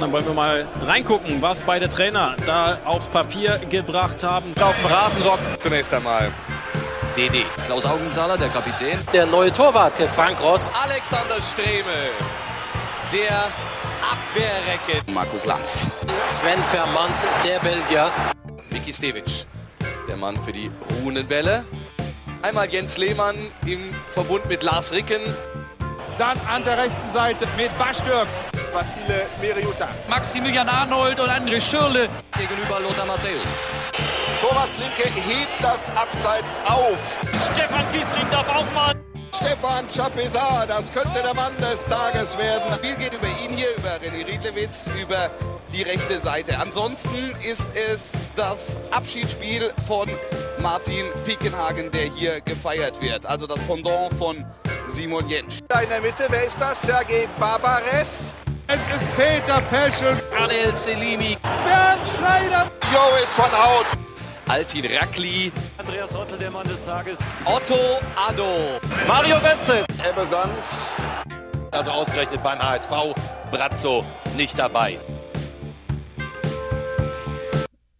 Dann 0.00 0.12
wollen 0.12 0.24
wir 0.24 0.32
mal 0.32 0.66
reingucken, 0.80 1.42
was 1.42 1.62
beide 1.62 1.90
Trainer 1.90 2.34
da 2.46 2.78
aufs 2.86 3.06
Papier 3.06 3.60
gebracht 3.68 4.24
haben. 4.24 4.54
Auf 4.58 4.74
dem 4.78 4.86
Rasenrock 4.86 5.38
zunächst 5.58 5.92
einmal. 5.92 6.32
DD. 7.14 7.44
Klaus 7.66 7.84
Augenthaler, 7.84 8.38
der 8.38 8.48
Kapitän. 8.48 8.98
Der 9.12 9.26
neue 9.26 9.52
Torwart, 9.52 9.92
Frank 9.98 10.42
Ross. 10.42 10.70
Alexander 10.84 11.34
Stremel. 11.42 12.10
Der 13.12 13.50
Abwehrrecke. 14.10 15.12
Markus 15.12 15.44
Lanz. 15.44 15.90
Sven 16.28 16.62
Vermand, 16.70 17.26
der 17.44 17.58
Belgier. 17.58 18.10
Miki 18.70 18.94
Stevic. 18.94 19.46
Der 20.08 20.16
Mann 20.16 20.40
für 20.40 20.52
die 20.52 20.70
ruhenden 21.02 21.26
Bälle. 21.26 21.66
Einmal 22.40 22.70
Jens 22.70 22.96
Lehmann 22.96 23.36
im 23.66 23.94
Verbund 24.08 24.46
mit 24.46 24.62
Lars 24.62 24.92
Ricken. 24.92 25.20
Dann 26.16 26.40
an 26.50 26.64
der 26.64 26.78
rechten 26.78 27.06
Seite 27.06 27.46
mit 27.58 27.76
Bastürk. 27.76 28.28
Vassile 28.72 29.26
Meriuta. 29.40 29.88
Maximilian 30.08 30.68
Arnold 30.68 31.18
und 31.20 31.28
André 31.28 31.60
Schürle. 31.60 32.08
Gegenüber 32.36 32.80
Lothar 32.80 33.06
Matthäus. 33.06 33.46
Thomas 34.40 34.78
Linke 34.78 35.08
hebt 35.08 35.62
das 35.62 35.90
Abseits 35.96 36.60
auf. 36.64 37.20
Stefan 37.52 37.88
Kiesling 37.90 38.30
darf 38.30 38.48
auch 38.48 38.70
mal. 38.72 38.94
Stefan 39.34 39.88
Chapezar, 39.88 40.66
das 40.66 40.90
könnte 40.90 41.22
der 41.22 41.34
Mann 41.34 41.52
des 41.58 41.86
Tages 41.86 42.36
werden. 42.36 42.62
Das 42.68 42.78
Spiel 42.78 42.96
geht 42.96 43.14
über 43.14 43.26
ihn 43.26 43.52
hier, 43.52 43.68
über 43.76 43.90
René 43.96 44.26
Riedlewitz, 44.26 44.88
über 45.00 45.30
die 45.72 45.82
rechte 45.82 46.20
Seite. 46.20 46.58
Ansonsten 46.58 47.32
ist 47.48 47.70
es 47.74 48.30
das 48.34 48.80
Abschiedsspiel 48.90 49.72
von 49.86 50.08
Martin 50.60 51.06
Piekenhagen, 51.24 51.90
der 51.90 52.12
hier 52.12 52.40
gefeiert 52.40 53.00
wird. 53.00 53.24
Also 53.24 53.46
das 53.46 53.60
Pendant 53.60 54.12
von 54.14 54.44
Simon 54.88 55.28
Jentsch. 55.28 55.60
In 55.82 55.88
der 55.88 56.00
Mitte, 56.00 56.24
wer 56.28 56.44
ist 56.44 56.60
das? 56.60 56.82
Sergei 56.82 57.28
Barbares. 57.38 58.36
Es 58.72 59.02
ist 59.02 59.16
Peter 59.16 59.60
Peschel. 59.62 60.16
Adel 60.40 60.76
Selimi. 60.76 61.36
Bernd 61.42 62.06
Schneider. 62.06 62.70
Jo 62.92 63.00
ist 63.20 63.32
von 63.32 63.50
Haut. 63.50 63.86
Altin 64.46 64.84
Rackli. 64.86 65.50
Andreas 65.76 66.14
Rottel, 66.14 66.38
der 66.38 66.52
Mann 66.52 66.68
des 66.68 66.84
Tages. 66.84 67.18
Otto 67.44 67.74
Addo. 68.14 68.78
Mario 69.08 69.40
Götze. 69.40 69.84
Ebbe 70.08 70.24
Sand. 70.24 70.92
Also 71.72 71.90
ausgerechnet 71.90 72.44
beim 72.44 72.60
HSV. 72.60 72.92
Brazzo 73.50 74.04
nicht 74.36 74.56
dabei. 74.56 75.00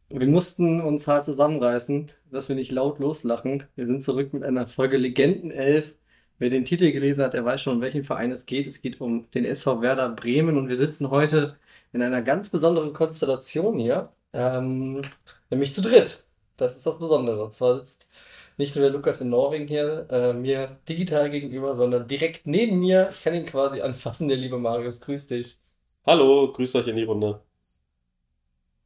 Wir 0.08 0.28
mussten 0.28 0.80
uns 0.80 1.08
halt 1.08 1.24
zusammenreißen, 1.24 2.12
dass 2.30 2.48
wir 2.48 2.54
nicht 2.54 2.70
laut 2.70 3.00
loslachen. 3.00 3.64
Wir 3.74 3.86
sind 3.86 4.04
zurück 4.04 4.32
mit 4.32 4.44
einer 4.44 4.68
Folge 4.68 4.98
Legenden 4.98 5.50
11. 5.50 5.96
Wer 6.40 6.48
den 6.48 6.64
Titel 6.64 6.90
gelesen 6.90 7.22
hat, 7.22 7.34
der 7.34 7.44
weiß 7.44 7.60
schon, 7.60 7.76
um 7.76 7.80
welchen 7.82 8.02
Verein 8.02 8.32
es 8.32 8.46
geht. 8.46 8.66
Es 8.66 8.80
geht 8.80 8.98
um 9.02 9.30
den 9.32 9.44
SV 9.44 9.82
Werder 9.82 10.08
Bremen 10.08 10.56
und 10.56 10.70
wir 10.70 10.76
sitzen 10.76 11.10
heute 11.10 11.58
in 11.92 12.00
einer 12.00 12.22
ganz 12.22 12.48
besonderen 12.48 12.94
Konstellation 12.94 13.78
hier, 13.78 14.08
ähm, 14.32 15.02
nämlich 15.50 15.74
zu 15.74 15.82
dritt. 15.82 16.24
Das 16.56 16.78
ist 16.78 16.86
das 16.86 16.98
Besondere. 16.98 17.44
Und 17.44 17.52
zwar 17.52 17.76
sitzt 17.76 18.08
nicht 18.56 18.74
nur 18.74 18.84
der 18.84 18.92
Lukas 18.92 19.20
in 19.20 19.28
Norwegen 19.28 19.68
hier 19.68 20.06
äh, 20.10 20.32
mir 20.32 20.78
digital 20.88 21.28
gegenüber, 21.28 21.76
sondern 21.76 22.08
direkt 22.08 22.46
neben 22.46 22.80
mir. 22.80 23.10
Ich 23.10 23.22
kann 23.22 23.34
ihn 23.34 23.44
quasi 23.44 23.82
anfassen, 23.82 24.26
der 24.28 24.38
liebe 24.38 24.56
Marius. 24.56 25.02
Grüß 25.02 25.26
dich. 25.26 25.58
Hallo, 26.06 26.50
grüßt 26.52 26.74
euch 26.76 26.86
in 26.86 26.96
die 26.96 27.02
Runde. 27.04 27.42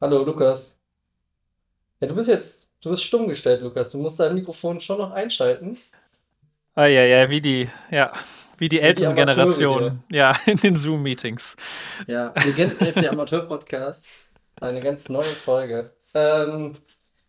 Hallo, 0.00 0.24
Lukas. 0.24 0.76
Ja, 2.00 2.08
du 2.08 2.16
bist 2.16 2.28
jetzt, 2.28 2.68
du 2.82 2.90
bist 2.90 3.04
stumm 3.04 3.28
gestellt, 3.28 3.62
Lukas. 3.62 3.90
Du 3.90 3.98
musst 3.98 4.18
dein 4.18 4.34
Mikrofon 4.34 4.80
schon 4.80 4.98
noch 4.98 5.12
einschalten. 5.12 5.78
Ah 6.76 6.86
ja, 6.86 7.04
ja, 7.04 7.30
wie 7.30 7.40
die, 7.40 7.68
ja, 7.92 8.12
wie 8.58 8.68
die 8.68 8.80
älteren 8.80 9.14
Generationen. 9.14 10.02
Ja, 10.10 10.34
in 10.46 10.56
den 10.56 10.74
Zoom-Meetings. 10.74 11.54
Ja, 12.08 12.32
11, 12.34 12.94
der 12.94 13.12
Amateur-Podcast. 13.12 14.04
Eine 14.60 14.80
ganz 14.80 15.08
neue 15.08 15.22
Folge. 15.22 15.92
Ähm, 16.14 16.74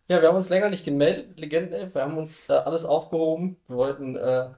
ja, 0.08 0.20
wir 0.20 0.28
haben 0.28 0.36
uns 0.36 0.48
länger 0.48 0.68
nicht 0.68 0.84
gemeldet, 0.84 1.38
Legenden 1.38 1.74
11. 1.74 1.94
Wir 1.94 2.02
haben 2.02 2.18
uns 2.18 2.48
äh, 2.48 2.54
alles 2.54 2.84
aufgehoben. 2.84 3.56
Wir 3.68 3.76
wollten 3.76 4.16
äh, 4.16 4.48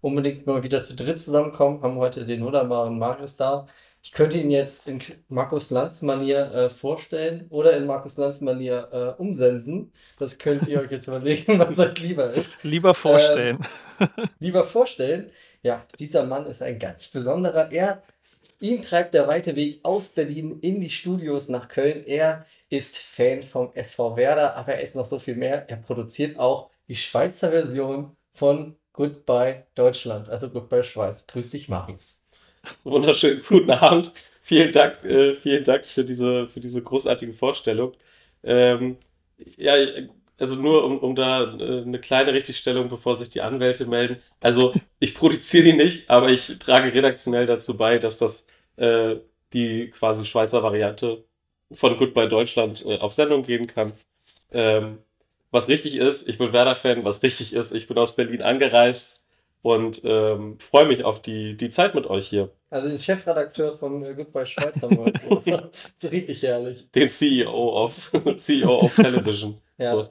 unbedingt 0.00 0.46
mal 0.46 0.62
wieder 0.62 0.82
zu 0.82 0.96
dritt 0.96 1.20
zusammenkommen. 1.20 1.82
Haben 1.82 1.96
heute 1.96 2.24
den 2.24 2.42
wunderbaren 2.42 2.98
Marius 2.98 3.36
da. 3.36 3.66
Ich 4.02 4.12
könnte 4.12 4.38
ihn 4.38 4.50
jetzt 4.50 4.88
in 4.88 4.98
Markus 5.28 5.68
Lanz-Manier 5.70 6.52
äh, 6.52 6.68
vorstellen 6.70 7.46
oder 7.50 7.76
in 7.76 7.86
Markus 7.86 8.16
Lanz-Manier 8.16 8.88
äh, 9.18 9.20
umsensen. 9.20 9.92
Das 10.18 10.38
könnt 10.38 10.66
ihr 10.68 10.80
euch 10.80 10.90
jetzt 10.90 11.06
überlegen, 11.08 11.58
was 11.58 11.78
euch 11.78 11.98
lieber 11.98 12.30
ist. 12.30 12.64
Lieber 12.64 12.94
vorstellen. 12.94 13.58
Lieber 14.38 14.64
vorstellen, 14.64 15.30
ja, 15.62 15.84
dieser 15.98 16.24
Mann 16.24 16.46
ist 16.46 16.62
ein 16.62 16.78
ganz 16.78 17.08
besonderer. 17.08 17.70
Er, 17.70 18.02
ihn 18.58 18.80
treibt 18.80 19.12
der 19.12 19.28
weite 19.28 19.54
Weg 19.54 19.80
aus 19.82 20.08
Berlin 20.08 20.58
in 20.60 20.80
die 20.80 20.90
Studios 20.90 21.50
nach 21.50 21.68
Köln. 21.68 22.02
Er 22.06 22.46
ist 22.70 22.96
Fan 22.96 23.42
vom 23.42 23.70
SV 23.74 24.16
Werder, 24.16 24.56
aber 24.56 24.76
er 24.76 24.80
ist 24.80 24.96
noch 24.96 25.06
so 25.06 25.18
viel 25.18 25.36
mehr. 25.36 25.68
Er 25.68 25.76
produziert 25.76 26.38
auch 26.38 26.70
die 26.88 26.96
Schweizer 26.96 27.50
Version 27.50 28.16
von 28.32 28.76
Goodbye 28.94 29.66
Deutschland, 29.74 30.30
also 30.30 30.48
Goodbye 30.48 30.84
Schweiz. 30.84 31.26
Grüß 31.26 31.50
dich, 31.50 31.68
Marius. 31.68 32.19
Wunderschönen 32.84 33.42
guten 33.46 33.70
Abend. 33.70 34.12
vielen 34.40 34.72
Dank, 34.72 35.04
äh, 35.04 35.34
vielen 35.34 35.64
Dank 35.64 35.84
für 35.86 36.04
diese, 36.04 36.46
für 36.48 36.60
diese 36.60 36.82
großartige 36.82 37.32
Vorstellung. 37.32 37.92
Ähm, 38.44 38.96
ja, 39.56 39.74
also 40.38 40.56
nur 40.56 40.84
um, 40.84 40.98
um 40.98 41.14
da 41.14 41.54
äh, 41.54 41.82
eine 41.82 42.00
kleine 42.00 42.32
Richtigstellung, 42.32 42.88
bevor 42.88 43.14
sich 43.14 43.30
die 43.30 43.42
Anwälte 43.42 43.86
melden. 43.86 44.18
Also 44.40 44.74
ich 44.98 45.14
produziere 45.14 45.64
die 45.64 45.72
nicht, 45.74 46.10
aber 46.10 46.30
ich 46.30 46.58
trage 46.58 46.92
redaktionell 46.92 47.46
dazu 47.46 47.76
bei, 47.76 47.98
dass 47.98 48.18
das 48.18 48.46
äh, 48.76 49.16
die 49.52 49.90
quasi 49.90 50.24
Schweizer 50.24 50.62
Variante 50.62 51.24
von 51.72 51.96
Goodbye 51.98 52.28
Deutschland 52.28 52.84
äh, 52.86 52.98
auf 52.98 53.12
Sendung 53.12 53.42
gehen 53.42 53.66
kann. 53.66 53.92
Ähm, 54.52 54.98
was 55.50 55.68
richtig 55.68 55.96
ist, 55.96 56.28
ich 56.28 56.38
bin 56.38 56.52
Werder-Fan, 56.52 57.04
was 57.04 57.22
richtig 57.22 57.52
ist, 57.52 57.72
ich 57.72 57.88
bin 57.88 57.98
aus 57.98 58.14
Berlin 58.16 58.42
angereist 58.42 59.19
und 59.62 60.02
ähm, 60.04 60.58
freue 60.58 60.86
mich 60.86 61.04
auf 61.04 61.20
die, 61.20 61.56
die 61.56 61.70
Zeit 61.70 61.94
mit 61.94 62.06
euch 62.06 62.28
hier. 62.28 62.50
Also 62.70 62.88
den 62.88 62.98
Chefredakteur 63.00 63.76
von 63.76 64.02
äh, 64.04 64.14
Goodbye 64.14 64.46
Schweiz 64.46 64.80
haben 64.82 64.96
wir. 65.04 65.12
Das 65.12 65.46
ist 66.02 66.10
richtig 66.10 66.42
herrlich. 66.42 66.90
Den 66.92 67.08
CEO 67.08 67.84
of, 67.84 68.12
CEO 68.36 68.80
of 68.80 68.94
Television. 68.96 69.58
Ja. 69.78 69.92
So. 69.92 70.08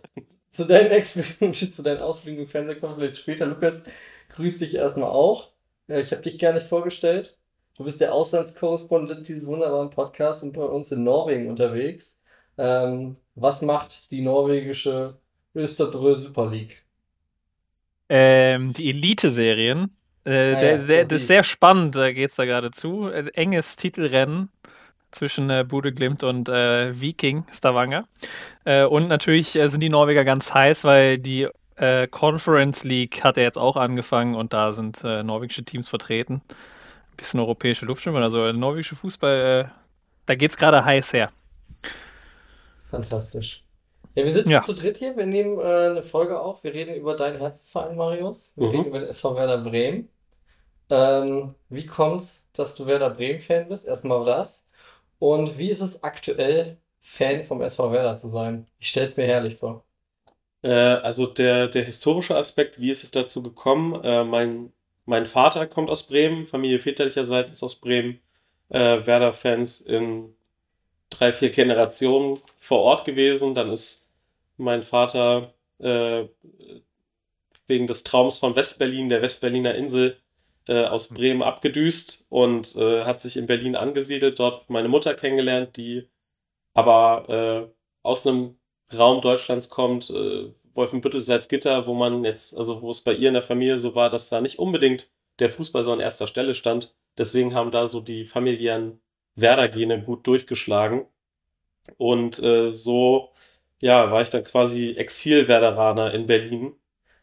Zu 0.51 0.65
deinen 0.65 0.91
Experten, 0.91 1.53
zu 1.53 1.81
deinen 1.83 2.01
Ausflügen 2.01 2.41
im 2.43 2.47
Fernsehen 2.47 2.79
kommen 2.79 2.95
vielleicht 2.95 3.17
später. 3.17 3.45
Lukas, 3.45 3.83
grüß 4.35 4.59
dich 4.59 4.75
erstmal 4.75 5.09
auch. 5.09 5.51
Äh, 5.87 6.01
Ich 6.01 6.11
habe 6.11 6.21
dich 6.21 6.37
gar 6.37 6.53
nicht 6.53 6.65
vorgestellt. 6.67 7.37
Du 7.75 7.85
bist 7.85 8.01
der 8.01 8.13
Auslandskorrespondent 8.13 9.27
dieses 9.27 9.47
wunderbaren 9.47 9.89
Podcasts 9.89 10.43
und 10.43 10.51
bei 10.51 10.65
uns 10.65 10.91
in 10.91 11.03
Norwegen 11.03 11.47
unterwegs. 11.49 12.19
Ähm, 12.57 13.13
was 13.35 13.61
macht 13.61 14.11
die 14.11 14.21
norwegische 14.21 15.17
Österbrö 15.55 16.13
Super 16.15 16.49
League? 16.51 16.83
Ähm, 18.09 18.73
die 18.73 18.89
Elite-Serien. 18.89 19.95
Äh, 20.25 20.31
der, 20.31 20.53
ja, 20.53 20.77
der, 20.77 21.01
so 21.03 21.07
das 21.07 21.21
ist 21.21 21.27
sehr 21.27 21.43
spannend, 21.43 21.95
da 21.95 22.11
geht 22.11 22.29
es 22.29 22.35
da 22.35 22.45
gerade 22.45 22.71
zu. 22.71 23.07
Äh, 23.07 23.29
enges 23.33 23.75
Titelrennen 23.75 24.49
zwischen 25.11 25.49
äh, 25.49 25.65
Bude 25.67 25.93
Glimt 25.93 26.23
und 26.23 26.49
äh, 26.49 26.99
Viking 26.99 27.45
Stavanger. 27.51 28.07
Äh, 28.65 28.83
und 28.85 29.07
natürlich 29.07 29.55
äh, 29.55 29.69
sind 29.69 29.81
die 29.81 29.89
Norweger 29.89 30.23
ganz 30.23 30.53
heiß, 30.53 30.83
weil 30.83 31.17
die 31.17 31.47
äh, 31.75 32.07
Conference 32.07 32.83
League 32.83 33.23
hat 33.23 33.37
ja 33.37 33.43
jetzt 33.43 33.57
auch 33.57 33.75
angefangen 33.75 34.35
und 34.35 34.53
da 34.53 34.73
sind 34.73 35.03
norwegische 35.03 35.63
Teams 35.63 35.87
vertreten. 35.87 36.41
Ein 36.47 37.17
bisschen 37.17 37.39
europäische 37.39 37.85
Luftschwimmer, 37.85 38.21
also 38.21 38.51
norwegische 38.51 38.95
Fußball, 38.95 39.71
da 40.25 40.35
geht 40.35 40.51
es 40.51 40.57
gerade 40.57 40.83
heiß 40.83 41.13
her. 41.13 41.31
Fantastisch. 42.89 43.63
Ja, 44.15 44.25
wir 44.25 44.33
sitzen 44.33 44.49
Ja. 44.49 44.61
zu 44.61 44.73
dritt 44.73 44.97
hier. 44.97 45.15
Wir 45.17 45.25
nehmen 45.25 45.59
äh, 45.59 45.63
eine 45.63 46.03
Folge 46.03 46.39
auf. 46.39 46.63
Wir 46.63 46.73
reden 46.73 46.95
über 46.95 47.15
deinen 47.15 47.37
Herzensverein, 47.39 47.95
Marius. 47.95 48.53
Wir 48.57 48.67
Mhm. 48.67 48.71
reden 48.71 48.85
über 48.87 48.99
den 48.99 49.09
SV 49.09 49.35
Werder 49.35 49.59
Bremen. 49.63 50.09
Ähm, 50.89 51.55
wie 51.69 51.85
kommt's, 51.85 52.49
dass 52.53 52.75
du 52.75 52.85
Werder 52.87 53.11
Bremen-Fan 53.11 53.69
bist? 53.69 53.85
Erstmal 53.87 54.25
das. 54.25 54.67
Und 55.19 55.57
wie 55.59 55.69
ist 55.69 55.81
es 55.81 56.03
aktuell, 56.03 56.77
Fan 56.99 57.43
vom 57.43 57.61
SV 57.61 57.91
Werder 57.91 58.17
zu 58.17 58.27
sein? 58.29 58.67
Ich 58.79 58.89
stell's 58.89 59.17
mir 59.17 59.25
herrlich 59.27 59.57
vor. 59.57 59.85
Äh, 60.63 60.69
also 60.69 61.25
der, 61.27 61.67
der 61.67 61.83
historische 61.83 62.35
Aspekt, 62.35 62.79
wie 62.81 62.89
ist 62.91 63.03
es 63.03 63.11
dazu 63.11 63.41
gekommen? 63.43 64.01
Äh, 64.03 64.23
mein, 64.25 64.73
mein 65.05 65.25
Vater 65.25 65.67
kommt 65.67 65.89
aus 65.89 66.03
Bremen, 66.03 66.45
Familie 66.45 66.79
väterlicherseits 66.79 67.51
ist 67.51 67.63
aus 67.63 67.75
Bremen, 67.77 68.19
äh, 68.69 69.05
Werder-Fans 69.05 69.81
in 69.81 70.35
drei, 71.09 71.33
vier 71.33 71.49
Generationen 71.49 72.39
vor 72.57 72.79
Ort 72.79 73.05
gewesen. 73.05 73.55
Dann 73.55 73.71
ist 73.71 74.07
mein 74.57 74.83
Vater 74.83 75.53
äh, 75.79 76.25
wegen 77.67 77.87
des 77.87 78.03
Traums 78.03 78.37
von 78.37 78.55
Westberlin, 78.55 79.09
der 79.09 79.21
Westberliner 79.21 79.75
Insel, 79.75 80.17
äh, 80.67 80.85
aus 80.85 81.07
Bremen 81.07 81.41
abgedüst 81.41 82.25
und 82.29 82.75
äh, 82.75 83.03
hat 83.03 83.19
sich 83.19 83.37
in 83.37 83.47
Berlin 83.47 83.75
angesiedelt, 83.75 84.39
dort 84.39 84.69
meine 84.69 84.87
Mutter 84.87 85.15
kennengelernt, 85.15 85.77
die 85.77 86.07
aber 86.73 87.29
äh, 87.29 87.73
aus 88.03 88.25
einem 88.25 88.57
Raum 88.95 89.21
Deutschlands 89.21 89.69
kommt, 89.69 90.09
äh, 90.09 90.51
Wolfenbüttel, 90.73 91.21
Salzgitter, 91.21 91.87
wo 91.87 91.93
man 91.93 92.23
jetzt, 92.23 92.55
also 92.55 92.81
wo 92.81 92.91
es 92.91 93.01
bei 93.01 93.13
ihr 93.13 93.29
in 93.29 93.33
der 93.33 93.43
Familie 93.43 93.77
so 93.77 93.95
war, 93.95 94.09
dass 94.09 94.29
da 94.29 94.41
nicht 94.41 94.59
unbedingt 94.59 95.09
der 95.39 95.49
Fußball 95.49 95.83
so 95.83 95.91
an 95.91 95.99
erster 95.99 96.27
Stelle 96.27 96.53
stand. 96.53 96.93
Deswegen 97.17 97.53
haben 97.53 97.71
da 97.71 97.87
so 97.87 97.99
die 97.99 98.25
familiären 98.25 99.01
Werder-Gene 99.35 100.03
gut 100.03 100.25
durchgeschlagen. 100.27 101.05
Und 101.97 102.41
äh, 102.43 102.71
so, 102.71 103.31
ja, 103.79 104.11
war 104.11 104.21
ich 104.21 104.29
dann 104.29 104.43
quasi 104.43 104.91
Exil-Werderaner 104.91 106.13
in 106.13 106.27
Berlin. 106.27 106.75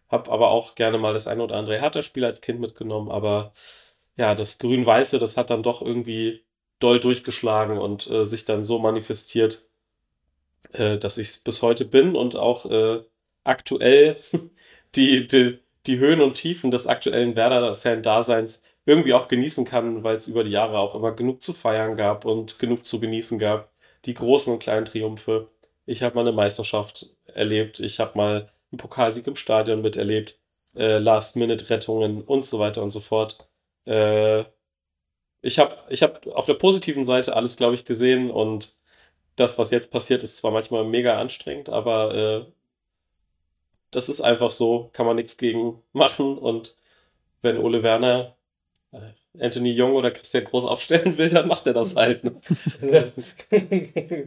Hab 0.08 0.28
aber 0.28 0.50
auch 0.50 0.74
gerne 0.74 0.98
mal 0.98 1.14
das 1.14 1.26
ein 1.26 1.40
oder 1.40 1.56
andere 1.56 1.80
Hertha-Spiel 1.80 2.24
als 2.24 2.40
Kind 2.40 2.60
mitgenommen. 2.60 3.10
Aber 3.10 3.52
ja, 4.16 4.34
das 4.34 4.58
Grün-Weiße, 4.58 5.18
das 5.18 5.36
hat 5.36 5.50
dann 5.50 5.62
doch 5.62 5.82
irgendwie 5.82 6.44
doll 6.78 7.00
durchgeschlagen 7.00 7.78
und 7.78 8.06
äh, 8.08 8.24
sich 8.24 8.44
dann 8.44 8.62
so 8.62 8.78
manifestiert, 8.78 9.64
äh, 10.72 10.98
dass 10.98 11.18
ich 11.18 11.28
es 11.28 11.38
bis 11.38 11.62
heute 11.62 11.84
bin 11.84 12.16
und 12.16 12.36
auch 12.36 12.66
äh, 12.66 13.02
aktuell 13.44 14.16
die, 14.96 15.26
die, 15.26 15.58
die 15.86 15.98
Höhen 15.98 16.20
und 16.20 16.34
Tiefen 16.34 16.70
des 16.70 16.86
aktuellen 16.86 17.36
Werder-Fan-Daseins 17.36 18.62
irgendwie 18.86 19.14
auch 19.14 19.28
genießen 19.28 19.64
kann, 19.64 20.04
weil 20.04 20.16
es 20.16 20.28
über 20.28 20.44
die 20.44 20.50
Jahre 20.50 20.78
auch 20.78 20.94
immer 20.94 21.12
genug 21.12 21.42
zu 21.42 21.52
feiern 21.52 21.96
gab 21.96 22.24
und 22.24 22.58
genug 22.58 22.86
zu 22.86 23.00
genießen 23.00 23.38
gab. 23.38 23.70
Die 24.06 24.14
großen 24.14 24.52
und 24.52 24.60
kleinen 24.60 24.86
Triumphe. 24.86 25.48
Ich 25.86 26.02
habe 26.02 26.14
mal 26.14 26.22
eine 26.22 26.32
Meisterschaft 26.32 27.10
erlebt, 27.26 27.80
ich 27.80 28.00
habe 28.00 28.16
mal 28.16 28.48
einen 28.70 28.78
Pokalsieg 28.78 29.26
im 29.26 29.36
Stadion 29.36 29.82
miterlebt, 29.82 30.38
äh, 30.76 30.98
Last-Minute-Rettungen 30.98 32.22
und 32.22 32.46
so 32.46 32.58
weiter 32.58 32.82
und 32.82 32.90
so 32.90 33.00
fort. 33.00 33.38
Äh, 33.86 34.44
ich 35.42 35.58
habe 35.58 35.76
ich 35.88 36.02
hab 36.02 36.26
auf 36.28 36.46
der 36.46 36.54
positiven 36.54 37.04
Seite 37.04 37.36
alles, 37.36 37.56
glaube 37.56 37.74
ich, 37.74 37.84
gesehen 37.84 38.30
und 38.30 38.76
das, 39.36 39.58
was 39.58 39.70
jetzt 39.70 39.90
passiert, 39.90 40.22
ist 40.22 40.38
zwar 40.38 40.50
manchmal 40.50 40.84
mega 40.84 41.18
anstrengend, 41.18 41.68
aber 41.68 42.14
äh, 42.14 42.46
das 43.90 44.08
ist 44.08 44.20
einfach 44.20 44.50
so, 44.50 44.90
kann 44.92 45.06
man 45.06 45.16
nichts 45.16 45.36
gegen 45.36 45.82
machen 45.92 46.38
und 46.38 46.76
wenn 47.42 47.58
Ole 47.58 47.82
Werner 47.82 48.35
Anthony 49.38 49.72
Jung 49.72 49.92
oder 49.94 50.10
Christian 50.10 50.44
Groß 50.44 50.64
aufstellen 50.64 51.16
will, 51.18 51.28
dann 51.28 51.48
macht 51.48 51.66
er 51.66 51.74
das 51.74 51.96
halt. 51.96 52.24
Ne? 52.24 52.32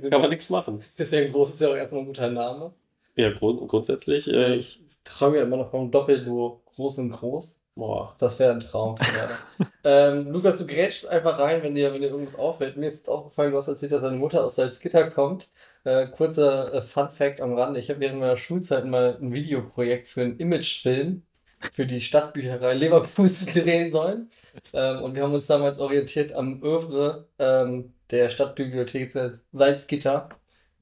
kann 0.09 0.21
man 0.21 0.29
nichts 0.29 0.49
machen. 0.49 0.83
Christian 0.95 1.31
Groß 1.31 1.51
ist 1.51 1.61
ja 1.61 1.69
auch 1.69 1.75
erstmal 1.75 2.01
ein 2.01 2.07
guter 2.07 2.29
Name. 2.29 2.71
Ja, 3.15 3.31
grund 3.31 3.67
grundsätzlich. 3.67 4.27
Äh, 4.31 4.55
ich 4.55 4.79
träume 5.03 5.37
ja 5.37 5.43
immer 5.43 5.57
noch 5.57 5.71
vom 5.71 5.91
Doppelduo 5.91 6.61
Groß 6.75 6.99
und 6.99 7.11
Groß. 7.11 7.61
Boah, 7.75 8.13
das 8.19 8.37
wäre 8.39 8.51
ein 8.51 8.59
Traum. 8.59 8.95
ähm, 9.83 10.31
Lukas, 10.31 10.57
du 10.57 10.67
grätschst 10.67 11.07
einfach 11.07 11.39
rein, 11.39 11.63
wenn 11.63 11.75
dir, 11.75 11.93
wenn 11.93 12.01
dir 12.01 12.09
irgendwas 12.09 12.35
auffällt. 12.35 12.77
Mir 12.77 12.87
ist 12.87 12.97
jetzt 12.97 13.09
aufgefallen, 13.09 13.51
du 13.51 13.57
hast 13.57 13.69
erzählt, 13.69 13.93
dass 13.93 14.01
deine 14.01 14.17
Mutter 14.17 14.43
aus 14.43 14.55
Salzgitter 14.55 15.09
kommt. 15.11 15.49
Äh, 15.85 16.07
kurzer 16.07 16.73
äh, 16.73 16.81
Fun 16.81 17.09
Fact 17.09 17.39
am 17.39 17.53
Rande. 17.53 17.79
Ich 17.79 17.89
habe 17.89 18.01
während 18.01 18.19
meiner 18.19 18.35
Schulzeit 18.35 18.85
mal 18.85 19.17
ein 19.21 19.33
Videoprojekt 19.33 20.07
für 20.07 20.21
einen 20.21 20.37
Imagefilm 20.37 21.23
für 21.71 21.85
die 21.85 22.01
Stadtbücherei 22.01 22.73
Leverkusen 22.73 23.51
drehen 23.63 23.91
sollen. 23.91 24.29
Ähm, 24.73 25.01
und 25.03 25.15
wir 25.15 25.23
haben 25.23 25.33
uns 25.33 25.47
damals 25.47 25.79
orientiert 25.79 26.33
am 26.33 26.61
Övre 26.63 27.27
ähm, 27.37 27.93
der 28.11 28.29
Stadtbibliothek 28.29 29.11
Salzgitter. 29.51 30.29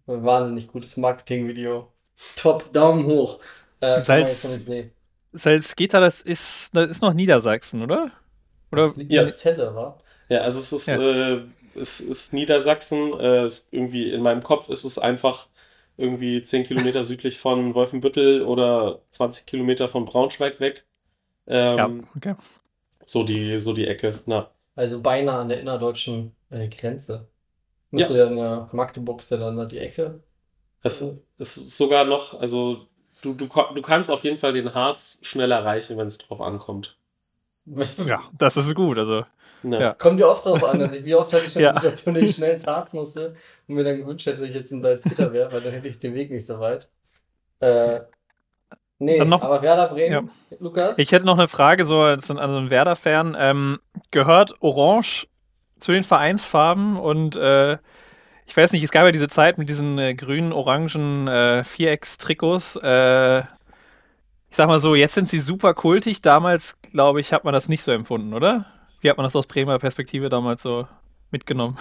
Ein 0.07 0.24
wahnsinnig 0.24 0.68
gutes 0.68 0.97
Marketingvideo. 0.97 1.91
Top, 2.35 2.71
Daumen 2.74 3.06
hoch. 3.06 3.39
Äh, 3.81 4.01
Salz, 4.01 4.47
Salzgitter, 5.33 6.01
das 6.01 6.21
ist, 6.21 6.69
das 6.74 6.89
ist 6.89 7.01
noch 7.01 7.13
Niedersachsen, 7.13 7.83
oder? 7.83 8.12
Oder 8.71 8.83
das 8.83 8.95
liegt 8.95 9.12
ja. 9.12 9.23
in 9.23 9.33
Zelle, 9.33 9.75
wa? 9.75 10.00
Ja, 10.30 10.39
also 10.39 10.59
es 10.59 10.71
ist, 10.71 10.88
ja. 10.88 11.00
äh, 11.00 11.44
es 11.75 12.01
ist 12.01 12.33
Niedersachsen. 12.33 13.13
Äh, 13.19 13.44
es 13.44 13.68
irgendwie 13.71 14.12
in 14.12 14.21
meinem 14.21 14.44
Kopf 14.44 14.69
ist 14.69 14.83
es 14.83 14.97
einfach 14.97 15.47
irgendwie 15.97 16.41
10 16.41 16.63
Kilometer 16.63 17.03
südlich 17.03 17.38
von 17.38 17.73
Wolfenbüttel 17.73 18.44
oder 18.44 19.01
20 19.09 19.45
Kilometer 19.45 19.89
von 19.89 20.05
Braunschweig 20.05 20.59
weg. 20.59 20.85
Ähm, 21.47 21.77
ja, 21.77 21.89
okay. 22.15 22.35
So 23.05 23.23
die, 23.23 23.59
so 23.59 23.73
die 23.73 23.88
Ecke, 23.88 24.19
na. 24.25 24.49
Also 24.75 25.01
beinahe 25.01 25.39
an 25.39 25.49
der 25.49 25.59
innerdeutschen 25.59 26.35
äh, 26.49 26.67
Grenze. 26.67 27.27
Müsste 27.89 28.17
ja. 28.17 28.31
ja 28.31 28.67
Magdeburg 28.73 29.21
ist 29.21 29.31
ja 29.31 29.38
dann 29.38 29.69
die 29.69 29.79
Ecke. 29.79 30.21
Das 30.83 31.01
ist 31.38 31.77
sogar 31.77 32.05
noch, 32.05 32.39
also 32.39 32.88
du, 33.21 33.33
du, 33.33 33.47
du 33.47 33.81
kannst 33.81 34.11
auf 34.11 34.23
jeden 34.23 34.38
Fall 34.38 34.53
den 34.53 34.73
Harz 34.73 35.19
schnell 35.23 35.51
erreichen, 35.51 35.97
wenn 35.97 36.07
es 36.07 36.17
drauf 36.17 36.41
ankommt. 36.41 36.97
Ja, 38.05 38.23
das 38.38 38.55
ist 38.55 38.73
gut. 38.75 38.97
Also, 38.97 39.25
ja. 39.63 39.80
ja. 39.80 39.94
Kommt 39.94 40.19
ja 40.19 40.27
oft 40.27 40.45
darauf 40.45 40.63
an, 40.63 40.80
dass 40.80 40.94
ich, 40.94 41.06
wie 41.06 41.15
oft 41.15 41.33
hatte 41.33 41.45
ich 41.45 41.54
schon 41.54 41.62
ja. 41.62 41.74
die 41.74 41.80
Situation, 41.80 42.13
dass 42.13 42.24
ich 42.24 42.36
schnell 42.36 42.54
ins 42.54 42.65
Harz 42.65 42.94
musste 42.94 43.36
und 43.68 43.75
mir 43.75 43.83
dann 43.83 43.98
gewünscht 43.98 44.25
hätte, 44.25 44.39
dass 44.39 44.50
ich 44.50 44.56
jetzt 44.56 44.71
in 44.71 44.81
Salzgitter 44.81 45.33
wäre, 45.33 45.51
weil 45.51 45.62
dann 45.62 45.74
hätte 45.74 45.88
ich 45.88 46.00
den 46.00 46.13
Weg 46.13 46.31
nicht 46.31 46.45
so 46.45 46.59
weit. 46.59 46.89
Äh, 47.59 48.01
nee, 49.00 49.24
noch, 49.24 49.42
aber 49.42 49.62
Werder 49.62 49.89
Bremen, 49.89 50.30
ja. 50.51 50.57
Lukas? 50.59 50.98
Ich 50.98 51.12
hätte 51.12 51.25
noch 51.25 51.38
eine 51.38 51.48
Frage 51.48 51.86
so 51.86 52.01
an 52.01 52.39
einen 52.39 52.69
Werder-Fan. 52.69 53.36
Ähm, 53.39 53.80
gehört 54.12 54.56
Orange 54.62 55.27
zu 55.80 55.92
den 55.92 56.04
Vereinsfarben 56.04 56.98
und 56.98 57.36
äh, 57.36 57.77
ich 58.48 58.56
weiß 58.56 58.71
nicht, 58.71 58.83
es 58.83 58.92
gab 58.92 59.04
ja 59.04 59.12
diese 59.12 59.27
Zeit 59.27 59.57
mit 59.57 59.68
diesen 59.69 60.00
äh, 60.00 60.15
grünen, 60.15 60.54
orangen 60.54 61.27
äh, 61.27 61.63
Vierecks-Trikots. 61.63 62.77
Äh, 62.81 63.39
ich 64.50 64.56
sag 64.56 64.68
mal 64.68 64.80
so, 64.80 64.95
jetzt 64.95 65.15
sind 65.15 65.27
sie 65.27 65.42
super 65.42 65.74
kultig. 65.74 66.21
Damals, 66.21 66.77
glaube 66.94 67.19
ich, 67.19 67.33
hat 67.33 67.44
man 67.44 67.54
das 67.54 67.68
nicht 67.68 67.83
so 67.83 67.92
empfunden, 67.92 68.33
oder? 68.33 68.65
Wie 69.01 69.09
hat 69.09 69.17
man 69.17 69.25
das 69.25 69.35
aus 69.35 69.47
Bremer 69.47 69.79
Perspektive 69.79 70.29
damals 70.29 70.61
so 70.61 70.88
mitgenommen? 71.31 71.77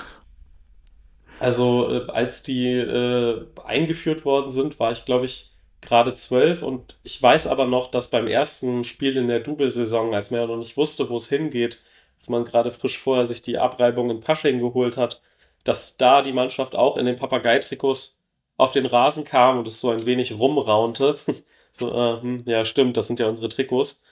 Also, 1.38 1.90
äh, 1.90 2.10
als 2.10 2.42
die 2.42 2.72
äh, 2.72 3.46
eingeführt 3.64 4.24
worden 4.24 4.50
sind, 4.50 4.80
war 4.80 4.92
ich, 4.92 5.04
glaube 5.04 5.26
ich, 5.26 5.50
gerade 5.80 6.14
zwölf 6.14 6.62
und 6.62 6.96
ich 7.02 7.22
weiß 7.22 7.46
aber 7.46 7.66
noch, 7.66 7.90
dass 7.90 8.10
beim 8.10 8.26
ersten 8.26 8.84
Spiel 8.84 9.16
in 9.16 9.28
der 9.28 9.40
Double-Saison, 9.40 10.14
als 10.14 10.30
man 10.30 10.40
ja 10.40 10.46
noch 10.46 10.56
nicht 10.56 10.76
wusste, 10.76 11.08
wo 11.10 11.16
es 11.16 11.28
hingeht, 11.28 11.82
als 12.18 12.28
man 12.28 12.44
gerade 12.44 12.72
frisch 12.72 12.98
vorher 12.98 13.26
sich 13.26 13.42
die 13.42 13.58
Abreibung 13.58 14.10
in 14.10 14.20
Pasching 14.20 14.58
geholt 14.58 14.96
hat, 14.96 15.20
dass 15.64 15.96
da 15.96 16.22
die 16.22 16.32
Mannschaft 16.32 16.74
auch 16.74 16.96
in 16.96 17.06
den 17.06 17.16
Papagei-Trikots 17.16 18.18
auf 18.56 18.72
den 18.72 18.86
Rasen 18.86 19.24
kam 19.24 19.58
und 19.58 19.68
es 19.68 19.80
so 19.80 19.90
ein 19.90 20.06
wenig 20.06 20.38
rumraunte. 20.38 21.16
so, 21.72 21.92
äh, 21.92 22.20
hm, 22.20 22.44
ja, 22.46 22.64
stimmt, 22.64 22.96
das 22.96 23.06
sind 23.06 23.20
ja 23.20 23.28
unsere 23.28 23.48
Trikots. 23.48 24.02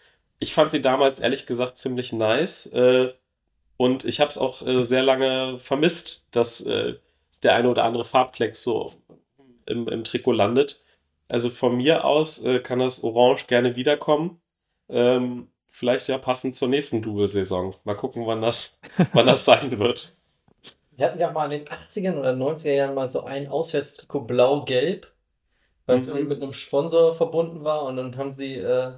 Ich 0.45 0.53
fand 0.53 0.71
sie 0.71 0.83
damals 0.83 1.21
ehrlich 1.21 1.47
gesagt 1.47 1.79
ziemlich 1.79 2.13
nice 2.13 2.67
äh, 2.67 3.15
und 3.79 4.05
ich 4.05 4.21
habe 4.21 4.29
es 4.29 4.37
auch 4.37 4.61
äh, 4.61 4.83
sehr 4.83 5.03
lange 5.03 5.59
vermisst, 5.59 6.27
dass 6.33 6.61
äh, 6.67 6.97
der 7.43 7.55
eine 7.55 7.71
oder 7.71 7.85
andere 7.85 8.05
Farbklecks 8.05 8.63
so 8.63 8.93
im, 9.65 9.89
im 9.89 10.05
Trikot 10.05 10.33
landet. 10.33 10.85
Also 11.29 11.49
von 11.49 11.79
mir 11.79 12.05
aus 12.05 12.45
äh, 12.45 12.61
kann 12.61 12.81
das 12.81 13.03
Orange 13.03 13.47
gerne 13.47 13.75
wiederkommen. 13.75 14.39
Ähm, 14.91 15.49
vielleicht 15.67 16.09
ja 16.09 16.19
passend 16.19 16.55
zur 16.55 16.69
nächsten 16.69 17.01
Double-Saison. 17.01 17.75
Mal 17.85 17.97
gucken, 17.97 18.27
wann 18.27 18.43
das, 18.43 18.83
wann 19.15 19.25
das 19.25 19.47
sein 19.47 19.79
wird. 19.79 20.11
Wir 20.91 21.07
hatten 21.07 21.21
ja 21.21 21.33
mal 21.33 21.51
in 21.51 21.65
den 21.65 21.69
80ern 21.69 22.19
oder 22.19 22.33
90er 22.35 22.75
Jahren 22.75 22.95
mal 22.95 23.09
so 23.09 23.25
ein 23.25 23.49
Auswärtstrikot 23.49 24.27
blau-gelb, 24.27 25.11
was 25.87 26.03
mhm. 26.03 26.09
irgendwie 26.09 26.35
mit 26.35 26.43
einem 26.43 26.53
Sponsor 26.53 27.15
verbunden 27.15 27.65
war 27.65 27.85
und 27.85 27.97
dann 27.97 28.19
haben 28.19 28.35
sie 28.35 28.57
äh, 28.57 28.93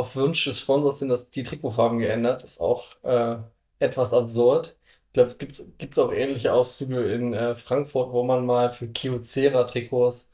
auf 0.00 0.16
Wunsch 0.16 0.44
des 0.44 0.60
Sponsors 0.60 0.98
sind 0.98 1.08
das, 1.08 1.30
die 1.30 1.42
Trikotfarben 1.42 1.98
geändert. 1.98 2.42
Ist 2.42 2.60
auch 2.60 2.86
äh, 3.02 3.36
etwas 3.78 4.12
absurd. 4.12 4.76
Ich 5.08 5.12
glaube, 5.14 5.28
es 5.28 5.38
gibt 5.38 5.60
gibt's 5.78 5.98
auch 5.98 6.12
ähnliche 6.12 6.52
Auszüge 6.52 7.12
in 7.12 7.34
äh, 7.34 7.54
Frankfurt, 7.54 8.12
wo 8.12 8.22
man 8.22 8.46
mal 8.46 8.70
für 8.70 8.88
Kyocera-Trikots 8.88 10.32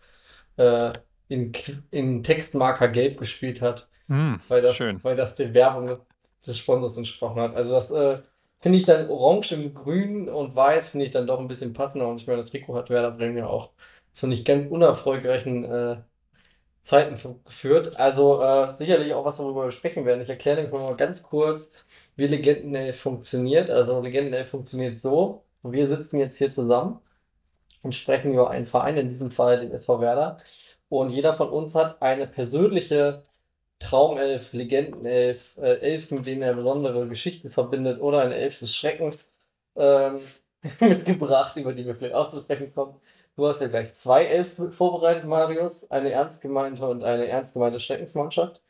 äh, 0.57 0.93
in, 1.29 1.53
in 1.91 2.23
Textmarker 2.23 2.89
Gelb 2.89 3.19
gespielt 3.19 3.61
hat, 3.61 3.89
mm, 4.09 4.37
weil, 4.49 4.63
das, 4.63 4.77
schön. 4.77 5.03
weil 5.03 5.17
das 5.17 5.35
der 5.35 5.55
Werbung 5.55 5.99
des 6.47 6.59
Sponsors 6.59 6.97
entsprochen 6.97 7.41
hat. 7.41 7.57
Also 7.57 7.71
das 7.71 7.91
äh, 7.91 8.19
finde 8.59 8.79
ich 8.79 8.85
dann 8.85 9.09
orange 9.09 9.53
im 9.53 9.75
Grün 9.75 10.29
und 10.29 10.55
Weiß 10.55 10.89
finde 10.91 11.07
ich 11.07 11.11
dann 11.11 11.27
doch 11.27 11.41
ein 11.41 11.49
bisschen 11.49 11.73
passender. 11.73 12.09
Und 12.09 12.21
ich 12.21 12.27
meine, 12.27 12.39
das 12.39 12.51
Trikot 12.51 12.75
hat 12.75 12.91
Werder 12.91 13.11
Bremen 13.11 13.39
ja 13.39 13.47
auch 13.47 13.71
zu 14.13 14.27
nicht 14.27 14.45
ganz 14.45 14.71
unerfolgreichen 14.71 15.65
äh, 15.65 15.97
Zeiten 16.87 17.17
geführt. 17.45 17.99
Also 17.99 18.41
äh, 18.43 18.75
sicherlich 18.77 19.13
auch 19.13 19.25
was, 19.25 19.39
worüber 19.41 19.65
wir 19.65 19.73
sprechen 19.73 20.07
werden. 20.07 20.23
Ich 20.23 20.29
erkläre 20.29 20.63
dir 20.63 20.71
mal 20.71 20.97
ganz 20.97 21.23
kurz, 21.23 21.73
wie 22.15 22.27
Legendenelf 22.27 23.01
funktioniert. 23.01 23.71
Also 23.71 24.01
Legendenelf 24.01 24.51
funktioniert 24.51 24.97
so. 24.97 25.45
Wir 25.65 25.89
sitzen 25.89 26.19
jetzt 26.19 26.39
hier 26.39 26.51
zusammen 26.53 27.01
und 27.83 27.95
sprechen 27.95 28.33
über 28.33 28.51
einen 28.51 28.67
Verein, 28.67 28.97
in 28.97 29.09
diesem 29.09 29.33
Fall 29.33 29.61
den 29.61 29.73
SV 29.73 30.01
Werder. 30.01 30.39
Und 30.89 31.11
jeder 31.11 31.35
von 31.35 31.51
uns 31.51 31.75
hat 31.75 32.01
eine 32.03 32.29
persönliche 32.29 33.25
Traumelf, 33.81 34.53
Legendenelf, 34.53 35.57
äh, 35.59 35.81
Elf, 35.81 36.11
mit 36.13 36.27
denen 36.27 36.43
er 36.43 36.55
besondere 36.55 37.09
Geschichten 37.09 37.51
verbindet 37.51 38.01
oder 38.01 38.23
ein 38.23 38.33
Elf 38.33 38.61
des 38.61 38.75
Schreckens 38.75 39.33
ähm, 39.77 40.21
mitgebracht, 40.81 41.57
über 41.57 41.73
die 41.73 41.85
wir 41.85 41.97
vielleicht 41.97 42.15
auch 42.15 42.29
zu 42.29 42.41
sprechen 42.43 42.73
kommen. 42.73 43.01
Du 43.37 43.47
hast 43.47 43.61
ja 43.61 43.69
gleich 43.69 43.93
zwei 43.95 44.25
Elfs 44.25 44.61
vorbereitet, 44.71 45.25
Marius. 45.25 45.91
Eine 45.91 46.11
ernst 46.11 46.41
gemeinte 46.41 46.87
und 46.87 47.05
eine 47.05 47.29
ernst 47.29 47.55
gemeinte 47.55 47.81
Schreckensmannschaft, 47.81 48.63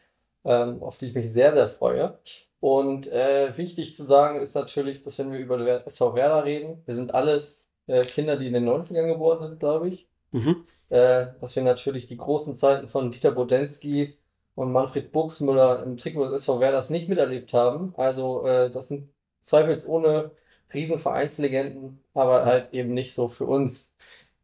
ähm, 0.44 0.82
auf 0.82 0.98
die 0.98 1.06
ich 1.06 1.14
mich 1.14 1.32
sehr, 1.32 1.54
sehr 1.54 1.68
freue. 1.68 2.18
Und 2.60 3.06
äh, 3.06 3.56
wichtig 3.56 3.94
zu 3.94 4.04
sagen 4.04 4.40
ist 4.40 4.54
natürlich, 4.54 5.02
dass 5.02 5.18
wenn 5.18 5.32
wir 5.32 5.38
über 5.38 5.86
SV 5.86 6.14
Werder 6.14 6.44
reden, 6.44 6.82
wir 6.84 6.94
sind 6.94 7.14
alles 7.14 7.70
äh, 7.86 8.04
Kinder, 8.04 8.36
die 8.36 8.48
in 8.48 8.54
den 8.54 8.68
90ern 8.68 9.06
geboren 9.06 9.38
sind, 9.38 9.60
glaube 9.60 9.88
ich. 9.88 10.08
Mhm. 10.32 10.64
Äh, 10.88 11.28
dass 11.40 11.54
wir 11.54 11.62
natürlich 11.62 12.06
die 12.06 12.16
großen 12.16 12.54
Zeiten 12.56 12.88
von 12.88 13.10
Dieter 13.10 13.30
Bodensky, 13.32 14.18
und 14.56 14.72
Manfred 14.72 15.12
Buchsmüller 15.12 15.84
im 15.84 15.96
Trikot 15.98 16.30
des 16.30 16.42
SV 16.42 16.60
Werder 16.60 16.78
das 16.78 16.90
nicht 16.90 17.08
miterlebt 17.08 17.52
haben. 17.52 17.94
Also 17.96 18.44
äh, 18.46 18.70
das 18.70 18.88
sind 18.88 19.10
zweifelsohne 19.40 20.32
Riesenvereinslegenden, 20.74 22.02
aber 22.14 22.44
halt 22.44 22.72
eben 22.72 22.94
nicht 22.94 23.14
so 23.14 23.28
für 23.28 23.44
uns, 23.44 23.95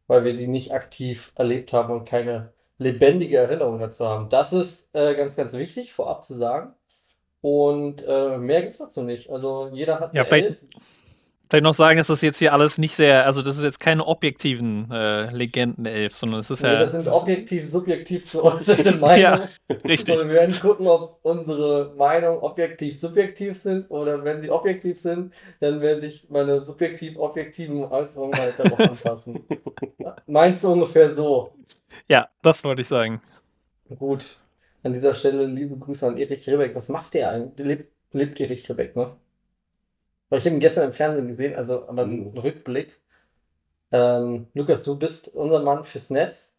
weil 0.07 0.23
wir 0.25 0.33
die 0.33 0.47
nicht 0.47 0.73
aktiv 0.73 1.31
erlebt 1.35 1.73
haben 1.73 1.93
und 1.93 2.05
keine 2.05 2.51
lebendige 2.77 3.37
Erinnerung 3.37 3.79
dazu 3.79 4.05
haben. 4.07 4.29
Das 4.29 4.51
ist 4.53 4.93
äh, 4.95 5.15
ganz, 5.15 5.35
ganz 5.35 5.53
wichtig, 5.53 5.93
vorab 5.93 6.23
zu 6.25 6.33
sagen. 6.35 6.73
Und 7.41 8.03
äh, 8.07 8.37
mehr 8.37 8.61
gibt 8.61 8.73
es 8.73 8.79
dazu 8.79 9.03
nicht. 9.03 9.29
Also 9.29 9.69
jeder 9.73 9.99
hat 9.99 10.13
Ja, 10.13 10.21
eine 10.21 10.25
vielleicht- 10.25 10.45
Elf. 10.47 10.59
Vielleicht 11.53 11.65
noch 11.65 11.75
sagen, 11.75 11.99
dass 11.99 12.07
das 12.07 12.21
jetzt 12.21 12.39
hier 12.39 12.51
alles 12.51 12.79
nicht 12.79 12.95
sehr, 12.95 13.27
also 13.27 13.43
das 13.43 13.57
ist 13.57 13.63
jetzt 13.63 13.79
keine 13.79 14.07
objektiven 14.07 14.89
äh, 14.89 15.29
Legenden-Elf, 15.29 16.15
sondern 16.15 16.39
es 16.39 16.49
ist 16.49 16.63
Nee, 16.63 16.69
ja. 16.69 16.79
das 16.79 16.93
sind 16.93 17.07
objektiv, 17.07 17.69
subjektiv 17.69 18.31
geäußerte 18.31 18.93
Meinungen. 18.97 19.47
richtig. 19.85 20.19
Und 20.19 20.29
wir 20.29 20.33
werden 20.33 20.55
gucken, 20.59 20.87
ob 20.87 21.19
unsere 21.21 21.93
Meinungen 21.95 22.39
objektiv, 22.39 22.99
subjektiv 22.99 23.55
sind. 23.55 23.85
Oder 23.91 24.23
wenn 24.23 24.41
sie 24.41 24.49
objektiv 24.49 24.99
sind, 24.99 25.31
dann 25.59 25.79
werde 25.79 26.07
ich 26.07 26.27
meine 26.31 26.59
subjektiv, 26.63 27.19
objektiven 27.19 27.83
Äußerungen 27.83 28.33
halt 28.35 28.57
darauf 28.57 28.79
anpassen. 28.89 29.45
Meinst 30.25 30.63
du 30.63 30.71
ungefähr 30.71 31.07
so? 31.09 31.53
Ja, 32.07 32.29
das 32.41 32.63
wollte 32.63 32.81
ich 32.81 32.87
sagen. 32.87 33.21
Gut. 33.99 34.39
An 34.81 34.93
dieser 34.93 35.13
Stelle 35.13 35.45
liebe 35.45 35.77
Grüße 35.77 36.07
an 36.07 36.17
Erich 36.17 36.49
Ribbeck. 36.49 36.73
Was 36.73 36.89
macht 36.89 37.13
der 37.13 37.29
eigentlich? 37.29 37.67
Lebt, 37.67 37.91
lebt 38.11 38.39
Erich 38.39 38.67
Ribbeck 38.67 38.95
noch? 38.95 39.17
Weil 40.33 40.39
ich 40.39 40.45
habe 40.45 40.55
ihn 40.55 40.61
gestern 40.61 40.85
im 40.85 40.93
Fernsehen 40.93 41.27
gesehen, 41.27 41.53
also 41.55 41.87
aber 41.87 42.01
ein 42.05 42.35
Rückblick. 42.35 42.99
Ähm, 43.91 44.47
Lukas, 44.55 44.81
du 44.81 44.97
bist 44.97 45.27
unser 45.27 45.61
Mann 45.61 45.83
fürs 45.83 46.09
Netz. 46.09 46.57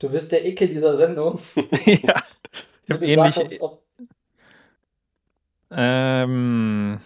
Du 0.00 0.08
bist 0.08 0.32
der 0.32 0.44
Icke 0.44 0.66
dieser 0.66 0.96
Sendung. 0.96 1.38
ja. 1.86 2.20
Ich 2.84 2.90
habe 2.90 3.06
ähnlich. 3.06 3.34
sag 3.36 3.62
ob, 3.62 3.84
Ähm, 5.70 7.00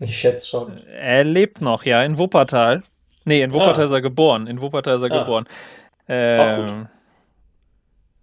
ich 0.00 0.18
schätze 0.18 0.48
schon. 0.48 0.78
er 0.78 1.22
lebt 1.22 1.60
noch, 1.60 1.84
ja, 1.84 2.02
in 2.02 2.18
Wuppertal. 2.18 2.82
Nee, 3.24 3.40
in 3.42 3.52
Wuppertal 3.52 3.84
Ah. 3.84 3.86
ist 3.86 3.92
er 3.92 4.00
geboren. 4.02 4.48
In 4.48 4.60
Wuppertal 4.60 4.96
ist 4.96 5.02
er 5.08 5.12
Ah. 5.12 5.20
geboren. 5.22 5.48
Ähm, 6.08 6.88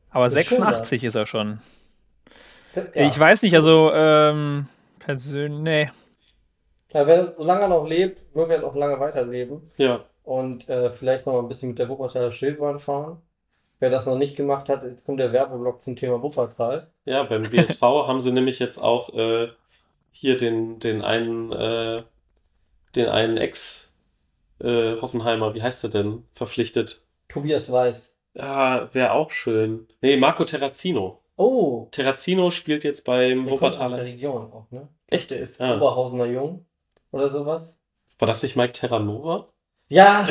aber 0.09 0.25
Ist 0.27 0.33
schön, 0.33 0.57
86 0.57 1.05
ist 1.05 1.15
er 1.15 1.25
schon. 1.25 1.61
Ja. 2.75 3.07
Ich 3.07 3.19
weiß 3.19 3.41
nicht, 3.43 3.55
also 3.55 3.91
ähm, 3.93 4.67
persönlich, 4.99 5.61
nee. 5.61 5.89
Ja, 6.93 7.07
wenn, 7.07 7.33
solange 7.35 7.61
er 7.61 7.67
noch 7.69 7.87
lebt, 7.87 8.21
wird 8.35 8.51
er 8.51 8.61
noch 8.61 8.75
lange 8.75 8.99
weiterleben. 8.99 9.61
Ja. 9.77 10.05
Und 10.23 10.69
äh, 10.69 10.91
vielleicht 10.91 11.25
noch 11.25 11.33
mal 11.33 11.39
ein 11.39 11.47
bisschen 11.47 11.69
mit 11.69 11.79
der 11.79 11.89
Wuppertaler 11.89 12.31
Schildbahn 12.31 12.79
fahren. 12.79 13.21
Wer 13.79 13.89
das 13.89 14.05
noch 14.05 14.17
nicht 14.17 14.37
gemacht 14.37 14.69
hat, 14.69 14.83
jetzt 14.83 15.05
kommt 15.05 15.19
der 15.19 15.33
Werbeblock 15.33 15.81
zum 15.81 15.95
Thema 15.95 16.21
Wuppertal. 16.21 16.87
Ja, 17.05 17.23
beim 17.23 17.51
WSV 17.51 17.81
haben 18.07 18.19
sie 18.19 18.31
nämlich 18.31 18.59
jetzt 18.59 18.77
auch 18.77 19.13
äh, 19.13 19.49
hier 20.11 20.37
den, 20.37 20.79
den 20.79 21.01
einen, 21.01 21.51
äh, 21.51 22.03
den 22.95 23.09
einen 23.09 23.37
Ex 23.37 23.91
äh, 24.61 25.01
Hoffenheimer, 25.01 25.53
wie 25.55 25.61
heißt 25.61 25.83
er 25.83 25.89
denn, 25.89 26.23
verpflichtet. 26.31 27.01
Tobias 27.27 27.71
Weiß. 27.71 28.17
Ja, 28.35 28.93
wäre 28.93 29.11
auch 29.11 29.31
schön. 29.31 29.87
Nee, 30.01 30.15
Marco 30.17 30.45
Terrazino. 30.45 31.19
Oh, 31.35 31.87
Terrazino 31.91 32.51
spielt 32.51 32.83
jetzt 32.83 33.05
beim 33.05 33.45
der 33.45 33.57
kommt 33.57 33.63
aus 33.63 33.77
der 33.77 33.81
Wuppertaler. 33.89 34.03
Region 34.03 34.51
auch, 34.51 34.69
ne? 34.71 34.87
Echt? 35.09 35.31
Der 35.31 35.39
ist 35.39 35.59
Ah. 35.61 35.75
Oberhausener 35.77 36.25
Jung 36.25 36.65
oder 37.11 37.27
sowas. 37.29 37.79
War 38.19 38.27
das 38.27 38.43
nicht 38.43 38.55
Mike 38.55 38.73
Terranova? 38.73 39.47
Ja, 39.89 40.27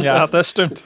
Ja, 0.00 0.26
das 0.26 0.50
stimmt. 0.50 0.84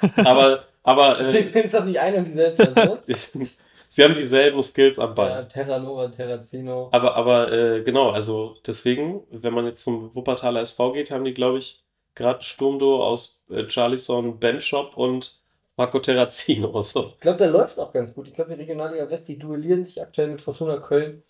Aber, 0.16 0.64
aber 0.82 1.20
äh, 1.20 1.38
ist 1.38 1.54
das 1.74 1.84
nicht 1.84 1.98
eine 1.98 2.18
und 2.18 2.26
dieselbe 2.26 2.66
Person? 2.72 2.98
sie 3.88 4.02
haben 4.04 4.14
dieselben 4.14 4.62
Skills 4.62 4.98
am 4.98 5.14
Ball. 5.14 5.28
Ja, 5.30 5.42
Terranova, 5.42 6.08
Terrazino. 6.08 6.88
Aber, 6.92 7.16
aber 7.16 7.52
äh, 7.52 7.82
genau, 7.82 8.10
also 8.10 8.56
deswegen, 8.66 9.22
wenn 9.30 9.52
man 9.52 9.66
jetzt 9.66 9.82
zum 9.82 10.14
Wuppertaler 10.14 10.60
SV 10.62 10.92
geht, 10.92 11.10
haben 11.10 11.24
die, 11.24 11.34
glaube 11.34 11.58
ich, 11.58 11.82
gerade 12.14 12.38
ein 12.38 12.42
Sturmduo 12.42 13.02
aus 13.04 13.44
äh, 13.50 13.68
Charlison 13.68 14.38
Benchop 14.38 14.96
und 14.96 15.39
Marco 15.80 15.98
Terrazino. 15.98 16.82
So. 16.82 17.12
Ich 17.14 17.20
glaube, 17.20 17.38
der 17.38 17.48
läuft 17.48 17.78
auch 17.78 17.90
ganz 17.90 18.12
gut. 18.14 18.28
Ich 18.28 18.34
glaube, 18.34 18.50
die 18.50 18.60
Regionalliga 18.60 19.08
West, 19.08 19.28
die 19.28 19.38
duellieren 19.38 19.82
sich 19.82 20.02
aktuell 20.02 20.28
mit 20.28 20.42
Fortuna 20.42 20.76
Köln 20.76 21.22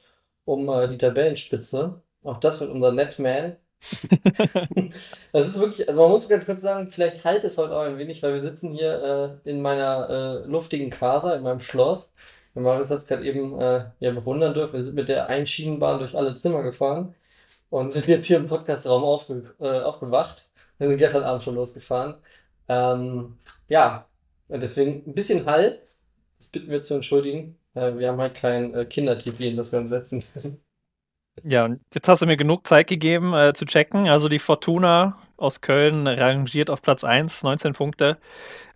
um 0.44 0.68
äh, 0.68 0.88
die 0.88 0.98
Tabellenspitze. 0.98 2.02
Auch 2.24 2.40
das 2.40 2.58
wird 2.58 2.70
unser 2.70 2.90
Netman. 2.90 3.56
Das 5.32 5.46
ist 5.46 5.58
wirklich, 5.60 5.88
also 5.88 6.02
man 6.02 6.10
muss 6.10 6.28
ganz 6.28 6.44
kurz 6.44 6.60
sagen, 6.60 6.90
vielleicht 6.90 7.24
halt 7.24 7.44
es 7.44 7.56
heute 7.58 7.76
auch 7.76 7.82
ein 7.82 7.96
wenig, 7.98 8.22
weil 8.24 8.34
wir 8.34 8.40
sitzen 8.40 8.72
hier 8.72 9.38
äh, 9.44 9.48
in 9.48 9.62
meiner 9.62 10.42
äh, 10.44 10.46
luftigen 10.48 10.90
Casa, 10.90 11.34
in 11.34 11.44
meinem 11.44 11.60
Schloss. 11.60 12.12
Wir 12.54 12.64
haben 12.64 12.80
das 12.80 12.90
jetzt 12.90 13.06
gerade 13.06 13.24
eben 13.24 13.58
äh, 13.60 13.84
ja, 14.00 14.10
bewundern 14.10 14.52
dürfen. 14.52 14.74
Wir 14.74 14.82
sind 14.82 14.96
mit 14.96 15.08
der 15.08 15.28
Einschienenbahn 15.28 16.00
durch 16.00 16.16
alle 16.16 16.34
Zimmer 16.34 16.62
gefahren 16.64 17.14
und 17.70 17.92
sind 17.92 18.08
jetzt 18.08 18.26
hier 18.26 18.38
im 18.38 18.46
Podcastraum 18.48 19.04
aufge, 19.04 19.44
äh, 19.60 19.80
aufgewacht. 19.80 20.48
Wir 20.78 20.88
sind 20.88 20.98
gestern 20.98 21.22
Abend 21.22 21.44
schon 21.44 21.54
losgefahren. 21.54 22.16
Ähm, 22.68 23.38
ja, 23.68 24.09
deswegen 24.58 25.04
ein 25.06 25.14
bisschen 25.14 25.46
Hall. 25.46 25.80
Das 26.38 26.48
bitten 26.48 26.70
wir 26.70 26.82
zu 26.82 26.94
entschuldigen. 26.94 27.56
Äh, 27.74 27.96
wir 27.96 28.08
haben 28.08 28.20
halt 28.20 28.34
kein 28.34 28.74
äh, 28.74 28.84
Kinder-TV, 28.84 29.44
in 29.44 29.56
das 29.56 29.72
wir 29.72 29.78
uns 29.78 29.90
setzen 29.90 30.24
können. 30.32 30.60
Ja, 31.42 31.64
und 31.64 31.80
jetzt 31.94 32.08
hast 32.08 32.22
du 32.22 32.26
mir 32.26 32.36
genug 32.36 32.66
Zeit 32.66 32.86
gegeben 32.86 33.32
äh, 33.34 33.52
zu 33.54 33.64
checken. 33.64 34.08
Also 34.08 34.28
die 34.28 34.38
Fortuna 34.38 35.18
aus 35.36 35.60
Köln 35.60 36.06
rangiert 36.06 36.70
auf 36.70 36.82
Platz 36.82 37.04
1, 37.04 37.42
19 37.42 37.72
Punkte. 37.72 38.18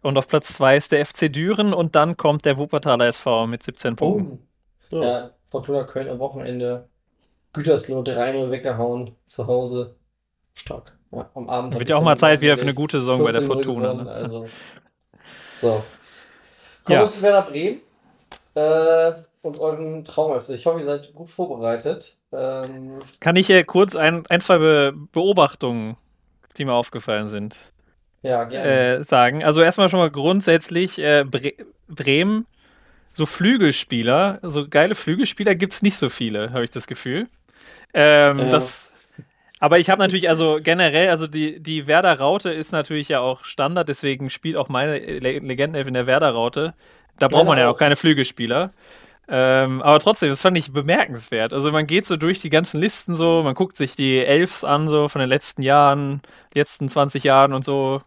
Und 0.02 0.16
auf 0.16 0.28
Platz 0.28 0.54
2 0.54 0.76
ist 0.76 0.92
der 0.92 1.04
FC 1.04 1.32
Düren 1.32 1.74
und 1.74 1.94
dann 1.96 2.16
kommt 2.16 2.44
der 2.44 2.56
Wuppertaler 2.56 3.06
SV 3.06 3.46
mit 3.46 3.62
17 3.62 3.96
Punkten. 3.96 4.46
Oh. 4.92 5.02
Ja, 5.02 5.30
Fortuna 5.50 5.84
Köln 5.84 6.08
am 6.08 6.18
Wochenende 6.18 6.88
Gütersloh 7.52 8.02
3-0 8.02 8.50
weggehauen 8.50 9.14
zu 9.24 9.46
Hause. 9.46 9.96
Stark. 10.54 10.96
Ja, 11.12 11.30
am 11.34 11.48
Abend 11.48 11.74
Wird 11.74 11.82
hab 11.82 11.88
ja 11.88 11.96
auch 11.96 12.02
mal 12.02 12.16
Zeit 12.16 12.40
wieder 12.40 12.56
für 12.56 12.62
eine 12.62 12.74
gute 12.74 12.98
Saison 13.00 13.22
bei 13.22 13.32
der 13.32 13.42
14-0 13.42 13.46
Fortuna, 13.46 13.94
ne? 13.94 14.10
Also. 14.10 14.46
So. 15.64 15.82
Kommen 16.84 16.98
Ja. 16.98 17.00
wir 17.04 17.08
zu 17.08 17.22
Werder 17.22 17.42
Bremen 17.48 17.80
äh, 18.54 19.12
und 19.40 19.58
euren 19.58 20.04
Traumöffner. 20.04 20.54
Ich 20.54 20.66
hoffe, 20.66 20.80
ihr 20.80 20.84
seid 20.84 21.14
gut 21.14 21.30
vorbereitet. 21.30 22.16
Ähm, 22.32 23.00
Kann 23.20 23.36
ich 23.36 23.48
äh, 23.48 23.64
kurz 23.64 23.96
ein, 23.96 24.26
ein 24.26 24.42
zwei 24.42 24.58
Be 24.58 24.92
Beobachtungen, 25.12 25.96
die 26.58 26.66
mir 26.66 26.74
aufgefallen 26.74 27.28
sind, 27.28 27.58
ja, 28.22 28.44
gerne. 28.44 28.98
äh, 28.98 29.04
sagen? 29.04 29.42
Also 29.42 29.62
erstmal 29.62 29.88
schon 29.88 30.00
mal 30.00 30.10
grundsätzlich 30.10 30.98
äh, 30.98 31.24
Bre 31.24 31.54
Bremen, 31.88 32.46
so 33.14 33.24
Flügelspieler, 33.24 34.40
so 34.42 34.68
geile 34.68 34.94
Flügelspieler 34.94 35.54
gibt 35.54 35.72
es 35.72 35.80
nicht 35.82 35.96
so 35.96 36.08
viele, 36.10 36.52
habe 36.52 36.64
ich 36.64 36.70
das 36.70 36.86
Gefühl. 36.86 37.28
Ähm, 37.94 38.38
Ja. 38.38 38.50
das, 38.50 38.93
aber 39.64 39.78
ich 39.78 39.88
habe 39.88 40.02
natürlich, 40.02 40.28
also 40.28 40.58
generell, 40.62 41.08
also 41.08 41.26
die, 41.26 41.58
die 41.58 41.86
Werder-Raute 41.86 42.50
ist 42.50 42.70
natürlich 42.70 43.08
ja 43.08 43.20
auch 43.20 43.46
Standard, 43.46 43.88
deswegen 43.88 44.28
spielt 44.28 44.56
auch 44.56 44.68
meine 44.68 44.98
Le 44.98 45.38
Legendenelf 45.38 45.86
in 45.86 45.94
der 45.94 46.06
Werder-Raute. 46.06 46.74
Da 47.18 47.28
braucht 47.28 47.46
man 47.46 47.56
ja 47.56 47.70
auch. 47.70 47.76
auch 47.76 47.78
keine 47.78 47.96
Flügelspieler. 47.96 48.72
Ähm, 49.26 49.80
aber 49.80 50.00
trotzdem, 50.00 50.28
das 50.28 50.42
fand 50.42 50.58
ich 50.58 50.70
bemerkenswert. 50.70 51.54
Also 51.54 51.72
man 51.72 51.86
geht 51.86 52.04
so 52.04 52.18
durch 52.18 52.42
die 52.42 52.50
ganzen 52.50 52.78
Listen 52.78 53.16
so, 53.16 53.40
man 53.42 53.54
guckt 53.54 53.78
sich 53.78 53.96
die 53.96 54.18
Elfs 54.18 54.64
an, 54.64 54.90
so 54.90 55.08
von 55.08 55.20
den 55.20 55.30
letzten 55.30 55.62
Jahren, 55.62 56.20
letzten 56.52 56.90
20 56.90 57.24
Jahren 57.24 57.54
und 57.54 57.64
so. 57.64 58.02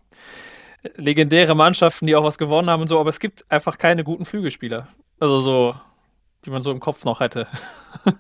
Legendäre 0.96 1.56
Mannschaften, 1.56 2.06
die 2.06 2.16
auch 2.16 2.24
was 2.24 2.38
gewonnen 2.38 2.70
haben 2.70 2.84
und 2.84 2.88
so, 2.88 3.00
aber 3.00 3.10
es 3.10 3.20
gibt 3.20 3.52
einfach 3.52 3.80
keine 3.80 4.04
guten 4.04 4.26
Flügelspieler. 4.26 4.90
Also 5.20 5.40
so, 5.40 5.76
die 6.46 6.52
man 6.52 6.62
so 6.62 6.70
im 6.70 6.80
Kopf 6.80 7.04
noch 7.04 7.20
hätte. 7.20 7.48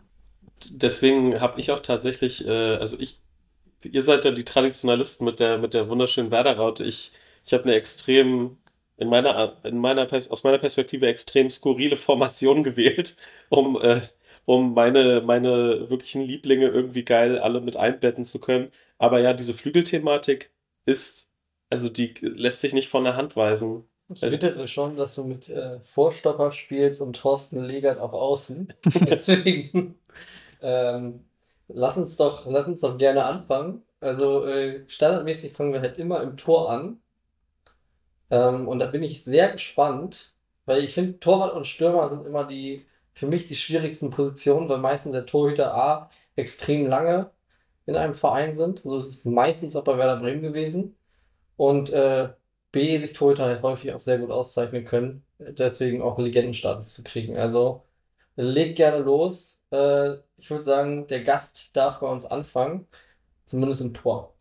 Deswegen 0.72 1.40
habe 1.40 1.60
ich 1.60 1.70
auch 1.70 1.82
tatsächlich, 1.82 2.48
äh, 2.48 2.78
also 2.78 2.98
ich, 3.00 3.20
ihr 3.92 4.02
seid 4.02 4.26
ja 4.26 4.32
die 4.32 4.46
Traditionalisten 4.46 5.26
mit 5.26 5.40
der, 5.40 5.58
mit 5.58 5.74
der 5.74 5.90
wunderschönen 5.90 6.32
Werder-Raute. 6.32 6.84
Ich, 6.84 7.12
ich 7.46 7.54
habe 7.54 7.64
eine 7.64 7.76
extrem, 7.76 8.58
in 8.98 9.10
meiner, 9.10 9.58
in 9.64 9.78
meiner, 9.80 10.08
aus 10.12 10.44
meiner 10.44 10.58
Perspektive 10.58 11.08
extrem 11.08 11.50
skurrile 11.50 11.98
Formation 11.98 12.64
gewählt, 12.66 13.16
um, 13.50 13.80
äh, 13.82 14.02
um 14.46 14.74
meine, 14.74 15.22
meine 15.22 15.90
wirklichen 15.90 16.22
Lieblinge 16.22 16.68
irgendwie 16.68 17.04
geil 17.04 17.40
alle 17.40 17.62
mit 17.62 17.76
einbetten 17.76 18.26
zu 18.26 18.40
können. 18.40 18.72
Aber 18.98 19.20
ja, 19.20 19.34
diese 19.34 19.54
Flügelthematik 19.54 20.52
ist, 20.86 21.32
also 21.70 21.90
die 21.90 22.14
lässt 22.22 22.62
sich 22.62 22.74
nicht 22.74 22.90
von 22.90 23.04
der 23.04 23.16
Hand 23.16 23.36
weisen. 23.36 23.84
Ich 24.14 24.22
wittere 24.22 24.68
schon, 24.70 24.96
dass 24.96 25.16
du 25.16 25.26
mit 25.26 25.50
äh, 25.50 25.82
Vorstopper 25.82 26.54
spielst 26.54 27.02
und 27.02 27.18
Thorsten 27.18 27.62
Legert 27.64 28.00
auf 28.00 28.14
Außen. 28.14 28.74
Deswegen 28.86 30.00
ähm, 30.62 31.27
lass 31.68 31.98
uns 31.98 32.18
doch, 32.18 32.46
lass 32.46 32.68
uns 32.68 32.82
doch 32.82 32.98
gerne 32.98 33.26
anfangen. 33.26 33.84
Also 34.00 34.46
äh, 34.46 34.84
standardmäßig 34.88 35.54
fangen 35.54 35.74
wir 35.74 35.82
halt 35.82 35.98
immer 35.98 36.22
im 36.24 36.38
Tor 36.38 36.70
an. 36.72 37.02
Ähm, 38.30 38.68
und 38.68 38.80
da 38.80 38.88
bin 38.88 39.04
ich 39.04 39.24
sehr 39.24 39.52
gespannt, 39.52 40.34
weil 40.66 40.84
ich 40.84 40.94
finde, 40.94 41.20
Torwart 41.20 41.54
und 41.54 41.66
Stürmer 41.68 42.08
sind 42.08 42.26
immer 42.26 42.46
die, 42.46 42.86
für 43.14 43.28
mich 43.28 43.48
die 43.48 43.56
schwierigsten 43.56 44.12
Positionen, 44.12 44.70
weil 44.70 44.80
meistens 44.80 45.14
der 45.14 45.26
Torhüter 45.26 45.74
A 45.74 46.10
extrem 46.36 46.88
lange 46.88 47.32
in 47.86 47.96
einem 47.96 48.14
Verein 48.14 48.54
sind. 48.54 48.80
So 48.80 49.00
ist 49.00 49.08
es 49.08 49.26
meistens 49.26 49.76
auch 49.76 49.84
bei 49.84 49.98
Werder 49.98 50.22
Bremen 50.22 50.42
gewesen. 50.42 50.96
Und 51.58 51.90
äh, 51.92 52.30
B, 52.72 52.98
sich 52.98 53.14
Torhüter 53.14 53.46
halt 53.46 53.64
häufig 53.64 53.94
auch 53.94 54.00
sehr 54.00 54.20
gut 54.20 54.32
auszeichnen 54.32 54.86
können. 54.86 55.26
Deswegen 55.40 56.02
auch 56.02 56.20
Legendenstatus 56.20 56.94
zu 56.96 57.04
kriegen. 57.04 57.38
Also 57.38 57.84
Leg 58.38 58.76
gerne 58.76 59.00
los. 59.04 59.64
Äh, 59.72 60.16
ich 60.38 60.50
würde 60.50 60.64
sagen, 60.64 61.08
der 61.08 61.24
Gast 61.24 61.76
darf 61.76 62.00
bei 62.00 62.08
uns 62.08 62.26
anfangen. 62.26 62.88
Zumindest 63.46 63.82
im 63.82 63.94
Tor. 63.94 64.34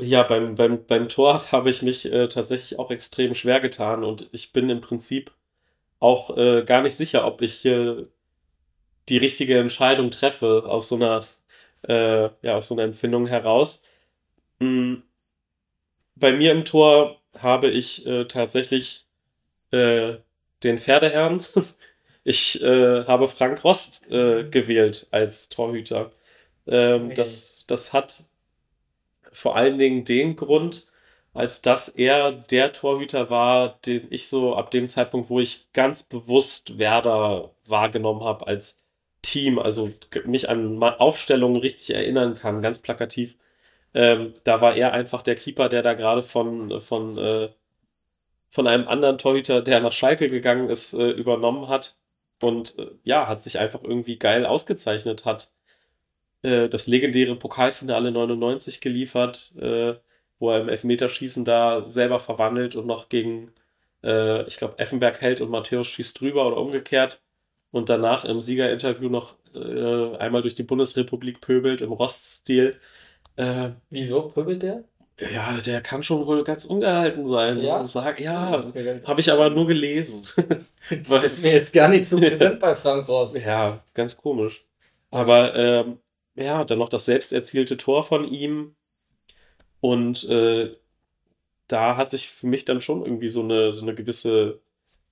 Ja, 0.00 0.22
beim, 0.22 0.54
beim, 0.54 0.86
beim 0.86 1.08
Tor 1.08 1.50
habe 1.52 1.70
ich 1.70 1.82
mich 1.82 2.10
äh, 2.10 2.28
tatsächlich 2.28 2.78
auch 2.78 2.90
extrem 2.90 3.34
schwer 3.34 3.60
getan 3.60 4.04
und 4.04 4.28
ich 4.32 4.52
bin 4.52 4.70
im 4.70 4.80
Prinzip 4.80 5.32
auch 5.98 6.36
äh, 6.36 6.62
gar 6.64 6.82
nicht 6.82 6.96
sicher, 6.96 7.26
ob 7.26 7.42
ich 7.42 7.64
äh, 7.64 8.06
die 9.08 9.18
richtige 9.18 9.58
Entscheidung 9.58 10.10
treffe 10.10 10.64
aus 10.66 10.88
so 10.88 10.96
einer, 10.96 11.24
äh, 11.88 12.30
ja, 12.42 12.56
aus 12.56 12.68
so 12.68 12.74
einer 12.74 12.84
Empfindung 12.84 13.26
heraus. 13.26 13.84
Mhm. 14.60 15.02
Bei 16.14 16.32
mir 16.32 16.52
im 16.52 16.64
Tor 16.64 17.20
habe 17.38 17.68
ich 17.68 18.06
äh, 18.06 18.26
tatsächlich 18.26 19.06
äh, 19.72 20.16
den 20.62 20.78
Pferdeherrn. 20.78 21.44
Ich 22.28 22.60
habe 22.62 23.28
Frank 23.28 23.64
Rost 23.64 24.08
gewählt 24.08 25.06
als 25.10 25.48
Torhüter. 25.48 26.12
Ähm, 26.66 27.06
Okay. 27.06 27.14
das, 27.14 27.64
das 27.66 27.92
hat 27.92 28.24
vor 29.32 29.56
allen 29.56 29.78
Dingen 29.78 30.04
den 30.04 30.36
Grund, 30.36 30.86
als 31.34 31.62
dass 31.62 31.88
er 31.88 32.32
der 32.32 32.72
Torhüter 32.72 33.30
war, 33.30 33.78
den 33.86 34.06
ich 34.10 34.28
so 34.28 34.54
ab 34.56 34.70
dem 34.70 34.88
Zeitpunkt, 34.88 35.30
wo 35.30 35.40
ich 35.40 35.66
ganz 35.72 36.02
bewusst 36.02 36.78
Werder 36.78 37.50
wahrgenommen 37.66 38.22
habe 38.24 38.46
als 38.46 38.82
Team, 39.22 39.58
also 39.58 39.90
mich 40.24 40.48
an 40.48 40.82
Aufstellungen 40.82 41.60
richtig 41.60 41.94
erinnern 41.94 42.34
kann, 42.36 42.62
ganz 42.62 42.78
plakativ. 42.80 43.36
Ähm, 43.94 44.34
da 44.44 44.60
war 44.60 44.76
er 44.76 44.92
einfach 44.92 45.22
der 45.22 45.36
Keeper, 45.36 45.68
der 45.68 45.82
da 45.82 45.94
gerade 45.94 46.22
von, 46.22 46.80
von, 46.80 47.18
äh, 47.18 47.48
von 48.50 48.66
einem 48.66 48.88
anderen 48.88 49.18
Torhüter, 49.18 49.62
der 49.62 49.80
nach 49.80 49.92
Schalke 49.92 50.28
gegangen 50.30 50.68
ist, 50.70 50.92
äh, 50.94 51.10
übernommen 51.10 51.68
hat. 51.68 51.96
Und 52.40 52.78
äh, 52.78 52.90
ja, 53.04 53.28
hat 53.28 53.42
sich 53.42 53.58
einfach 53.58 53.82
irgendwie 53.82 54.18
geil 54.18 54.46
ausgezeichnet, 54.46 55.24
hat 55.24 55.52
äh, 56.42 56.68
das 56.68 56.86
legendäre 56.86 57.36
Pokalfinale 57.36 58.12
99 58.12 58.80
geliefert, 58.80 59.54
äh, 59.60 59.94
wo 60.38 60.50
er 60.50 60.60
im 60.60 60.68
Elfmeterschießen 60.68 61.44
da 61.44 61.90
selber 61.90 62.20
verwandelt 62.20 62.76
und 62.76 62.86
noch 62.86 63.08
gegen, 63.08 63.52
äh, 64.04 64.46
ich 64.46 64.56
glaube, 64.56 64.78
Effenberg 64.78 65.20
hält 65.20 65.40
und 65.40 65.50
Matthäus 65.50 65.88
schießt 65.88 66.20
drüber 66.20 66.46
oder 66.46 66.58
umgekehrt 66.58 67.20
und 67.70 67.88
danach 67.88 68.24
im 68.24 68.40
Siegerinterview 68.40 69.08
noch 69.08 69.36
äh, 69.54 70.16
einmal 70.16 70.42
durch 70.42 70.54
die 70.54 70.62
Bundesrepublik 70.62 71.40
pöbelt 71.40 71.80
im 71.80 71.92
Rost-Stil. 71.92 72.76
Äh, 73.36 73.70
Wieso 73.90 74.22
pöbelt 74.28 74.62
der? 74.62 74.84
Ja, 75.20 75.56
der 75.58 75.80
kann 75.80 76.02
schon 76.02 76.26
wohl 76.26 76.44
ganz 76.44 76.64
ungehalten 76.64 77.26
sein. 77.26 77.58
Ja? 77.60 77.82
Sag, 77.84 78.20
ja, 78.20 78.62
habe 79.04 79.20
ich 79.20 79.32
aber 79.32 79.50
nur 79.50 79.66
gelesen. 79.66 80.24
Weil 81.08 81.24
ist 81.24 81.42
mir 81.42 81.52
jetzt 81.52 81.72
gar 81.72 81.88
nicht 81.88 82.08
so 82.08 82.18
präsent 82.18 82.60
bei 82.60 82.74
Frank 82.74 83.08
Rost. 83.08 83.36
ja, 83.36 83.82
ganz 83.94 84.16
komisch. 84.16 84.64
Aber 85.10 85.54
ähm, 85.54 85.98
ja, 86.34 86.64
dann 86.64 86.78
noch 86.78 86.88
das 86.88 87.04
selbst 87.04 87.32
erzielte 87.32 87.76
Tor 87.76 88.04
von 88.04 88.24
ihm. 88.24 88.74
Und 89.80 90.28
äh, 90.28 90.76
da 91.66 91.96
hat 91.96 92.10
sich 92.10 92.28
für 92.28 92.46
mich 92.46 92.64
dann 92.64 92.80
schon 92.80 93.04
irgendwie 93.04 93.28
so 93.28 93.42
eine, 93.42 93.72
so 93.72 93.82
eine 93.82 93.94
gewisse 93.94 94.60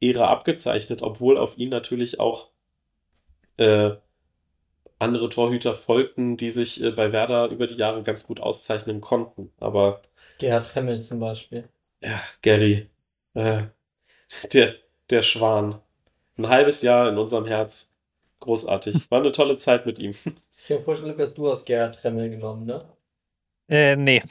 Ära 0.00 0.28
abgezeichnet, 0.28 1.02
obwohl 1.02 1.36
auf 1.36 1.58
ihn 1.58 1.70
natürlich 1.70 2.20
auch 2.20 2.50
äh, 3.56 3.92
andere 4.98 5.28
Torhüter 5.28 5.74
folgten, 5.74 6.36
die 6.36 6.50
sich 6.50 6.82
äh, 6.82 6.90
bei 6.92 7.12
Werder 7.12 7.48
über 7.48 7.66
die 7.66 7.74
Jahre 7.76 8.02
ganz 8.02 8.26
gut 8.26 8.40
auszeichnen 8.40 9.00
konnten. 9.00 9.52
Aber 9.60 10.02
Gerhard 10.38 10.66
Tremmel 10.72 11.02
zum 11.02 11.20
Beispiel. 11.20 11.68
ja, 12.00 12.20
Gary, 12.42 12.86
äh, 13.34 13.64
der, 14.52 14.76
der 15.10 15.22
Schwan. 15.22 15.80
Ein 16.38 16.48
halbes 16.48 16.82
Jahr 16.82 17.08
in 17.10 17.18
unserem 17.18 17.46
Herz. 17.46 17.94
Großartig. 18.40 19.10
War 19.10 19.20
eine 19.20 19.32
tolle 19.32 19.56
Zeit 19.56 19.86
mit 19.86 19.98
ihm. 19.98 20.14
Ich 20.64 20.68
mir 20.70 20.80
vorstellen, 20.80 21.12
Lukas, 21.12 21.32
du 21.34 21.48
hast 21.50 21.64
Gerhard 21.64 21.94
Tremmel 21.94 22.28
genommen, 22.30 22.66
ne? 22.66 22.94
Äh, 23.68 23.96
nee. 23.96 24.22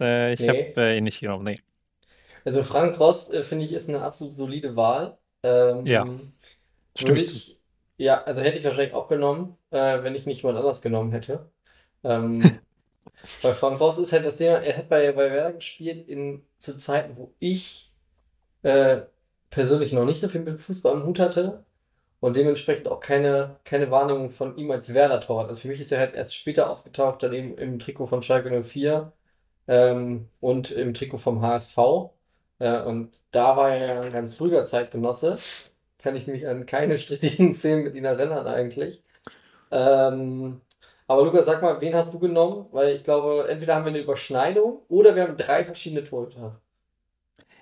Äh, 0.00 0.32
ich 0.34 0.40
Nee. 0.40 0.48
habe 0.48 0.72
äh, 0.76 0.98
ihn 0.98 1.04
nicht 1.04 1.20
genommen, 1.20 1.44
nee. 1.44 1.60
Also 2.44 2.62
Frank 2.62 2.98
Rost, 3.00 3.32
äh, 3.32 3.42
finde 3.42 3.64
ich, 3.64 3.72
ist 3.72 3.88
eine 3.88 4.02
absolut 4.02 4.34
solide 4.34 4.76
Wahl. 4.76 5.18
Ähm, 5.42 5.84
Ja. 5.84 6.04
Würde 6.98 7.22
ich, 7.22 7.59
ja, 8.00 8.22
also 8.24 8.40
hätte 8.40 8.58
ich 8.58 8.64
wahrscheinlich 8.64 8.94
auch 8.94 9.08
genommen, 9.08 9.56
äh, 9.70 10.02
wenn 10.02 10.14
ich 10.14 10.26
nicht 10.26 10.42
jemand 10.42 10.58
anders 10.58 10.80
genommen 10.82 11.12
hätte. 11.12 11.50
Ähm, 12.04 12.60
bei 13.42 13.52
Frank 13.52 13.80
Rost 13.80 13.98
ist 13.98 14.12
halt 14.12 14.24
das 14.26 14.38
Thema, 14.38 14.58
er 14.58 14.76
hat 14.78 14.88
bei, 14.88 15.12
bei 15.12 15.30
Werder 15.30 15.52
gespielt 15.54 16.08
in, 16.08 16.44
zu 16.58 16.76
Zeiten, 16.78 17.16
wo 17.18 17.34
ich 17.40 17.92
äh, 18.62 19.02
persönlich 19.50 19.92
noch 19.92 20.04
nicht 20.06 20.20
so 20.20 20.28
viel 20.28 20.42
mit 20.42 20.58
Fußball 20.58 20.94
am 20.94 21.04
Hut 21.06 21.18
hatte 21.20 21.64
und 22.20 22.36
dementsprechend 22.36 22.88
auch 22.88 23.00
keine, 23.00 23.56
keine 23.64 23.90
Wahrnehmung 23.90 24.30
von 24.30 24.56
ihm 24.56 24.70
als 24.70 24.94
Werder-Torwart. 24.94 25.48
Also 25.50 25.62
für 25.62 25.68
mich 25.68 25.80
ist 25.80 25.92
er 25.92 26.00
halt 26.00 26.14
erst 26.14 26.36
später 26.36 26.70
aufgetaucht, 26.70 27.22
dann 27.22 27.32
eben 27.34 27.58
im 27.58 27.78
Trikot 27.78 28.06
von 28.06 28.22
Schalke 28.22 28.62
04 28.62 29.12
ähm, 29.68 30.28
und 30.40 30.70
im 30.70 30.94
Trikot 30.94 31.18
vom 31.18 31.42
HSV. 31.42 31.78
Äh, 32.60 32.82
und 32.82 33.12
da 33.30 33.56
war 33.56 33.70
er 33.74 33.94
ja 33.96 34.00
ein 34.02 34.12
ganz 34.12 34.36
früher 34.36 34.64
Zeitgenosse. 34.64 35.38
Kann 36.02 36.16
ich 36.16 36.26
mich 36.26 36.46
an 36.46 36.66
keine 36.66 36.98
strittigen 36.98 37.54
Szenen 37.54 37.84
mit 37.84 37.94
ihm 37.94 38.04
erinnern 38.04 38.46
eigentlich. 38.46 39.02
Ähm, 39.70 40.60
aber 41.06 41.24
Lukas, 41.24 41.46
sag 41.46 41.62
mal, 41.62 41.80
wen 41.80 41.94
hast 41.94 42.14
du 42.14 42.18
genommen? 42.18 42.66
Weil 42.72 42.96
ich 42.96 43.02
glaube, 43.02 43.46
entweder 43.48 43.74
haben 43.74 43.84
wir 43.84 43.90
eine 43.90 43.98
Überschneidung 44.00 44.82
oder 44.88 45.16
wir 45.16 45.24
haben 45.24 45.36
drei 45.36 45.64
verschiedene 45.64 46.04
Torhüter. 46.04 46.60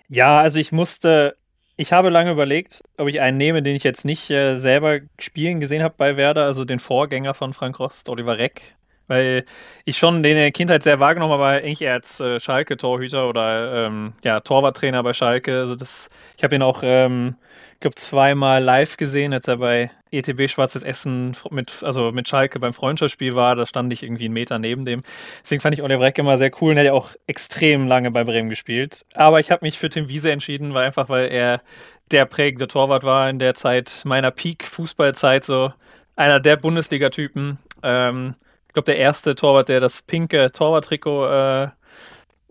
Ja, 0.09 0.41
also 0.41 0.59
ich 0.59 0.73
musste, 0.73 1.37
ich 1.77 1.93
habe 1.93 2.11
lange 2.11 2.31
überlegt, 2.33 2.83
ob 2.97 3.09
ich 3.09 3.21
einen 3.21 3.39
nehme, 3.39 3.63
den 3.63 3.77
ich 3.77 3.85
jetzt 3.85 4.05
nicht 4.05 4.31
äh, 4.31 4.57
selber 4.57 5.01
spielen 5.19 5.61
gesehen 5.61 5.83
habe 5.83 5.95
bei 5.97 6.17
Werder, 6.17 6.45
also 6.45 6.65
den 6.65 6.79
Vorgänger 6.81 7.35
von 7.35 7.53
Frank 7.53 7.79
Rost, 7.79 8.09
Oliver 8.09 8.39
Reck, 8.39 8.77
weil 9.07 9.45
ich 9.85 9.99
schon 9.99 10.23
den 10.23 10.33
in 10.33 10.43
der 10.43 10.53
Kindheit 10.53 10.83
sehr 10.83 11.01
wahrgenommen 11.01 11.33
habe, 11.35 11.45
aber 11.45 11.53
eigentlich 11.63 11.83
eher 11.83 11.95
als 11.95 12.21
äh, 12.21 12.41
Schalke-Torhüter 12.41 13.29
oder 13.29 13.87
ähm, 13.87 14.15
ja, 14.25 14.41
Torwarttrainer 14.41 15.03
bei 15.03 15.15
Schalke. 15.15 15.61
Also 15.61 15.77
das, 15.77 16.09
ich 16.37 16.45
habe 16.45 16.55
ihn 16.57 16.63
auch, 16.63 16.81
ähm, 16.83 17.37
ich 17.79 17.81
glaube, 17.81 17.95
zweimal 17.95 18.61
live 18.61 18.97
gesehen, 18.97 19.33
als 19.33 19.47
er 19.47 19.59
bei 19.59 19.93
ETB 20.11 20.51
Schwarzes 20.51 20.83
Essen 20.83 21.37
mit, 21.51 21.85
also 21.85 22.11
mit 22.11 22.29
Schalke 22.29 22.59
beim 22.59 22.75
Freundschaftsspiel 22.75 23.37
war. 23.37 23.55
Da 23.55 23.67
stand 23.67 23.93
ich 23.93 24.03
irgendwie 24.03 24.25
einen 24.25 24.35
Meter 24.35 24.59
neben 24.59 24.85
dem. 24.85 25.03
Deswegen 25.45 25.61
fand 25.61 25.75
ich 25.75 25.83
Oliver 25.85 26.03
Reck 26.03 26.19
immer 26.19 26.39
sehr 26.39 26.51
cool 26.61 26.73
und 26.73 26.77
er 26.77 26.81
hat 26.81 26.87
ja 26.87 26.93
auch 26.93 27.11
extrem 27.29 27.87
lange 27.87 28.11
bei 28.11 28.25
Bremen 28.25 28.51
gespielt. 28.51 29.07
Aber 29.15 29.39
ich 29.39 29.53
habe 29.53 29.65
mich 29.65 29.79
für 29.79 29.91
Tim 29.91 30.09
Wiese 30.09 30.33
entschieden, 30.33 30.75
weil 30.75 30.87
einfach, 30.87 31.09
weil 31.09 31.29
er 31.29 31.63
der 32.11 32.25
prägende 32.25 32.67
Torwart 32.67 33.05
war 33.05 33.31
in 33.31 33.39
der 33.39 33.55
Zeit 33.55 34.03
meiner 34.05 34.33
Peak-Fußballzeit, 34.33 35.45
so 35.45 35.73
einer 36.17 36.41
der 36.41 36.57
Bundesliga-Typen. 36.57 37.61
Ähm, 37.85 38.35
ich 38.67 38.73
glaube, 38.73 38.87
der 38.87 38.97
erste 38.97 39.37
Torwart, 39.37 39.69
der 39.69 39.79
das 39.79 40.03
pinke 40.03 40.51
Torwarttrikot 40.51 41.27
äh, 41.27 41.69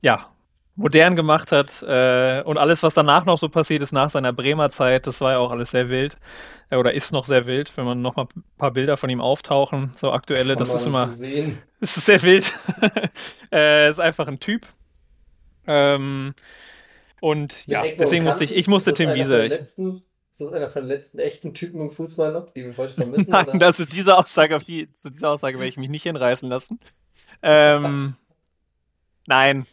ja, 0.02 0.30
modern 0.78 1.16
gemacht 1.16 1.52
hat. 1.52 1.84
Äh, 1.84 2.44
und 2.44 2.58
alles, 2.58 2.84
was 2.84 2.94
danach 2.94 3.26
noch 3.26 3.38
so 3.38 3.50
passiert 3.50 3.82
ist, 3.82 3.92
nach 3.92 4.10
seiner 4.10 4.32
Bremer 4.32 4.70
Zeit, 4.70 5.08
das 5.08 5.20
war 5.20 5.34
ja 5.34 5.38
auch 5.40 5.52
alles 5.52 5.72
sehr 5.72 5.90
wild. 5.90 6.18
Äh, 6.70 6.78
oder 6.78 6.94
ist 6.94 7.12
noch 7.12 7.26
sehr 7.26 7.46
wild, 7.46 7.76
wenn 7.76 7.86
man 7.86 8.02
noch 8.02 8.16
mal 8.16 8.28
ein 8.36 8.44
paar 8.58 8.72
Bilder 8.72 8.96
von 8.96 9.10
ihm 9.10 9.20
auftauchen, 9.20 9.92
so 9.98 10.12
aktuelle, 10.12 10.56
das 10.56 10.74
ist 10.74 10.86
immer. 10.86 11.08
sehen. 11.08 11.58
Es 11.82 11.98
ist 11.98 12.06
sehr 12.06 12.22
wild. 12.24 12.54
äh, 13.52 13.90
ist 13.90 14.00
einfach 14.00 14.28
ein 14.28 14.40
Typ. 14.40 14.68
Ähm, 15.66 16.34
und 17.20 17.68
ja, 17.68 17.84
Ecken 17.84 17.98
deswegen 18.00 18.24
musste 18.24 18.44
ich, 18.44 18.56
ich 18.56 18.68
musste 18.68 18.94
Tim 18.94 19.13
Wiese. 19.13 19.44
ist 19.44 19.80
das 20.40 20.54
einer 20.54 20.70
von 20.70 20.84
den 20.84 20.90
letzten 20.90 21.18
echten 21.18 21.54
Typen 21.56 21.82
im 21.82 21.90
Fußball 21.90 22.32
noch, 22.32 22.52
die 22.52 22.63
wir 22.63 22.78
heute 22.78 22.94
vermissen? 23.02 23.32
nein, 23.32 23.50
oder? 23.50 23.58
das 23.58 23.78
diese 23.78 24.16
Aussage, 24.16 24.56
auf 24.56 24.63
die, 24.63 24.94
zu 24.94 25.10
dieser 25.10 25.32
Aussage 25.32 25.58
werde 25.58 25.70
ich 25.70 25.78
mich 25.78 25.90
nicht 25.90 26.04
hinreißen 26.04 26.48
lassen. 26.48 26.80
Ähm, 27.42 28.16
nein. 29.26 29.66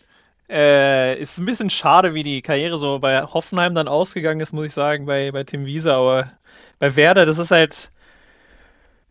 Äh, 0.54 1.20
ist 1.20 1.36
ein 1.38 1.46
bisschen 1.46 1.68
schade, 1.68 2.14
wie 2.14 2.22
die 2.22 2.40
Karriere 2.40 2.78
so 2.78 3.00
bei 3.00 3.22
Hoffenheim 3.22 3.74
dann 3.74 3.88
ausgegangen 3.88 4.38
ist, 4.38 4.52
muss 4.52 4.66
ich 4.66 4.72
sagen, 4.72 5.04
bei, 5.04 5.32
bei 5.32 5.42
Tim 5.42 5.66
Wiese, 5.66 5.92
aber 5.92 6.30
bei 6.78 6.94
Werder, 6.94 7.26
das 7.26 7.38
ist 7.38 7.50
halt. 7.50 7.90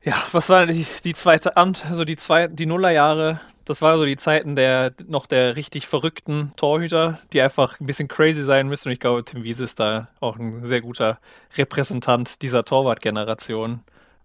Ja, 0.03 0.15
was 0.31 0.49
war 0.49 0.65
die, 0.65 0.85
die 1.03 1.13
zweite 1.13 1.57
Amt, 1.57 1.85
also 1.85 2.05
die 2.05 2.17
zwei, 2.17 2.47
die 2.47 2.65
Nullerjahre, 2.65 3.41
das 3.65 3.81
war 3.81 3.97
so 3.97 4.05
die 4.05 4.17
Zeiten 4.17 4.55
der 4.55 4.93
noch 5.07 5.25
der 5.25 5.55
richtig 5.57 5.87
verrückten 5.87 6.53
Torhüter, 6.55 7.19
die 7.33 7.41
einfach 7.41 7.79
ein 7.79 7.85
bisschen 7.87 8.07
crazy 8.07 8.43
sein 8.43 8.67
müssen. 8.67 8.87
Und 8.89 8.93
ich 8.93 8.99
glaube, 8.99 9.25
Tim 9.25 9.43
Wiese 9.43 9.65
ist 9.65 9.79
da 9.79 10.09
auch 10.21 10.37
ein 10.37 10.65
sehr 10.65 10.81
guter 10.81 11.19
Repräsentant 11.57 12.41
dieser 12.41 12.63
Torwartgeneration 12.65 13.81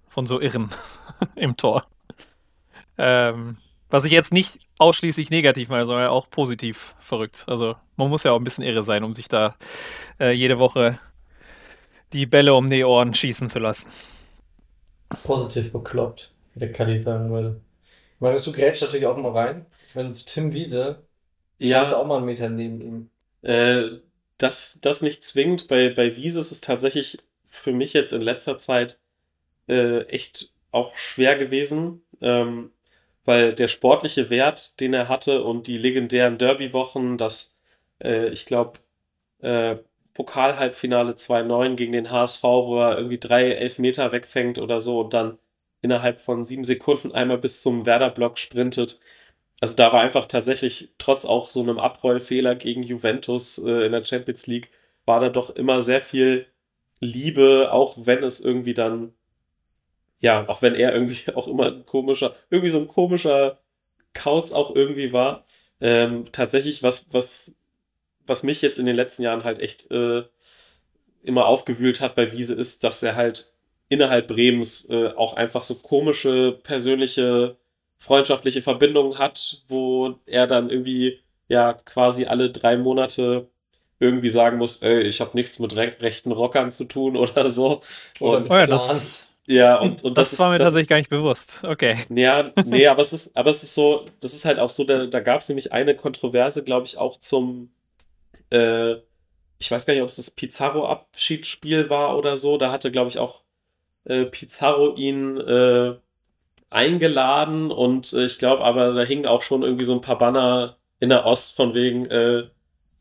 von 0.09 0.27
so 0.27 0.41
Irren 0.41 0.71
im 1.35 1.57
Tor. 1.57 1.87
Ähm, 2.97 3.59
was 3.91 4.05
ich 4.05 4.13
jetzt 4.13 4.33
nicht 4.33 4.61
ausschließlich 4.79 5.31
negativ 5.31 5.69
meine, 5.69 5.87
sondern 5.87 6.09
auch 6.09 6.31
positiv 6.31 6.95
verrückt. 7.01 7.45
Also 7.49 7.77
man 7.97 8.09
muss 8.11 8.25
ja 8.25 8.33
auch 8.33 8.39
ein 8.39 8.45
bisschen 8.45 8.65
irre 8.65 8.83
sein, 8.83 9.05
um 9.05 9.15
sich 9.15 9.29
da 9.29 9.57
äh, 10.21 10.33
jede 10.33 10.59
Woche 10.59 10.99
die 12.13 12.27
Bälle 12.27 12.55
um 12.55 12.69
die 12.69 12.85
Ohren 12.85 13.15
schießen 13.15 13.51
zu 13.51 13.59
lassen. 13.59 13.87
Positiv 15.23 15.73
bekloppt, 15.73 16.33
wie 16.55 16.61
der 16.61 16.73
Kali 16.73 16.99
sagen 16.99 17.31
würde. 17.31 17.61
Marius, 18.21 18.45
du 18.45 18.53
grätsch 18.53 18.81
natürlich 18.83 19.07
auch 19.07 19.17
mal 19.17 19.33
rein. 19.33 19.67
Wenn 19.95 20.09
du 20.09 20.13
zu 20.13 20.25
Tim 20.27 20.53
Wiese, 20.53 21.03
Ja. 21.59 21.85
du 21.85 21.97
auch 21.97 22.07
mal 22.07 22.17
einen 22.19 22.27
Meter 22.27 22.49
neben 22.49 22.81
ihm. 22.81 23.11
Äh, 23.43 24.01
das, 24.39 24.81
das 24.83 25.03
nicht 25.03 25.25
zwingend. 25.25 25.69
Bei, 25.69 25.91
bei 25.91 26.17
Wiese 26.17 26.41
ist 26.41 26.53
es 26.53 26.61
tatsächlich 26.61 27.19
für 27.47 27.73
mich 27.73 27.93
jetzt 27.93 28.13
in 28.13 28.23
letzter 28.23 28.59
Zeit 28.59 28.99
äh, 29.69 30.03
echt 30.05 30.53
auch 30.71 30.97
schwer 30.97 31.37
gewesen, 31.37 32.03
ähm, 32.21 32.71
weil 33.29 33.53
der 33.55 33.69
sportliche 33.69 34.31
Wert, 34.31 34.81
den 34.81 34.95
er 34.95 35.09
hatte 35.11 35.43
und 35.45 35.67
die 35.67 35.77
legendären 35.77 36.39
Derby-Wochen, 36.39 37.19
das, 37.19 37.59
äh, 38.03 38.29
ich 38.31 38.47
glaube, 38.47 38.79
äh, 39.41 39.77
Pokal-Halbfinale 40.15 41.13
2-9 41.13 41.77
gegen 41.77 41.93
den 41.93 42.11
HSV, 42.11 42.43
wo 42.43 42.81
er 42.81 42.97
irgendwie 42.97 43.19
drei 43.19 43.51
Elfmeter 43.53 44.13
wegfängt 44.13 44.59
oder 44.59 44.81
so 44.81 45.01
und 45.01 45.13
dann 45.13 45.37
innerhalb 45.83 46.21
von 46.21 46.47
sieben 46.47 46.65
Sekunden 46.65 47.13
einmal 47.13 47.37
bis 47.37 47.61
zum 47.61 47.85
Werder-Block 47.85 48.39
sprintet. 48.39 48.99
Also 49.61 49.77
da 49.77 49.93
war 49.93 50.01
einfach 50.01 50.25
tatsächlich, 50.25 50.95
trotz 50.97 51.27
auch 51.27 51.51
so 51.51 51.61
einem 51.61 51.79
Abrollfehler 51.79 52.55
gegen 52.55 52.83
Juventus 52.83 53.59
äh, 53.59 53.85
in 53.85 53.93
der 53.93 54.05
Champions 54.07 54.47
League, 54.47 54.71
war 55.05 55.21
da 55.21 55.29
doch 55.29 55.51
immer 55.51 55.83
sehr 55.83 56.01
viel 56.01 56.47
Liebe, 57.01 57.69
auch 57.73 57.99
wenn 58.07 58.25
es 58.25 58.41
irgendwie 58.41 58.73
dann, 58.75 59.13
ja, 60.21 60.49
auch 60.49 60.63
wenn 60.63 60.75
er 60.75 60.93
irgendwie 60.93 61.33
auch 61.35 61.49
immer 61.49 61.67
ein 61.67 61.87
komischer, 61.87 62.35
irgendwie 62.51 62.71
so 62.71 62.79
ein 62.79 62.89
komischer 62.89 63.59
Kauz 64.15 64.53
auch 64.53 64.75
irgendwie 64.75 65.13
war. 65.13 65.45
Ähm, 65.81 66.27
tatsächlich, 66.33 66.83
was, 66.83 67.13
was, 67.13 67.61
was 68.27 68.43
mich 68.43 68.63
jetzt 68.63 68.79
in 68.79 68.87
den 68.87 68.97
letzten 68.97 69.23
Jahren 69.23 69.45
halt 69.45 69.61
echt 69.61 69.91
äh, 69.91 70.25
immer 71.23 71.47
aufgewühlt 71.47 72.01
hat 72.01 72.15
bei 72.15 72.33
Wiese, 72.33 72.55
ist, 72.55 72.85
dass 72.85 73.03
er 73.03 73.15
halt 73.15 73.53
innerhalb 73.89 74.29
Bremens 74.29 74.89
äh, 74.91 75.09
auch 75.09 75.35
einfach 75.35 75.63
so 75.63 75.77
komische 75.77 76.53
persönliche 76.63 77.57
freundschaftliche 77.97 78.63
Verbindungen 78.63 79.19
hat, 79.19 79.63
wo 79.67 80.15
er 80.27 80.47
dann 80.47 80.71
irgendwie 80.71 81.21
ja 81.49 81.73
quasi 81.73 82.27
alle 82.27 82.51
drei 82.51 82.77
Monate 82.77 83.49
irgendwie 83.99 84.29
sagen 84.29 84.59
muss, 84.59 84.83
ey, 84.83 85.03
ich 85.03 85.21
habe 85.21 85.33
nichts 85.35 85.59
mit 85.59 85.75
re 85.75 85.97
rechten 86.01 86.31
Rockern 86.31 86.71
zu 86.71 86.85
tun 86.85 87.17
oder 87.17 87.49
so. 87.49 87.81
Oder 88.21 88.39
und, 88.39 88.43
mit 88.45 88.53
Oh 88.53 88.57
ja, 88.57 88.67
Clans. 88.67 89.38
Ja, 89.49 89.81
und, 89.81 90.05
und 90.05 90.19
das, 90.19 90.31
das, 90.31 90.39
war 90.39 90.51
mir 90.51 90.57
ist, 90.57 90.61
das 90.61 90.69
tatsächlich 90.69 90.85
ist, 90.85 90.89
gar 90.89 90.97
nicht 90.99 91.11
bewusst. 91.11 91.61
Okay. 91.63 91.97
ja, 92.11 92.53
nee, 92.67 92.87
aber 92.87 93.01
es 93.01 93.15
ist, 93.15 93.37
aber 93.37 93.51
es 93.51 93.63
ist 93.63 93.75
so, 93.75 94.07
das 94.21 94.35
ist 94.35 94.45
halt 94.45 94.59
auch 94.59 94.69
so, 94.69 94.85
da, 94.85 95.07
da 95.07 95.21
gab 95.21 95.41
es 95.41 95.49
nämlich 95.49 95.73
eine 95.73 95.97
Kontroverse, 95.97 96.63
glaube 96.63 96.87
ich, 96.87 96.99
auch 96.99 97.19
zum, 97.19 97.71
äh, 98.51 98.97
ich 99.59 99.71
weiß 99.71 99.87
gar 99.87 99.95
nicht, 99.95 100.03
ob 100.03 100.09
es 100.09 100.17
das 100.17 100.31
Pizarro-Abschiedsspiel 100.31 101.89
war 101.89 102.17
oder 102.17 102.37
so. 102.37 102.59
Da 102.59 102.71
hatte, 102.71 102.93
glaube 102.93 103.09
ich, 103.09 103.19
auch 103.19 103.43
äh, 104.05 104.27
Pizarro 104.27 104.95
ihn 104.95 105.39
äh, 105.39 105.95
eingeladen 106.71 107.71
und 107.73 108.13
äh, 108.13 108.27
ich 108.27 108.39
glaube, 108.39 108.63
aber 108.65 108.93
da 108.93 109.03
hingen 109.03 109.27
auch 109.27 109.43
schon 109.43 109.63
irgendwie 109.63 109.85
so 109.85 109.95
ein 109.95 110.03
paar 110.03 110.19
Banner 110.19 110.77
in 111.01 111.09
der 111.09 111.25
Ost 111.25 111.57
von 111.57 111.73
wegen 111.73 112.07
äh, 112.07 112.45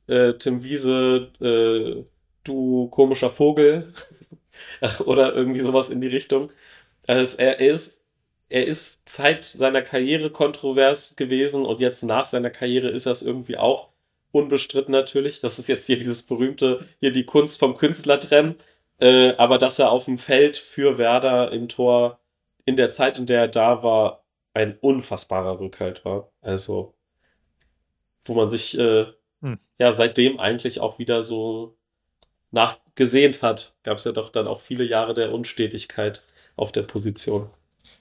äh, 0.08 0.34
Tim 0.38 0.64
Wiese, 0.64 1.30
äh, 1.42 2.04
du 2.44 2.88
komischer 2.88 3.30
Vogel 3.30 3.94
oder 5.06 5.34
irgendwie 5.34 5.60
sowas 5.60 5.90
in 5.90 6.02
die 6.02 6.08
Richtung. 6.08 6.52
Also 7.08 7.38
er, 7.38 7.60
er 7.60 7.74
ist 7.74 8.06
er 8.50 8.66
ist 8.66 9.10
Zeit 9.10 9.44
seiner 9.44 9.82
Karriere 9.82 10.30
kontrovers 10.30 11.18
gewesen 11.18 11.66
und 11.66 11.82
jetzt 11.82 12.04
nach 12.04 12.24
seiner 12.26 12.50
Karriere 12.50 12.88
ist 12.88 13.06
er 13.06 13.12
es 13.12 13.22
irgendwie 13.22 13.58
auch 13.58 13.90
unbestritten 14.32 14.94
natürlich. 14.94 15.42
Das 15.42 15.60
ist 15.60 15.68
jetzt 15.68 15.86
hier 15.86 15.98
dieses 15.98 16.24
berühmte, 16.24 16.80
hier 17.02 17.12
die 17.12 17.26
Kunst 17.26 17.60
vom 17.60 17.76
Künstler 17.76 18.20
trennen. 18.22 18.56
Äh, 19.00 19.34
aber 19.38 19.58
dass 19.58 19.80
er 19.80 19.92
auf 19.92 20.06
dem 20.06 20.18
Feld 20.18 20.56
für 20.56 20.98
Werder 20.98 21.52
im 21.52 21.68
Tor 21.68 22.20
in 22.66 22.78
der 22.78 22.90
Zeit, 22.90 23.18
in 23.18 23.26
der 23.26 23.42
er 23.42 23.48
da 23.50 23.84
war, 23.84 24.24
ein 24.54 24.78
unfassbarer 24.80 25.60
Rückhalt 25.60 26.06
war. 26.06 26.30
Also, 26.42 26.94
wo 28.26 28.34
man 28.34 28.50
sich 28.50 28.78
äh, 28.78 29.08
Hm. 29.42 29.60
ja 29.78 29.92
seitdem 29.92 30.40
eigentlich 30.40 30.80
auch 30.80 31.00
wieder 31.00 31.24
so 31.24 31.78
nachgesehnt 32.52 33.42
hat. 33.42 33.74
Gab 33.84 33.98
es 33.98 34.04
ja 34.04 34.12
doch 34.12 34.30
dann 34.30 34.48
auch 34.48 34.60
viele 34.60 34.84
Jahre 34.84 35.14
der 35.14 35.34
Unstetigkeit 35.34 36.24
auf 36.56 36.72
der 36.72 36.84
Position. 36.84 37.50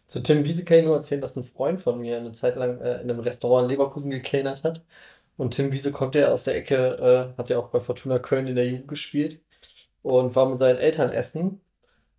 Zu 0.07 0.23
Tim 0.23 0.45
Wiese 0.45 0.65
kann 0.65 0.79
ich 0.79 0.85
nur 0.85 0.97
erzählen, 0.97 1.21
dass 1.21 1.37
ein 1.37 1.43
Freund 1.43 1.81
von 1.81 1.99
mir 1.99 2.17
eine 2.17 2.33
Zeit 2.33 2.57
lang 2.57 2.81
äh, 2.81 3.01
in 3.01 3.11
einem 3.11 3.21
Restaurant 3.21 3.65
in 3.65 3.71
Leverkusen 3.71 4.11
gekellnert 4.11 4.63
hat. 4.63 4.85
Und 5.37 5.55
Tim 5.55 5.73
Wiese 5.73 5.93
kommt 5.93 6.15
ja 6.15 6.29
aus 6.29 6.45
der 6.45 6.57
Ecke, 6.57 7.35
äh, 7.35 7.39
hat 7.39 7.51
ja 7.51 7.59
auch 7.59 7.69
bei 7.69 7.81
Fortuna 7.81 8.19
Köln 8.19 8.47
in 8.47 8.57
der 8.57 8.67
Jugend 8.67 8.89
gespielt 8.89 9.41
und 10.03 10.35
war 10.37 10.49
mit 10.49 10.59
seinen 10.59 10.79
Eltern 10.79 11.11
essen 11.11 11.61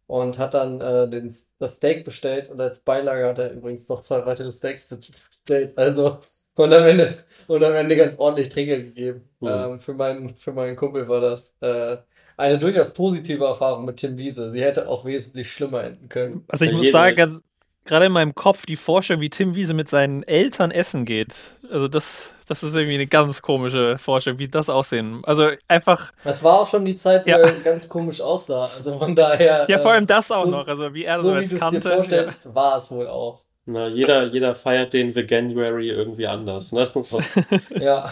und 0.07 0.39
hat 0.39 0.53
dann 0.53 0.81
äh, 0.81 1.09
den, 1.09 1.33
das 1.59 1.75
Steak 1.75 2.05
bestellt 2.05 2.49
und 2.49 2.59
als 2.59 2.79
Beilage 2.79 3.27
hat 3.27 3.39
er 3.39 3.51
übrigens 3.51 3.87
noch 3.89 3.99
zwei 3.99 4.25
weitere 4.25 4.51
Steaks 4.51 4.85
bestellt. 4.85 5.77
Also 5.77 6.17
und 6.55 6.73
am 6.73 6.83
Ende, 6.83 7.17
und 7.47 7.63
am 7.63 7.73
Ende 7.73 7.95
ganz 7.95 8.17
ordentlich 8.17 8.49
Trinkgeld 8.49 8.85
gegeben. 8.85 9.29
Mhm. 9.41 9.47
Ähm, 9.47 9.79
für 9.79 9.93
meinen, 9.93 10.35
für 10.35 10.53
meinen 10.53 10.75
Kumpel 10.77 11.07
war 11.07 11.19
das 11.19 11.57
äh, 11.61 11.97
eine 12.37 12.57
durchaus 12.57 12.93
positive 12.93 13.43
Erfahrung 13.43 13.85
mit 13.85 13.97
Tim 13.97 14.17
Wiese. 14.17 14.49
Sie 14.51 14.61
hätte 14.61 14.87
auch 14.87 15.03
wesentlich 15.05 15.51
schlimmer 15.51 15.83
enden 15.83 16.07
können. 16.07 16.45
Also 16.47 16.65
ich 16.65 16.71
muss 16.71 16.91
sagen, 16.91 17.15
ganz, 17.15 17.41
gerade 17.83 18.05
in 18.05 18.11
meinem 18.11 18.33
Kopf 18.33 18.65
die 18.65 18.75
Vorstellung, 18.75 19.21
wie 19.21 19.29
Tim 19.29 19.55
Wiese 19.55 19.73
mit 19.73 19.89
seinen 19.89 20.23
Eltern 20.23 20.71
essen 20.71 21.03
geht. 21.03 21.51
Also 21.69 21.87
das, 21.87 22.29
das 22.47 22.63
ist 22.63 22.73
irgendwie 22.75 22.95
eine 22.95 23.07
ganz 23.07 23.41
komische 23.41 23.97
Vorstellung, 23.97 24.39
wie 24.39 24.47
das 24.47 24.69
aussehen. 24.69 25.21
Also 25.25 25.49
einfach, 25.67 26.11
Es 26.23 26.41
war 26.43 26.61
auch 26.61 26.67
schon 26.69 26.85
die 26.85 26.95
Zeit, 26.95 27.25
wo 27.25 27.29
Ja. 27.31 27.37
er 27.39 27.51
ganz 27.59 27.87
komisch 27.87 28.21
aussah. 28.21 28.63
Also 28.77 28.97
von 28.97 29.15
daher. 29.15 29.65
ja 29.69 29.77
vor 29.77 29.91
allem 29.91 30.07
das 30.07 30.31
auch 30.31 30.45
so- 30.45 30.49
noch, 30.51 30.67
also 30.67 30.93
wie 30.93 31.03
er 31.05 31.19
so, 31.19 31.29
so 31.29 31.33
wie 31.35 31.37
als 31.39 31.49
du 31.49 31.55
es 31.55 31.59
dir 31.61 31.69
kannte. 31.71 31.89
Ja. 31.89 31.95
vorstellst, 31.95 32.55
war 32.55 32.77
es 32.77 32.89
wohl 32.91 33.07
auch. 33.07 33.43
Na, 33.65 33.87
jeder, 33.87 34.25
jeder 34.27 34.55
feiert 34.55 34.93
den 34.93 35.13
Veganuary 35.13 35.89
irgendwie 35.89 36.25
anders. 36.27 36.71
Ne? 36.71 36.89
So. 37.03 37.19
Ja. 37.79 38.11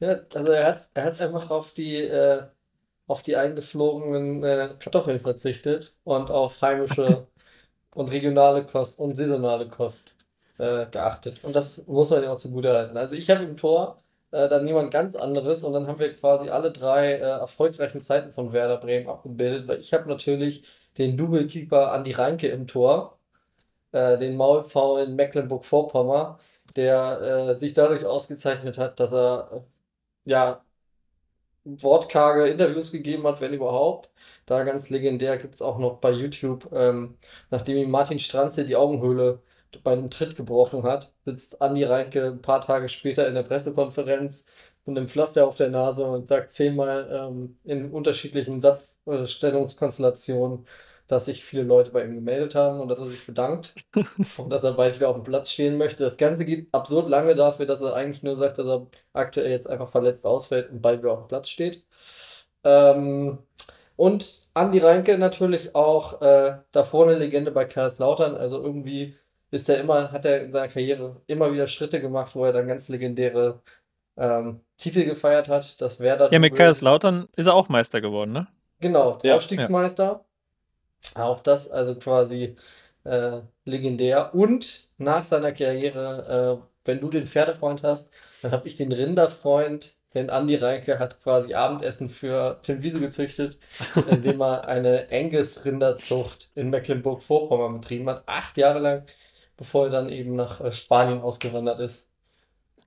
ja 0.00 0.16
also 0.34 0.50
er 0.52 0.66
hat, 0.66 0.88
er 0.94 1.04
hat 1.04 1.20
einfach 1.20 1.50
auf 1.50 1.72
die, 1.72 1.96
äh, 1.96 2.42
auf 3.06 3.22
die 3.22 3.36
eingeflogenen 3.36 4.42
äh, 4.44 4.70
Kartoffeln 4.78 5.20
verzichtet 5.20 5.96
und 6.04 6.30
auf 6.30 6.62
heimische 6.62 7.26
und 7.94 8.10
regionale 8.12 8.64
Kost 8.64 8.98
und 8.98 9.14
saisonale 9.16 9.68
Kost 9.68 10.16
äh, 10.58 10.86
geachtet. 10.86 11.42
Und 11.44 11.56
das 11.56 11.86
muss 11.86 12.10
man 12.10 12.22
ihm 12.22 12.30
auch 12.30 12.36
zugutehalten. 12.36 12.96
Also 12.96 13.14
ich 13.14 13.30
habe 13.30 13.44
im 13.44 13.56
Tor 13.56 14.02
äh, 14.30 14.48
dann 14.48 14.66
jemand 14.66 14.90
ganz 14.90 15.14
anderes 15.16 15.64
und 15.64 15.72
dann 15.72 15.86
haben 15.86 15.98
wir 15.98 16.12
quasi 16.12 16.50
alle 16.50 16.72
drei 16.72 17.12
äh, 17.14 17.20
erfolgreichen 17.20 18.00
Zeiten 18.00 18.32
von 18.32 18.52
Werder 18.52 18.78
Bremen 18.78 19.08
abgebildet, 19.08 19.68
weil 19.68 19.80
ich 19.80 19.92
habe 19.94 20.08
natürlich 20.08 20.64
den 20.98 21.16
Double-Keeper 21.16 21.92
Andi 21.92 22.12
Reinke 22.12 22.48
im 22.48 22.66
Tor, 22.66 23.18
äh, 23.92 24.18
den 24.18 24.36
maulfaulen 24.36 25.16
Mecklenburg-Vorpommern, 25.16 26.36
der 26.76 27.20
äh, 27.50 27.54
sich 27.56 27.74
dadurch 27.74 28.04
ausgezeichnet 28.06 28.78
hat, 28.78 29.00
dass 29.00 29.12
er 29.12 29.50
äh, 30.26 30.30
ja 30.30 30.64
wortkarge 31.64 32.48
Interviews 32.48 32.92
gegeben 32.92 33.26
hat, 33.26 33.40
wenn 33.40 33.54
überhaupt. 33.54 34.10
Da 34.46 34.64
ganz 34.64 34.90
legendär 34.90 35.38
gibt 35.38 35.54
es 35.54 35.62
auch 35.62 35.78
noch 35.78 35.98
bei 35.98 36.10
YouTube, 36.10 36.68
ähm, 36.72 37.16
nachdem 37.50 37.78
ihm 37.78 37.90
Martin 37.90 38.18
Stranze 38.18 38.64
die 38.64 38.76
Augenhöhle 38.76 39.42
bei 39.82 39.92
einem 39.92 40.10
Tritt 40.10 40.36
gebrochen 40.36 40.82
hat, 40.84 41.12
sitzt 41.24 41.60
Andi 41.62 41.84
Reinke 41.84 42.26
ein 42.26 42.42
paar 42.42 42.60
Tage 42.60 42.88
später 42.88 43.26
in 43.26 43.34
der 43.34 43.42
Pressekonferenz 43.42 44.44
mit 44.86 44.98
einem 44.98 45.08
Pflaster 45.08 45.46
auf 45.46 45.56
der 45.56 45.70
Nase 45.70 46.04
und 46.04 46.28
sagt 46.28 46.52
zehnmal 46.52 47.08
ähm, 47.10 47.56
in 47.64 47.90
unterschiedlichen 47.90 48.60
Satzstellungskonstellationen, 48.60 50.66
dass 51.06 51.26
sich 51.26 51.44
viele 51.44 51.62
Leute 51.62 51.90
bei 51.90 52.04
ihm 52.04 52.14
gemeldet 52.14 52.54
haben 52.54 52.80
und 52.80 52.88
dass 52.88 52.98
er 52.98 53.06
sich 53.06 53.26
bedankt 53.26 53.74
und 54.38 54.50
dass 54.50 54.62
er 54.62 54.72
bald 54.72 54.96
wieder 54.96 55.08
auf 55.08 55.16
dem 55.16 55.24
Platz 55.24 55.50
stehen 55.50 55.78
möchte. 55.78 56.04
Das 56.04 56.18
Ganze 56.18 56.44
geht 56.44 56.68
absurd 56.72 57.08
lange 57.08 57.34
dafür, 57.34 57.66
dass 57.66 57.80
er 57.80 57.94
eigentlich 57.94 58.22
nur 58.22 58.36
sagt, 58.36 58.58
dass 58.58 58.66
er 58.66 58.86
aktuell 59.12 59.50
jetzt 59.50 59.68
einfach 59.68 59.88
verletzt 59.88 60.26
ausfällt 60.26 60.70
und 60.70 60.82
bald 60.82 61.02
wieder 61.02 61.12
auf 61.12 61.24
dem 61.24 61.28
Platz 61.28 61.48
steht. 61.48 61.84
Ähm, 62.64 63.38
und 63.96 64.42
Andi 64.54 64.78
Reinke 64.78 65.18
natürlich 65.18 65.74
auch 65.74 66.20
äh, 66.22 66.58
davor 66.72 67.06
eine 67.06 67.18
Legende 67.18 67.52
bei 67.52 67.64
Kaiserslautern. 67.64 68.36
Also 68.36 68.62
irgendwie 68.62 69.16
ist 69.54 69.68
er 69.68 69.78
immer, 69.80 70.10
hat 70.12 70.24
er 70.24 70.42
in 70.42 70.52
seiner 70.52 70.68
Karriere 70.68 71.22
immer 71.26 71.52
wieder 71.52 71.66
Schritte 71.66 72.00
gemacht, 72.00 72.34
wo 72.34 72.44
er 72.44 72.52
dann 72.52 72.66
ganz 72.66 72.88
legendäre 72.88 73.60
ähm, 74.16 74.60
Titel 74.76 75.04
gefeiert 75.04 75.48
hat. 75.48 75.80
Das 75.80 76.00
Werder 76.00 76.32
Ja, 76.32 76.38
mit. 76.38 76.56
Kaiserslautern 76.56 77.28
ist 77.36 77.46
er 77.46 77.54
auch 77.54 77.68
Meister 77.68 78.00
geworden, 78.00 78.32
ne? 78.32 78.48
Genau, 78.80 79.18
Ja. 79.22 79.36
Aufstiegsmeister. 79.36 80.24
Auch 81.14 81.40
das 81.40 81.70
also 81.70 81.94
quasi 81.94 82.56
äh, 83.04 83.40
legendär. 83.64 84.34
Und 84.34 84.88
nach 84.98 85.24
seiner 85.24 85.52
Karriere, 85.52 86.60
äh, 86.60 86.66
wenn 86.84 87.00
du 87.00 87.08
den 87.08 87.26
Pferdefreund 87.26 87.82
hast, 87.82 88.10
dann 88.42 88.52
habe 88.52 88.66
ich 88.68 88.76
den 88.76 88.92
Rinderfreund. 88.92 89.94
Denn 90.14 90.30
Andi 90.30 90.54
Reinke 90.54 91.00
hat 91.00 91.20
quasi 91.20 91.54
Abendessen 91.54 92.08
für 92.08 92.60
Tim 92.62 92.84
Wiese 92.84 93.00
gezüchtet, 93.00 93.58
indem 94.08 94.40
er 94.40 94.66
eine 94.68 95.08
Angus-Rinderzucht 95.10 96.50
in 96.54 96.70
Mecklenburg-Vorpommern 96.70 97.80
betrieben 97.80 98.08
hat. 98.08 98.22
Acht 98.26 98.56
Jahre 98.56 98.78
lang, 98.78 99.02
bevor 99.56 99.86
er 99.86 99.90
dann 99.90 100.08
eben 100.10 100.36
nach 100.36 100.60
äh, 100.60 100.72
Spanien 100.72 101.20
ausgewandert 101.22 101.80
ist 101.80 102.08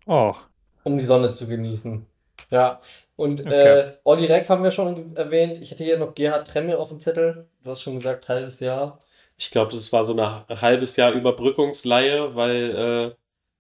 Oh, 0.08 0.36
um 0.84 0.98
die 0.98 1.04
Sonne 1.06 1.30
zu 1.32 1.48
genießen. 1.48 2.06
Ja, 2.50 2.80
und 3.16 3.42
Okay. 3.42 3.52
äh, 3.52 3.98
Olli 4.04 4.26
Reck 4.26 4.50
haben 4.50 4.64
wir 4.64 4.72
schon 4.72 5.16
erwähnt. 5.18 5.62
Ich 5.62 5.72
hätte 5.72 5.84
hier 5.84 5.98
noch 6.00 6.16
Gerhard 6.16 6.48
Tremme 6.48 6.78
auf 6.78 6.90
dem 6.90 7.00
Zettel. 7.00 7.48
Du 7.64 7.72
hast 7.72 7.82
schon 7.82 7.96
gesagt, 7.96 8.30
halbes 8.30 8.60
Jahr. 8.60 9.00
Ich 9.38 9.52
glaube, 9.52 9.72
das 9.74 9.92
war 9.94 10.04
so 10.04 10.16
ein 10.20 10.62
halbes 10.62 10.96
Jahr 10.96 11.12
Überbrückungsleihe, 11.12 12.36
weil 12.36 13.12
äh, 13.14 13.16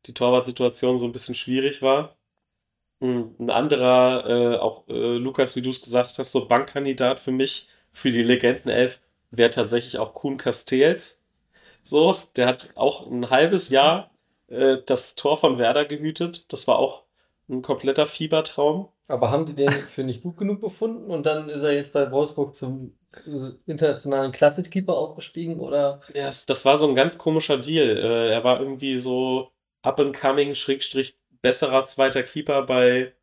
die 0.06 0.13
Torwartsituation 0.13 0.98
so 0.98 1.06
ein 1.06 1.12
bisschen 1.12 1.36
schwierig 1.36 1.82
war. 1.82 2.15
Ein, 3.02 3.36
ein 3.39 3.52
anderer, 3.52 4.26
äh, 4.30 4.58
auch 4.58 4.88
äh, 4.89 5.17
Lukas, 5.17 5.56
wie 5.56 5.62
du 5.63 5.72
es 5.72 5.82
gesagt 5.82 6.17
hast, 6.20 6.32
so 6.34 6.48
Bankkandidat 6.48 7.20
für 7.20 7.32
mich, 7.32 7.67
für 7.91 8.12
die 8.12 8.24
Legendenelf, 8.24 9.02
wäre 9.32 9.52
tatsächlich 9.52 10.00
auch 10.00 10.13
Kuhn 10.13 10.38
Castells. 10.38 11.22
So, 11.88 12.17
der 12.36 12.47
hat 12.47 12.71
auch 12.76 13.10
ein 13.10 13.30
halbes 13.30 13.69
Jahr 13.69 14.12
äh, 14.50 14.78
das 14.86 15.15
Tor 15.15 15.38
von 15.38 15.58
Werder 15.58 15.86
gehütet. 15.86 16.45
Das 16.50 16.67
war 16.67 16.80
auch 16.80 17.04
ein 17.50 17.62
kompletter 17.62 18.06
Fiebertraum. 18.06 18.89
Aber 19.08 19.32
haben 19.32 19.45
die 19.45 19.56
den 19.56 19.86
für 19.86 20.04
nicht 20.04 20.21
gut 20.21 20.36
genug 20.36 20.60
befunden 20.60 21.10
und 21.10 21.26
dann 21.26 21.47
ist 21.47 21.63
er 21.63 21.73
jetzt 21.73 21.93
bei 21.93 22.12
Wolfsburg 22.12 22.56
zum 22.56 22.97
äh, 23.26 23.52
internationalen 23.65 24.34
Klassikkeeper 24.34 24.97
aufgestiegen 24.97 25.62
oder? 25.62 26.02
Ja, 26.13 26.28
das, 26.28 26.45
das 26.45 26.65
war 26.65 26.76
so 26.76 26.89
ein 26.89 26.95
ganz 26.95 27.17
komischer 27.17 27.58
Deal. 27.58 27.95
Äh, 27.95 28.34
er 28.34 28.43
war 28.43 28.60
irgendwie 28.60 29.00
so 29.00 29.52
up 29.82 30.02
and 30.02 30.13
coming, 30.13 30.56
Schrägstrich, 30.56 31.17
besserer 31.41 31.86
zweiter 31.86 32.23
Keeper 32.23 32.63
bei, 32.63 33.13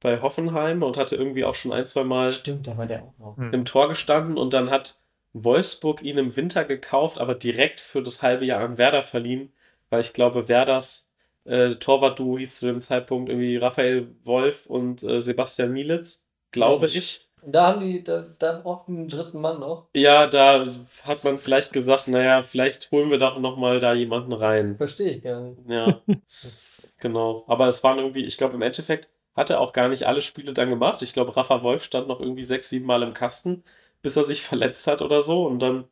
bei 0.00 0.22
Hoffenheim 0.22 0.82
und 0.82 0.96
hatte 0.96 1.16
irgendwie 1.16 1.44
auch 1.44 1.54
schon 1.54 1.72
ein, 1.72 1.84
zwei 1.84 2.04
Mal 2.04 2.32
Stimmt, 2.32 2.66
da 2.66 2.78
war 2.78 2.86
der 2.86 3.02
auch 3.02 3.36
noch. 3.36 3.52
im 3.52 3.66
Tor 3.66 3.88
gestanden 3.88 4.38
und 4.38 4.54
dann 4.54 4.70
hat 4.70 4.98
Wolfsburg 5.34 6.02
ihn 6.02 6.16
im 6.16 6.34
Winter 6.36 6.64
gekauft, 6.64 7.18
aber 7.18 7.34
direkt 7.34 7.80
für 7.80 8.02
das 8.02 8.22
halbe 8.22 8.46
Jahr 8.46 8.64
an 8.64 8.78
Werder 8.78 9.02
verliehen, 9.02 9.52
weil 9.90 10.00
ich 10.00 10.12
glaube, 10.12 10.48
Werders 10.48 11.12
äh, 11.44 11.74
Torwart-Duo 11.74 12.38
hieß 12.38 12.56
zu 12.56 12.66
dem 12.66 12.80
Zeitpunkt 12.80 13.28
irgendwie 13.28 13.56
Raphael 13.56 14.06
Wolf 14.22 14.66
und 14.66 15.02
äh, 15.02 15.20
Sebastian 15.20 15.72
Mielitz, 15.72 16.24
glaube 16.52 16.86
Mensch. 16.86 16.96
ich. 16.96 17.20
Da 17.46 17.66
haben 17.66 17.80
die, 17.80 18.02
da, 18.02 18.24
da 18.38 18.60
brauchten 18.60 18.96
einen 18.96 19.08
dritten 19.08 19.40
Mann 19.40 19.60
noch. 19.60 19.88
Ja, 19.94 20.26
da 20.26 20.64
hat 21.02 21.24
man 21.24 21.36
vielleicht 21.36 21.74
gesagt, 21.74 22.08
naja, 22.08 22.42
vielleicht 22.42 22.90
holen 22.90 23.10
wir 23.10 23.18
doch 23.18 23.38
nochmal 23.38 23.80
da 23.80 23.92
jemanden 23.92 24.32
rein. 24.32 24.76
Verstehe 24.76 25.16
ich 25.16 25.22
gar 25.22 25.40
nicht. 25.42 25.58
Ja, 25.68 26.00
genau. 27.00 27.44
Aber 27.46 27.68
es 27.68 27.84
waren 27.84 27.98
irgendwie, 27.98 28.24
ich 28.24 28.38
glaube, 28.38 28.54
im 28.54 28.62
Endeffekt 28.62 29.08
hat 29.36 29.50
er 29.50 29.60
auch 29.60 29.74
gar 29.74 29.88
nicht 29.88 30.06
alle 30.06 30.22
Spiele 30.22 30.54
dann 30.54 30.70
gemacht. 30.70 31.02
Ich 31.02 31.12
glaube, 31.12 31.36
Rafa 31.36 31.62
Wolf 31.62 31.84
stand 31.84 32.08
noch 32.08 32.20
irgendwie 32.20 32.44
sechs, 32.44 32.70
sieben 32.70 32.86
Mal 32.86 33.02
im 33.02 33.12
Kasten, 33.12 33.62
bis 34.04 34.18
er 34.18 34.24
sich 34.24 34.42
verletzt 34.42 34.86
hat 34.86 35.00
oder 35.00 35.22
so. 35.22 35.46
Und 35.46 35.60
dann 35.60 35.84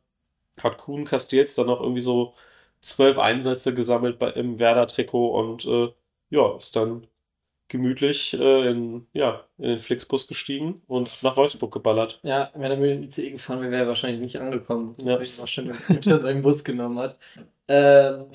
hat 0.61 0.77
Kuhn 0.77 1.03
Castells 1.03 1.55
dann 1.55 1.65
noch 1.65 1.81
irgendwie 1.81 2.01
so 2.01 2.35
zwölf 2.81 3.17
Einsätze 3.17 3.73
gesammelt 3.73 4.19
bei, 4.19 4.29
im 4.29 4.59
Werder-Trikot 4.59 5.29
und 5.29 5.65
äh, 5.65 5.91
ja, 6.29 6.55
ist 6.55 6.75
dann 6.75 7.07
gemütlich 7.69 8.39
äh, 8.39 8.69
in, 8.69 9.07
ja, 9.13 9.45
in 9.57 9.69
den 9.69 9.79
Flixbus 9.79 10.27
gestiegen 10.27 10.83
und 10.85 11.23
nach 11.23 11.37
Wolfsburg 11.37 11.73
geballert. 11.73 12.19
Ja, 12.21 12.51
wenn 12.53 12.69
er 12.69 12.77
mit 12.77 12.91
dem 12.91 13.03
ICE 13.03 13.31
gefahren 13.31 13.61
wäre, 13.61 13.71
wäre 13.71 13.81
er 13.83 13.87
wahrscheinlich 13.87 14.21
nicht 14.21 14.39
angekommen. 14.39 14.95
Ja. 14.99 15.17
Deswegen 15.17 15.39
war 15.39 15.47
schön, 15.47 15.67
dass 15.69 15.89
er 15.89 16.17
seinen 16.17 16.43
Bus 16.43 16.63
genommen 16.63 16.99
hat. 16.99 17.17
Ähm, 17.67 18.25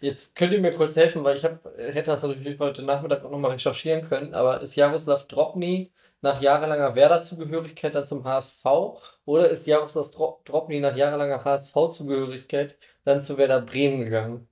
jetzt 0.00 0.36
könnt 0.36 0.52
ihr 0.52 0.60
mir 0.60 0.70
kurz 0.70 0.94
helfen, 0.94 1.24
weil 1.24 1.36
ich 1.36 1.44
hab, 1.44 1.64
hätte 1.76 2.12
das 2.12 2.22
natürlich 2.22 2.60
heute 2.60 2.84
Nachmittag 2.84 3.24
auch 3.24 3.32
nochmal 3.32 3.50
recherchieren 3.50 4.08
können, 4.08 4.32
aber 4.32 4.60
ist 4.60 4.76
Jaroslav 4.76 5.26
Drobny 5.26 5.90
nach 6.22 6.40
jahrelanger 6.42 6.94
Werder-Zugehörigkeit 6.94 7.94
dann 7.94 8.06
zum 8.06 8.24
HSV 8.24 8.98
oder 9.24 9.48
ist 9.50 9.66
Jaroslav 9.66 10.10
Dro- 10.12 10.40
Drobny 10.44 10.80
nach 10.80 10.96
jahrelanger 10.96 11.44
HSV-Zugehörigkeit 11.44 12.76
dann 13.04 13.20
zu 13.22 13.38
Werder 13.38 13.60
Bremen 13.62 14.00
gegangen? 14.04 14.48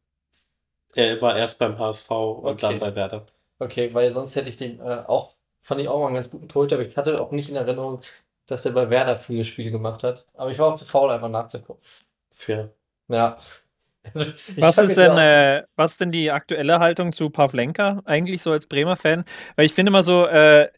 Er 0.97 1.23
war 1.23 1.37
erst 1.37 1.61
beim 1.61 1.79
HSV 1.79 2.11
und 2.41 2.65
Okay. 2.65 2.65
dann 2.65 2.81
bei 2.81 2.93
Werder. 2.97 3.27
Okay, 3.61 3.95
weil 3.95 4.13
sonst 4.13 4.37
hätte 4.37 4.49
ich 4.51 4.57
den 4.57 4.81
äh, 4.81 5.05
auch, 5.07 5.37
fand 5.61 5.81
ich 5.81 5.89
auch 5.89 6.01
mal 6.01 6.07
einen 6.07 6.17
ganz 6.17 6.31
guten 6.31 6.49
Torhüter, 6.49 6.77
aber 6.77 6.87
ich 6.87 6.97
hatte 6.97 7.21
auch 7.21 7.31
nicht 7.33 7.51
in 7.51 7.57
Erinnerung, 7.57 8.01
dass 8.47 8.65
er 8.67 8.73
bei 8.73 8.91
Werder 8.91 9.17
viele 9.17 9.45
Spiele 9.45 9.71
gemacht 9.71 10.03
hat. 10.05 10.27
Aber 10.35 10.51
ich 10.51 10.59
war 10.59 10.73
auch 10.75 10.77
zu 10.77 10.85
faul, 10.87 11.11
einfach 11.11 11.29
nachzugucken. 11.31 11.83
Fair. 12.31 12.75
Ja. 13.09 13.37
Also, 14.15 14.33
Was 14.59 14.81
ist 14.81 14.97
denn, 14.97 15.19
äh, 15.19 15.65
was 15.77 15.93
ist 15.93 16.01
denn 16.01 16.13
die 16.13 16.31
aktuelle 16.31 16.79
Haltung 16.79 17.13
zu 17.13 17.31
Pavlenka 17.31 18.03
eigentlich 18.05 18.43
so 18.43 18.53
als 18.53 18.67
Bremer 18.67 18.97
Fan? 18.97 19.25
Weil 19.57 19.67
ich 19.67 19.75
finde 19.75 19.91
immer 19.91 20.03
so, 20.03 20.27
äh, 20.27 20.71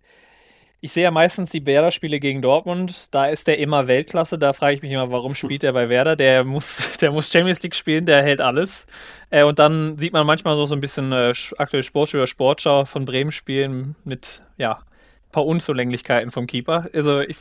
ich 0.86 0.92
sehe 0.92 1.02
ja 1.02 1.10
meistens 1.10 1.50
die 1.50 1.66
Werder-Spiele 1.66 2.20
gegen 2.20 2.42
Dortmund, 2.42 3.08
da 3.10 3.26
ist 3.26 3.48
der 3.48 3.58
immer 3.58 3.88
Weltklasse, 3.88 4.38
da 4.38 4.52
frage 4.52 4.76
ich 4.76 4.82
mich 4.82 4.92
immer, 4.92 5.10
warum 5.10 5.34
spielt 5.34 5.64
er 5.64 5.72
bei 5.72 5.88
Werder? 5.88 6.14
Der 6.14 6.44
muss, 6.44 6.96
der 7.00 7.10
muss 7.10 7.28
Champions 7.28 7.60
League 7.60 7.74
spielen, 7.74 8.06
der 8.06 8.22
hält 8.22 8.40
alles. 8.40 8.86
Äh, 9.30 9.42
und 9.42 9.58
dann 9.58 9.98
sieht 9.98 10.12
man 10.12 10.24
manchmal 10.24 10.54
so, 10.54 10.64
so 10.66 10.76
ein 10.76 10.80
bisschen 10.80 11.10
äh, 11.10 11.34
aktuell 11.58 11.82
Sportschau 11.82 12.18
oder 12.18 12.28
Sportschau 12.28 12.84
von 12.84 13.04
Bremen 13.04 13.32
spielen 13.32 13.96
mit, 14.04 14.44
ja, 14.58 14.74
ein 14.74 15.32
paar 15.32 15.44
Unzulänglichkeiten 15.46 16.30
vom 16.30 16.46
Keeper. 16.46 16.88
Also, 16.94 17.18
ich, 17.18 17.38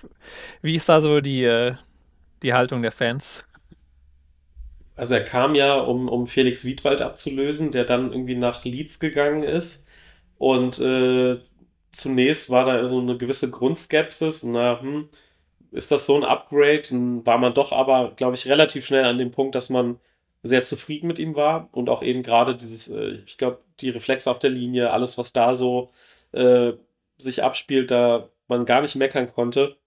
wie 0.63 0.73
ist 0.73 0.89
da 0.89 0.99
so 0.99 1.21
die, 1.21 1.43
äh, 1.43 1.75
die 2.41 2.53
Haltung 2.55 2.81
der 2.81 2.91
Fans? 2.91 3.45
Also 4.95 5.13
er 5.13 5.23
kam 5.23 5.53
ja, 5.53 5.75
um, 5.75 6.09
um 6.09 6.25
Felix 6.25 6.65
Wiedwald 6.65 7.03
abzulösen, 7.03 7.71
der 7.71 7.83
dann 7.83 8.11
irgendwie 8.11 8.37
nach 8.37 8.65
Leeds 8.65 8.99
gegangen 8.99 9.43
ist. 9.43 9.85
Und 10.39 10.79
äh, 10.79 11.37
zunächst 11.95 12.49
war 12.49 12.65
da 12.65 12.87
so 12.87 12.99
eine 12.99 13.17
gewisse 13.17 13.49
Grundskepsis. 13.49 14.43
Na, 14.43 14.81
hm, 14.81 15.09
ist 15.71 15.91
das 15.91 16.05
so 16.05 16.15
ein 16.15 16.23
Upgrade? 16.23 16.83
Dann 16.89 17.25
war 17.25 17.37
man 17.37 17.53
doch 17.53 17.71
aber, 17.71 18.13
glaube 18.15 18.35
ich, 18.35 18.47
relativ 18.47 18.85
schnell 18.85 19.05
an 19.05 19.17
dem 19.17 19.31
Punkt, 19.31 19.55
dass 19.55 19.69
man 19.69 19.99
sehr 20.43 20.63
zufrieden 20.63 21.07
mit 21.07 21.19
ihm 21.19 21.35
war 21.35 21.69
und 21.71 21.89
auch 21.89 22.03
eben 22.03 22.21
gerade 22.21 22.55
dieses, 22.55 22.87
äh, 22.89 23.19
ich 23.25 23.37
glaube, 23.37 23.59
die 23.79 23.89
Reflexe 23.89 24.29
auf 24.29 24.39
der 24.39 24.51
Linie, 24.51 24.91
alles, 24.91 25.17
was 25.17 25.33
da 25.33 25.55
so 25.55 25.89
äh, 26.33 26.73
sich 27.17 27.43
abspielt, 27.43 27.91
da 27.91 28.29
man 28.47 28.65
gar 28.65 28.81
nicht 28.81 28.95
meckern 28.95 29.31
konnte. 29.31 29.77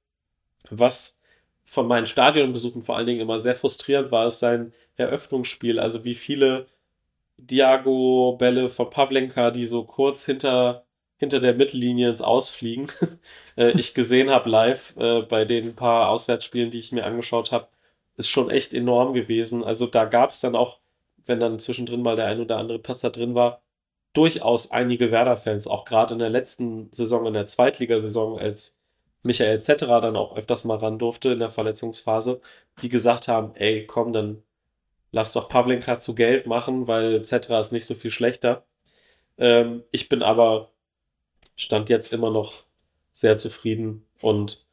Was 0.70 1.20
von 1.64 1.86
meinen 1.86 2.06
Stadionbesuchen 2.06 2.82
vor 2.82 2.96
allen 2.96 3.06
Dingen 3.06 3.20
immer 3.20 3.38
sehr 3.38 3.54
frustrierend 3.54 4.10
war, 4.10 4.26
ist 4.26 4.40
sein 4.40 4.72
Eröffnungsspiel. 4.96 5.78
Also 5.78 6.04
wie 6.04 6.14
viele 6.14 6.66
Diago-Bälle 7.38 8.68
von 8.68 8.90
Pavlenka, 8.90 9.50
die 9.50 9.66
so 9.66 9.84
kurz 9.84 10.24
hinter, 10.24 10.84
hinter 11.18 11.40
der 11.40 11.54
Mittellinie 11.54 12.08
ins 12.08 12.22
Ausfliegen, 12.22 12.88
äh, 13.56 13.72
ich 13.72 13.94
gesehen 13.94 14.30
habe 14.30 14.48
live 14.48 14.96
äh, 14.96 15.22
bei 15.22 15.44
den 15.44 15.74
paar 15.76 16.08
Auswärtsspielen, 16.08 16.70
die 16.70 16.78
ich 16.78 16.92
mir 16.92 17.04
angeschaut 17.04 17.52
habe, 17.52 17.68
ist 18.16 18.28
schon 18.28 18.50
echt 18.50 18.72
enorm 18.72 19.12
gewesen. 19.12 19.62
Also 19.64 19.86
da 19.86 20.04
gab 20.04 20.30
es 20.30 20.40
dann 20.40 20.56
auch, 20.56 20.78
wenn 21.26 21.40
dann 21.40 21.58
zwischendrin 21.58 22.02
mal 22.02 22.16
der 22.16 22.26
ein 22.26 22.40
oder 22.40 22.56
andere 22.56 22.78
Patzer 22.78 23.10
drin 23.10 23.34
war, 23.34 23.62
durchaus 24.12 24.70
einige 24.70 25.10
Werder-Fans, 25.10 25.66
auch 25.66 25.84
gerade 25.84 26.14
in 26.14 26.20
der 26.20 26.30
letzten 26.30 26.90
Saison, 26.92 27.26
in 27.26 27.34
der 27.34 27.46
Zweitligasaison, 27.46 28.38
als 28.38 28.76
Michael 29.22 29.60
Zetterer 29.60 30.00
dann 30.00 30.16
auch 30.16 30.36
öfters 30.36 30.64
mal 30.64 30.78
ran 30.78 30.98
durfte 30.98 31.30
in 31.30 31.38
der 31.40 31.50
Verletzungsphase, 31.50 32.40
die 32.82 32.88
gesagt 32.88 33.28
haben, 33.28 33.54
ey, 33.56 33.86
komm, 33.86 34.12
dann 34.12 34.42
lass 35.10 35.32
doch 35.32 35.48
Pavlenka 35.48 35.98
zu 35.98 36.14
Geld 36.14 36.46
machen, 36.46 36.86
weil 36.86 37.22
Zetterer 37.22 37.60
ist 37.60 37.72
nicht 37.72 37.86
so 37.86 37.94
viel 37.94 38.10
schlechter. 38.10 38.64
Ähm, 39.36 39.84
ich 39.90 40.08
bin 40.08 40.22
aber 40.22 40.70
stand 41.58 41.90
jetzt 41.90 42.12
immer 42.14 42.32
noch 42.32 42.54
sehr 43.14 43.38
zufrieden 43.38 44.06
und 44.22 44.66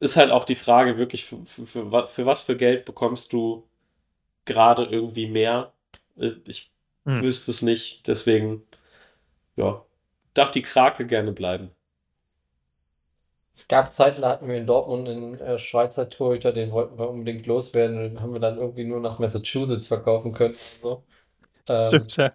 ist 0.00 0.16
halt 0.16 0.32
auch 0.32 0.44
die 0.44 0.56
Frage 0.56 0.98
wirklich, 0.98 1.24
für, 1.26 1.44
für, 1.46 1.66
für, 1.66 1.92
wa- 1.92 2.06
für 2.08 2.26
was 2.26 2.42
für 2.42 2.56
Geld 2.56 2.84
bekommst 2.86 3.32
du 3.32 3.68
gerade 4.46 4.84
irgendwie 4.86 5.28
mehr? 5.28 5.72
Äh, 6.18 6.32
Ich 6.46 6.72
Hm. 7.06 7.22
wüsste 7.22 7.50
es 7.52 7.62
nicht, 7.62 8.06
deswegen, 8.08 8.62
ja, 9.56 9.84
darf 10.34 10.50
die 10.52 10.62
Krake 10.62 11.06
gerne 11.06 11.32
bleiben. 11.32 11.70
Es 13.54 13.66
gab 13.68 13.92
Zeiten, 13.92 14.20
da 14.22 14.30
hatten 14.30 14.48
wir 14.48 14.56
in 14.56 14.66
Dortmund 14.66 15.08
einen 15.08 15.34
äh, 15.40 15.58
Schweizer 15.58 16.08
Torhüter, 16.08 16.52
den 16.52 16.70
wollten 16.72 16.96
wir 16.98 17.08
unbedingt 17.10 17.46
loswerden. 17.46 17.98
Den 17.98 18.20
haben 18.20 18.32
wir 18.32 18.40
dann 18.40 18.56
irgendwie 18.58 18.84
nur 18.84 19.00
nach 19.00 19.18
Massachusetts 19.18 19.88
verkaufen 19.88 20.32
können. 20.32 20.54
und 20.54 20.80
So. 20.80 21.04
Ähm, 21.68 22.08
Stimmt, 22.08 22.16
ja. 22.16 22.34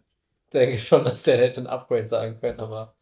denke 0.54 0.76
ich 0.76 0.88
schon, 0.88 1.06
dass 1.06 1.24
der 1.24 1.38
hätte 1.40 1.62
ein 1.62 1.68
Upgrade 1.68 2.08
sein 2.08 2.40
können, 2.40 2.60
aber 2.62 2.96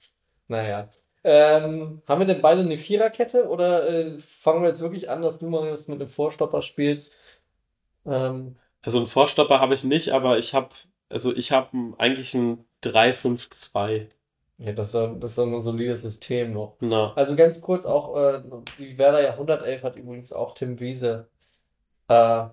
naja. 0.51 0.89
Ähm, 1.23 2.01
haben 2.07 2.19
wir 2.19 2.25
denn 2.27 2.41
beide 2.41 2.61
eine 2.61 2.77
Viererkette 2.77 3.47
oder 3.47 3.87
äh, 3.87 4.17
fangen 4.19 4.61
wir 4.63 4.69
jetzt 4.69 4.81
wirklich 4.81 5.09
an, 5.09 5.21
dass 5.21 5.39
du 5.39 5.47
Marius 5.47 5.87
mit 5.87 5.99
einem 6.01 6.09
Vorstopper 6.09 6.61
spielst? 6.61 7.17
Ähm, 8.05 8.55
Also 8.83 8.97
einen 8.97 9.07
Vorstopper 9.07 9.59
habe 9.59 9.73
ich 9.75 9.83
nicht, 9.83 10.09
aber 10.13 10.37
ich 10.39 10.53
habe, 10.53 10.69
also 11.09 11.33
ich 11.35 11.51
habe 11.51 11.69
eigentlich 11.97 12.33
ein 12.33 12.65
3-5-2. 12.83 14.07
ja, 14.57 14.71
das 14.73 14.87
ist, 14.93 14.93
das 15.19 15.31
ist 15.31 15.39
ein 15.39 15.61
solides 15.61 16.01
System 16.01 16.53
noch. 16.53 16.75
Na, 16.79 17.13
Also 17.15 17.35
ganz 17.35 17.61
kurz 17.61 17.85
auch, 17.85 18.15
äh, 18.17 18.41
die 18.79 18.97
Werder 18.97 19.21
Jahrhundertelf 19.21 19.83
hat 19.83 19.95
übrigens 19.95 20.33
auch 20.33 20.53
Tim 20.55 20.79
Wiese 20.79 21.29
äh, 22.09 22.43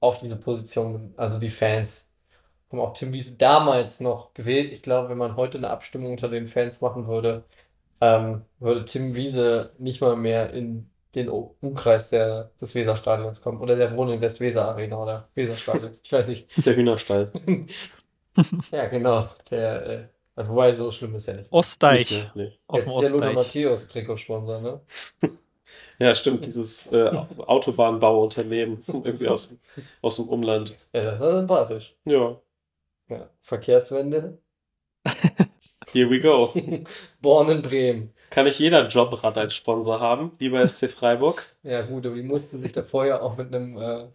auf 0.00 0.18
diese 0.18 0.36
Position, 0.36 1.14
also 1.16 1.38
die 1.38 1.50
Fans 1.50 2.10
haben 2.70 2.80
auch 2.80 2.94
Tim 2.94 3.12
Wiese 3.12 3.34
damals 3.36 4.00
noch 4.00 4.34
gewählt. 4.34 4.72
Ich 4.72 4.82
glaube, 4.82 5.08
wenn 5.08 5.18
man 5.18 5.36
heute 5.36 5.58
eine 5.58 5.70
Abstimmung 5.70 6.12
unter 6.12 6.28
den 6.28 6.46
Fans 6.48 6.80
machen 6.80 7.06
würde, 7.08 7.44
ähm, 8.00 8.42
würde 8.60 8.84
Tim 8.84 9.14
Wiese 9.14 9.72
nicht 9.78 10.00
mal 10.00 10.16
mehr 10.16 10.52
in 10.52 10.90
den 11.14 11.28
Umkreis 11.30 12.10
der, 12.10 12.50
des 12.60 12.74
Weserstadions 12.74 13.40
kommen. 13.40 13.60
Oder 13.60 13.76
der 13.76 13.96
wohnt 13.96 14.10
in 14.12 14.20
Westweser 14.20 14.66
Arena 14.68 15.02
oder 15.02 15.28
Weserstadions. 15.34 16.02
Ich 16.04 16.12
weiß 16.12 16.28
nicht. 16.28 16.48
der 16.66 16.76
Hühnerstall. 16.76 17.32
Ja, 18.70 18.86
genau. 18.88 19.28
Der, 19.50 19.86
äh, 19.86 20.08
also, 20.34 20.50
wobei 20.52 20.72
so 20.72 20.90
schlimm 20.90 21.14
ist 21.14 21.26
ja 21.26 21.34
nicht. 21.34 21.44
Nicht 21.44 21.52
Ostdeich. 21.52 22.10
mehr, 22.10 22.32
nee. 22.34 22.52
Auf 22.66 22.80
dem 22.84 22.88
Jetzt 22.88 22.96
ist 22.98 23.02
ja 23.02 23.08
Lothar. 23.08 23.32
Matthäus 23.32 23.86
Trikotsponsor, 23.88 24.60
ne? 24.60 24.80
Ja, 25.98 26.14
stimmt, 26.14 26.44
dieses 26.44 26.86
äh, 26.92 27.08
Autobahnbauunternehmen 27.38 28.78
irgendwie 28.86 29.28
aus, 29.28 29.48
dem- 29.48 29.58
aus 30.02 30.16
dem 30.16 30.28
Umland. 30.28 30.74
Ja, 30.92 31.02
das 31.02 31.14
ist 31.14 31.20
sympathisch. 31.20 31.96
Ja, 32.04 32.36
Ja, 33.08 33.30
Verkehrswende. 33.40 34.38
Here 35.92 36.10
we 36.10 36.20
go. 36.20 36.52
Born 37.22 37.48
in 37.48 37.62
Bremen. 37.62 38.12
Kann 38.30 38.44
nicht 38.44 38.58
jeder 38.58 38.86
Jobrad 38.88 39.38
als 39.38 39.54
Sponsor 39.54 40.00
haben, 40.00 40.32
lieber 40.38 40.66
SC 40.66 40.90
Freiburg? 40.90 41.46
Ja, 41.62 41.82
gut, 41.82 42.06
aber 42.06 42.16
die 42.16 42.22
mussten 42.22 42.58
sich 42.58 42.72
da 42.72 42.82
vorher 42.82 43.22
auch 43.22 43.36
mit 43.36 43.54
einem 43.54 43.78
äh, 43.78 44.08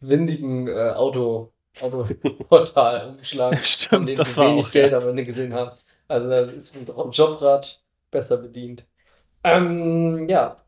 windigen 0.00 0.66
äh, 0.66 0.90
Auto, 0.90 1.52
Autoportal 1.80 3.10
umschlagen, 3.16 3.60
Stimmt, 3.62 3.88
von 3.90 4.06
dem 4.06 4.16
das 4.16 4.34
sie 4.34 4.40
war 4.40 4.50
wenig 4.50 4.66
auch, 4.66 4.70
Geld 4.72 4.92
ja. 4.92 4.98
am 4.98 5.08
Ende 5.08 5.24
gesehen 5.24 5.54
haben. 5.54 5.70
Also 6.08 6.28
da 6.28 6.40
ist 6.40 6.74
ein 6.74 6.86
Jobrad 7.12 7.80
besser 8.10 8.38
bedient. 8.38 8.86
Ähm, 9.44 10.28
ja, 10.28 10.64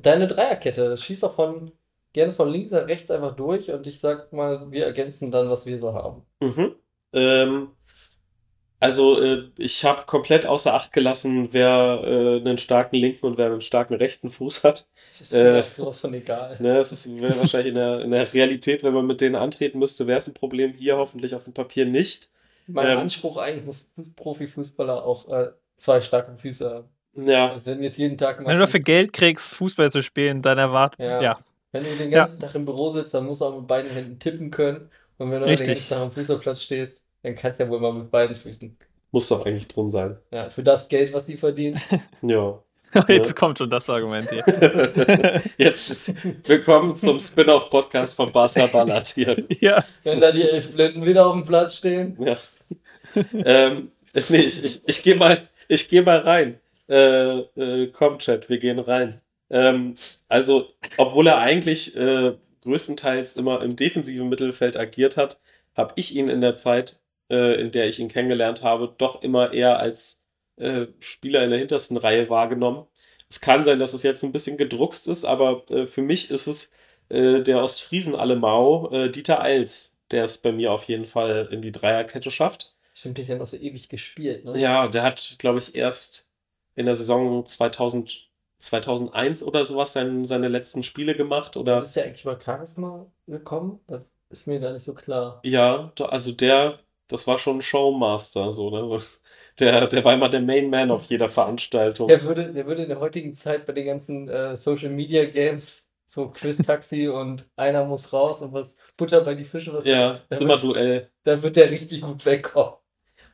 deine 0.00 0.28
Dreierkette, 0.28 0.96
schieß 0.96 1.20
doch 1.20 1.34
von 1.34 1.72
gerne 2.16 2.32
von 2.32 2.48
links 2.48 2.72
nach 2.72 2.88
rechts 2.88 3.10
einfach 3.10 3.36
durch 3.36 3.70
und 3.70 3.86
ich 3.86 4.00
sag 4.00 4.32
mal, 4.32 4.70
wir 4.70 4.86
ergänzen 4.86 5.30
dann, 5.30 5.50
was 5.50 5.66
wir 5.66 5.78
so 5.78 5.92
haben. 5.92 6.22
Mhm. 6.40 6.74
Ähm, 7.12 7.68
also, 8.80 9.20
äh, 9.20 9.50
ich 9.58 9.84
habe 9.84 10.04
komplett 10.06 10.46
außer 10.46 10.72
Acht 10.72 10.92
gelassen, 10.92 11.48
wer 11.52 12.00
äh, 12.04 12.40
einen 12.40 12.56
starken 12.56 12.96
linken 12.96 13.26
und 13.26 13.36
wer 13.36 13.46
einen 13.46 13.60
starken 13.60 13.94
rechten 13.94 14.30
Fuß 14.30 14.64
hat. 14.64 14.88
Das 15.04 15.20
ist 15.20 15.32
Äh, 15.34 15.62
sowas 15.62 16.00
von 16.00 16.14
egal. 16.14 16.56
Ne, 16.58 16.78
es 16.78 16.90
ist 16.90 17.20
wäre 17.20 17.38
wahrscheinlich 17.38 17.68
in 17.68 17.74
der, 17.74 18.00
in 18.00 18.10
der 18.10 18.32
Realität, 18.32 18.82
wenn 18.82 18.94
man 18.94 19.06
mit 19.06 19.20
denen 19.20 19.36
antreten 19.36 19.78
müsste, 19.78 20.06
wäre 20.06 20.18
es 20.18 20.26
ein 20.26 20.34
Problem. 20.34 20.72
Hier 20.72 20.96
hoffentlich 20.96 21.34
auf 21.34 21.44
dem 21.44 21.52
Papier 21.52 21.84
nicht. 21.84 22.30
Mein 22.66 22.88
ähm, 22.88 22.98
Anspruch 22.98 23.36
eigentlich 23.36 23.66
muss 23.66 23.92
Fuß- 23.98 24.14
Profifußballer 24.16 25.04
auch 25.04 25.28
äh, 25.28 25.50
zwei 25.76 26.00
starke 26.00 26.34
Füße 26.34 26.70
haben. 26.70 26.88
Ja, 27.28 27.52
Also 27.52 27.70
wenn 27.72 27.82
jeden 27.82 28.16
Tag 28.18 28.38
Wenn 28.38 28.46
du 28.46 28.58
dafür 28.58 28.80
Geld 28.80 29.12
kriegst, 29.12 29.54
Fußball 29.54 29.90
zu 29.90 30.02
spielen, 30.02 30.40
dann 30.42 30.58
erwartet. 30.58 31.00
Ja. 31.00 31.22
Ja. 31.22 31.38
Wenn 31.84 31.92
du 31.92 32.04
den 32.04 32.12
Ja. 32.12 32.22
ganzen 32.24 32.40
Tag 32.40 32.54
im 32.54 32.64
Büro 32.64 32.90
sitzt, 32.92 33.14
dann 33.14 33.26
musst 33.26 33.40
du 33.40 33.46
auch 33.46 33.56
mit 33.58 33.66
beiden 33.66 33.90
Händen 33.90 34.18
tippen 34.18 34.50
können. 34.50 34.90
Und 35.18 35.30
wenn 35.30 35.40
du 35.40 35.46
den 35.46 35.50
Richtig. 35.58 35.68
ganzen 35.68 35.88
Tag 35.90 35.98
am 36.00 36.10
Fußballplatz 36.12 36.62
stehst, 36.62 37.02
dann 37.22 37.34
kannst 37.34 37.58
du 37.60 37.64
ja 37.64 37.70
wohl 37.70 37.80
mal 37.80 37.92
mit 37.92 38.10
beiden 38.10 38.36
Füßen. 38.36 38.76
muss 39.12 39.28
doch 39.28 39.44
eigentlich 39.46 39.68
drin 39.68 39.88
sein. 39.88 40.18
Ja, 40.30 40.50
für 40.50 40.62
das 40.62 40.88
Geld, 40.88 41.12
was 41.12 41.26
die 41.26 41.36
verdienen. 41.36 41.80
Ja. 42.22 42.58
Jetzt 43.08 43.34
kommt 43.36 43.58
schon 43.58 43.68
das 43.68 43.90
Argument 43.90 44.28
hier. 44.30 44.44
Jetzt 45.58 45.90
ist 45.90 46.14
willkommen 46.48 46.96
zum 46.96 47.18
Spin-off-Podcast 47.18 48.16
von 48.16 48.30
Basler 48.32 48.68
Ballard 48.68 49.08
hier. 49.08 49.44
ja. 49.60 49.82
Wenn 50.04 50.20
da 50.20 50.30
die 50.32 50.42
elf 50.42 50.72
Blinden 50.72 51.04
wieder 51.04 51.26
auf 51.26 51.32
dem 51.32 51.44
Platz 51.44 51.76
stehen. 51.76 52.16
Ja. 52.20 52.36
ähm, 53.44 53.90
nee, 54.28 54.36
ich, 54.38 54.64
ich, 54.64 54.80
ich 54.86 55.02
gehe 55.02 55.16
mal, 55.16 55.36
ich 55.68 55.88
geh 55.88 56.00
mal 56.00 56.18
rein. 56.20 56.60
Äh, 56.88 57.38
äh, 57.56 57.90
komm, 57.92 58.18
Chat, 58.18 58.48
wir 58.48 58.58
gehen 58.58 58.78
rein. 58.78 59.20
Ähm, 59.50 59.94
also, 60.28 60.68
obwohl 60.96 61.26
er 61.28 61.38
eigentlich 61.38 61.96
äh, 61.96 62.34
größtenteils 62.62 63.34
immer 63.34 63.62
im 63.62 63.76
defensiven 63.76 64.28
Mittelfeld 64.28 64.76
agiert 64.76 65.16
hat, 65.16 65.38
habe 65.74 65.92
ich 65.96 66.14
ihn 66.14 66.28
in 66.28 66.40
der 66.40 66.56
Zeit, 66.56 67.00
äh, 67.30 67.60
in 67.60 67.70
der 67.70 67.88
ich 67.88 67.98
ihn 67.98 68.08
kennengelernt 68.08 68.62
habe, 68.62 68.94
doch 68.98 69.22
immer 69.22 69.52
eher 69.52 69.78
als 69.78 70.24
äh, 70.56 70.86
Spieler 71.00 71.44
in 71.44 71.50
der 71.50 71.58
hintersten 71.58 71.96
Reihe 71.96 72.28
wahrgenommen. 72.30 72.86
Es 73.28 73.40
kann 73.40 73.64
sein, 73.64 73.78
dass 73.78 73.92
es 73.92 74.02
jetzt 74.02 74.22
ein 74.22 74.32
bisschen 74.32 74.56
gedruckst 74.56 75.08
ist, 75.08 75.24
aber 75.24 75.64
äh, 75.70 75.86
für 75.86 76.02
mich 76.02 76.30
ist 76.30 76.46
es 76.46 76.72
äh, 77.08 77.42
der 77.42 77.62
Ostfriesen 77.62 78.14
Alemau, 78.14 78.90
äh, 78.90 79.10
Dieter 79.10 79.42
Eils, 79.42 79.94
der 80.10 80.24
es 80.24 80.38
bei 80.38 80.52
mir 80.52 80.72
auf 80.72 80.84
jeden 80.84 81.06
Fall 81.06 81.48
in 81.50 81.62
die 81.62 81.72
Dreierkette 81.72 82.30
schafft. 82.30 82.74
Stimmt, 82.94 83.18
ich 83.18 83.28
ja 83.28 83.36
noch 83.36 83.46
so 83.46 83.56
ewig 83.56 83.88
gespielt, 83.88 84.44
ne? 84.44 84.58
Ja, 84.58 84.88
der 84.88 85.02
hat, 85.02 85.36
glaube 85.38 85.58
ich, 85.58 85.74
erst 85.74 86.30
in 86.76 86.86
der 86.86 86.94
Saison 86.94 87.44
2000, 87.44 88.25
2001 88.58 89.42
oder 89.42 89.64
sowas 89.64 89.92
sein, 89.92 90.24
seine 90.24 90.48
letzten 90.48 90.82
Spiele 90.82 91.14
gemacht. 91.16 91.56
Oder 91.56 91.82
Ist 91.82 91.96
der 91.96 92.04
eigentlich 92.06 92.24
mal 92.24 92.38
Charisma 92.40 93.06
gekommen? 93.26 93.80
Das 93.86 94.02
ist 94.30 94.46
mir 94.46 94.60
da 94.60 94.72
nicht 94.72 94.82
so 94.82 94.94
klar. 94.94 95.40
ja, 95.44 95.92
also 96.00 96.32
der, 96.32 96.78
das 97.08 97.26
war 97.26 97.38
schon 97.38 97.58
ein 97.58 97.62
Showmaster, 97.62 98.52
so, 98.52 98.70
ne? 98.70 99.00
Der, 99.58 99.86
der 99.86 100.04
war 100.04 100.12
immer 100.12 100.28
der 100.28 100.42
Main 100.42 100.68
Man 100.68 100.90
auf 100.90 101.06
jeder 101.06 101.28
Veranstaltung. 101.30 102.08
Der 102.08 102.22
würde, 102.24 102.52
der 102.52 102.66
würde 102.66 102.82
in 102.82 102.90
der 102.90 103.00
heutigen 103.00 103.32
Zeit 103.32 103.64
bei 103.64 103.72
den 103.72 103.86
ganzen 103.86 104.28
äh, 104.28 104.54
Social 104.54 104.90
Media 104.90 105.24
Games, 105.24 105.82
so 106.04 106.28
Quiz-Taxi 106.28 107.08
und 107.08 107.48
einer 107.56 107.84
muss 107.86 108.12
raus 108.12 108.42
und 108.42 108.52
was 108.52 108.76
Butter 108.98 109.22
bei 109.22 109.34
die 109.34 109.44
Fische, 109.44 109.72
was 109.72 109.86
Ja, 109.86 110.20
Zimmerduell. 110.30 111.08
da 111.24 111.42
wird 111.42 111.56
der 111.56 111.70
richtig 111.70 112.02
gut 112.02 112.26
wegkommen. 112.26 112.74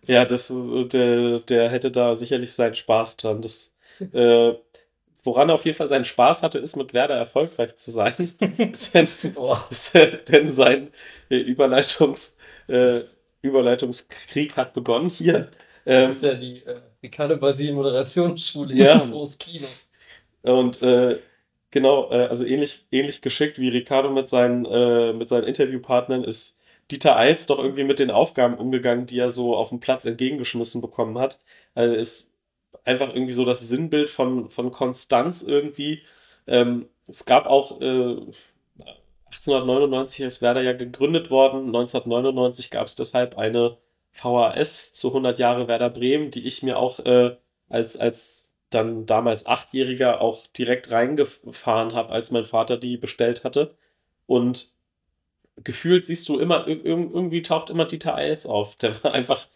Ja, 0.07 0.25
das, 0.25 0.51
äh, 0.51 0.85
der, 0.85 1.39
der 1.41 1.69
hätte 1.71 1.91
da 1.91 2.15
sicherlich 2.15 2.53
seinen 2.55 2.75
Spaß 2.75 3.17
dran. 3.17 3.43
Das, 3.43 3.75
äh, 4.13 4.55
woran 5.23 5.49
er 5.49 5.55
auf 5.55 5.65
jeden 5.65 5.77
Fall 5.77 5.87
seinen 5.87 6.05
Spaß 6.05 6.43
hatte, 6.43 6.59
ist 6.59 6.77
mit 6.77 6.95
Werder 6.95 7.17
erfolgreich 7.17 7.77
zu 7.77 7.91
sein. 7.91 8.15
denn, 8.95 9.09
denn 10.29 10.49
sein 10.49 10.89
äh, 11.31 11.37
Überleitungs, 11.37 12.39
äh, 12.69 13.01
Überleitungskrieg 13.43 14.57
hat 14.57 14.73
begonnen 14.75 15.09
hier. 15.09 15.49
Das 15.85 16.05
Ähm, 16.05 16.11
ist 16.11 16.23
ja 16.23 16.35
die 16.35 16.65
äh, 16.65 16.81
Ricardo 17.03 17.37
Basil 17.37 17.73
Moderationsschule 17.73 18.75
Ja. 18.75 19.01
ins 19.01 19.11
Groß 19.11 19.39
Kino. 19.39 19.67
Und 20.43 20.83
äh, 20.83 21.19
genau, 21.71 22.11
äh, 22.11 22.27
also 22.27 22.45
ähnlich, 22.45 22.87
ähnlich 22.91 23.21
geschickt 23.23 23.59
wie 23.59 23.69
Ricardo 23.69 24.11
mit 24.11 24.29
seinen, 24.29 24.65
äh, 24.65 25.13
mit 25.13 25.29
seinen 25.29 25.45
Interviewpartnern 25.45 26.25
ist 26.25 26.61
Dieter 26.91 27.17
Eils 27.17 27.47
doch 27.47 27.59
irgendwie 27.59 27.85
mit 27.85 27.99
den 28.01 28.11
Aufgaben 28.11 28.55
umgegangen, 28.59 29.07
die 29.07 29.19
er 29.19 29.31
so 29.31 29.57
auf 29.57 29.71
dem 29.71 29.81
Platz 29.81 30.05
entgegengeschmissen 30.05 30.81
bekommen 30.81 31.19
hat. 31.19 31.39
Also 31.75 31.95
ist 31.95 32.32
einfach 32.85 33.15
irgendwie 33.15 33.33
so 33.33 33.45
das 33.45 33.61
Sinnbild 33.69 34.11
von, 34.11 34.51
von 34.51 34.71
Konstanz 34.73 35.43
irgendwie. 35.43 36.03
Ähm, 36.47 36.89
es 37.07 37.25
gab 37.25 37.47
auch 37.47 37.81
äh, 37.81 38.17
1899 39.31 40.25
ist 40.27 40.43
Werder 40.43 40.63
ja 40.63 40.73
gegründet 40.73 41.31
worden. 41.31 41.71
1999 41.71 42.71
gab 42.71 42.87
es 42.87 42.97
deshalb 42.97 43.39
eine 43.39 43.77
VHS 44.11 44.93
zu 44.93 45.13
100 45.13 45.39
Jahre 45.39 45.69
Werder 45.69 45.91
Bremen, 45.91 46.31
die 46.31 46.47
ich 46.47 46.63
mir 46.63 46.79
auch 46.79 46.99
äh, 47.01 47.37
als, 47.69 47.97
als 47.97 48.51
dann 48.71 49.07
damals 49.07 49.47
Achtjähriger 49.47 50.21
auch 50.21 50.47
direkt 50.49 50.91
reingefahren 50.91 51.95
habe, 51.95 52.13
als 52.13 52.31
mein 52.31 52.45
Vater 52.47 52.77
die 52.77 52.97
bestellt 52.97 53.45
hatte. 53.45 53.75
Und 54.27 54.71
gefühlt 55.65 56.05
siehst 56.05 56.29
du 56.29 56.39
immer, 56.39 56.67
ir- 56.69 56.83
ir- 56.85 57.11
irgendwie 57.15 57.43
taucht 57.43 57.71
immer 57.71 57.87
Dieter 57.87 58.15
Eils 58.17 58.47
auf. 58.47 58.77
Der 58.77 59.03
war 59.05 59.15
einfach 59.15 59.47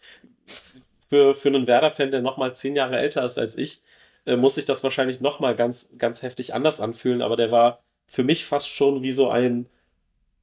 für, 1.09 1.35
für 1.35 1.49
einen 1.49 1.67
Werder-Fan, 1.67 2.11
der 2.11 2.21
nochmal 2.21 2.53
zehn 2.53 2.75
Jahre 2.75 2.97
älter 2.97 3.23
ist 3.23 3.37
als 3.37 3.57
ich, 3.57 3.81
äh, 4.25 4.35
muss 4.35 4.55
sich 4.55 4.65
das 4.65 4.83
wahrscheinlich 4.83 5.21
nochmal 5.21 5.55
ganz, 5.55 5.97
ganz 5.97 6.21
heftig 6.21 6.53
anders 6.53 6.81
anfühlen. 6.81 7.21
Aber 7.21 7.35
der 7.35 7.51
war 7.51 7.79
für 8.07 8.23
mich 8.23 8.45
fast 8.45 8.69
schon 8.69 9.01
wie 9.03 9.11
so 9.11 9.29
ein, 9.29 9.67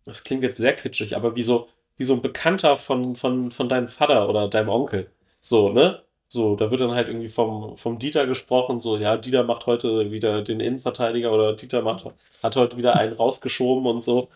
das 0.05 0.25
klingt 0.25 0.43
jetzt 0.43 0.59
sehr 0.59 0.75
kitschig, 0.75 1.17
aber 1.17 1.37
wie 1.37 1.43
so, 1.43 1.69
wie 1.97 2.05
so 2.05 2.15
ein 2.15 2.23
Bekannter 2.23 2.77
von, 2.77 3.17
von, 3.17 3.51
von 3.51 3.69
deinem 3.69 3.89
Vater 3.89 4.29
oder 4.29 4.49
deinem 4.49 4.69
Onkel. 4.69 5.11
So, 5.41 5.71
ne? 5.71 6.03
So, 6.29 6.57
da 6.57 6.71
wird 6.71 6.81
dann 6.81 6.95
halt 6.95 7.09
irgendwie 7.09 7.29
vom, 7.29 7.77
vom 7.77 7.99
Dieter 7.99 8.27
gesprochen, 8.27 8.81
so, 8.81 8.97
ja, 8.97 9.17
Dieter 9.17 9.45
macht 9.45 9.67
heute 9.67 10.11
wieder 10.11 10.43
den 10.43 10.59
Innenverteidiger 10.59 11.33
oder 11.33 11.55
Dieter 11.55 11.83
macht, 11.83 12.07
hat 12.43 12.57
heute 12.57 12.77
wieder 12.77 12.97
einen 12.97 13.13
rausgeschoben 13.13 13.87
und 13.87 14.03
so. 14.03 14.29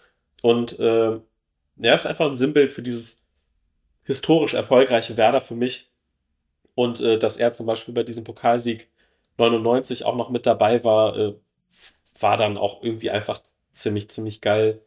Und 0.43 0.79
äh, 0.79 1.19
ja, 1.79 1.95
ist 1.95 2.07
einfach 2.07 2.27
ein 2.27 2.35
Sinnbild 2.35 2.71
für 2.71 2.83
dieses 2.83 3.27
historisch 4.05 4.55
erfolgreiche 4.55 5.17
Werder 5.17 5.41
für 5.41 5.55
mich. 5.57 5.88
Und 6.79 7.01
äh, 7.01 7.19
dass 7.19 7.39
er 7.39 7.51
zum 7.51 7.67
Beispiel 7.67 7.93
bei 7.93 8.05
diesem 8.05 8.23
Pokalsieg 8.23 8.89
99 9.37 10.05
auch 10.05 10.15
noch 10.15 10.31
mit 10.31 10.47
dabei 10.47 10.85
war, 10.85 11.17
äh, 11.17 11.35
war 12.21 12.37
dann 12.37 12.57
auch 12.57 12.85
irgendwie 12.85 13.11
einfach 13.11 13.41
ziemlich, 13.73 14.09
ziemlich 14.11 14.41
geil. 14.41 14.81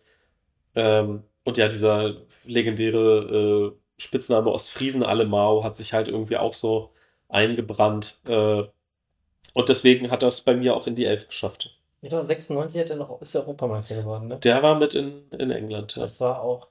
Ähm, 0.73 1.23
und 1.43 1.57
ja, 1.57 1.67
dieser 1.67 2.15
legendäre 2.45 3.73
äh, 3.75 4.01
Spitzname 4.01 4.53
Ostfriesen 4.53 5.03
Alemau 5.03 5.65
hat 5.65 5.75
sich 5.75 5.91
halt 5.91 6.07
irgendwie 6.07 6.37
auch 6.37 6.53
so 6.53 6.93
eingebrannt. 7.27 8.19
Äh, 8.25 8.63
und 9.53 9.67
deswegen 9.67 10.11
hat 10.11 10.23
das 10.23 10.39
bei 10.39 10.55
mir 10.55 10.77
auch 10.77 10.87
in 10.87 10.95
die 10.95 11.03
Elf 11.03 11.27
geschafft. 11.27 11.77
Ja, 11.99 12.11
doch, 12.11 12.21
96 12.21 12.79
hat 12.79 12.89
er 12.89 12.95
noch, 12.95 13.19
ist 13.19 13.35
er 13.35 13.41
Europameister 13.41 13.95
geworden, 13.95 14.29
ne? 14.29 14.37
Der 14.37 14.63
war 14.63 14.79
mit 14.79 14.95
in, 14.95 15.29
in 15.31 15.51
England. 15.51 15.97
Ja. 15.97 16.03
Das 16.03 16.21
war 16.21 16.41
auch. 16.41 16.69